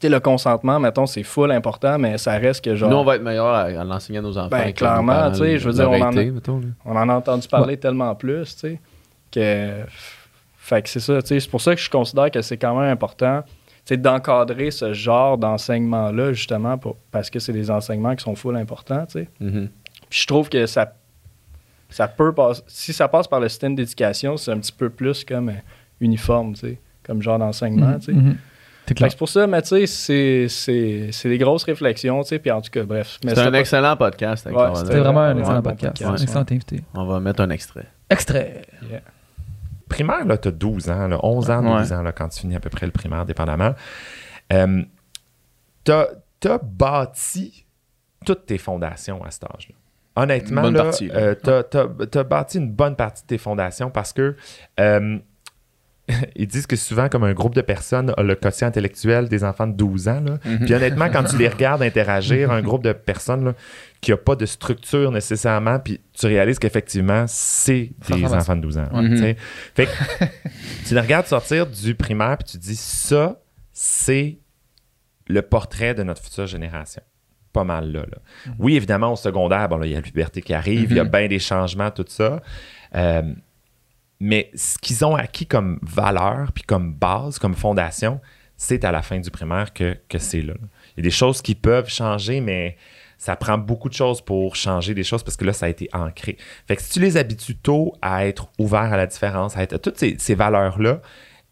sais, 0.00 0.08
le 0.08 0.18
consentement, 0.18 0.80
mettons, 0.80 1.06
c'est 1.06 1.22
full 1.22 1.52
important, 1.52 1.96
mais 1.96 2.18
ça 2.18 2.32
reste 2.38 2.64
que 2.64 2.74
genre. 2.74 2.90
Nous, 2.90 2.96
on 2.96 3.04
va 3.04 3.14
être 3.16 3.22
meilleurs 3.22 3.46
à, 3.54 3.62
à 3.66 3.84
l'enseigner 3.84 4.18
à 4.18 4.22
nos 4.22 4.36
enfants. 4.36 4.48
Ben, 4.50 4.72
clairement, 4.72 5.30
tu 5.30 5.38
sais, 5.38 5.58
je 5.60 5.66
veux 5.68 5.74
dire, 5.74 5.84
l'auraient 5.84 6.02
on 6.02 6.06
en 6.06 6.16
a- 6.16 6.22
été, 6.22 6.30
mettons, 6.32 6.58
là. 6.58 6.66
On 6.84 6.96
en 6.96 7.08
a 7.08 7.14
entendu 7.14 7.46
parler 7.46 7.76
tellement 7.76 8.14
plus, 8.16 8.54
tu 8.56 8.60
sais, 8.60 8.80
que... 9.30 9.82
Fait 10.64 10.80
que 10.80 10.88
c'est 10.88 11.00
ça, 11.00 11.20
tu 11.22 11.28
sais, 11.28 11.40
c'est 11.40 11.50
pour 11.50 11.60
ça 11.60 11.74
que 11.74 11.80
je 11.80 11.90
considère 11.90 12.30
que 12.30 12.40
c'est 12.40 12.56
quand 12.56 12.78
même 12.78 12.88
important, 12.92 13.42
tu 13.44 13.50
sais, 13.84 13.96
d'encadrer 13.96 14.70
ce 14.70 14.92
genre 14.92 15.36
d'enseignement-là, 15.36 16.32
justement, 16.34 16.78
pour, 16.78 16.96
parce 17.10 17.30
que 17.30 17.40
c'est 17.40 17.52
des 17.52 17.68
enseignements 17.68 18.14
qui 18.14 18.22
sont 18.22 18.36
full 18.36 18.56
importants, 18.56 19.04
tu 19.06 19.12
sais. 19.22 19.28
Mhm. 19.40 19.68
Puis 20.08 20.20
je 20.20 20.26
trouve 20.28 20.48
que 20.48 20.66
ça, 20.66 20.92
ça 21.90 22.06
peut 22.06 22.32
passer. 22.32 22.62
Si 22.68 22.92
ça 22.92 23.08
passe 23.08 23.26
par 23.26 23.40
le 23.40 23.48
système 23.48 23.74
d'éducation, 23.74 24.36
c'est 24.36 24.52
un 24.52 24.58
petit 24.58 24.70
peu 24.72 24.88
plus 24.88 25.24
comme 25.24 25.48
euh, 25.48 25.52
uniforme, 26.00 26.52
tu 26.54 26.60
sais, 26.60 26.78
comme 27.02 27.20
genre 27.22 27.40
d'enseignement, 27.40 27.98
tu 27.98 28.06
sais. 28.06 28.12
Mhm. 28.12 28.36
C'est 28.86 28.88
Fait 28.88 28.94
clair. 28.94 29.08
que 29.08 29.12
c'est 29.12 29.18
pour 29.18 29.28
ça, 29.28 29.46
mais 29.48 29.62
tu 29.62 29.68
sais, 29.68 29.86
c'est- 29.86 30.46
c'est 30.48 31.08
c'est 31.12 31.28
des 31.28 31.38
grosses 31.38 31.64
réflexions, 31.64 32.22
tu 32.22 32.28
sais, 32.30 32.38
puis 32.38 32.50
en 32.52 32.60
tout 32.60 32.70
cas, 32.70 32.84
bref. 32.84 33.18
Mais 33.24 33.34
C'est 33.34 33.40
un 33.40 33.50
pas- 33.50 33.58
excellent 33.60 33.96
podcast. 33.96 34.46
avec 34.46 34.56
Ouais, 34.58 34.64
Laurent. 34.64 34.74
C'était 34.76 34.98
vraiment 35.00 35.20
un 35.22 35.34
Ouais, 35.34 35.40
excellent 35.40 35.56
bon 35.60 35.70
podcast. 35.70 35.98
podcast, 36.02 36.20
un 36.20 36.22
excellent 36.22 36.46
invité. 36.50 36.84
On 36.94 37.04
va 37.04 37.18
mettre 37.20 37.42
un 37.42 37.50
extrait. 37.50 37.86
Extrait. 38.10 38.62
Primaire, 39.92 40.24
là, 40.24 40.38
tu 40.38 40.48
as 40.48 40.52
12 40.52 40.90
ans, 40.90 41.08
là, 41.08 41.18
11 41.22 41.50
ans, 41.50 41.78
12 41.78 41.92
ans, 41.92 42.02
là, 42.02 42.12
quand 42.12 42.28
tu 42.28 42.40
finis 42.40 42.56
à 42.56 42.60
peu 42.60 42.70
près 42.70 42.86
le 42.86 42.92
primaire, 42.92 43.26
dépendamment. 43.26 43.74
Euh, 44.52 44.82
tu 45.84 45.92
as, 45.92 46.58
bâti 46.62 47.66
toutes 48.24 48.46
tes 48.46 48.58
fondations 48.58 49.22
à 49.24 49.30
cet 49.30 49.44
âge-là. 49.44 49.74
Honnêtement, 50.14 50.70
là. 50.70 50.90
euh, 51.00 51.34
t'as 51.34 52.24
bâti 52.24 52.58
une 52.58 52.70
bonne 52.70 52.96
partie 52.96 53.22
de 53.22 53.26
tes 53.28 53.38
fondations 53.38 53.90
parce 53.90 54.12
que 54.12 54.36
euh, 54.80 55.18
ils 56.36 56.46
disent 56.46 56.66
que 56.66 56.76
souvent, 56.76 57.08
comme 57.08 57.24
un 57.24 57.32
groupe 57.32 57.54
de 57.54 57.60
personnes 57.60 58.12
a 58.16 58.22
le 58.22 58.34
quotient 58.34 58.68
intellectuel 58.68 59.28
des 59.28 59.44
enfants 59.44 59.66
de 59.66 59.72
12 59.72 60.08
ans. 60.08 60.20
là. 60.20 60.38
Mhm. 60.44 60.64
Puis 60.64 60.74
honnêtement, 60.74 61.08
quand 61.10 61.24
tu 61.24 61.36
les 61.36 61.48
regardes 61.48 61.82
interagir, 61.82 62.50
un 62.50 62.62
groupe 62.62 62.82
de 62.82 62.92
personnes 62.92 63.44
là, 63.44 63.54
qui 64.00 64.10
n'a 64.10 64.16
pas 64.16 64.36
de 64.36 64.46
structure 64.46 65.12
nécessairement, 65.12 65.78
puis 65.78 66.00
tu 66.12 66.26
réalises 66.26 66.58
qu'effectivement, 66.58 67.24
c'est 67.28 67.90
des 68.08 68.24
enfants 68.24 68.56
de 68.56 68.62
12 68.62 68.78
ans. 68.78 68.88
Ouais. 68.92 69.16
sais. 69.16 69.36
Fait 69.74 69.86
que 69.86 70.24
tu 70.86 70.94
les 70.94 71.00
regardes 71.00 71.26
sortir 71.26 71.66
du 71.66 71.94
primaire, 71.94 72.38
puis 72.38 72.52
tu 72.52 72.58
dis, 72.58 72.76
ça, 72.76 73.40
c'est 73.72 74.38
le 75.28 75.42
portrait 75.42 75.94
de 75.94 76.02
notre 76.02 76.22
future 76.22 76.46
génération. 76.46 77.02
Pas 77.52 77.64
mal 77.64 77.92
là. 77.92 78.00
là. 78.00 78.18
Oui, 78.58 78.76
évidemment, 78.76 79.12
au 79.12 79.16
secondaire, 79.16 79.68
bon, 79.68 79.82
il 79.82 79.90
y 79.90 79.92
a 79.92 79.96
la 79.96 80.02
puberté 80.02 80.40
qui 80.40 80.54
arrive, 80.54 80.90
il 80.90 80.96
y 80.96 81.00
a 81.00 81.04
bien 81.04 81.28
des 81.28 81.38
changements, 81.38 81.90
tout 81.90 82.04
ça. 82.08 82.40
Euh, 82.94 83.22
mais 84.24 84.50
ce 84.54 84.78
qu'ils 84.78 85.04
ont 85.04 85.16
acquis 85.16 85.46
comme 85.46 85.80
valeur, 85.82 86.52
puis 86.52 86.62
comme 86.62 86.94
base, 86.94 87.40
comme 87.40 87.54
fondation, 87.54 88.20
c'est 88.56 88.84
à 88.84 88.92
la 88.92 89.02
fin 89.02 89.18
du 89.18 89.30
primaire 89.32 89.72
que, 89.72 89.96
que 90.08 90.18
c'est 90.18 90.42
là. 90.42 90.54
Il 90.96 90.98
y 90.98 91.00
a 91.00 91.02
des 91.02 91.10
choses 91.10 91.42
qui 91.42 91.56
peuvent 91.56 91.88
changer, 91.88 92.40
mais 92.40 92.76
ça 93.18 93.34
prend 93.34 93.58
beaucoup 93.58 93.88
de 93.88 93.94
choses 93.94 94.20
pour 94.20 94.54
changer 94.54 94.94
des 94.94 95.02
choses 95.02 95.24
parce 95.24 95.36
que 95.36 95.44
là, 95.44 95.52
ça 95.52 95.66
a 95.66 95.68
été 95.68 95.88
ancré. 95.92 96.36
Fait 96.68 96.76
que 96.76 96.82
si 96.82 96.90
tu 96.90 97.00
les 97.00 97.16
habitues 97.16 97.56
tôt 97.56 97.94
à 98.00 98.24
être 98.26 98.48
ouvert 98.58 98.92
à 98.92 98.96
la 98.96 99.06
différence, 99.08 99.56
à 99.56 99.62
être 99.64 99.78
toutes 99.78 99.98
ces, 99.98 100.14
ces 100.18 100.36
valeurs-là, 100.36 101.00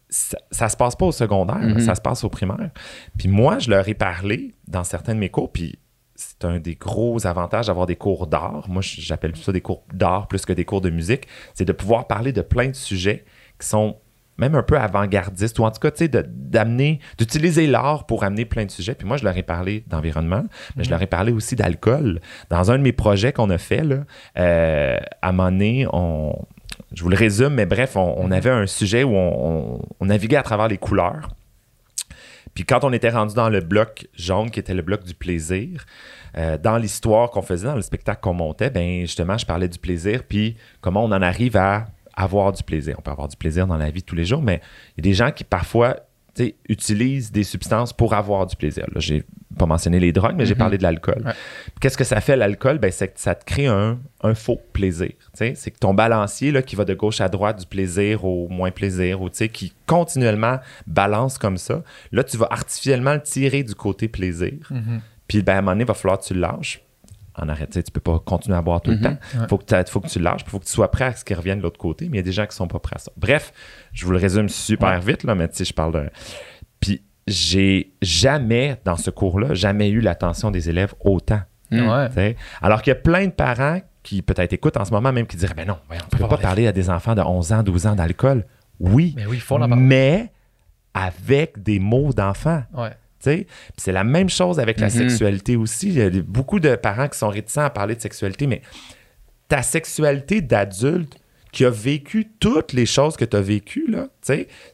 ça, 0.09 0.37
ça 0.51 0.69
se 0.69 0.77
passe 0.77 0.95
pas 0.95 1.05
au 1.07 1.11
secondaire, 1.11 1.59
Mhm. 1.59 1.79
ça 1.81 1.95
se 1.95 2.01
passe 2.01 2.23
au 2.23 2.29
primaire. 2.29 2.69
Puis 3.17 3.27
moi, 3.27 3.59
je 3.59 3.69
leur 3.69 3.87
ai 3.89 3.93
parlé 3.93 4.53
dans 4.67 4.83
certains 4.85 5.13
de 5.15 5.19
mes 5.19 5.29
cours, 5.29 5.51
puis 5.51 5.77
c'est 6.21 6.45
un 6.45 6.59
des 6.59 6.75
gros 6.75 7.25
avantages 7.25 7.67
d'avoir 7.67 7.87
des 7.87 7.95
cours 7.95 8.27
d'art. 8.27 8.65
Moi, 8.69 8.81
j'appelle 8.83 9.35
ça 9.35 9.51
des 9.51 9.61
cours 9.61 9.83
d'art 9.93 10.27
plus 10.27 10.45
que 10.45 10.53
des 10.53 10.65
cours 10.65 10.81
de 10.81 10.89
musique. 10.89 11.27
C'est 11.55 11.65
de 11.65 11.71
pouvoir 11.73 12.05
parler 12.07 12.31
de 12.31 12.41
plein 12.41 12.67
de 12.67 12.75
sujets 12.75 13.25
qui 13.59 13.67
sont 13.67 13.97
même 14.37 14.55
un 14.55 14.63
peu 14.63 14.77
avant-gardistes, 14.77 15.59
ou 15.59 15.65
en 15.65 15.71
tout 15.71 15.79
cas, 15.79 15.91
tu 15.91 16.05
sais, 16.05 16.07
d'amener, 16.09 16.99
d'utiliser 17.17 17.67
l'art 17.67 18.05
pour 18.05 18.23
amener 18.23 18.45
plein 18.45 18.65
de 18.65 18.71
sujets. 18.71 18.95
Puis 18.95 19.07
moi, 19.07 19.17
je 19.17 19.23
leur 19.23 19.35
ai 19.37 19.43
parlé 19.43 19.83
d'environnement, 19.87 20.43
mais 20.75 20.83
je 20.83 20.89
leur 20.89 21.01
ai 21.01 21.05
parlé 21.07 21.31
aussi 21.31 21.55
d'alcool. 21.55 22.21
Dans 22.49 22.71
un 22.71 22.77
de 22.77 22.83
mes 22.83 22.91
projets 22.93 23.33
qu'on 23.33 23.49
a 23.51 23.57
fait, 23.59 23.83
là, 23.83 23.97
euh, 24.39 24.97
à 25.21 25.29
un 25.29 25.31
moment 25.31 25.51
donné, 25.51 25.85
on, 25.93 26.33
je 26.93 27.03
vous 27.03 27.09
le 27.09 27.17
résume, 27.17 27.53
mais 27.55 27.65
bref, 27.67 27.95
on, 27.97 28.15
on 28.17 28.31
avait 28.31 28.49
un 28.49 28.65
sujet 28.67 29.03
où 29.03 29.11
on, 29.15 29.75
on- 29.75 29.81
on 29.99 30.05
naviguait 30.05 30.37
à 30.37 30.43
travers 30.43 30.67
les 30.69 30.77
couleurs. 30.77 31.29
Puis 32.53 32.65
quand 32.65 32.83
on 32.83 32.91
était 32.91 33.09
rendu 33.09 33.33
dans 33.33 33.49
le 33.49 33.61
bloc 33.61 34.07
jaune, 34.13 34.51
qui 34.51 34.59
était 34.59 34.73
le 34.73 34.81
bloc 34.81 35.03
du 35.03 35.13
plaisir, 35.13 35.85
euh, 36.37 36.57
dans 36.57 36.77
l'histoire 36.77 37.31
qu'on 37.31 37.41
faisait, 37.41 37.67
dans 37.67 37.75
le 37.75 37.81
spectacle 37.81 38.21
qu'on 38.21 38.33
montait, 38.33 38.69
ben 38.69 39.01
justement, 39.01 39.37
je 39.37 39.45
parlais 39.45 39.67
du 39.67 39.79
plaisir, 39.79 40.23
puis 40.23 40.55
comment 40.81 41.03
on 41.03 41.11
en 41.11 41.21
arrive 41.21 41.57
à 41.57 41.87
avoir 42.13 42.51
du 42.51 42.63
plaisir. 42.63 42.95
On 42.99 43.01
peut 43.01 43.11
avoir 43.11 43.27
du 43.27 43.37
plaisir 43.37 43.67
dans 43.67 43.77
la 43.77 43.89
vie 43.89 44.03
tous 44.03 44.15
les 44.15 44.25
jours, 44.25 44.41
mais 44.41 44.61
il 44.97 45.05
y 45.05 45.07
a 45.07 45.09
des 45.09 45.13
gens 45.13 45.31
qui 45.31 45.43
parfois 45.43 45.97
utilisent 46.67 47.31
des 47.31 47.43
substances 47.43 47.93
pour 47.93 48.13
avoir 48.13 48.45
du 48.47 48.55
plaisir. 48.55 48.85
Là, 48.93 48.99
j'ai 48.99 49.23
pas 49.57 49.65
mentionné 49.65 49.99
les 49.99 50.11
drogues, 50.11 50.35
mais 50.37 50.45
j'ai 50.45 50.53
Mhm. 50.53 50.59
parlé 50.59 50.77
de 50.77 50.83
l'alcool. 50.83 51.21
Ouais. 51.25 51.33
Qu'est-ce 51.79 51.97
que 51.97 52.03
ça 52.03 52.21
fait 52.21 52.35
l'alcool? 52.35 52.77
Ben, 52.79 52.91
c'est 52.91 53.07
que 53.09 53.19
ça 53.19 53.35
te 53.35 53.43
crée 53.45 53.67
un, 53.67 53.99
un 54.23 54.33
faux 54.33 54.61
plaisir. 54.73 55.11
C'est 55.33 55.53
que 55.71 55.77
ton 55.79 55.93
balancier 55.93 56.51
là, 56.51 56.61
qui 56.61 56.75
va 56.75 56.85
de 56.85 56.93
gauche 56.93 57.21
à 57.21 57.29
droite, 57.29 57.59
du 57.59 57.65
plaisir 57.65 58.25
au 58.25 58.47
moins 58.49 58.71
plaisir, 58.71 59.21
ou 59.21 59.29
qui 59.29 59.73
continuellement 59.87 60.59
balance 60.87 61.37
comme 61.37 61.57
ça, 61.57 61.83
là, 62.11 62.23
tu 62.23 62.37
vas 62.37 62.47
artificiellement 62.51 63.13
le 63.13 63.21
tirer 63.21 63.63
du 63.63 63.75
côté 63.75 64.07
plaisir. 64.07 64.53
Puis 65.27 65.41
ben, 65.41 65.53
à 65.55 65.57
un 65.57 65.61
moment 65.61 65.71
donné, 65.71 65.83
il 65.83 65.87
va 65.87 65.93
falloir 65.93 66.19
que 66.19 66.25
tu 66.25 66.33
le 66.33 66.41
lâches. 66.41 66.81
En 67.35 67.47
arrêt, 67.47 67.65
tu 67.67 67.81
peux 67.93 68.01
pas 68.01 68.19
continuer 68.19 68.57
à 68.57 68.61
boire 68.61 68.81
tout 68.81 68.91
le 68.91 68.97
Mhm. 68.97 69.03
temps. 69.03 69.17
Il 69.35 69.47
faut, 69.47 69.57
que 69.57 69.63
tu- 69.63 69.91
faut 69.91 70.01
que 70.01 70.07
tu 70.09 70.19
le 70.19 70.25
lâches, 70.25 70.41
il 70.45 70.49
faut 70.49 70.59
que 70.59 70.65
tu 70.65 70.71
sois 70.71 70.91
prêt 70.91 71.05
à 71.05 71.13
ce 71.13 71.23
qu'il 71.23 71.37
revienne 71.37 71.59
de 71.59 71.63
l'autre 71.63 71.79
côté. 71.79 72.05
Mais 72.09 72.17
il 72.17 72.19
y 72.19 72.19
a 72.19 72.23
des 72.23 72.33
gens 72.33 72.45
qui 72.45 72.55
sont 72.55 72.67
pas 72.67 72.79
prêts 72.79 72.97
à 72.97 72.99
ça. 72.99 73.11
Bref, 73.15 73.53
je 73.93 74.05
vous 74.05 74.11
le 74.11 74.17
résume 74.17 74.49
super 74.49 74.99
vite, 74.99 75.23
là, 75.23 75.33
mais 75.33 75.49
je 75.57 75.73
parle 75.73 75.93
de. 75.93 76.09
Puis 76.81 77.01
j'ai 77.27 77.93
jamais, 78.01 78.77
dans 78.85 78.97
ce 78.97 79.09
cours-là, 79.09 79.53
jamais 79.53 79.89
eu 79.89 80.01
l'attention 80.01 80.51
des 80.51 80.69
élèves 80.69 80.93
autant. 80.99 81.41
Ouais. 81.71 82.09
sais. 82.13 82.35
Alors 82.61 82.81
qu'il 82.81 82.91
y 82.91 82.95
a 82.95 82.99
plein 82.99 83.25
de 83.27 83.31
parents 83.31 83.79
qui 84.03 84.21
peut-être 84.21 84.51
écoutent 84.53 84.77
en 84.77 84.83
ce 84.85 84.91
moment 84.91 85.11
même 85.13 85.27
qui 85.27 85.37
diraient 85.37 85.53
Ben 85.53 85.67
non, 85.67 85.77
on 85.89 85.93
ne 85.93 85.99
peut 86.19 86.27
pas 86.27 86.37
parler 86.37 86.67
à 86.67 86.71
des 86.71 86.89
enfants 86.89 87.15
de 87.15 87.21
11 87.21 87.53
ans, 87.53 87.63
12 87.63 87.85
ans 87.87 87.95
d'alcool. 87.95 88.45
Oui, 88.79 89.13
Mais 89.15 89.25
oui, 89.27 89.37
faut 89.37 89.57
mais 89.59 90.31
avec 90.93 91.61
des 91.61 91.79
mots. 91.79 92.09
Ouais. 92.73 92.89
Puis 93.23 93.45
c'est 93.77 93.91
la 93.91 94.03
même 94.03 94.29
chose 94.29 94.59
avec 94.59 94.79
la 94.79 94.87
Mhm. 94.87 94.91
sexualité 94.93 95.55
aussi. 95.55 95.89
Il 95.89 95.93
y 95.93 96.01
a 96.01 96.09
beaucoup 96.23 96.59
de 96.59 96.75
parents 96.75 97.07
qui 97.07 97.17
sont 97.19 97.29
réticents 97.29 97.61
à 97.61 97.69
parler 97.69 97.95
de 97.95 98.01
sexualité, 98.01 98.47
mais 98.47 98.61
ta 99.47 99.61
sexualité 99.61 100.41
d'adulte 100.41 101.17
qui 101.51 101.65
a 101.65 101.69
vécu 101.69 102.29
toutes 102.39 102.73
les 102.73 102.85
choses 102.85 103.17
que 103.17 103.25
tu 103.25 103.35
as 103.35 103.41
vécues, 103.41 103.89
là, 103.89 104.07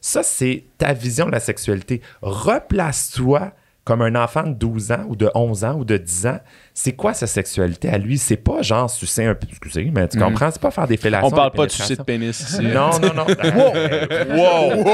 ça, 0.00 0.22
c'est 0.22 0.64
ta 0.78 0.92
vision 0.92 1.26
de 1.26 1.32
la 1.32 1.40
sexualité. 1.40 2.00
Replace-toi 2.22 3.52
comme 3.84 4.02
un 4.02 4.16
enfant 4.16 4.42
de 4.42 4.52
12 4.52 4.92
ans 4.92 5.06
ou 5.08 5.16
de 5.16 5.30
11 5.34 5.64
ans 5.64 5.78
ou 5.78 5.84
de 5.84 5.96
10 5.96 6.26
ans, 6.26 6.40
c'est 6.80 6.92
quoi 6.92 7.12
sa 7.12 7.26
sexualité 7.26 7.88
à 7.88 7.98
lui? 7.98 8.18
C'est 8.18 8.36
pas 8.36 8.62
genre 8.62 8.88
sucer 8.88 9.24
un 9.24 9.34
peu, 9.34 9.48
excusez, 9.50 9.90
mais 9.92 10.06
tu 10.06 10.16
Mhm. 10.16 10.24
comprends? 10.26 10.48
C'est 10.52 10.62
pas 10.62 10.70
faire 10.70 10.86
des 10.86 10.96
fellations. 10.96 11.26
On 11.26 11.30
parle 11.32 11.50
pas 11.50 11.66
de 11.66 11.72
sucer 11.72 11.96
de 11.96 12.02
pénis 12.04 12.38
ici. 12.38 12.62
Non, 12.62 12.90
non, 13.00 13.14
non. 13.14 13.26
wow! 14.36 14.84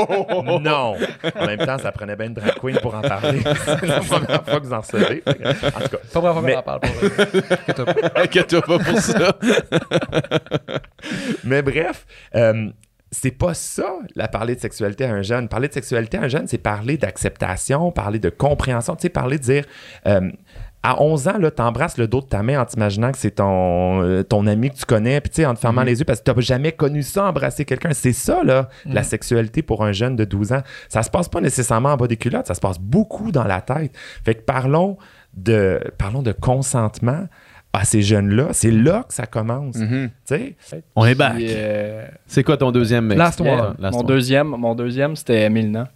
wow! 0.47 0.61
Non! 0.61 0.97
En 1.39 1.47
même 1.47 1.59
temps, 1.59 1.77
ça 1.77 1.93
prenait 1.93 2.17
bien 2.17 2.29
une 2.29 2.35
drag 2.35 2.55
queen 2.59 2.79
pour 2.81 2.95
en 2.95 3.03
parler. 3.03 3.41
c'est 3.67 3.87
la 3.87 4.01
première 4.01 4.45
fois 4.45 4.61
que 4.61 4.65
vous 4.65 4.73
en 4.73 4.81
recevez. 4.81 5.23
En 5.27 5.33
tout 5.35 5.39
cas. 5.43 5.53
Pas 5.53 5.75
la 5.75 6.01
première 6.11 6.33
fois 6.33 6.43
Mais- 6.43 6.53
qu'on 6.55 6.59
en 6.61 6.63
parle. 6.63 6.81
Inquiète-toi 8.17 8.63
pas 8.63 8.79
pour 8.79 8.99
ça. 8.99 9.37
Mais 11.45 11.63
bref, 11.63 12.07
euh, 12.35 12.71
c'est 13.11 13.31
pas 13.31 13.55
ça, 13.55 13.97
la 14.17 14.27
parler 14.29 14.55
de 14.57 14.61
sexualité 14.61 15.05
à 15.05 15.13
un 15.13 15.23
jeune. 15.23 15.49
Parler 15.49 15.69
de 15.69 15.73
sexualité 15.75 16.17
à 16.19 16.23
un 16.23 16.29
jeune, 16.29 16.47
c'est 16.47 16.59
parler 16.59 16.97
d'acceptation, 16.97 17.93
parler 17.93 18.19
de 18.19 18.31
compréhension, 18.31 18.97
tu 18.97 19.03
sais, 19.03 19.09
parler 19.11 19.39
de 19.39 19.43
dire. 19.45 19.65
euh, 20.07 20.31
à 20.87 21.03
11 21.03 21.29
ans, 21.29 21.39
là, 21.39 21.51
t'embrasses 21.51 21.97
le 21.97 22.07
dos 22.07 22.21
de 22.21 22.27
ta 22.27 22.43
main 22.43 22.61
en 22.61 22.65
t'imaginant 22.67 23.11
que 23.11 23.17
c'est 23.17 23.33
ton, 23.37 24.03
euh, 24.03 24.23
ton 24.23 24.47
ami 24.47 24.69
que 24.71 24.77
tu 24.77 24.85
connais, 24.85 25.19
puis 25.23 25.31
tu 25.31 25.37
sais, 25.37 25.47
en 25.47 25.55
te 25.55 25.59
fermant 25.59 25.83
les 25.83 25.99
yeux 25.99 26.05
parce 26.05 26.21
que 26.21 26.31
t'as 26.31 26.39
jamais 26.41 26.73
connu 26.73 27.03
ça, 27.03 27.25
embrasser 27.25 27.65
quelqu'un. 27.65 27.91
C'est 27.95 28.13
ça, 28.13 28.45
là, 28.45 28.69
la 28.85 29.03
sexualité 29.03 29.63
pour 29.63 29.83
un 29.83 29.93
jeune 29.93 30.15
de 30.15 30.25
12 30.25 30.53
ans. 30.53 30.63
Ça 30.91 31.03
se 31.03 31.09
passe 31.09 31.29
pas 31.29 31.41
nécessairement 31.41 31.95
en 31.95 31.97
bas 31.97 32.07
des 32.07 32.19
culottes, 32.19 32.47
ça 32.47 32.55
se 32.55 32.61
passe 32.61 32.79
beaucoup 32.79 33.33
dans 33.33 33.45
la 33.45 33.63
tête. 33.63 33.97
Fait 34.25 34.35
que 34.35 34.43
parlons 34.43 34.99
de, 35.35 35.81
parlons 35.99 36.23
de 36.23 36.33
consentement 36.33 37.29
à 37.73 37.85
ces 37.85 38.03
jeunes-là. 38.03 38.49
C'est 38.53 38.71
là 38.71 39.05
que 39.09 39.15
ça 39.15 39.27
commence. 39.27 39.77
Mhm. 39.77 40.11
Tu 40.29 40.55
sais, 40.61 40.85
On 40.95 41.07
est 41.07 41.15
back. 41.15 41.37
euh, 41.41 42.07
C'est 42.27 42.45
quoi 42.45 42.57
ton 42.57 42.71
deuxième 42.71 43.07
mec? 43.07 43.19
Last 43.19 43.41
mon, 43.41 43.59
one. 43.59 44.07
deuxième, 44.07 44.49
mon 44.49 44.75
deuxième, 44.75 45.17
c'était 45.17 45.49
Milna. 45.51 45.89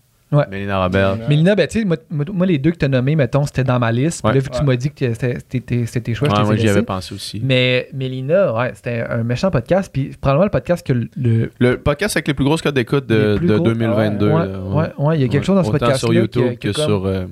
Mélina 0.51 0.83
Robert. 0.83 1.17
Mélina, 1.29 1.55
ben, 1.55 1.67
tu 1.67 1.81
sais, 1.81 1.87
moi, 2.11 2.47
les 2.47 2.59
deux 2.59 2.71
que 2.71 2.77
tu 2.77 2.85
as 2.85 2.89
nommés, 2.89 3.17
mettons, 3.17 3.47
c'était 3.47 3.65
dans 3.65 3.79
ma 3.79 3.91
liste. 3.91 4.21
Puis 4.23 4.29
Ouais. 4.29 4.35
là, 4.35 4.41
vu 4.41 4.49
que 4.51 4.55
tu 4.55 4.61
Ouais. 4.61 4.67
m'as 4.67 4.77
dit 4.77 4.91
que 4.91 5.15
c'était- 5.15 6.01
tes 6.01 6.15
choix, 6.15 6.29
Ouais, 6.29 6.35
je 6.37 6.43
moi, 6.43 6.57
j'y 6.57 6.69
avais 6.69 6.83
pensé 6.83 7.15
aussi. 7.15 7.41
Mais 7.43 7.89
Mélina, 7.95 8.53
ouais, 8.55 8.73
c'était 8.75 9.05
un 9.09 9.23
méchant 9.23 9.51
podcast. 9.51 9.91
Puis 9.93 10.15
probablement 10.21 10.45
le 10.45 10.51
podcast 10.51 10.87
que 10.87 10.93
le. 10.93 11.51
le- 11.59 11.79
podcast 11.79 12.17
avec 12.17 12.29
les 12.29 12.35
plus 12.35 12.45
grosses 12.45 12.61
codes 12.63 12.75
d'écoute 12.75 13.07
de, 13.07 13.39
de 13.39 13.47
gros. 13.57 13.61
2022. 13.65 14.27
ouais, 14.29 14.33
là, 14.47 14.59
ouais, 14.61 14.87
ouais, 14.99 15.17
il 15.19 15.23
y 15.23 15.25
a 15.25 15.29
quelque 15.29 15.45
chose 15.47 15.57
dans 15.57 15.63
ce 15.65 15.69
Autant 15.71 15.79
podcast 15.79 16.01
sur 16.01 16.13
YouTube 16.13 16.59
que, 16.59 16.73
sur. 16.73 17.07
euh, 17.07 17.25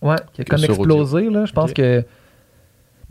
Ouais, 0.00 0.14
qui 0.32 0.42
a 0.42 0.44
que 0.44 0.50
comme 0.50 0.64
explosé, 0.64 1.28
là. 1.30 1.44
Je 1.44 1.52
pense 1.52 1.72
que. 1.72 2.04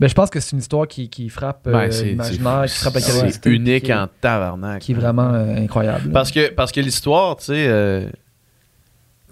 Ben, 0.00 0.08
je 0.08 0.14
pense 0.14 0.30
que 0.30 0.38
c'est 0.38 0.52
une 0.52 0.60
histoire 0.60 0.86
qui, 0.86 1.10
qui 1.10 1.28
frappe 1.28 1.66
euh, 1.66 1.72
ben, 1.72 1.90
c'est- 1.90 2.04
l'imaginaire, 2.04 2.62
qui 2.66 2.68
c'est- 2.70 2.80
frappe 2.82 2.94
la 2.94 3.00
C'est 3.00 3.46
unique 3.46 3.84
qui, 3.84 3.92
en 3.92 4.06
tabarnak. 4.20 4.80
Qui 4.80 4.92
est 4.92 4.94
vraiment 4.94 5.34
euh, 5.34 5.56
incroyable. 5.56 6.12
Parce 6.12 6.30
que, 6.30 6.50
parce 6.52 6.70
que 6.72 6.80
l'histoire, 6.80 7.36
tu 7.36 7.46
sais, 7.46 7.66
euh, 7.68 8.08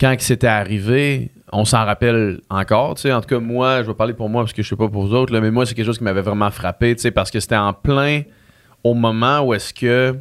quand 0.01 0.15
c'était 0.19 0.47
arrivé, 0.47 1.31
on 1.53 1.65
s'en 1.65 1.85
rappelle 1.85 2.41
encore. 2.51 2.95
tu 2.97 3.03
sais. 3.03 3.13
En 3.13 3.21
tout 3.21 3.29
cas, 3.29 3.39
moi, 3.39 3.83
je 3.83 3.87
vais 3.89 3.95
parler 3.95 4.13
pour 4.15 4.29
moi 4.29 4.43
parce 4.43 4.53
que 4.53 4.63
je 4.63 4.69
sais 4.69 4.77
pas 4.77 4.89
pour 4.89 5.07
vous 5.07 5.15
autres, 5.15 5.33
là, 5.33 5.41
mais 5.41 5.51
moi, 5.51 5.65
c'est 5.67 5.75
quelque 5.75 5.87
chose 5.87 5.99
qui 5.99 6.05
m'avait 6.05 6.23
vraiment 6.23 6.51
frappé, 6.51 6.95
tu 6.97 7.03
sais, 7.03 7.11
parce 7.11 7.31
que 7.31 7.41
c'était 7.41 7.57
en 7.57 7.73
plein 7.73 8.23
au 8.85 8.95
moment 8.95 9.41
où 9.41 9.55
est-ce 9.55 9.73
que 9.73 10.17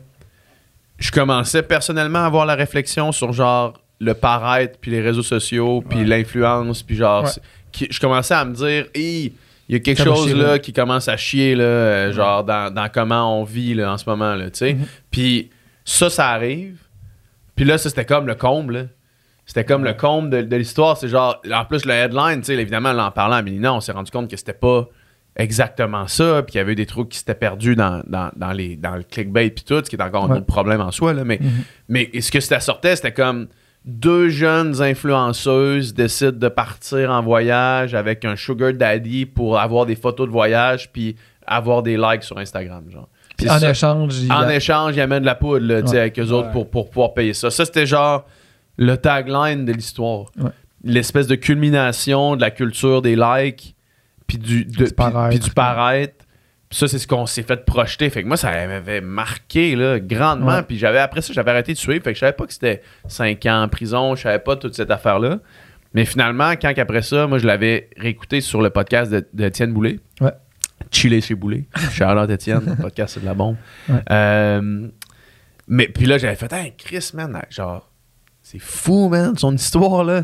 je 0.97 1.11
commençais 1.11 1.61
personnellement 1.63 2.19
à 2.19 2.25
avoir 2.25 2.45
la 2.45 2.55
réflexion 2.55 3.11
sur 3.11 3.33
genre 3.33 3.73
le 3.99 4.13
paraître, 4.13 4.77
puis 4.79 4.91
les 4.91 5.01
réseaux 5.01 5.23
sociaux, 5.23 5.83
puis 5.87 6.03
l'influence, 6.05 6.83
puis 6.83 6.95
genre, 6.95 7.23
Ouais. 7.23 7.29
c'est- 7.29 7.41
qui- 7.71 7.87
je 7.89 7.99
commençais 7.99 8.33
à 8.33 8.45
me 8.45 8.53
dire, 8.53 8.85
il 8.95 9.31
y 9.69 9.75
a 9.75 9.79
quelque 9.79 9.97
Ça 9.97 10.03
chose 10.05 10.25
chier, 10.25 10.33
là, 10.33 10.59
qui 10.59 10.71
commence 10.73 11.07
à 11.07 11.17
chier, 11.17 11.55
là, 11.55 11.63
euh, 11.63 12.13
genre 12.13 12.43
dans, 12.43 12.73
dans 12.73 12.87
comment 12.89 13.39
on 13.39 13.43
vit 13.43 13.73
là, 13.73 13.91
en 13.93 13.97
ce 13.97 14.07
moment, 14.09 14.35
là, 14.35 14.45
tu 14.49 14.57
sais. 14.59 14.73
Mhm. 14.73 14.85
Puis 15.11 15.49
ça, 15.83 16.09
ça 16.09 16.29
arrive. 16.29 16.77
Puis 17.55 17.65
là, 17.65 17.77
ça, 17.77 17.89
c'était 17.89 18.05
comme 18.05 18.27
le 18.27 18.35
comble, 18.35 18.73
là. 18.73 18.83
C'était 19.45 19.63
comme 19.65 19.83
le 19.83 19.93
comble 19.93 20.29
de, 20.29 20.41
de 20.41 20.55
l'histoire. 20.55 20.97
C'est 20.97 21.07
genre, 21.07 21.39
en 21.53 21.65
plus, 21.65 21.85
le 21.85 21.93
headline, 21.93 22.39
tu 22.39 22.45
sais, 22.45 22.55
évidemment, 22.55 22.89
en 22.89 23.11
parlant 23.11 23.35
à 23.35 23.41
Mélina, 23.41 23.73
on 23.73 23.79
s'est 23.79 23.91
rendu 23.91 24.09
compte 24.11 24.29
que 24.29 24.37
c'était 24.37 24.53
pas 24.53 24.87
exactement 25.37 26.07
ça, 26.07 26.41
puis 26.43 26.53
qu'il 26.53 26.59
y 26.59 26.61
avait 26.61 26.71
eu 26.71 26.75
des 26.75 26.85
trucs 26.85 27.09
qui 27.09 27.17
s'étaient 27.19 27.35
perdus 27.35 27.75
dans, 27.75 28.01
dans, 28.07 28.31
dans 28.35 28.51
les, 28.53 28.75
dans 28.77 28.95
le 28.95 29.03
clickbait, 29.03 29.49
puis 29.49 29.63
tout, 29.65 29.75
ce 29.83 29.89
qui 29.89 29.95
est 29.97 30.01
encore 30.01 30.31
un 30.31 30.37
autre 30.37 30.45
problème 30.45 30.81
en 30.81 30.91
soi, 30.91 31.13
là. 31.13 31.23
Mais, 31.25 31.39
Mhm. 31.41 31.49
mais 31.89 32.09
ce 32.21 32.31
que 32.31 32.39
ça 32.39 32.59
sortait, 32.59 32.95
c'était 32.95 33.11
comme 33.13 33.47
deux 33.83 34.29
jeunes 34.29 34.81
influenceuses 34.81 35.93
décident 35.93 36.31
de 36.37 36.47
partir 36.47 37.11
en 37.11 37.21
voyage 37.21 37.93
avec 37.93 38.25
un 38.25 38.35
sugar 38.35 38.73
daddy 38.73 39.25
pour 39.25 39.59
avoir 39.59 39.85
des 39.85 39.95
photos 39.95 40.25
de 40.27 40.31
voyage, 40.31 40.91
puis 40.91 41.15
avoir 41.45 41.83
des 41.83 41.97
likes 41.97 42.23
sur 42.23 42.37
Instagram, 42.37 42.83
genre. 42.89 43.09
Puis 43.37 43.49
en 43.49 43.59
ça. 43.59 43.69
échange, 43.69 44.15
il 44.21 44.31
En 44.31 44.47
échange, 44.47 44.95
il 44.95 45.01
amène 45.01 45.19
de 45.19 45.25
la 45.25 45.35
poudre 45.35 45.65
là, 45.67 45.81
tu 45.81 45.89
sais, 45.89 45.93
Ouais. 45.95 45.99
avec 45.99 46.17
eux 46.19 46.29
autres 46.31 46.47
Ouais. 46.47 46.53
pour, 46.53 46.69
pour 46.71 46.89
pouvoir 46.89 47.13
payer 47.13 47.33
ça. 47.33 47.51
Ça, 47.51 47.65
c'était 47.65 47.85
genre 47.85 48.25
le 48.77 48.95
tagline 48.97 49.65
de 49.65 49.71
l'histoire. 49.73 50.25
Ouais. 50.37 50.51
L'espèce 50.83 51.27
de 51.27 51.35
culmination 51.35 52.35
de 52.35 52.41
la 52.41 52.51
culture 52.51 53.01
des 53.01 53.15
likes, 53.15 53.75
puis 54.27 54.37
du, 54.37 54.65
de- 54.65 54.71
Du 54.71 54.83
puis- 54.85 54.93
paraître. 54.93 55.29
puis 55.29 55.39
du 55.39 55.51
paraître. 55.51 56.25
Puis 56.69 56.79
ça, 56.79 56.87
c'est 56.87 56.97
ce 56.99 57.07
qu'on 57.07 57.25
s'est 57.27 57.43
fait 57.43 57.63
projeter. 57.63 58.09
Fait 58.09 58.23
que 58.23 58.27
moi, 58.27 58.37
ça 58.37 58.49
m'avait 58.67 58.99
marqué 59.01 59.75
là, 59.75 59.99
grandement. 59.99 60.63
Puis 60.63 60.77
j'avais 60.77 60.99
après 60.99 61.21
ça, 61.21 61.31
j'avais 61.31 61.51
arrêté 61.51 61.73
de 61.73 61.77
suivre. 61.77 62.03
Fait 62.03 62.11
que 62.11 62.15
je 62.15 62.19
savais 62.21 62.33
pas 62.33 62.45
que 62.47 62.53
c'était 62.53 62.81
5 63.07 63.45
ans 63.45 63.61
en 63.63 63.67
prison. 63.69 64.15
Je 64.15 64.23
savais 64.23 64.39
pas 64.39 64.55
toute 64.55 64.73
cette 64.75 64.89
affaire-là. 64.91 65.39
Mais 65.93 66.05
finalement, 66.05 66.51
quand 66.59 66.73
après 66.77 67.03
ça, 67.03 67.27
moi, 67.27 67.37
je 67.37 67.45
l'avais 67.45 67.89
réécouté 67.97 68.41
sur 68.41 68.61
le 68.61 68.71
podcast 68.71 69.11
de, 69.11 69.25
de 69.31 69.45
Étienne 69.45 69.73
Boulay. 69.73 69.99
Ouais. 70.19 70.31
Chiller 70.91 71.21
chez 71.21 71.35
Boulay. 71.35 71.65
Charlotte 71.91 72.29
Étienne, 72.31 72.63
le 72.65 72.75
podcast, 72.75 73.13
c'est 73.13 73.21
de 73.21 73.25
la 73.25 73.33
bombe. 73.35 73.55
Ouais. 73.87 73.99
Euh, 74.11 74.87
mais 75.67 75.87
puis 75.87 76.05
là, 76.07 76.17
j'avais 76.17 76.35
fait, 76.35 76.51
hey, 76.51 76.73
Chris, 76.77 77.11
man, 77.13 77.41
genre, 77.49 77.89
c'est 78.47 78.59
fou, 78.59 79.09
man, 79.09 79.35
son 79.37 79.55
histoire, 79.55 80.03
là. 80.03 80.23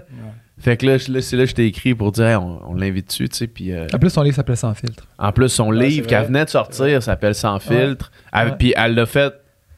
Fait 0.59 0.77
que 0.77 0.85
là, 0.85 0.99
c'est 0.99 1.35
là 1.35 1.43
que 1.43 1.49
je 1.49 1.55
t'ai 1.55 1.65
écrit 1.65 1.95
pour 1.95 2.11
dire, 2.11 2.27
hey, 2.27 2.35
on, 2.35 2.69
on 2.69 2.75
l'invite 2.75 3.07
dessus, 3.07 3.27
tu 3.27 3.35
sais. 3.35 3.47
Puis 3.47 3.71
euh, 3.73 3.87
En 3.93 3.97
plus, 3.97 4.11
son 4.11 4.21
livre 4.21 4.35
s'appelait 4.35 4.55
Sans 4.55 4.75
filtre. 4.75 5.07
en 5.17 5.31
plus, 5.31 5.49
son 5.49 5.69
Ouais, 5.71 5.87
livre 5.87 6.05
qu'elle 6.05 6.25
venait 6.27 6.45
de 6.45 6.49
sortir 6.51 7.01
s'appelle 7.01 7.33
Sans 7.33 7.57
filtre. 7.59 8.11
Puis 8.59 8.73
elle 8.77 8.93
l'a 8.93 9.07
fait 9.07 9.33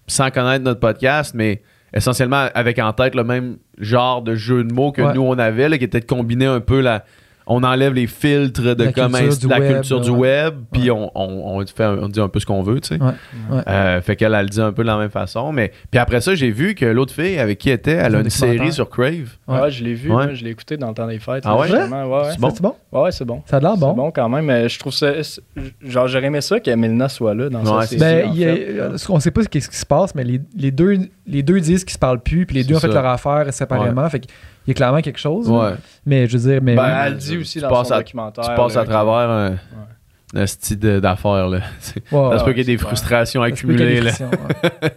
sans 0.08 0.30
connaître 0.30 0.66
notre 0.66 0.82
podcast, 0.82 1.34
mais 1.34 1.62
essentiellement 1.94 2.48
avec 2.54 2.80
en 2.80 2.92
tête 2.92 3.16
le 3.16 3.24
même 3.24 3.58
genre 3.78 4.22
de 4.22 4.36
jeu 4.36 4.66
de 4.66 4.74
mots 4.74 4.92
que 4.92 5.02
Ouais. 5.02 5.14
nous 5.14 5.22
on 5.22 5.38
avait, 5.40 5.70
là, 5.70 5.78
qui 5.78 5.86
était 5.86 6.02
de 6.02 6.06
combiner 6.06 6.46
un 6.48 6.60
peu 6.60 6.82
la. 6.82 7.06
On 7.46 7.64
enlève 7.64 7.94
les 7.94 8.08
filtres 8.08 8.62
de 8.76 8.84
La 8.86 8.92
comme 8.94 9.12
culture 9.14 9.50
la 9.50 9.60
web, 9.60 9.74
culture 9.74 10.00
du 10.02 10.10
ouais. 10.12 10.18
web, 10.46 10.56
puis 10.72 10.90
on, 10.92 11.12
on, 11.14 11.60
on 11.60 11.66
fait 11.66 11.84
un- 11.84 11.98
on 12.04 12.08
dit 12.08 12.20
un 12.22 12.30
peu 12.30 12.40
ce 12.40 12.46
qu'on 12.46 12.62
veut, 12.64 12.80
tu 12.80 12.90
sais. 12.96 13.02
Ouais. 13.04 13.12
Ouais. 13.52 13.62
Euh, 13.68 14.02
fait 14.02 14.16
qu'elle, 14.16 14.34
elle 14.34 14.44
le 14.44 14.50
dit 14.50 14.62
un 14.62 14.72
peu 14.72 14.84
de 14.84 14.88
la 14.88 14.98
même 14.98 15.10
façon. 15.10 15.52
Mais 15.52 15.72
puis 15.92 16.00
après 16.00 16.22
ça, 16.22 16.36
j'ai 16.36 16.52
vu 16.52 16.74
que 16.76 16.86
l'autre 16.86 17.14
fille 17.14 17.38
avec 17.40 17.58
qui 17.60 17.70
elle 17.70 17.76
était, 17.76 17.92
elle 17.92 18.16
a 18.16 18.20
Un 18.20 18.24
une 18.24 18.30
série 18.30 18.72
sur 18.72 18.90
Crave. 18.90 19.38
Ouais. 19.48 19.60
Ouais, 19.62 19.72
je 19.72 19.84
l'ai 19.84 19.94
vu, 19.94 20.10
moi, 20.10 20.34
je 20.34 20.44
l'ai 20.44 20.52
écouté 20.52 20.78
dans 20.78 20.88
le 20.90 20.94
temps 20.94 21.08
des 21.08 21.20
fêtes. 21.20 21.44
Ah 21.46 21.58
ouais? 21.58 21.68
justement. 21.68 22.06
Ouais, 22.06 22.24
ouais. 22.24 22.32
C'est 22.32 22.40
bon? 22.40 22.50
C'est 22.54 22.62
bon? 22.62 22.76
Ouais, 22.92 23.02
ouais, 23.02 23.12
c'est 23.12 23.26
bon. 23.26 23.42
Ça 23.46 23.58
a 23.58 23.60
l'air 23.60 23.72
C'est 23.74 23.80
bon. 23.82 23.94
bon 23.94 24.12
quand 24.12 24.30
même, 24.30 24.46
mais 24.46 24.70
je 24.70 24.80
trouve 24.80 24.94
ça. 24.94 25.12
Genre, 25.86 26.08
j'aurais 26.08 26.28
aimé 26.28 26.42
ça 26.42 26.60
que 26.60 26.72
Melina 26.74 27.10
soit 27.10 27.34
là 27.36 27.50
dans 27.50 27.60
Ouais, 27.64 27.82
sa 27.82 27.88
c'est 27.88 28.00
série. 28.00 28.22
Ben, 28.24 28.28
en 28.30 28.84
a- 28.86 28.90
euh, 28.94 28.98
on 29.10 29.20
sait 29.20 29.32
pas 29.32 29.44
ce 29.44 29.50
qui, 29.50 29.60
ce 29.62 29.70
qui 29.70 29.78
se 29.78 29.86
passe, 29.86 30.16
mais 30.16 30.24
les, 30.24 30.40
les 30.58 30.72
deux, 30.72 30.98
les 31.28 31.44
deux 31.44 31.60
disent 31.60 31.84
qu'ils 31.84 31.94
se 31.94 32.00
parlent 32.00 32.22
plus, 32.22 32.46
puis 32.46 32.56
les 32.58 32.64
deux 32.64 32.76
ont 32.76 32.80
fait 32.80 32.88
leur 32.88 33.06
affaire 33.06 33.54
séparément. 33.54 34.08
Fait 34.10 34.22
qu'il 34.64 34.70
y 34.70 34.72
a 34.72 34.74
clairement 34.76 35.02
quelque 35.02 35.20
chose. 35.20 35.50
là. 35.50 35.56
Ouais. 35.72 35.76
Mais 36.06 36.28
je 36.28 36.38
veux 36.38 36.50
dire, 36.52 36.62
mais. 36.62 36.76
Ben, 36.76 37.04
elle 37.06 37.18
dit 37.18 37.38
aussi 37.38 37.54
tu 37.54 37.62
dans 37.62 37.70
passes 37.70 37.88
son 37.90 37.94
à- 37.96 37.98
documentaire. 38.00 38.44
Tu 38.44 38.56
passes 38.56 38.76
là, 38.76 38.82
à 38.82 38.86
travers 38.86 39.30
un, 39.30 39.56
un 40.36 40.46
style 40.48 40.78
d'affaires, 40.80 41.48
là. 41.50 41.60
C'est- 41.80 42.12
Ouais, 42.12 42.32
ça 42.32 42.40
se 42.40 42.44
peut 42.44 42.50
ouais, 42.52 42.56
qu'il 42.56 42.68
y 42.70 42.72
ait 42.74 42.76
des 42.76 42.78
frustrations 42.78 43.42
accumulées, 43.42 44.02
des 44.02 44.08
ouais. 44.08 44.12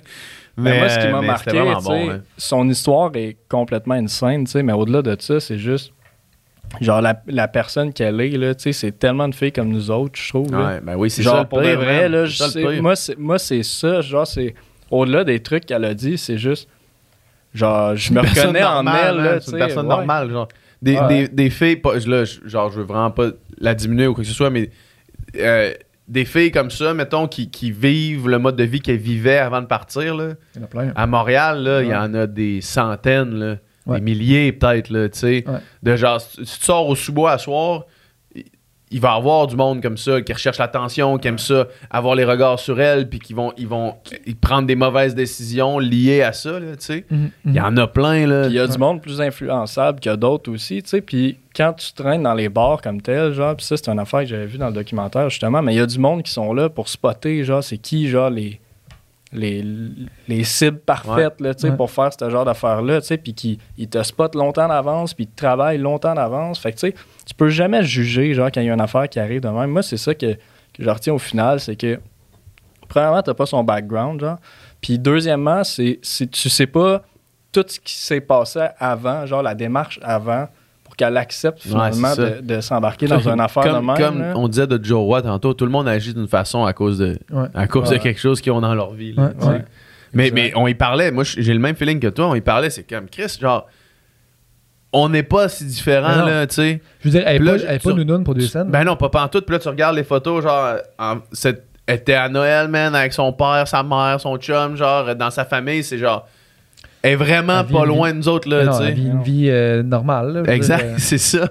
Mais 0.59 0.78
moi, 0.78 0.88
ce 0.88 0.98
qui 0.98 1.06
euh, 1.06 1.12
m'a 1.12 1.20
mais 1.20 1.26
marqué, 1.26 1.60
bon, 1.84 2.10
hein. 2.10 2.20
son 2.38 2.66
histoire 2.70 3.10
est 3.14 3.36
complètement 3.47 3.94
insane, 3.94 4.44
tu 4.44 4.52
sais, 4.52 4.62
mais 4.62 4.72
au-delà 4.72 5.02
de 5.02 5.14
ça, 5.20 5.38
c'est 5.38 5.59
juste. 5.59 5.93
Genre, 6.80 7.02
la, 7.02 7.22
la 7.26 7.47
personne 7.47 7.93
qu'elle 7.93 8.18
est, 8.22 8.30
là, 8.30 8.55
tu 8.55 8.62
sais, 8.62 8.72
c'est 8.72 8.93
tellement 8.98 9.28
de 9.28 9.34
filles 9.34 9.52
comme 9.52 9.68
nous 9.68 9.90
autres, 9.90 10.18
je 10.18 10.28
trouve. 10.30 10.48
Ouais, 10.51 10.80
ben 10.82 10.97
oui, 10.97 11.10
c'est 11.10 11.22
genre, 11.22 11.34
ça. 11.34 11.40
le 11.43 11.47
pour 11.48 11.59
de 11.60 11.64
pire, 11.64 11.76
vrai, 11.76 12.09
là, 12.09 12.24
je 12.24 12.43
le 12.43 12.48
sais- 12.48 12.80
moi, 12.80 12.97
c'est, 12.97 13.18
moi, 13.18 13.38
c'est 13.38 13.62
ça. 13.62 14.01
Genre, 14.01 14.26
c'est. 14.26 14.55
Au-delà 14.90 15.24
des 15.24 15.40
trucs 15.40 15.66
qu'elle 15.66 15.84
a 15.84 15.93
dit, 15.93 16.16
c'est 16.16 16.38
juste. 16.38 16.68
Genre, 17.57 17.97
je 17.97 18.12
me 18.12 18.20
reconnais 18.20 18.62
en 18.62 18.87
elle, 18.87 19.16
là, 19.16 19.41
C'est 19.41 19.53
une 19.53 19.59
personne 19.59 19.87
ouais. 19.87 19.97
normale, 19.97 20.31
genre. 20.31 20.49
Des, 20.83 20.97
Ouais. 20.99 21.09
des, 21.09 21.28
des 21.28 21.51
filles, 21.51 21.77
pas, 21.77 21.99
je- 21.99 22.09
là, 22.09 22.24
genre, 22.45 22.70
je 22.70 22.78
veux 22.81 22.85
vraiment 22.85 23.11
pas 23.11 23.28
la 23.59 23.74
diminuer 23.74 24.07
ou 24.07 24.15
quoi 24.15 24.23
que 24.23 24.28
ce 24.28 24.35
soit, 24.35 24.51
mais 24.51 24.70
euh, 25.39 25.73
des 26.07 26.24
filles 26.27 26.51
comme 26.53 26.70
ça, 26.70 26.93
mettons, 26.95 27.27
qui, 27.28 27.51
qui 27.51 27.70
vivent 27.73 28.28
le 28.28 28.39
mode 28.39 28.57
de 28.57 28.65
vie 28.65 28.81
qu'elles 28.81 28.97
vivaient 28.99 29.39
avant 29.39 29.62
de 29.62 29.66
partir, 29.66 30.15
là. 30.15 30.35
Il 30.55 30.59
y 30.59 30.62
en 30.62 30.65
a 30.65 30.69
plein. 30.69 30.93
À 30.95 31.07
Montréal, 31.07 31.62
là, 31.62 31.83
il 31.83 31.89
y 31.89 31.95
en 31.95 32.12
a 32.15 32.27
des 32.27 32.61
centaines, 32.61 33.35
là, 33.35 33.57
des 33.97 34.01
milliers 34.03 34.53
peut-être, 34.53 34.91
là, 34.91 35.09
tu 35.09 35.19
sais. 35.19 35.45
De 35.83 35.97
genre, 35.97 36.20
si 36.20 36.37
tu 36.43 36.45
sors 36.65 36.87
au 36.89 36.95
sous-bois 36.95 37.33
à 37.33 37.39
soir, 37.39 37.87
il- 38.91 39.01
va 39.01 39.15
y 39.15 39.17
avoir 39.17 39.47
du 39.47 39.57
monde 39.57 39.83
comme 39.83 39.97
ça 39.97 40.21
qui 40.23 40.33
recherche 40.33 40.59
l'attention, 40.59 41.19
qui 41.19 41.29
aime 41.29 41.39
ça, 41.39 41.67
avoir 41.91 42.15
les 42.15 42.25
regards 42.25 42.59
sur 42.59 42.81
elle, 42.81 43.09
puis 43.09 43.19
qui 43.19 43.33
vont, 43.35 43.53
ils 43.57 43.67
vont 43.67 43.95
ils 44.27 44.37
prendre 44.37 44.67
des 44.67 44.77
mauvaises 44.77 45.15
décisions 45.15 45.79
liées 45.79 46.23
à 46.23 46.33
ça, 46.33 46.59
là, 46.61 46.77
tu 46.77 46.85
sais. 46.85 47.05
Mhm, 47.11 47.31
Il 47.47 47.55
y 47.55 47.61
en 47.61 47.77
a 47.77 47.87
plein, 47.87 48.27
là. 48.27 48.43
Puis 48.43 48.51
il 48.53 48.57
y 48.57 48.61
a 48.61 48.67
du 48.67 48.79
monde 48.79 49.01
plus 49.03 49.21
influençable 49.21 50.01
que 50.01 50.15
d'autres 50.15 50.53
aussi, 50.53 50.83
tu 50.83 50.89
sais. 50.91 51.01
Puis 51.01 51.37
quand 51.55 51.73
tu 51.73 51.93
traînes 51.95 52.23
dans 52.23 52.35
les 52.35 52.49
bars 52.49 52.81
comme 52.83 53.01
tel, 53.03 53.33
genre, 53.33 53.57
puis 53.57 53.65
ça, 53.67 53.77
c'est 53.77 53.89
une 53.91 53.99
affaire 53.99 54.21
que 54.21 54.27
j'avais 54.27 54.47
vu 54.47 54.59
dans 54.59 54.69
le 54.69 54.75
documentaire, 54.75 55.29
justement, 55.31 55.63
mais 55.63 55.75
il 55.75 55.79
y 55.79 55.81
a 55.81 55.87
du 55.87 55.99
monde 55.99 56.23
qui 56.23 56.31
sont 56.33 56.53
là 56.55 56.69
pour 56.69 56.89
spotter, 56.89 57.43
genre, 57.45 57.65
c'est 57.65 57.79
qui, 57.79 58.09
genre, 58.09 58.31
les, 58.31 58.61
les, 59.33 59.65
les 60.29 60.45
cibles 60.45 60.79
parfaites 60.79 61.41
là, 61.41 61.55
tu 61.55 61.63
sais, 61.63 61.71
Ouais. 61.71 61.77
pour 61.77 61.91
faire 61.91 62.11
ce 62.19 62.31
genre 62.31 62.45
d'affaires-là, 62.45 63.01
tu 63.01 63.09
sais, 63.09 63.17
puis 63.19 63.35
qui 63.35 63.59
ils 63.77 63.89
te 63.89 64.03
spotent 64.03 64.35
longtemps 64.37 64.69
d'avance, 64.69 65.15
puis 65.15 65.25
ils 65.25 65.29
te 65.29 65.37
travaillent 65.37 65.79
longtemps 65.79 66.15
d'avance. 66.15 66.59
Fait 66.61 66.73
que, 66.73 66.79
tu 66.79 66.89
sais, 66.91 66.95
tu 67.27 67.35
peux 67.35 67.48
jamais 67.48 67.82
juger, 67.82 68.32
genre, 68.35 68.51
quand 68.53 68.61
il 68.62 68.66
y 68.66 68.70
a 68.70 68.74
une 68.74 68.81
affaire 68.81 69.09
qui 69.09 69.19
arrive 69.20 69.40
de 69.43 69.48
même. 69.48 69.70
Moi, 69.70 69.82
c'est 69.82 69.97
ça 69.98 70.15
que, 70.15 70.32
que 70.35 70.39
je 70.78 70.89
retiens 70.89 71.12
au 71.12 71.19
final, 71.19 71.61
c'est 71.61 71.77
que, 71.77 71.98
premièrement, 72.89 73.20
t'as 73.23 73.35
pas 73.35 73.47
son 73.47 73.62
background, 73.65 74.20
genre. 74.20 74.39
Puis, 74.81 74.98
deuxièmement, 74.98 75.65
c'est, 75.65 75.98
c'est 76.03 76.31
tu 76.31 76.48
sais 76.48 76.66
pas 76.66 77.03
tout 77.53 77.65
ce 77.66 77.81
qui 77.81 77.94
s'est 77.94 78.20
passé 78.20 78.61
avant, 78.78 79.27
genre, 79.27 79.43
la 79.43 79.55
démarche 79.55 79.98
avant, 80.03 80.47
pour 80.85 80.94
qu'elle 80.94 81.16
accepte 81.16 81.62
finalement 81.62 82.15
de, 82.15 82.40
de 82.43 82.61
s'embarquer 82.61 83.07
dans 83.09 83.19
une 83.28 83.40
affaire 83.40 83.65
comme, 83.65 83.73
de 83.74 83.86
même. 83.86 83.97
Comme 83.97 84.20
là. 84.20 84.32
on 84.36 84.47
disait 84.47 84.66
de 84.69 84.82
Joe 84.82 85.05
Watt 85.09 85.24
tantôt, 85.24 85.53
tout 85.53 85.65
le 85.65 85.70
monde 85.73 85.89
agit 85.89 86.15
d'une 86.15 86.28
façon 86.28 86.65
à 86.65 86.73
cause 86.73 86.98
de, 86.98 87.19
Ouais. 87.32 87.48
à 87.55 87.66
cause 87.66 87.90
Ouais. 87.90 87.98
de 87.98 88.03
quelque 88.03 88.20
chose 88.20 88.40
qu'ils 88.40 88.53
ont 88.53 88.61
dans 88.61 88.74
leur 88.74 88.93
vie. 88.93 89.15
là, 89.15 89.24
Ouais, 89.24 89.32
tu 89.35 89.40
sais. 89.44 89.48
ouais. 89.48 89.65
Mais, 90.12 90.31
mais 90.32 90.53
on 90.55 90.66
y 90.69 90.74
parlait, 90.74 91.11
moi 91.11 91.24
j'ai 91.24 91.53
le 91.53 91.59
même 91.59 91.74
feeling 91.74 91.98
que 91.98 92.07
toi, 92.07 92.28
on 92.28 92.35
y 92.36 92.40
parlait, 92.40 92.70
c'est 92.70 92.85
comme 92.89 93.09
Chris, 93.09 93.36
genre, 93.40 93.66
on 94.98 95.09
n'est 95.09 95.23
pas 95.23 95.48
si 95.48 95.64
différents, 95.64 96.24
là, 96.24 96.47
tu 96.47 96.55
sais. 96.55 96.81
Je 97.01 97.09
veux 97.09 97.18
dire, 97.18 97.23
elle 97.27 97.39
Puis 97.40 97.48
est 97.48 97.52
là, 97.52 97.59
pas, 97.59 97.64
elle 97.68 97.74
est 97.77 97.78
tu- 97.78 97.89
pas 97.89 97.94
nounoune 97.94 98.24
pour 98.24 98.35
deux 98.35 98.47
scènes. 98.47 98.70
Ben 98.70 98.85
non, 98.85 98.97
pas 98.97 99.09
pantoute. 99.09 99.44
Puis 99.47 99.52
là, 99.55 99.59
tu 99.59 99.68
regardes 99.68 99.97
les 99.97 100.05
photos, 100.05 100.43
genre, 100.43 100.77
elle 100.98 101.94
était 101.94 102.14
à 102.14 102.28
Noël, 102.28 102.68
man, 102.68 102.94
avec 102.94 103.12
son 103.12 103.32
père, 103.32 103.66
sa 103.68 103.82
mère, 103.82 104.18
son 104.20 104.36
chum, 104.39 104.77
genre, 104.77 105.14
dans 105.14 105.31
sa 105.31 105.44
famille, 105.44 105.82
c'est 105.85 105.98
genre, 105.98 106.27
elle 107.02 107.12
est 107.12 107.16
vraiment 107.16 107.62
pas 107.64 107.85
loin 107.85 108.12
de 108.12 108.18
nous 108.18 108.28
autres, 108.28 108.48
là, 108.48 108.66
tu 108.66 108.82
elle 108.85 108.94
vit 108.94 109.02
sais. 109.05 109.09
une 109.10 109.23
vie 109.23 109.47
euh, 109.51 109.82
normale. 109.82 110.43
Exact, 110.48 110.85
euh, 110.85 110.94
c'est 110.98 111.18
ça. 111.18 111.48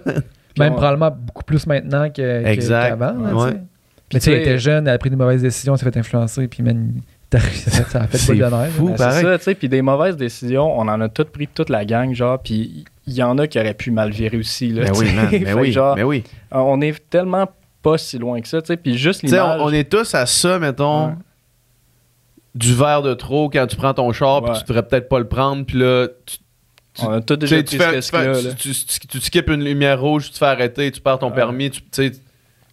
Même 0.58 0.74
probablement 0.74 1.12
beaucoup 1.12 1.44
plus 1.44 1.66
maintenant 1.68 2.10
qu'avant. 2.10 3.14
tu 3.14 3.40
sais. 3.52 3.58
Mais 4.14 4.20
tu 4.20 4.26
sais, 4.26 4.32
elle 4.32 4.38
sais- 4.38 4.42
était 4.42 4.60
jeune, 4.60 4.88
elle 4.88 4.94
a 4.94 4.98
pris 4.98 5.10
de 5.10 5.16
mauvaises 5.16 5.42
décisions, 5.42 5.74
elle 5.74 5.80
s'est 5.80 5.86
fait 5.92 5.98
influencer, 5.98 6.48
puis 6.48 6.62
man, 6.64 6.92
ça 7.90 8.02
a 8.02 8.08
fait 8.08 8.18
C'est 8.18 8.34
boule 8.34 8.38
de 8.50 8.56
neige. 8.56 8.72
fou. 8.72 8.86
Ben, 8.90 8.96
pareil. 8.96 9.14
c'est 9.16 9.22
ça, 9.24 9.38
tu 9.38 9.44
sais. 9.44 9.56
Puis 9.56 9.70
des 9.70 9.82
mauvaises 9.82 10.18
décisions, 10.18 10.78
on 10.80 10.88
en 10.88 11.02
a 11.02 11.10
toutes 11.10 11.30
pris, 11.30 11.48
toute 11.48 11.70
la 11.70 11.86
gang, 11.86 12.14
genre. 12.14 12.40
Puis 12.42 12.86
il 13.08 13.14
y 13.14 13.24
en 13.24 13.38
a 13.38 13.48
qui 13.48 13.60
auraient 13.60 13.74
pu 13.74 13.92
mal 13.92 14.12
virer 14.12 14.38
aussi, 14.38 14.70
là. 14.70 14.84
Ben 14.86 14.92
tu 14.94 15.00
oui, 15.00 15.14
man, 15.14 15.30
Fait 15.30 15.40
ben 15.40 15.54
oui, 15.60 15.72
genre, 15.72 15.96
ben 15.96 16.04
oui. 16.04 16.24
euh, 16.54 16.58
on 16.58 16.82
est 16.82 17.10
tellement 17.10 17.48
pas 17.82 17.98
si 17.98 18.18
loin 18.18 18.42
que 18.42 18.48
ça, 18.48 18.62
tu 18.62 18.68
sais. 18.68 18.78
Puis 18.78 18.98
juste 18.98 19.22
Tu 19.22 19.28
sais, 19.30 19.36
l'image. 19.38 19.62
on, 19.62 19.66
on 19.66 19.70
est 19.74 19.90
tous 19.92 20.14
à 20.16 20.26
ça, 20.26 20.58
mettons, 20.60 21.08
Ouais. 21.08 21.14
du 22.56 22.74
verre 22.74 23.02
de 23.02 23.14
trop 23.14 23.50
quand 23.50 23.68
tu 23.68 23.76
prends 23.76 23.94
ton 23.94 24.12
char, 24.14 24.42
puis 24.44 24.54
tu 24.60 24.64
devrais 24.66 24.88
peut-être 24.88 25.10
pas 25.10 25.20
le 25.20 25.28
prendre, 25.28 25.66
puis 25.66 25.78
là, 25.78 26.08
tu, 26.26 26.38
on 27.04 27.10
a 27.12 27.22
tous 27.22 27.36
tu 27.38 27.48
sais, 27.48 27.62
déjà 27.62 27.64
tu 27.64 27.72
ce 27.72 27.78
tu 27.78 27.84
fais- 27.84 27.90
risque-là. 27.96 28.24
là. 28.42 28.54
tu- 28.58 28.72
tu- 28.74 29.00
tu- 29.00 29.08
tu 29.08 29.20
skippes 29.20 29.50
une 29.50 29.64
lumière 29.64 30.00
rouge, 30.00 30.28
tu 30.28 30.32
te 30.32 30.38
fais 30.38 30.46
arrêter, 30.46 30.90
tu 30.92 31.02
perds 31.02 31.20
ton 31.20 31.28
Ouais. 31.30 31.36
permis, 31.36 31.70
tu 31.70 31.82
sais. 31.92 32.12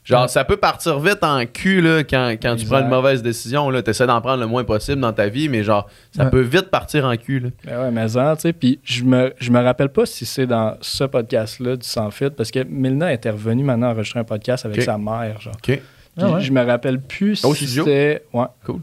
Genre, 0.04 0.28
ça 0.28 0.44
peut 0.44 0.56
partir 0.56 0.98
vite 0.98 1.22
en 1.22 1.46
cul 1.46 1.80
là, 1.80 2.02
quand, 2.02 2.34
quand 2.42 2.56
tu 2.56 2.66
prends 2.66 2.80
une 2.80 2.88
mauvaise 2.88 3.22
décision. 3.22 3.70
Tu 3.82 3.90
essaies 3.90 4.06
d'en 4.08 4.20
prendre 4.20 4.40
le 4.40 4.48
moins 4.48 4.64
possible 4.64 5.00
dans 5.00 5.12
ta 5.12 5.28
vie, 5.28 5.48
mais 5.48 5.62
genre, 5.62 5.88
ça 6.10 6.24
Ouais. 6.24 6.30
peut 6.30 6.40
vite 6.40 6.70
partir 6.70 7.04
en 7.04 7.16
cul. 7.16 7.38
Là. 7.38 7.48
Ben 7.64 7.80
ouais, 7.82 7.90
mais 7.92 8.08
ça, 8.08 8.34
tu 8.34 8.42
sais. 8.42 8.52
Puis 8.52 8.80
je 8.82 9.04
me, 9.04 9.32
je 9.38 9.50
me 9.52 9.62
rappelle 9.62 9.90
pas 9.90 10.04
si 10.04 10.26
c'est 10.26 10.46
dans 10.48 10.76
ce 10.80 11.04
podcast-là 11.04 11.76
du 11.76 11.86
Sans 11.86 12.10
Fit, 12.10 12.30
parce 12.30 12.50
que 12.50 12.64
Milna 12.64 13.12
était 13.12 13.30
revenue 13.30 13.62
maintenant 13.62 13.90
enregistrer 13.90 14.18
un 14.20 14.24
podcast 14.24 14.66
avec 14.66 14.82
sa 14.82 14.98
mère, 14.98 15.40
genre. 15.40 15.54
OK. 15.54 15.62
Puis 15.66 15.80
Ah 16.18 16.30
ouais. 16.32 16.40
je 16.40 16.50
me 16.52 16.62
rappelle 16.64 17.00
plus 17.00 17.44
Au 17.44 17.54
si 17.54 17.68
c'était. 17.68 18.24
Ouais. 18.32 18.46
Cool. 18.66 18.80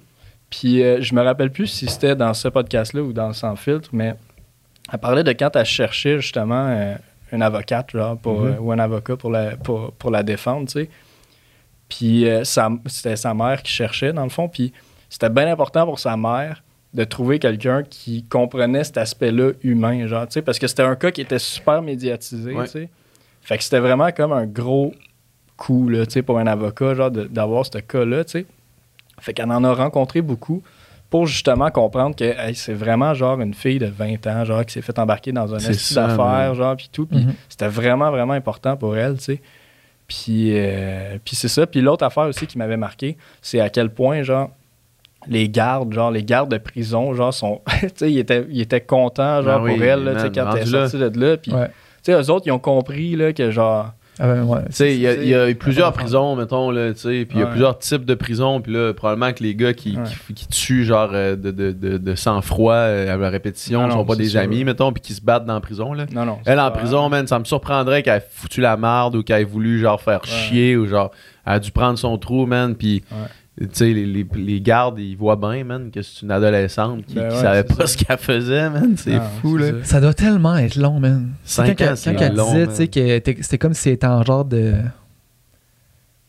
Puis 0.50 0.82
euh, 0.82 1.02
je 1.02 1.14
me 1.14 1.22
rappelle 1.22 1.52
plus 1.52 1.68
si 1.68 1.88
c'était 1.88 2.16
dans 2.16 2.34
ce 2.34 2.48
podcast-là 2.48 3.02
ou 3.02 3.12
dans 3.14 3.28
le 3.28 3.34
Sans 3.34 3.56
Filtre, 3.58 3.90
mais 3.92 4.16
elle 4.92 5.00
parlait 5.00 5.24
de 5.26 5.32
quand 5.34 5.54
elle 5.56 5.66
cherchait 5.66 6.22
justement 6.22 6.66
euh, 6.70 6.96
une 7.34 7.42
avocate, 7.44 7.92
genre, 7.92 8.18
pour, 8.18 8.40
Mhm. 8.40 8.48
euh, 8.48 8.60
ou 8.62 8.72
un 8.72 8.80
avocat 8.80 9.18
pour 9.18 9.30
la, 9.32 9.58
pour, 9.58 9.92
pour 9.92 10.10
la 10.12 10.24
défendre, 10.24 10.66
tu 10.68 10.80
sais. 10.84 10.90
Puis 11.90 12.28
euh, 12.30 12.44
c'était 12.86 13.16
sa 13.16 13.34
mère 13.34 13.62
qui 13.64 13.72
cherchait, 13.72 14.14
dans 14.14 14.24
le 14.24 14.30
fond. 14.30 14.48
Puis 14.48 14.72
c'était 15.10 15.30
bien 15.30 15.52
important 15.52 15.86
pour 15.86 16.00
sa 16.00 16.16
mère 16.16 16.64
de 16.94 17.04
trouver 17.04 17.38
quelqu'un 17.40 17.84
qui 17.84 18.24
comprenait 18.24 18.84
cet 18.84 18.98
aspect-là 18.98 19.52
humain, 19.64 20.08
genre, 20.08 20.26
tu 20.28 20.34
sais, 20.34 20.42
parce 20.42 20.58
que 20.58 20.68
c'était 20.68 20.84
un 20.84 20.96
cas 20.96 21.12
qui 21.12 21.22
était 21.22 21.38
super 21.40 21.82
médiatisé, 21.82 22.54
Ouais. 22.54 22.66
tu 22.66 22.72
sais. 22.72 22.90
Fait 23.42 23.58
que 23.58 23.64
c'était 23.64 23.80
vraiment 23.80 24.12
comme 24.12 24.32
un 24.32 24.46
gros 24.46 24.94
coup, 25.58 25.88
là, 25.90 26.06
tu 26.06 26.14
sais, 26.14 26.22
pour 26.24 26.40
un 26.40 26.48
avocat, 26.48 26.96
genre, 26.96 27.12
d'avoir 27.12 27.66
ce 27.66 27.78
cas-là, 27.80 28.24
tu 28.24 28.32
sais. 28.32 28.46
Fait 29.20 29.34
qu'elle 29.34 29.52
en 29.52 29.64
a 29.64 29.74
rencontré 29.74 30.22
beaucoup 30.22 30.64
pour 31.10 31.26
justement 31.28 31.70
comprendre 31.72 32.16
que 32.16 32.24
hey, 32.24 32.56
c'est 32.56 32.74
vraiment 32.74 33.14
genre 33.14 33.40
une 33.42 33.54
fille 33.54 33.80
de 33.80 33.88
20 33.88 34.26
ans, 34.28 34.46
genre, 34.46 34.66
qui 34.66 34.74
s'est 34.74 34.82
fait 34.82 34.98
embarquer 34.98 35.32
dans 35.32 35.54
un 35.54 35.60
ça, 35.60 36.08
d'affaires, 36.08 36.56
genre, 36.56 36.76
puis 36.76 36.90
tout. 36.92 37.06
Puis 37.06 37.20
Mhm. 37.26 37.34
c'était 37.50 37.68
vraiment, 37.68 38.10
vraiment 38.12 38.34
important 38.34 38.78
pour 38.78 38.96
elle, 38.98 39.18
tu 39.18 39.24
sais. 39.26 39.42
Puis, 40.10 40.52
euh, 40.58 41.18
puis 41.24 41.36
c'est 41.38 41.48
ça. 41.48 41.66
Puis 41.68 41.80
l'autre 41.80 42.04
affaire 42.04 42.24
aussi 42.26 42.48
qui 42.48 42.58
m'avait 42.58 42.76
marqué, 42.78 43.16
c'est 43.42 43.62
à 43.62 43.70
quel 43.70 43.90
point, 43.92 44.24
genre, 44.24 44.50
les 45.28 45.48
gardes, 45.48 45.94
genre, 45.94 46.12
les 46.12 46.24
gardes 46.24 46.52
de 46.52 46.58
prison, 46.58 47.14
genre, 47.14 47.34
sont. 47.34 47.62
tu 47.80 47.88
sais, 47.96 48.12
ils 48.12 48.18
étaient, 48.20 48.46
ils 48.50 48.60
étaient 48.62 48.82
contents, 48.82 49.42
genre, 49.44 49.60
Ah 49.60 49.64
oui, 49.64 49.76
pour 49.76 49.84
elle, 49.84 50.04
là, 50.04 50.16
tu 50.16 50.22
sais, 50.22 50.32
quand 50.32 50.52
elle 50.56 50.64
est 50.64 50.66
sortie 50.66 50.98
de 50.98 51.20
là. 51.20 51.38
Puis, 51.38 51.54
Ouais. 51.54 51.68
tu 51.68 52.12
sais, 52.12 52.14
eux 52.14 52.30
autres, 52.32 52.48
ils 52.48 52.52
ont 52.52 52.60
compris, 52.60 53.16
là, 53.16 53.32
que 53.32 53.52
genre. 53.52 53.92
Ah 54.22 54.28
ben, 54.28 54.44
ouais. 54.44 54.60
Il 54.82 55.00
y 55.00 55.08
a, 55.36 55.50
y 55.50 55.56
plusieurs 55.56 55.94
prisons, 55.94 56.36
mettons, 56.36 56.72
là, 56.72 56.92
puis 56.94 57.26
il 57.32 57.38
y 57.38 57.42
a 57.42 57.46
Ouais. 57.46 57.50
plusieurs 57.52 57.80
types 57.80 58.04
de 58.04 58.16
prisons, 58.16 58.60
puis 58.60 58.74
là, 58.74 58.94
probablement 58.94 59.32
que 59.32 59.42
les 59.44 59.56
gars 59.56 59.74
qui, 59.74 59.96
Ouais. 59.98 60.04
qui, 60.28 60.34
qui 60.34 60.48
tuent, 60.48 60.84
genre, 60.84 61.10
euh, 61.14 61.36
de, 61.38 61.52
de, 61.52 61.72
de, 61.72 61.98
de 61.98 62.16
sang-froid 62.16 62.74
euh, 62.74 63.14
à 63.14 63.18
la 63.18 63.30
répétition, 63.30 63.84
ne 63.84 63.88
non, 63.88 63.94
sont 64.00 64.06
pas 64.06 64.16
des 64.18 64.30
sûr. 64.30 64.42
amis, 64.42 64.66
mettons, 64.66 64.92
puis 64.92 65.02
qui 65.02 65.14
se 65.14 65.22
battent 65.22 65.46
dans 65.46 65.54
la 65.54 65.62
prison, 65.62 65.94
là. 65.94 66.06
Non, 66.14 66.26
non. 66.26 66.40
Elle, 66.46 66.60
en 66.60 66.70
prison, 66.72 67.08
man, 67.08 67.26
ça 67.28 67.40
me 67.40 67.46
surprendrait 67.46 68.04
qu'elle 68.04 68.18
ait 68.18 68.26
foutu 68.30 68.60
la 68.60 68.76
marde 68.76 69.16
ou 69.16 69.24
qu'elle 69.24 69.42
ait 69.42 69.46
voulu, 69.46 69.80
genre, 69.80 70.02
faire 70.02 70.26
chier 70.26 70.76
ou, 70.76 70.86
genre, 70.86 71.12
elle 71.46 71.54
a 71.54 71.60
dû 71.60 71.72
prendre 71.72 71.98
son 71.98 72.18
trou, 72.18 72.46
man, 72.46 72.76
puis, 72.76 73.04
sais, 73.72 73.94
les, 73.94 74.06
les, 74.06 74.26
les 74.36 74.62
gardes, 74.62 75.00
ils 75.00 75.16
voient 75.16 75.36
bien, 75.36 75.64
man, 75.64 75.92
que 75.92 76.02
c'est 76.02 76.22
une 76.24 76.32
adolescente 76.32 77.06
qui, 77.06 77.16
Ben 77.16 77.30
qui 77.30 77.38
savait 77.38 77.64
pas 77.64 77.76
ça. 77.76 77.88
ce 77.88 77.98
qu'elle 77.98 78.18
faisait, 78.18 78.70
man. 78.70 78.94
C'est 78.98 79.16
Ah, 79.16 79.22
fou, 79.42 79.58
là. 79.58 79.72
ça. 79.84 79.84
Ça 79.84 80.02
doit 80.02 80.14
tellement 80.14 80.56
être 80.58 80.76
long, 80.76 81.00
man. 81.00 81.32
Cinq 81.44 81.68
quand 81.68 81.76
qu'elle- 81.76 81.90
ans, 81.92 81.96
c'est 81.96 82.16
quand 82.16 82.22
elle 82.22 82.34
disait, 82.34 82.68
tu 82.68 82.74
sais, 82.76 82.88
que 82.88 83.00
était- 83.00 83.38
c'était 83.42 83.58
comme 83.58 83.74
si 83.74 83.90
elle 83.90 83.96
était 83.96 84.08
en 84.08 84.24
genre 84.24 84.46
de 84.46 84.74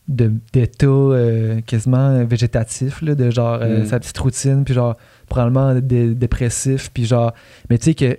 de- 0.07 0.33
d'état 0.51 0.87
euh, 0.87 1.61
quasiment 1.61 2.25
végétatif, 2.25 3.01
là, 3.01 3.15
de 3.15 3.29
genre 3.29 3.59
euh, 3.61 3.83
Mm. 3.83 3.85
sa 3.85 3.99
petite 3.99 4.17
routine, 4.17 4.63
puis 4.65 4.73
genre 4.73 4.97
probablement 5.29 5.75
dé- 5.75 6.13
dépressif, 6.15 6.89
puis 6.93 7.05
genre... 7.05 7.33
Mais 7.69 7.77
tu 7.77 7.85
sais 7.85 7.93
que... 7.93 8.17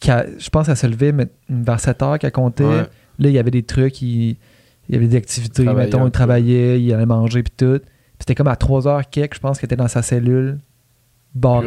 qu'elle- 0.00 0.34
je 0.38 0.50
pense 0.50 0.66
qu'elle 0.66 0.76
se 0.76 0.86
levait 0.88 1.12
mais, 1.12 1.28
vers 1.48 1.78
7 1.78 2.02
heures 2.02 2.18
qu'elle 2.18 2.32
comptait. 2.32 2.64
Ouais. 2.64 2.86
Là, 3.18 3.28
il 3.28 3.32
y 3.32 3.38
avait 3.38 3.52
des 3.52 3.62
trucs, 3.62 4.02
il, 4.02 4.36
il 4.88 4.94
y 4.94 4.98
avait 4.98 5.06
des 5.08 5.16
activités, 5.16 5.64
mettons, 5.64 5.98
un 5.98 6.02
il 6.02 6.04
peu. 6.06 6.10
travaillait, 6.10 6.80
il 6.82 6.92
allait 6.92 7.06
manger, 7.06 7.42
puis 7.42 7.52
tout. 7.56 7.78
Puis 7.78 8.16
c'était 8.20 8.34
comme 8.34 8.48
à 8.48 8.56
3 8.56 8.86
heures 8.88 9.08
quelque, 9.10 9.34
je 9.36 9.40
pense 9.40 9.58
qu'elle 9.58 9.66
était 9.68 9.76
dans 9.76 9.88
sa 9.88 10.02
cellule, 10.02 10.58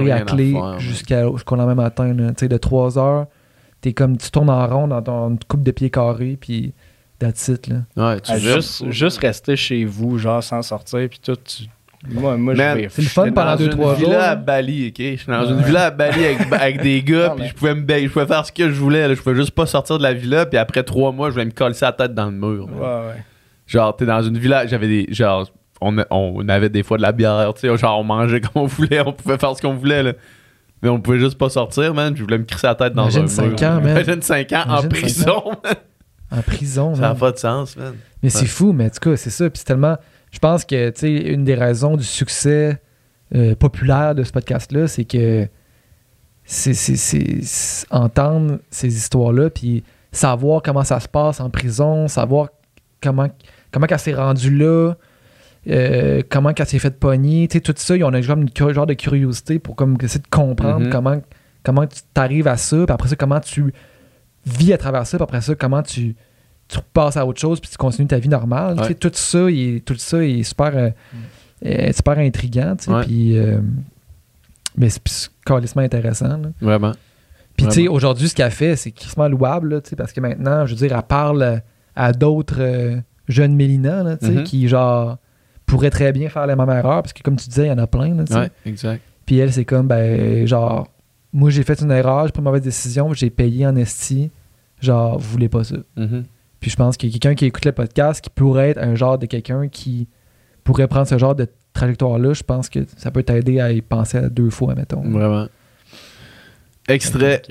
rien 0.04 0.18
à 0.18 0.20
à 0.20 0.22
clé 0.22 0.54
ouais. 0.54 0.80
jusqu'à- 0.80 1.30
jusqu'au 1.32 1.56
lendemain 1.56 1.76
matin. 1.76 2.16
Tu 2.16 2.34
sais, 2.38 2.48
de 2.48 2.58
3 2.58 2.98
heures, 3.00 3.28
t'es 3.82 3.94
comme, 3.94 4.18
tu 4.18 4.30
tournes 4.32 4.50
en 4.50 4.68
rond 4.68 4.88
dans 4.88 5.02
ton 5.02 5.38
coupe 5.48 5.64
de 5.64 5.72
pieds 5.72 5.90
carrés, 5.90 6.38
puis 6.40 6.74
that's 7.20 7.48
it, 7.48 7.68
là. 7.68 7.78
Ouais, 7.98 8.20
tu 8.22 8.38
juste, 8.40 8.90
juste 8.92 9.20
rester 9.20 9.56
chez 9.56 9.86
vous, 9.86 10.18
genre, 10.18 10.44
sans 10.44 10.62
sortir, 10.62 11.08
puis 11.10 11.20
tout. 11.24 11.36
tu- 11.36 11.66
Moi, 12.12 12.38
moi 12.38 12.54
je 12.54 12.58
Man, 12.62 12.78
vais. 12.78 12.88
C'est 12.90 13.02
le 13.02 13.08
fun 13.08 13.32
pendant 13.32 13.52
dans 13.52 13.56
deux, 13.58 13.66
une 13.66 13.70
trois 13.72 13.96
villa 13.96 14.06
jours, 14.10 14.16
à 14.18 14.28
là. 14.28 14.36
Bali, 14.36 14.88
ok? 14.90 14.96
J'étais 14.98 15.32
dans 15.32 15.46
une 15.48 15.62
villa 15.62 15.86
à 15.86 15.92
Bali 15.92 16.26
avec, 16.26 16.52
avec 16.54 16.82
des 16.82 17.02
gars, 17.04 17.34
puis 17.36 17.48
je 17.48 17.54
pouvais, 17.54 17.74
me 17.76 17.82
je 17.88 18.08
pouvais 18.10 18.26
faire 18.26 18.46
ce 18.46 18.52
que 18.52 18.70
je 18.70 18.80
voulais. 18.80 19.08
là. 19.08 19.14
Je 19.14 19.22
pouvais 19.22 19.36
juste 19.36 19.52
pas 19.52 19.66
sortir 19.66 19.98
de 19.98 20.04
la 20.04 20.14
villa, 20.14 20.46
puis 20.46 20.58
après 20.58 20.84
trois 20.84 21.12
mois, 21.12 21.30
je 21.30 21.34
voulais 21.34 21.46
me 21.46 21.52
coller 21.52 21.76
la 21.82 21.92
tête 21.92 22.14
dans 22.14 22.26
le 22.26 22.32
mur. 22.32 22.68
man. 22.68 22.78
Ouais, 22.80 23.08
ouais. 23.10 23.24
Genre, 23.68 23.96
t'es 23.96 24.06
dans 24.06 24.22
une 24.22 24.38
villa, 24.38 24.68
j'avais 24.68 24.88
des. 24.88 25.08
Genre, 25.14 25.50
on, 25.82 25.96
on 26.10 26.48
avait 26.50 26.70
des 26.70 26.84
fois 26.84 26.98
de 26.98 27.02
la 27.02 27.12
bière, 27.12 27.54
tu 27.56 27.68
sais, 27.68 27.78
genre, 27.78 28.00
on 28.00 28.04
mangeait 28.04 28.40
comme 28.54 28.64
on 28.64 28.66
voulait, 28.66 29.02
on 29.06 29.12
pouvait 29.14 29.38
faire 29.38 29.56
ce 29.56 29.62
qu'on 29.62 29.74
voulait, 29.74 30.04
là. 30.04 30.14
Mais 30.84 30.90
on 30.90 31.00
pouvait 31.02 31.20
juste 31.20 31.38
pas 31.38 31.50
sortir, 31.50 31.94
man. 31.96 32.16
Je 32.16 32.22
voulais 32.22 32.38
me 32.38 32.44
crisser 32.44 32.68
la 32.68 32.76
tête 32.76 32.94
dans 32.94 33.04
Imagine 33.04 33.24
un 33.24 33.28
cinq 33.28 33.60
mur. 33.62 33.70
ans, 33.70 33.82
man. 33.82 33.90
Imagine 33.92 34.22
5 34.22 34.52
ans 34.54 34.64
en 34.68 34.72
Imagine 34.82 34.90
prison, 34.90 35.44
man. 35.64 35.74
En 36.32 36.42
prison, 36.42 36.96
Ça 36.96 37.02
n'a 37.02 37.08
man. 37.10 37.18
pas 37.18 37.32
de 37.32 37.38
sens, 37.38 37.76
man. 37.78 37.94
Mais 38.22 38.30
c'est 38.30 38.46
fou, 38.46 38.72
mais 38.74 38.86
en 38.86 38.90
tout 38.90 39.10
cas, 39.10 39.16
c'est 39.16 39.30
ça. 39.32 39.50
Puis 39.50 39.60
c'est 39.60 39.66
tellement. 39.66 39.96
Je 40.36 40.40
pense 40.40 40.66
que, 40.66 40.90
tu 40.90 41.00
sais, 41.00 41.14
une 41.14 41.46
des 41.46 41.56
raisons 41.56 41.96
du 41.96 42.04
succès 42.04 42.82
euh, 43.34 43.56
populaire 43.56 44.14
de 44.16 44.24
ce 44.24 44.34
podcast-là, 44.34 44.88
c'est 44.90 45.06
que 45.06 45.48
c'est 46.44 46.74
c'est- 46.74 46.98
c'est- 46.98 47.42
c'est 47.42 47.88
entendre 47.90 48.60
ces 48.70 48.96
histoires-là, 48.98 49.50
puis 49.50 49.84
savoir 50.12 50.62
comment 50.62 50.84
ça 50.84 51.00
se 51.00 51.08
passe 51.08 51.40
en 51.40 51.50
prison, 51.50 52.10
savoir 52.10 52.50
comment, 53.02 53.28
comment 53.72 53.88
elle 53.90 53.98
s'est 54.00 54.14
rendue 54.14 54.56
là, 54.58 54.94
euh, 55.70 56.22
comment 56.30 56.52
elle 56.54 56.66
s'est 56.68 56.80
fait 56.80 57.00
pogner, 57.00 57.48
tu 57.48 57.54
sais, 57.58 57.62
tout 57.62 57.74
ça, 57.78 57.96
on 58.02 58.14
a 58.14 58.22
comme 58.22 58.42
une 58.44 58.74
genre 58.74 58.86
de 58.86 58.94
curiosité 58.94 59.58
pour 59.58 59.76
comme 59.78 59.98
essayer 60.04 60.20
de 60.22 60.28
comprendre 60.28 60.82
Mhm. 60.86 60.90
comment, 60.92 61.22
comment 61.64 61.88
tu 61.88 62.02
t'arrives 62.14 62.48
à 62.50 62.58
ça, 62.58 62.76
puis 62.86 62.94
après 62.94 63.08
ça, 63.08 63.16
comment 63.16 63.40
tu 63.40 63.74
vis 64.46 64.74
à 64.74 64.78
travers 64.78 65.08
ça, 65.08 65.18
puis 65.18 65.24
après 65.24 65.40
ça, 65.42 65.56
comment 65.56 65.82
tu, 65.82 66.16
tu 66.68 66.80
passes 66.94 67.18
à 67.18 67.26
autre 67.26 67.40
chose, 67.40 67.60
puis 67.60 67.70
tu 67.70 67.78
continues 67.78 68.08
ta 68.08 68.18
vie 68.20 68.30
normale. 68.30 68.80
Ouais. 68.80 68.94
Tout 68.96 69.12
ça, 69.14 69.50
il 69.52 69.82
tout 69.82 69.96
ça 69.98 70.24
est 70.26 70.44
super, 70.44 70.72
euh, 70.76 70.90
euh, 71.66 71.92
super 71.94 72.18
intriguant, 72.20 72.76
puis... 73.04 73.38
euh, 73.38 73.60
mais 74.78 74.90
c'est 74.90 75.02
carrément 75.46 75.68
intéressant. 75.78 76.38
là. 76.38 76.50
Vraiment. 76.62 76.92
Puis, 77.56 77.68
tu 77.68 77.72
sais, 77.84 77.88
aujourd'hui, 77.88 78.28
ce 78.28 78.36
qu'elle 78.36 78.52
fait, 78.52 78.76
c'est 78.76 78.92
crissement 78.92 79.30
louable, 79.30 79.76
là, 79.76 79.82
parce 79.96 80.12
que 80.12 80.20
maintenant, 80.20 80.66
je 80.66 80.72
veux 80.76 80.78
dire, 80.88 80.94
elle 80.98 81.04
parle 81.04 81.62
à 81.96 82.12
d'autres 82.12 82.58
euh, 82.60 82.98
jeunes 83.30 83.56
Mélina, 83.56 84.04
là, 84.04 84.18
Mhm. 84.22 84.44
qui, 84.44 84.68
genre, 84.68 85.18
pourrait 85.66 85.90
très 85.92 86.12
bien 86.12 86.28
faire 86.28 86.46
la 86.46 86.56
même 86.58 86.70
erreur 86.70 87.02
parce 87.02 87.14
que, 87.14 87.22
comme 87.24 87.38
tu 87.38 87.48
disais, 87.48 87.68
il 87.68 87.70
y 87.70 87.72
en 87.72 87.78
a 87.78 87.88
plein. 87.88 88.14
Là. 88.14 88.24
Ouais, 88.30 88.50
exact. 88.66 89.02
Puis 89.26 89.38
elle, 89.38 89.54
c'est 89.54 89.64
comme, 89.66 89.88
ben, 89.88 90.46
genre, 90.46 90.90
moi, 91.32 91.50
j'ai 91.50 91.64
fait 91.64 91.80
une 91.82 91.92
erreur, 91.92 92.26
j'ai 92.26 92.32
pris 92.34 92.40
une 92.42 92.46
mauvaise 92.46 92.62
décision, 92.64 93.14
j'ai 93.14 93.30
payé 93.30 93.66
en 93.66 93.76
esti. 93.78 94.30
Genre, 94.82 95.18
vous 95.18 95.30
voulez 95.32 95.48
pas 95.50 95.64
ça. 95.64 95.78
Mhm. 95.96 96.26
Puis 96.66 96.72
je 96.72 96.78
pense 96.78 96.98
qu'il 96.98 97.10
y 97.10 97.12
a 97.12 97.14
quelqu'un 97.20 97.36
qui 97.36 97.46
écoute 97.46 97.64
le 97.66 97.74
podcast 97.74 98.22
qui 98.22 98.32
pourrait 98.32 98.72
être 98.72 98.80
un 98.80 98.96
genre 98.96 99.20
de 99.20 99.28
quelqu'un 99.28 99.68
qui 99.68 100.08
pourrait 100.64 100.88
prendre 100.88 101.06
ce 101.06 101.16
genre 101.20 101.36
de 101.36 101.48
trajectoire-là. 101.74 102.34
Je 102.34 102.42
pense 102.42 102.70
que 102.70 102.80
ça 102.98 103.12
peut 103.12 103.22
t'aider 103.22 103.60
à 103.60 103.72
y 103.72 103.84
penser 103.84 104.18
à 104.18 104.30
deux 104.30 104.50
fois, 104.50 104.74
mettons. 104.74 105.08
Vraiment. 105.08 105.46
Extrait. 106.88 107.44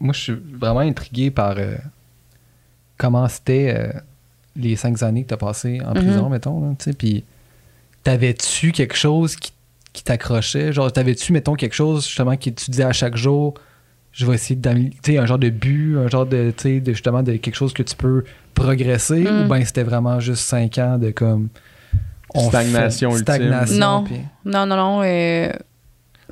Moi, 0.00 0.14
je 0.14 0.20
suis 0.20 0.32
vraiment 0.58 0.80
intrigué 0.80 1.30
par 1.30 1.56
euh, 1.58 1.76
comment 2.96 3.28
c'était 3.28 3.74
euh, 3.76 3.92
les 4.56 4.74
cinq 4.74 5.02
années 5.02 5.24
que 5.24 5.28
tu 5.28 5.34
as 5.34 5.36
passées 5.36 5.82
en 5.84 5.90
Mhm. 5.90 6.02
prison, 6.02 6.28
mettons. 6.30 6.60
là, 6.66 6.74
tu 6.78 6.84
sais, 6.84 6.92
Puis, 6.94 7.24
t'avais-tu 8.04 8.72
quelque 8.72 8.96
chose 8.96 9.36
qui, 9.36 9.52
qui 9.92 10.02
t'accrochait? 10.02 10.72
Genre, 10.72 10.90
t'avais-tu, 10.90 11.34
mettons, 11.34 11.56
quelque 11.56 11.74
chose 11.74 12.06
justement 12.06 12.38
que 12.38 12.48
tu 12.48 12.70
disais 12.70 12.84
à 12.84 12.92
chaque 12.92 13.18
jour, 13.18 13.52
je 14.12 14.26
vais 14.26 14.34
essayer 14.34 14.56
d'améliorer, 14.56 15.18
un 15.18 15.26
genre 15.26 15.38
de 15.38 15.50
but, 15.50 15.96
un 15.98 16.08
genre 16.08 16.26
de, 16.26 16.52
tu 16.56 16.62
sais, 16.62 16.80
de 16.80 16.92
justement, 16.92 17.22
de 17.22 17.36
quelque 17.36 17.54
chose 17.54 17.72
que 17.72 17.82
tu 17.82 17.94
peux 17.96 18.24
progresser? 18.54 19.20
Mm. 19.22 19.44
Ou 19.44 19.48
bien 19.54 19.64
c'était 19.64 19.82
vraiment 19.84 20.18
juste 20.20 20.42
cinq 20.44 20.78
ans 20.78 20.98
de 20.98 21.10
comme. 21.10 21.48
Stagnation 22.34 23.10
fait- 23.10 23.18
ultime. 23.18 23.34
Stagnation. 23.34 23.76
Non. 23.78 24.04
Non, 24.44 24.66
non, 24.66 24.76
non. 24.76 25.02
euh, 25.04 25.50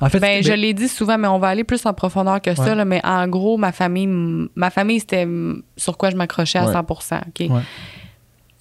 En 0.01 0.09
fait, 0.09 0.19
ben, 0.19 0.41
je 0.43 0.53
l'ai 0.53 0.73
dit 0.73 0.87
souvent, 0.87 1.17
mais 1.17 1.27
on 1.27 1.39
va 1.39 1.49
aller 1.49 1.65
plus 1.65 1.85
en 1.85 1.93
profondeur 1.93 2.41
que 2.41 2.55
ça. 2.55 2.73
Là, 2.73 2.85
mais 2.85 3.01
en 3.03 3.27
gros, 3.27 3.57
ma 3.57 3.71
famille, 3.73 4.07
ma 4.55 4.69
famille, 4.69 5.01
c'était 5.01 5.27
sur 5.75 5.97
quoi 5.97 6.09
je 6.09 6.15
m'accrochais 6.15 6.59
à 6.59 6.67
Ouais. 6.67 6.73
100 6.73 6.79
OK? 7.27 7.49
Ouais. 7.49 7.61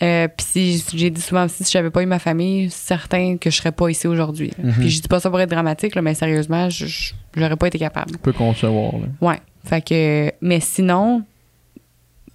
Euh, 0.01 0.29
Puis 0.37 0.47
si 0.81 0.85
j'ai 0.97 1.11
dit 1.11 1.21
souvent 1.21 1.45
aussi, 1.47 1.65
si 1.65 1.73
j'avais 1.73 1.91
pas 1.91 2.03
eu 2.03 2.07
ma 2.07 2.21
famille, 2.21 2.71
certain 2.71 3.37
que 3.37 3.51
je 3.51 3.57
serais 3.57 3.73
pas 3.73 3.89
ici 3.89 4.07
aujourd'hui. 4.07 4.53
Mhm. 4.63 4.73
Puis 4.75 4.91
je 4.91 5.03
dis 5.03 5.09
pas 5.09 5.19
ça 5.19 5.29
pour 5.29 5.41
être 5.41 5.51
dramatique, 5.51 5.95
là, 5.97 6.03
mais 6.03 6.15
sérieusement, 6.15 6.71
je 6.71 6.87
je- 6.87 7.13
j'aurais 7.39 7.57
pas 7.57 7.69
été 7.69 7.79
capable. 7.79 8.13
On 8.15 8.19
peut 8.19 8.33
concevoir. 8.33 8.93
Là. 8.93 9.07
Ouais. 9.21 9.39
Fait 9.65 9.83
que, 9.83 10.33
mais 10.41 10.61
sinon, 10.61 11.23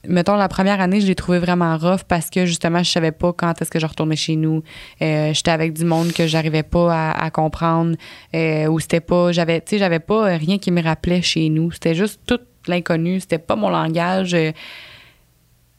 mettons, 0.08 0.36
la 0.36 0.48
première 0.48 0.82
année, 0.82 1.02
je 1.02 1.08
l'ai 1.08 1.16
trouvé 1.16 1.40
vraiment 1.40 1.78
rough 1.78 2.04
parce 2.08 2.30
que 2.30 2.46
justement, 2.46 2.84
je 2.84 2.92
savais 2.92 3.12
pas 3.12 3.34
quand 3.34 3.62
est-ce 3.62 3.72
que 3.72 3.80
je 3.80 3.86
retournais 3.86 4.16
chez 4.16 4.36
nous. 4.36 4.64
Euh, 5.02 5.34
j'étais 5.34 5.52
avec 5.52 5.74
du 5.74 5.86
monde 5.86 6.12
que 6.12 6.28
j'arrivais 6.28 6.64
pas 6.64 6.94
à, 6.94 7.26
à 7.26 7.32
comprendre. 7.32 7.96
Euh, 8.36 8.68
ou 8.68 8.80
c'était 8.80 9.00
pas, 9.00 9.32
j'avais, 9.32 9.62
tu 9.62 9.72
sais, 9.72 9.78
j'avais 9.78 10.00
pas 10.00 10.38
rien 10.38 10.58
qui 10.58 10.72
me 10.72 10.82
rappelait 10.82 11.22
chez 11.22 11.50
nous. 11.50 11.72
C'était 11.72 11.96
juste 11.96 12.20
tout 12.26 12.40
l'inconnu. 12.68 13.20
C'était 13.20 13.40
pas 13.40 13.56
mon 13.56 13.70
langage. 13.70 14.34
Euh, 14.34 14.52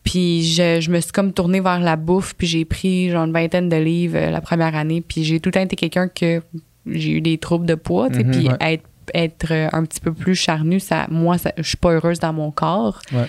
puis 0.03 0.45
je, 0.45 0.81
je 0.81 0.91
me 0.91 1.01
suis 1.01 1.13
comme 1.13 1.33
tournée 1.33 1.61
vers 1.61 1.81
la 1.81 1.97
bouffe, 1.97 2.35
puis 2.37 2.47
j'ai 2.47 2.65
pris 2.65 3.11
genre 3.11 3.25
une 3.25 3.33
vingtaine 3.33 3.69
de 3.69 3.77
livres 3.77 4.19
euh, 4.19 4.31
la 4.31 4.41
première 4.41 4.75
année. 4.77 5.01
Puis 5.01 5.25
j'ai 5.25 5.41
tout 5.41 5.49
le 5.49 5.53
temps 5.53 5.63
été 5.63 5.77
quelqu'un 5.77 6.09
que 6.09 6.43
j'ai 6.87 7.13
eu 7.13 7.21
des 7.23 7.39
troubles 7.39 7.67
de 7.67 7.75
poids, 7.75 8.11
tu 8.11 8.17
sais. 8.17 8.25
Mhm, 8.25 8.31
puis 8.31 8.49
ouais. 8.49 8.57
être, 8.61 8.85
être 9.13 9.51
euh, 9.53 9.69
un 9.73 9.85
petit 9.85 10.01
peu 10.01 10.13
plus 10.13 10.35
charnu, 10.35 10.81
ça, 10.81 11.07
moi, 11.11 11.37
ça, 11.39 11.53
je 11.57 11.63
suis 11.63 11.77
pas 11.77 11.91
heureuse 11.93 12.19
dans 12.19 12.33
mon 12.33 12.51
corps. 12.51 13.01
Ouais. 13.13 13.27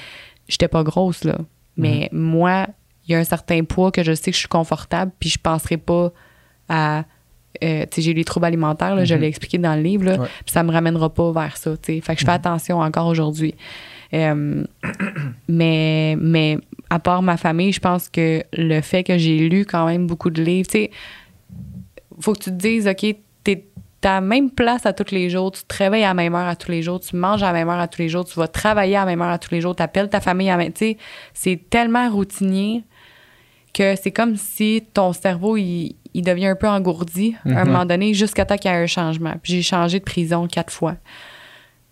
J'étais 0.47 0.67
pas 0.67 0.83
grosse, 0.83 1.23
là. 1.23 1.37
Mais 1.77 2.07
moi, 2.11 2.67
il 3.07 3.11
y 3.11 3.15
a 3.15 3.19
un 3.19 3.23
certain 3.23 3.63
poids 3.63 3.91
que 3.91 4.03
je 4.03 4.13
sais 4.13 4.31
que 4.31 4.35
je 4.35 4.39
suis 4.39 4.47
confortable, 4.47 5.11
puis 5.19 5.29
je 5.29 5.37
penserai 5.39 5.77
pas 5.77 6.11
à. 6.69 7.03
euh, 7.63 7.83
tu 7.83 7.95
sais, 7.95 8.01
j'ai 8.01 8.11
eu 8.11 8.13
des 8.15 8.23
troubles 8.25 8.45
alimentaires, 8.47 8.95
là, 8.95 9.05
je 9.05 9.13
Mhm. 9.15 9.21
l'ai 9.21 9.27
expliqué 9.27 9.57
dans 9.57 9.75
le 9.75 9.81
livre, 9.81 10.03
là, 10.05 10.19
Ouais. 10.19 10.27
puis 10.45 10.51
ça 10.51 10.61
me 10.63 10.71
ramènera 10.71 11.09
pas 11.13 11.31
vers 11.31 11.55
ça. 11.57 11.71
tu 11.77 11.93
sais. 11.95 12.01
Fait 12.01 12.13
que 12.15 12.19
je 12.21 12.25
fais 12.25 12.31
attention 12.33 12.79
encore 12.79 13.07
aujourd'hui. 13.07 13.55
Euh, 14.13 14.63
mais, 15.47 16.15
mais 16.19 16.57
à 16.89 16.99
part 16.99 17.21
ma 17.21 17.37
famille, 17.37 17.71
je 17.71 17.79
pense 17.79 18.09
que 18.09 18.43
le 18.53 18.81
fait 18.81 19.03
que 19.03 19.17
j'ai 19.17 19.37
lu 19.49 19.65
quand 19.65 19.85
même 19.85 20.07
beaucoup 20.07 20.29
de 20.29 20.41
livres, 20.43 20.67
tu 20.69 20.79
sais, 20.79 20.91
faut 22.19 22.33
que 22.33 22.39
tu 22.39 22.49
te 22.51 22.55
dises, 22.55 22.87
OK, 22.87 23.15
à 24.07 24.15
la 24.15 24.21
même 24.21 24.49
place 24.51 24.85
à 24.85 24.93
tous 24.93 25.13
les 25.13 25.29
jours, 25.29 25.51
tu 25.51 25.63
te 25.63 25.75
réveilles 25.77 26.03
à 26.03 26.09
la 26.09 26.13
même 26.13 26.35
heure 26.35 26.47
à 26.47 26.55
tous 26.55 26.71
les 26.71 26.81
jours, 26.81 26.99
tu 26.99 27.15
manges 27.15 27.43
à 27.43 27.47
la 27.47 27.53
même 27.53 27.69
heure 27.69 27.79
à 27.79 27.87
tous 27.87 28.01
les 28.01 28.09
jours, 28.09 28.25
tu 28.25 28.39
vas 28.39 28.47
travailler 28.47 28.95
à 28.95 28.99
la 29.01 29.05
même 29.05 29.21
heure 29.21 29.29
à 29.29 29.37
tous 29.39 29.51
les 29.51 29.61
jours, 29.61 29.75
tu 29.75 29.83
appelles 29.83 30.09
ta 30.09 30.19
famille 30.21 30.49
à 30.49 30.57
la 30.57 30.63
même... 30.63 30.73
Tu 30.73 30.79
sais, 30.85 30.97
c'est 31.33 31.69
tellement 31.69 32.09
routinier 32.09 32.83
que 33.73 33.95
c'est 33.95 34.11
comme 34.11 34.35
si 34.37 34.83
ton 34.93 35.11
cerveau, 35.13 35.57
il, 35.57 35.95
il 36.13 36.21
devient 36.23 36.47
un 36.47 36.55
peu 36.55 36.67
engourdi 36.67 37.35
à 37.45 37.49
un 37.49 37.65
Mhm. 37.65 37.71
moment 37.71 37.85
donné 37.85 38.13
jusqu'à 38.13 38.45
temps 38.45 38.57
qu'il 38.57 38.71
y 38.71 38.73
ait 38.73 38.77
un 38.77 38.87
changement. 38.87 39.33
Puis 39.43 39.53
j'ai 39.53 39.61
changé 39.61 39.99
de 39.99 40.03
prison 40.05 40.47
quatre 40.47 40.71
fois. 40.71 40.95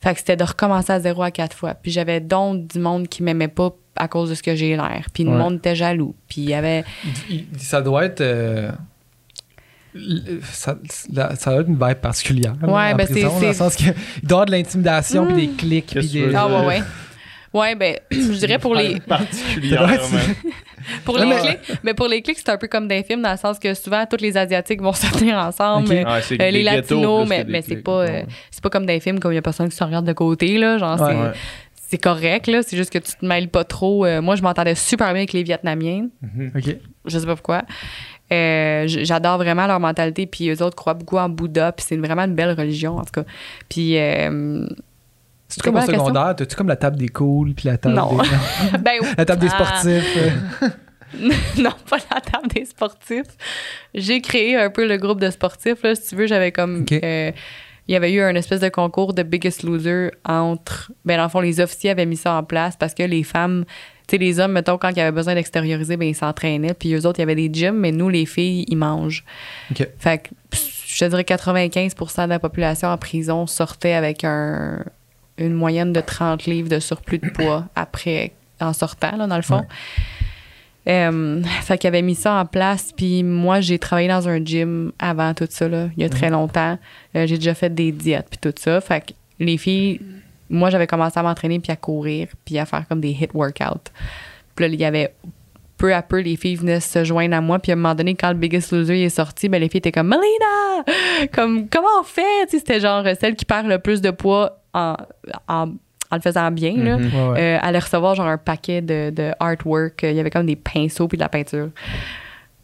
Fait 0.02 0.14
que 0.14 0.20
c'était 0.20 0.36
de 0.38 0.44
recommencer 0.44 0.92
à 0.94 1.00
zéro 1.00 1.24
à 1.24 1.32
quatre 1.32 1.56
fois. 1.56 1.74
Puis 1.74 1.92
j'avais 1.92 2.20
donc 2.22 2.68
du 2.68 2.80
monde 2.80 3.08
qui 3.08 3.22
m'aimait 3.24 3.48
pas 3.50 3.72
à 3.96 4.08
cause 4.08 4.30
de 4.30 4.36
ce 4.36 4.44
que 4.44 4.56
j'ai 4.56 4.76
l'air. 4.76 5.08
Puis 5.14 5.24
le 5.24 5.32
monde 5.32 5.56
était 5.56 5.76
jaloux. 5.76 6.16
Puis 6.28 6.42
il 6.42 6.50
y 6.50 6.54
avait... 6.54 6.84
Ça 7.58 7.82
doit 7.82 8.06
être. 8.06 8.22
euh, 8.22 8.72
ça, 10.52 10.76
la- 11.12 11.36
ça 11.36 11.52
doit 11.52 11.62
être 11.62 11.68
une 11.70 11.76
vibe 11.76 11.98
particulière. 12.00 12.56
Ouais, 12.62 12.94
en 12.94 12.96
ben, 12.96 13.06
prison, 13.08 13.32
c'est- 13.36 13.42
Dans 13.42 13.48
le 13.48 13.54
sens 13.54 13.76
que 13.76 13.84
il 13.84 13.88
doit 13.88 13.94
y 13.94 14.32
avoir 14.34 14.46
de 14.48 14.52
l'intimidation, 14.52 15.26
puis 15.28 15.48
des 15.48 15.54
clics, 15.54 15.86
puis 15.96 16.08
des. 16.08 16.36
Ah 16.36 16.48
ouais, 16.48 16.66
ouais. 16.66 16.84
Ouais, 17.54 17.76
ben, 17.76 17.98
je 18.12 18.32
dirais 18.40 18.58
pour 18.58 18.74
les... 18.74 19.00
Particulièrement. 19.02 19.94
Pour 21.06 21.18
les 21.18 21.30
clics, 21.38 21.78
mais 21.84 21.94
pour 21.94 22.08
les 22.10 22.22
clics, 22.22 22.38
c'est 22.38 22.50
un 22.50 22.58
peu 22.58 22.68
comme 22.68 22.90
des 22.90 23.04
films 23.04 23.22
dans 23.22 23.32
le 23.32 23.38
sens 23.38 23.58
que 23.58 23.74
souvent 23.74 24.06
tous 24.06 24.18
les 24.22 24.36
asiatiques 24.36 24.82
vont 24.82 24.92
se 24.94 25.10
tenir 25.18 25.38
ensemble, 25.38 25.88
Ok. 25.88 25.94
euh, 25.94 26.04
Ouais, 26.04 26.22
c'est 26.22 26.34
euh, 26.34 26.38
des 26.40 26.52
les 26.52 26.64
latinos, 26.64 27.26
mais, 27.30 27.46
mais 27.48 27.62
c'est 27.62 27.78
pas 27.78 28.02
euh, 28.02 28.24
c'est 28.52 28.62
pas 28.62 28.70
comme 28.70 28.86
des 28.86 29.00
films 29.00 29.20
comme 29.22 29.32
il 29.32 29.36
y 29.36 29.38
a 29.38 29.42
personne 29.42 29.70
qui 29.70 29.78
se 29.78 29.84
regarde 29.84 30.06
de 30.06 30.12
côté 30.12 30.58
là, 30.58 30.78
genre 30.78 31.00
Ouais. 31.00 31.08
c'est 31.10 31.16
Ouais. 31.22 31.32
c'est 31.90 31.98
correct 32.00 32.48
là, 32.48 32.64
c'est 32.64 32.76
juste 32.76 32.92
que 32.92 32.98
tu 32.98 33.14
te 33.14 33.26
mêles 33.26 33.48
pas 33.48 33.64
trop. 33.64 34.06
Euh, 34.06 34.22
moi, 34.22 34.36
je 34.36 34.42
m'entendais 34.42 34.76
super 34.76 35.08
bien 35.08 35.18
avec 35.22 35.32
les 35.32 35.44
Vietnamiens, 35.44 36.08
Ok. 36.54 36.76
je 37.06 37.18
sais 37.18 37.26
pas 37.26 37.36
pourquoi. 37.36 37.62
Euh, 38.34 38.86
J'adore 38.88 39.38
vraiment 39.38 39.68
leur 39.68 39.80
mentalité, 39.80 40.26
puis 40.26 40.50
eux 40.50 40.62
autres 40.64 40.76
croient 40.76 40.94
beaucoup 40.94 41.18
en 41.18 41.30
Bouddha, 41.30 41.72
puis 41.72 41.86
c'est 41.88 41.98
vraiment 41.98 42.24
une 42.24 42.36
belle 42.36 42.58
religion 42.58 42.98
en 42.98 43.04
tout 43.04 43.22
cas. 43.22 43.24
Puis 43.70 43.98
euh, 43.98 44.66
C'est 45.48 45.62
comme 45.62 45.76
au 45.76 45.82
secondaire, 45.82 46.36
t'as-tu 46.36 46.56
comme 46.56 46.68
la 46.68 46.76
table 46.76 46.98
des 46.98 47.10
cools, 47.10 47.54
puis 47.54 47.68
la 47.68 47.78
table 47.78 47.96
Non. 47.96 48.18
des. 48.18 48.78
ben, 48.80 48.94
la 49.18 49.26
table 49.26 49.42
des 49.42 49.50
ah. 49.52 49.66
sportifs. 49.66 50.18
non, 51.58 51.72
pas 51.90 51.98
la 52.12 52.22
table 52.22 52.48
des 52.48 52.66
sportifs. 52.66 53.38
J'ai 53.94 54.22
créé 54.22 54.56
un 54.58 54.70
peu 54.70 54.88
le 54.88 54.98
groupe 54.98 55.20
de 55.20 55.30
sportifs. 55.30 55.84
Là, 55.84 55.96
si 55.96 56.10
tu 56.10 56.16
veux, 56.16 56.28
j'avais 56.28 56.52
comme. 56.52 56.86
Euh, 56.92 57.32
il 57.88 57.92
y 57.92 57.96
avait 57.96 58.14
eu 58.14 58.22
un 58.22 58.34
espèce 58.36 58.62
de 58.62 58.70
concours 58.70 59.14
de 59.14 59.24
Biggest 59.24 59.64
Loser 59.64 60.12
entre. 60.26 60.92
Ben, 61.06 61.18
dans 61.18 61.24
le 61.24 61.30
fond, 61.30 61.42
les 61.42 61.60
officiers 61.60 61.92
avaient 61.92 62.06
mis 62.06 62.18
ça 62.18 62.34
en 62.34 62.44
place 62.44 62.76
parce 62.78 62.94
que 62.94 63.04
les 63.04 63.24
femmes. 63.24 63.66
Tu 64.08 64.16
sais, 64.16 64.18
les 64.18 64.40
hommes, 64.40 64.52
mettons, 64.52 64.78
quand 64.78 64.90
il 64.90 64.98
y 64.98 65.02
avait 65.02 65.12
besoin 65.12 65.36
d'extérioriser, 65.36 65.98
ben, 65.98 66.08
ils 66.08 66.16
s'entraînaient. 66.16 66.74
Puis 66.74 66.94
eux 66.94 67.06
autres, 67.06 67.20
il 67.20 67.22
y 67.22 67.24
avait 67.24 67.36
des 67.36 67.50
gyms, 67.52 67.78
mais 67.78 67.92
nous, 67.92 68.10
les 68.10 68.26
filles, 68.26 68.66
ils 68.68 68.76
mangent. 68.76 69.24
Ok. 69.72 69.88
Fait 69.98 70.18
que, 70.18 70.30
je 70.88 71.00
te 71.00 71.06
dirais 71.06 71.24
95% 71.24 72.26
de 72.26 72.30
la 72.30 72.40
population 72.40 72.90
en 72.90 72.98
prison 72.98 73.48
sortait 73.48 73.94
avec 73.94 74.24
un, 74.24 74.84
une 75.38 75.54
moyenne 75.54 75.94
de 75.94 76.02
30 76.02 76.46
livres 76.46 76.70
de 76.70 76.80
surplus 76.80 77.20
de 77.20 77.30
poids 77.30 77.66
après, 77.76 78.34
en 78.60 78.74
sortant, 78.74 79.16
là, 79.16 79.28
dans 79.28 79.38
le 79.38 79.42
fond. 79.42 79.66
Euh, 80.88 81.42
fait 81.62 81.78
qu'il 81.78 81.88
avait 81.88 82.02
mis 82.02 82.16
ça 82.16 82.34
en 82.34 82.46
place. 82.46 82.92
Puis 82.96 83.24
moi, 83.24 83.62
j'ai 83.62 83.80
travaillé 83.80 84.10
dans 84.10 84.28
un 84.28 84.44
gym 84.44 84.92
avant 85.00 85.34
tout 85.34 85.48
ça, 85.50 85.68
là, 85.68 85.88
il 85.96 86.04
y 86.04 86.06
a 86.06 86.10
très 86.10 86.30
longtemps. 86.30 86.78
Euh, 87.16 87.26
j'ai 87.26 87.38
déjà 87.38 87.54
fait 87.54 87.74
des 87.74 87.92
diètes, 87.92 88.28
puis 88.30 88.40
tout 88.40 88.54
ça. 88.60 88.82
Fait 88.82 89.02
que 89.02 89.14
les 89.40 89.58
filles, 89.58 90.02
moi, 90.54 90.70
j'avais 90.70 90.88
commencé 90.88 91.20
à 91.20 91.24
m'entraîner, 91.24 91.60
puis 91.60 91.72
à 91.72 91.76
courir, 91.76 92.28
puis 92.46 92.58
à 92.60 92.66
faire 92.66 92.88
comme 92.88 93.02
des 93.02 93.12
hit 93.12 93.32
workouts. 93.34 93.90
Puis 94.56 94.66
là, 94.66 94.74
il 94.74 94.80
y 94.80 94.86
avait 94.86 95.14
peu 95.78 95.94
à 95.94 96.02
peu, 96.02 96.20
les 96.22 96.36
filles 96.38 96.56
venaient 96.56 96.80
se 96.80 97.04
joindre 97.04 97.36
à 97.36 97.42
moi. 97.42 97.60
Puis 97.60 97.72
à 97.72 97.74
un 97.74 97.76
moment 97.78 97.96
donné, 97.96 98.16
quand 98.16 98.30
le 98.30 98.36
Biggest 98.38 98.72
Loser 98.72 99.04
est 99.04 99.10
sorti, 99.10 99.50
ben, 99.50 99.60
les 99.60 99.68
filles 99.68 99.80
étaient 99.80 99.92
comme 99.92 100.08
Melina! 100.08 100.86
Comme, 101.34 101.68
comment 101.70 101.88
on 102.00 102.04
fait? 102.04 102.48
C'était 102.50 102.80
genre 102.80 103.04
celle 103.20 103.36
qui 103.36 103.46
perd 103.46 103.68
le 103.68 103.80
plus 103.80 104.00
de 104.02 104.12
poids 104.12 104.60
en, 104.74 104.96
en, 105.48 105.68
en 106.12 106.16
le 106.16 106.22
faisant 106.22 106.50
bien. 106.52 106.74
là. 106.78 106.98
Mhm. 106.98 107.06
Ouais, 107.14 107.30
ouais. 107.32 107.40
Euh, 107.42 107.60
allait 107.62 107.80
recevoir 107.80 108.16
genre 108.16 108.28
un 108.28 108.38
paquet 108.38 108.82
de, 108.82 109.10
de 109.10 109.32
artwork. 109.40 110.04
Il 110.04 110.14
y 110.14 110.20
avait 110.20 110.30
comme 110.30 110.46
des 110.46 110.56
pinceaux 110.56 111.08
puis 111.08 111.18
de 111.18 111.24
la 111.24 111.30
peinture. 111.30 111.70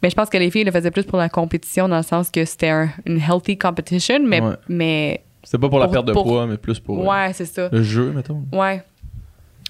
Mais 0.02 0.08
je 0.08 0.14
pense 0.14 0.30
que 0.30 0.38
les 0.38 0.50
filles 0.50 0.64
le 0.64 0.72
faisaient 0.72 0.90
plus 0.90 1.04
pour 1.04 1.18
la 1.18 1.28
compétition 1.28 1.86
dans 1.88 1.98
le 1.98 2.02
sens 2.02 2.30
que 2.30 2.42
c'était 2.46 2.70
un- 2.70 2.88
une 3.04 3.20
healthy 3.20 3.58
competition, 3.58 4.20
mais, 4.24 4.40
Ouais. 4.40 4.54
mais 4.68 5.20
C'était 5.42 5.58
pas 5.58 5.68
pour 5.68 5.78
la 5.78 5.86
Pour- 5.86 5.92
perte 5.92 6.06
de 6.06 6.12
pour- 6.12 6.24
poids, 6.24 6.46
mais 6.46 6.56
plus 6.56 6.78
pour 6.80 7.00
euh, 7.00 7.06
ouais, 7.26 7.32
c'est 7.32 7.46
ça. 7.46 7.68
le 7.72 7.82
jeu, 7.82 8.12
mettons. 8.12 8.42
Ouais. 8.52 8.82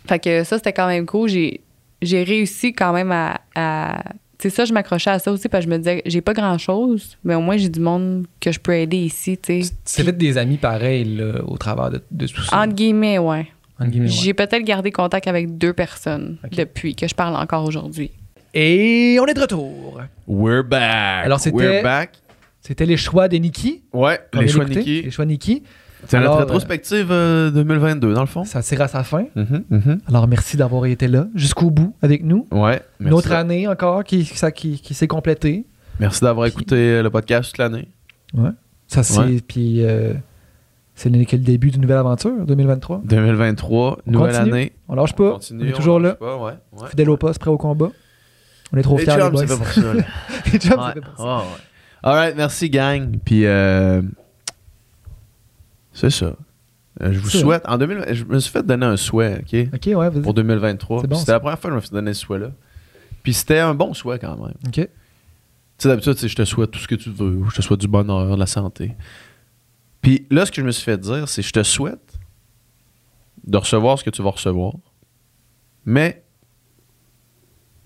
Fait 0.07 0.19
que 0.19 0.45
ça, 0.45 0.57
c'était 0.57 0.73
quand 0.73 0.87
même 0.89 1.07
cool. 1.07 1.29
J'ai, 1.29 1.61
j'ai 2.03 2.23
réussi 2.23 2.73
quand 2.73 2.93
même 2.93 3.13
à. 3.13 3.41
à 3.55 4.03
tu 4.39 4.49
sais, 4.49 4.57
ça, 4.57 4.65
je 4.65 4.73
m'accrochais 4.73 5.11
à 5.11 5.19
ça 5.19 5.31
aussi 5.31 5.49
parce 5.51 5.65
que 5.67 5.71
je 5.71 5.75
me 5.75 5.79
disais, 5.79 6.03
j'ai 6.07 6.23
pas 6.23 6.33
grand 6.33 6.57
chose, 6.57 7.19
mais 7.25 7.35
au 7.35 7.43
moins 7.43 7.59
j'ai 7.59 7.69
du 7.69 7.79
monde 7.81 8.25
que 8.41 8.51
je 8.51 8.59
peux 8.59 8.73
aider 8.75 8.97
ici, 8.97 9.37
tu 9.37 9.63
sais. 9.63 9.71
Tu 9.85 10.03
fait 10.03 10.13
des 10.17 10.39
amis 10.39 10.57
pareils 10.57 11.05
là, 11.05 11.43
au 11.47 11.59
travers 11.59 11.91
de, 11.91 12.01
de 12.11 12.27
tout 12.27 12.41
ça. 12.41 12.59
Entre 12.63 12.75
guillemets, 12.75 13.19
ouais. 13.19 13.47
Entre 13.79 13.91
guillemets, 13.91 14.07
ouais. 14.07 14.13
J'ai 14.13 14.33
peut-être 14.33 14.63
gardé 14.65 14.91
contact 14.93 15.27
avec 15.27 15.59
deux 15.59 15.75
personnes 15.75 16.39
depuis 16.53 16.95
que 16.95 17.07
je 17.07 17.15
parle 17.15 17.37
encore 17.37 17.67
aujourd'hui. 17.67 18.11
Et 18.55 19.19
on 19.21 19.27
est 19.27 19.35
de 19.35 19.41
retour. 19.43 20.01
We're 20.27 20.65
back. 20.65 21.27
Alors, 21.27 21.39
c'était- 21.39 21.57
We're 21.57 21.83
back. 21.83 22.13
C'était 22.71 22.87
les 22.87 22.97
choix 22.97 23.27
de 23.27 23.37
Nikki. 23.37 23.83
Ouais, 23.93 24.21
les 24.33 24.47
choix. 24.47 24.65
Nikki. 24.65 25.03
Les 25.03 25.11
choix 25.11 25.25
Nikki. 25.25 25.65
C'est 26.07 26.17
Alors, 26.19 26.37
notre 26.37 26.45
rétrospective 26.47 27.09
euh, 27.11 27.51
2022, 27.51 28.15
dans 28.15 28.21
le 28.21 28.29
fond. 28.29 28.45
Ça 28.45 28.63
tire 28.63 28.81
à 28.83 28.87
sa 28.87 29.03
fin. 29.03 29.25
Mhm, 29.35 29.65
mhm. 29.69 30.01
Alors, 30.07 30.29
merci 30.29 30.57
d'avoir 30.57 30.87
été 30.87 31.09
là 31.09 31.27
jusqu'au 31.35 31.71
bout 31.71 31.97
avec 32.01 32.23
nous. 32.23 32.47
Ouais. 32.53 32.81
Une 33.01 33.13
autre 33.13 33.31
merci. 33.31 33.41
année 33.41 33.67
encore 33.67 34.05
qui, 34.05 34.25
ça, 34.25 34.53
qui, 34.53 34.81
qui 34.81 34.95
s'est 34.95 35.09
complétée. 35.09 35.67
Merci 35.99 36.21
d'avoir 36.21 36.47
écouté 36.47 37.03
le 37.03 37.11
podcast 37.11 37.51
toute 37.51 37.59
l'année. 37.59 37.89
Ouais. 38.35 38.51
Ça, 38.87 39.03
c'est. 39.03 39.19
Ouais. 39.19 39.41
Puis, 39.45 39.85
euh, 39.85 40.15
c'est 40.95 41.09
le, 41.11 41.25
début 41.39 41.73
d'une 41.73 41.83
nouvelle 41.83 41.99
aventure, 41.99 42.47
2023. 42.47 43.01
2023, 43.05 43.99
On 44.07 44.11
nouvelle 44.13 44.31
continue? 44.33 44.53
année. 44.53 44.73
On 44.89 44.95
lâche 44.95 45.15
pas. 45.15 45.33
continue, 45.33 45.65
on 45.65 45.67
est 45.71 45.73
toujours 45.73 45.99
là. 45.99 46.11
lâche 46.11 46.19
pas, 46.21 46.37
ouais, 46.37 46.53
ouais. 46.75 46.89
Fidèle 46.89 47.11
au 47.11 47.17
poste, 47.17 47.41
prêt 47.41 47.51
au 47.51 47.59
combat. 47.59 47.91
On 48.73 48.77
est 48.77 48.83
trop 48.83 48.97
Les 48.97 49.03
fiers, 49.03 49.17
les 49.17 49.23
chums, 49.23 49.33
boys. 49.33 49.57
pour 49.57 49.67
ça, 49.67 49.81
les 50.53 50.59
chums, 50.61 50.93
fait 50.95 51.01
pour 51.01 51.17
ça. 51.17 51.37
ouais. 51.39 51.43
Alright, 52.03 52.37
merci 52.37 52.71
gang. 52.71 53.19
Puis 53.25 53.45
euh, 53.47 54.03
c'est 55.93 56.11
ça. 56.11 56.35
Euh, 57.03 57.13
je 57.13 57.19
vous 57.19 57.29
C'est 57.31 57.41
souhaite. 57.41 57.63
En 57.67 57.79
2000, 57.79 58.05
je 58.15 58.25
me 58.25 58.39
suis 58.39 58.51
fait 58.51 58.63
donner 58.65 58.87
un 58.87 58.97
souhait, 58.97 59.39
ok? 59.41 59.69
Ok, 59.75 59.87
ouais, 59.87 60.11
vas-y. 60.11 60.23
Pour 60.23 60.35
2023. 60.35 61.03
C'est 61.03 61.07
bon, 61.07 61.17
C'était 61.17 61.27
ça. 61.27 61.33
la 61.35 61.41
première 61.41 61.59
fois 61.59 61.71
que 61.71 61.75
je 61.75 61.77
me 61.77 61.81
suis 61.83 61.91
donné 61.91 62.15
ce 62.15 62.21
souhait-là. 62.23 62.51
Puis 63.23 63.35
c'était 63.35 63.59
un 63.59 63.75
bon 63.75 63.95
souhait 63.95 64.19
quand 64.19 64.37
même. 64.37 64.55
Ok. 64.67 64.73
Tu 64.75 64.87
sais, 65.79 65.89
d'habitude, 65.89 66.15
tu 66.15 66.21
sais, 66.21 66.29
je 66.29 66.37
te 66.37 66.45
souhaite 66.45 66.71
tout 66.71 66.79
ce 66.79 66.89
que 66.89 66.95
tu 66.95 67.11
veux, 67.11 67.43
je 67.51 67.57
te 67.57 67.63
souhaite 67.63 67.81
du 67.81 67.89
bonheur, 67.89 68.35
de 68.35 68.39
la 68.41 68.47
santé. 68.47 68.95
Puis 70.03 70.27
là, 70.31 70.45
ce 70.47 70.51
que 70.51 70.61
je 70.61 70.67
me 70.67 70.73
suis 70.73 70.85
fait 70.85 70.99
dire, 70.99 71.29
c'est 71.29 71.43
je 71.43 71.53
te 71.53 71.63
souhaite 71.63 72.19
de 73.47 73.57
recevoir 73.57 73.99
ce 73.99 74.05
que 74.05 74.11
tu 74.11 74.23
vas 74.23 74.31
recevoir, 74.31 74.75
mais 75.87 76.23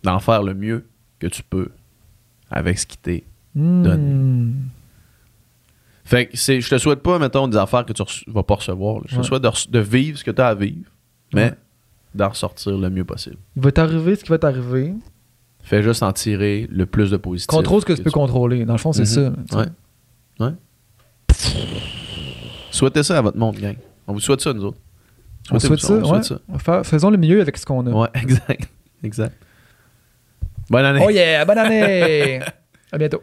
d'en 0.03 0.19
faire 0.19 0.43
le 0.43 0.55
mieux 0.55 0.89
que 1.20 1.27
tu 1.28 1.43
peux 1.45 1.70
avec 2.51 2.78
ce 2.78 2.86
qui 2.86 2.99
t'est 2.99 3.24
donné. 3.55 4.02
Hmm. 4.02 4.52
Fait 6.05 6.26
que 6.26 6.36
c'est, 6.36 6.60
je 6.60 6.68
te 6.68 6.76
souhaite 6.78 7.01
pas, 7.02 7.18
mettons, 7.18 7.48
des 7.48 7.56
affaires 7.56 7.86
que 7.86 7.93
tu 7.93 8.02
vas 8.28 8.43
pas 8.43 8.55
recevoir. 8.56 8.97
là. 8.97 9.02
Je 9.06 9.14
te 9.14 9.20
Ouais. 9.20 9.26
souhaite 9.26 9.43
de, 9.43 9.48
re- 9.48 9.70
de 9.70 9.78
vivre 9.78 10.18
ce 10.18 10.24
que 10.24 10.31
tu 10.31 10.40
as 10.43 10.48
à 10.48 10.55
vivre, 10.55 10.90
mais 11.32 11.44
Ouais. 11.44 11.52
d'en 12.14 12.28
ressortir 12.28 12.76
le 12.76 12.90
mieux 12.90 13.05
possible. 13.05 13.36
Il 13.56 13.62
va 13.62 13.72
t'arriver 13.72 14.14
ce 14.16 14.22
qui 14.24 14.31
va 14.31 14.39
t'arriver. 14.39 14.93
Fais 15.62 15.82
juste 15.82 16.02
en 16.02 16.12
tirer 16.12 16.68
le 16.70 16.85
plus 16.85 17.10
de 17.10 17.16
positif. 17.16 17.47
Contrôle 17.47 17.81
ce 17.81 17.86
que 17.86 17.94
tu 17.94 18.02
peux 18.02 18.10
contrôler. 18.10 18.66
Dans 18.66 18.74
le 18.74 18.78
fond, 18.78 18.93
c'est 18.93 19.02
Mhm. 19.18 19.36
ça. 19.51 19.56
Ouais. 19.59 19.66
Ouais. 20.40 20.52
Souhaitez 22.70 23.02
ça 23.02 23.18
à 23.18 23.22
votre 23.22 23.39
monde, 23.39 23.56
gang. 23.59 23.76
On 24.06 24.12
vous 24.12 24.20
souhaite 24.20 24.40
ça, 24.40 24.52
nous 24.52 24.64
autres. 24.64 24.78
On 25.51 25.59
souhaite 25.59 25.81
ça, 25.81 25.94
on 25.94 26.12
ouais. 26.12 26.22
souhaite 26.22 26.85
faisons 26.86 27.10
le 27.10 27.16
mieux 27.18 27.40
avec 27.40 27.56
ce 27.56 27.64
qu'on 27.66 27.86
a. 27.86 27.90
Ouais, 27.90 28.09
exact. 28.14 28.68
Exact. 29.02 29.35
Bonne 30.70 30.85
année. 30.85 31.01
Oh 31.05 31.10
yeah, 31.10 31.44
bonne 31.44 31.59
année! 31.59 32.40
à 32.93 32.98
bientôt. 32.98 33.22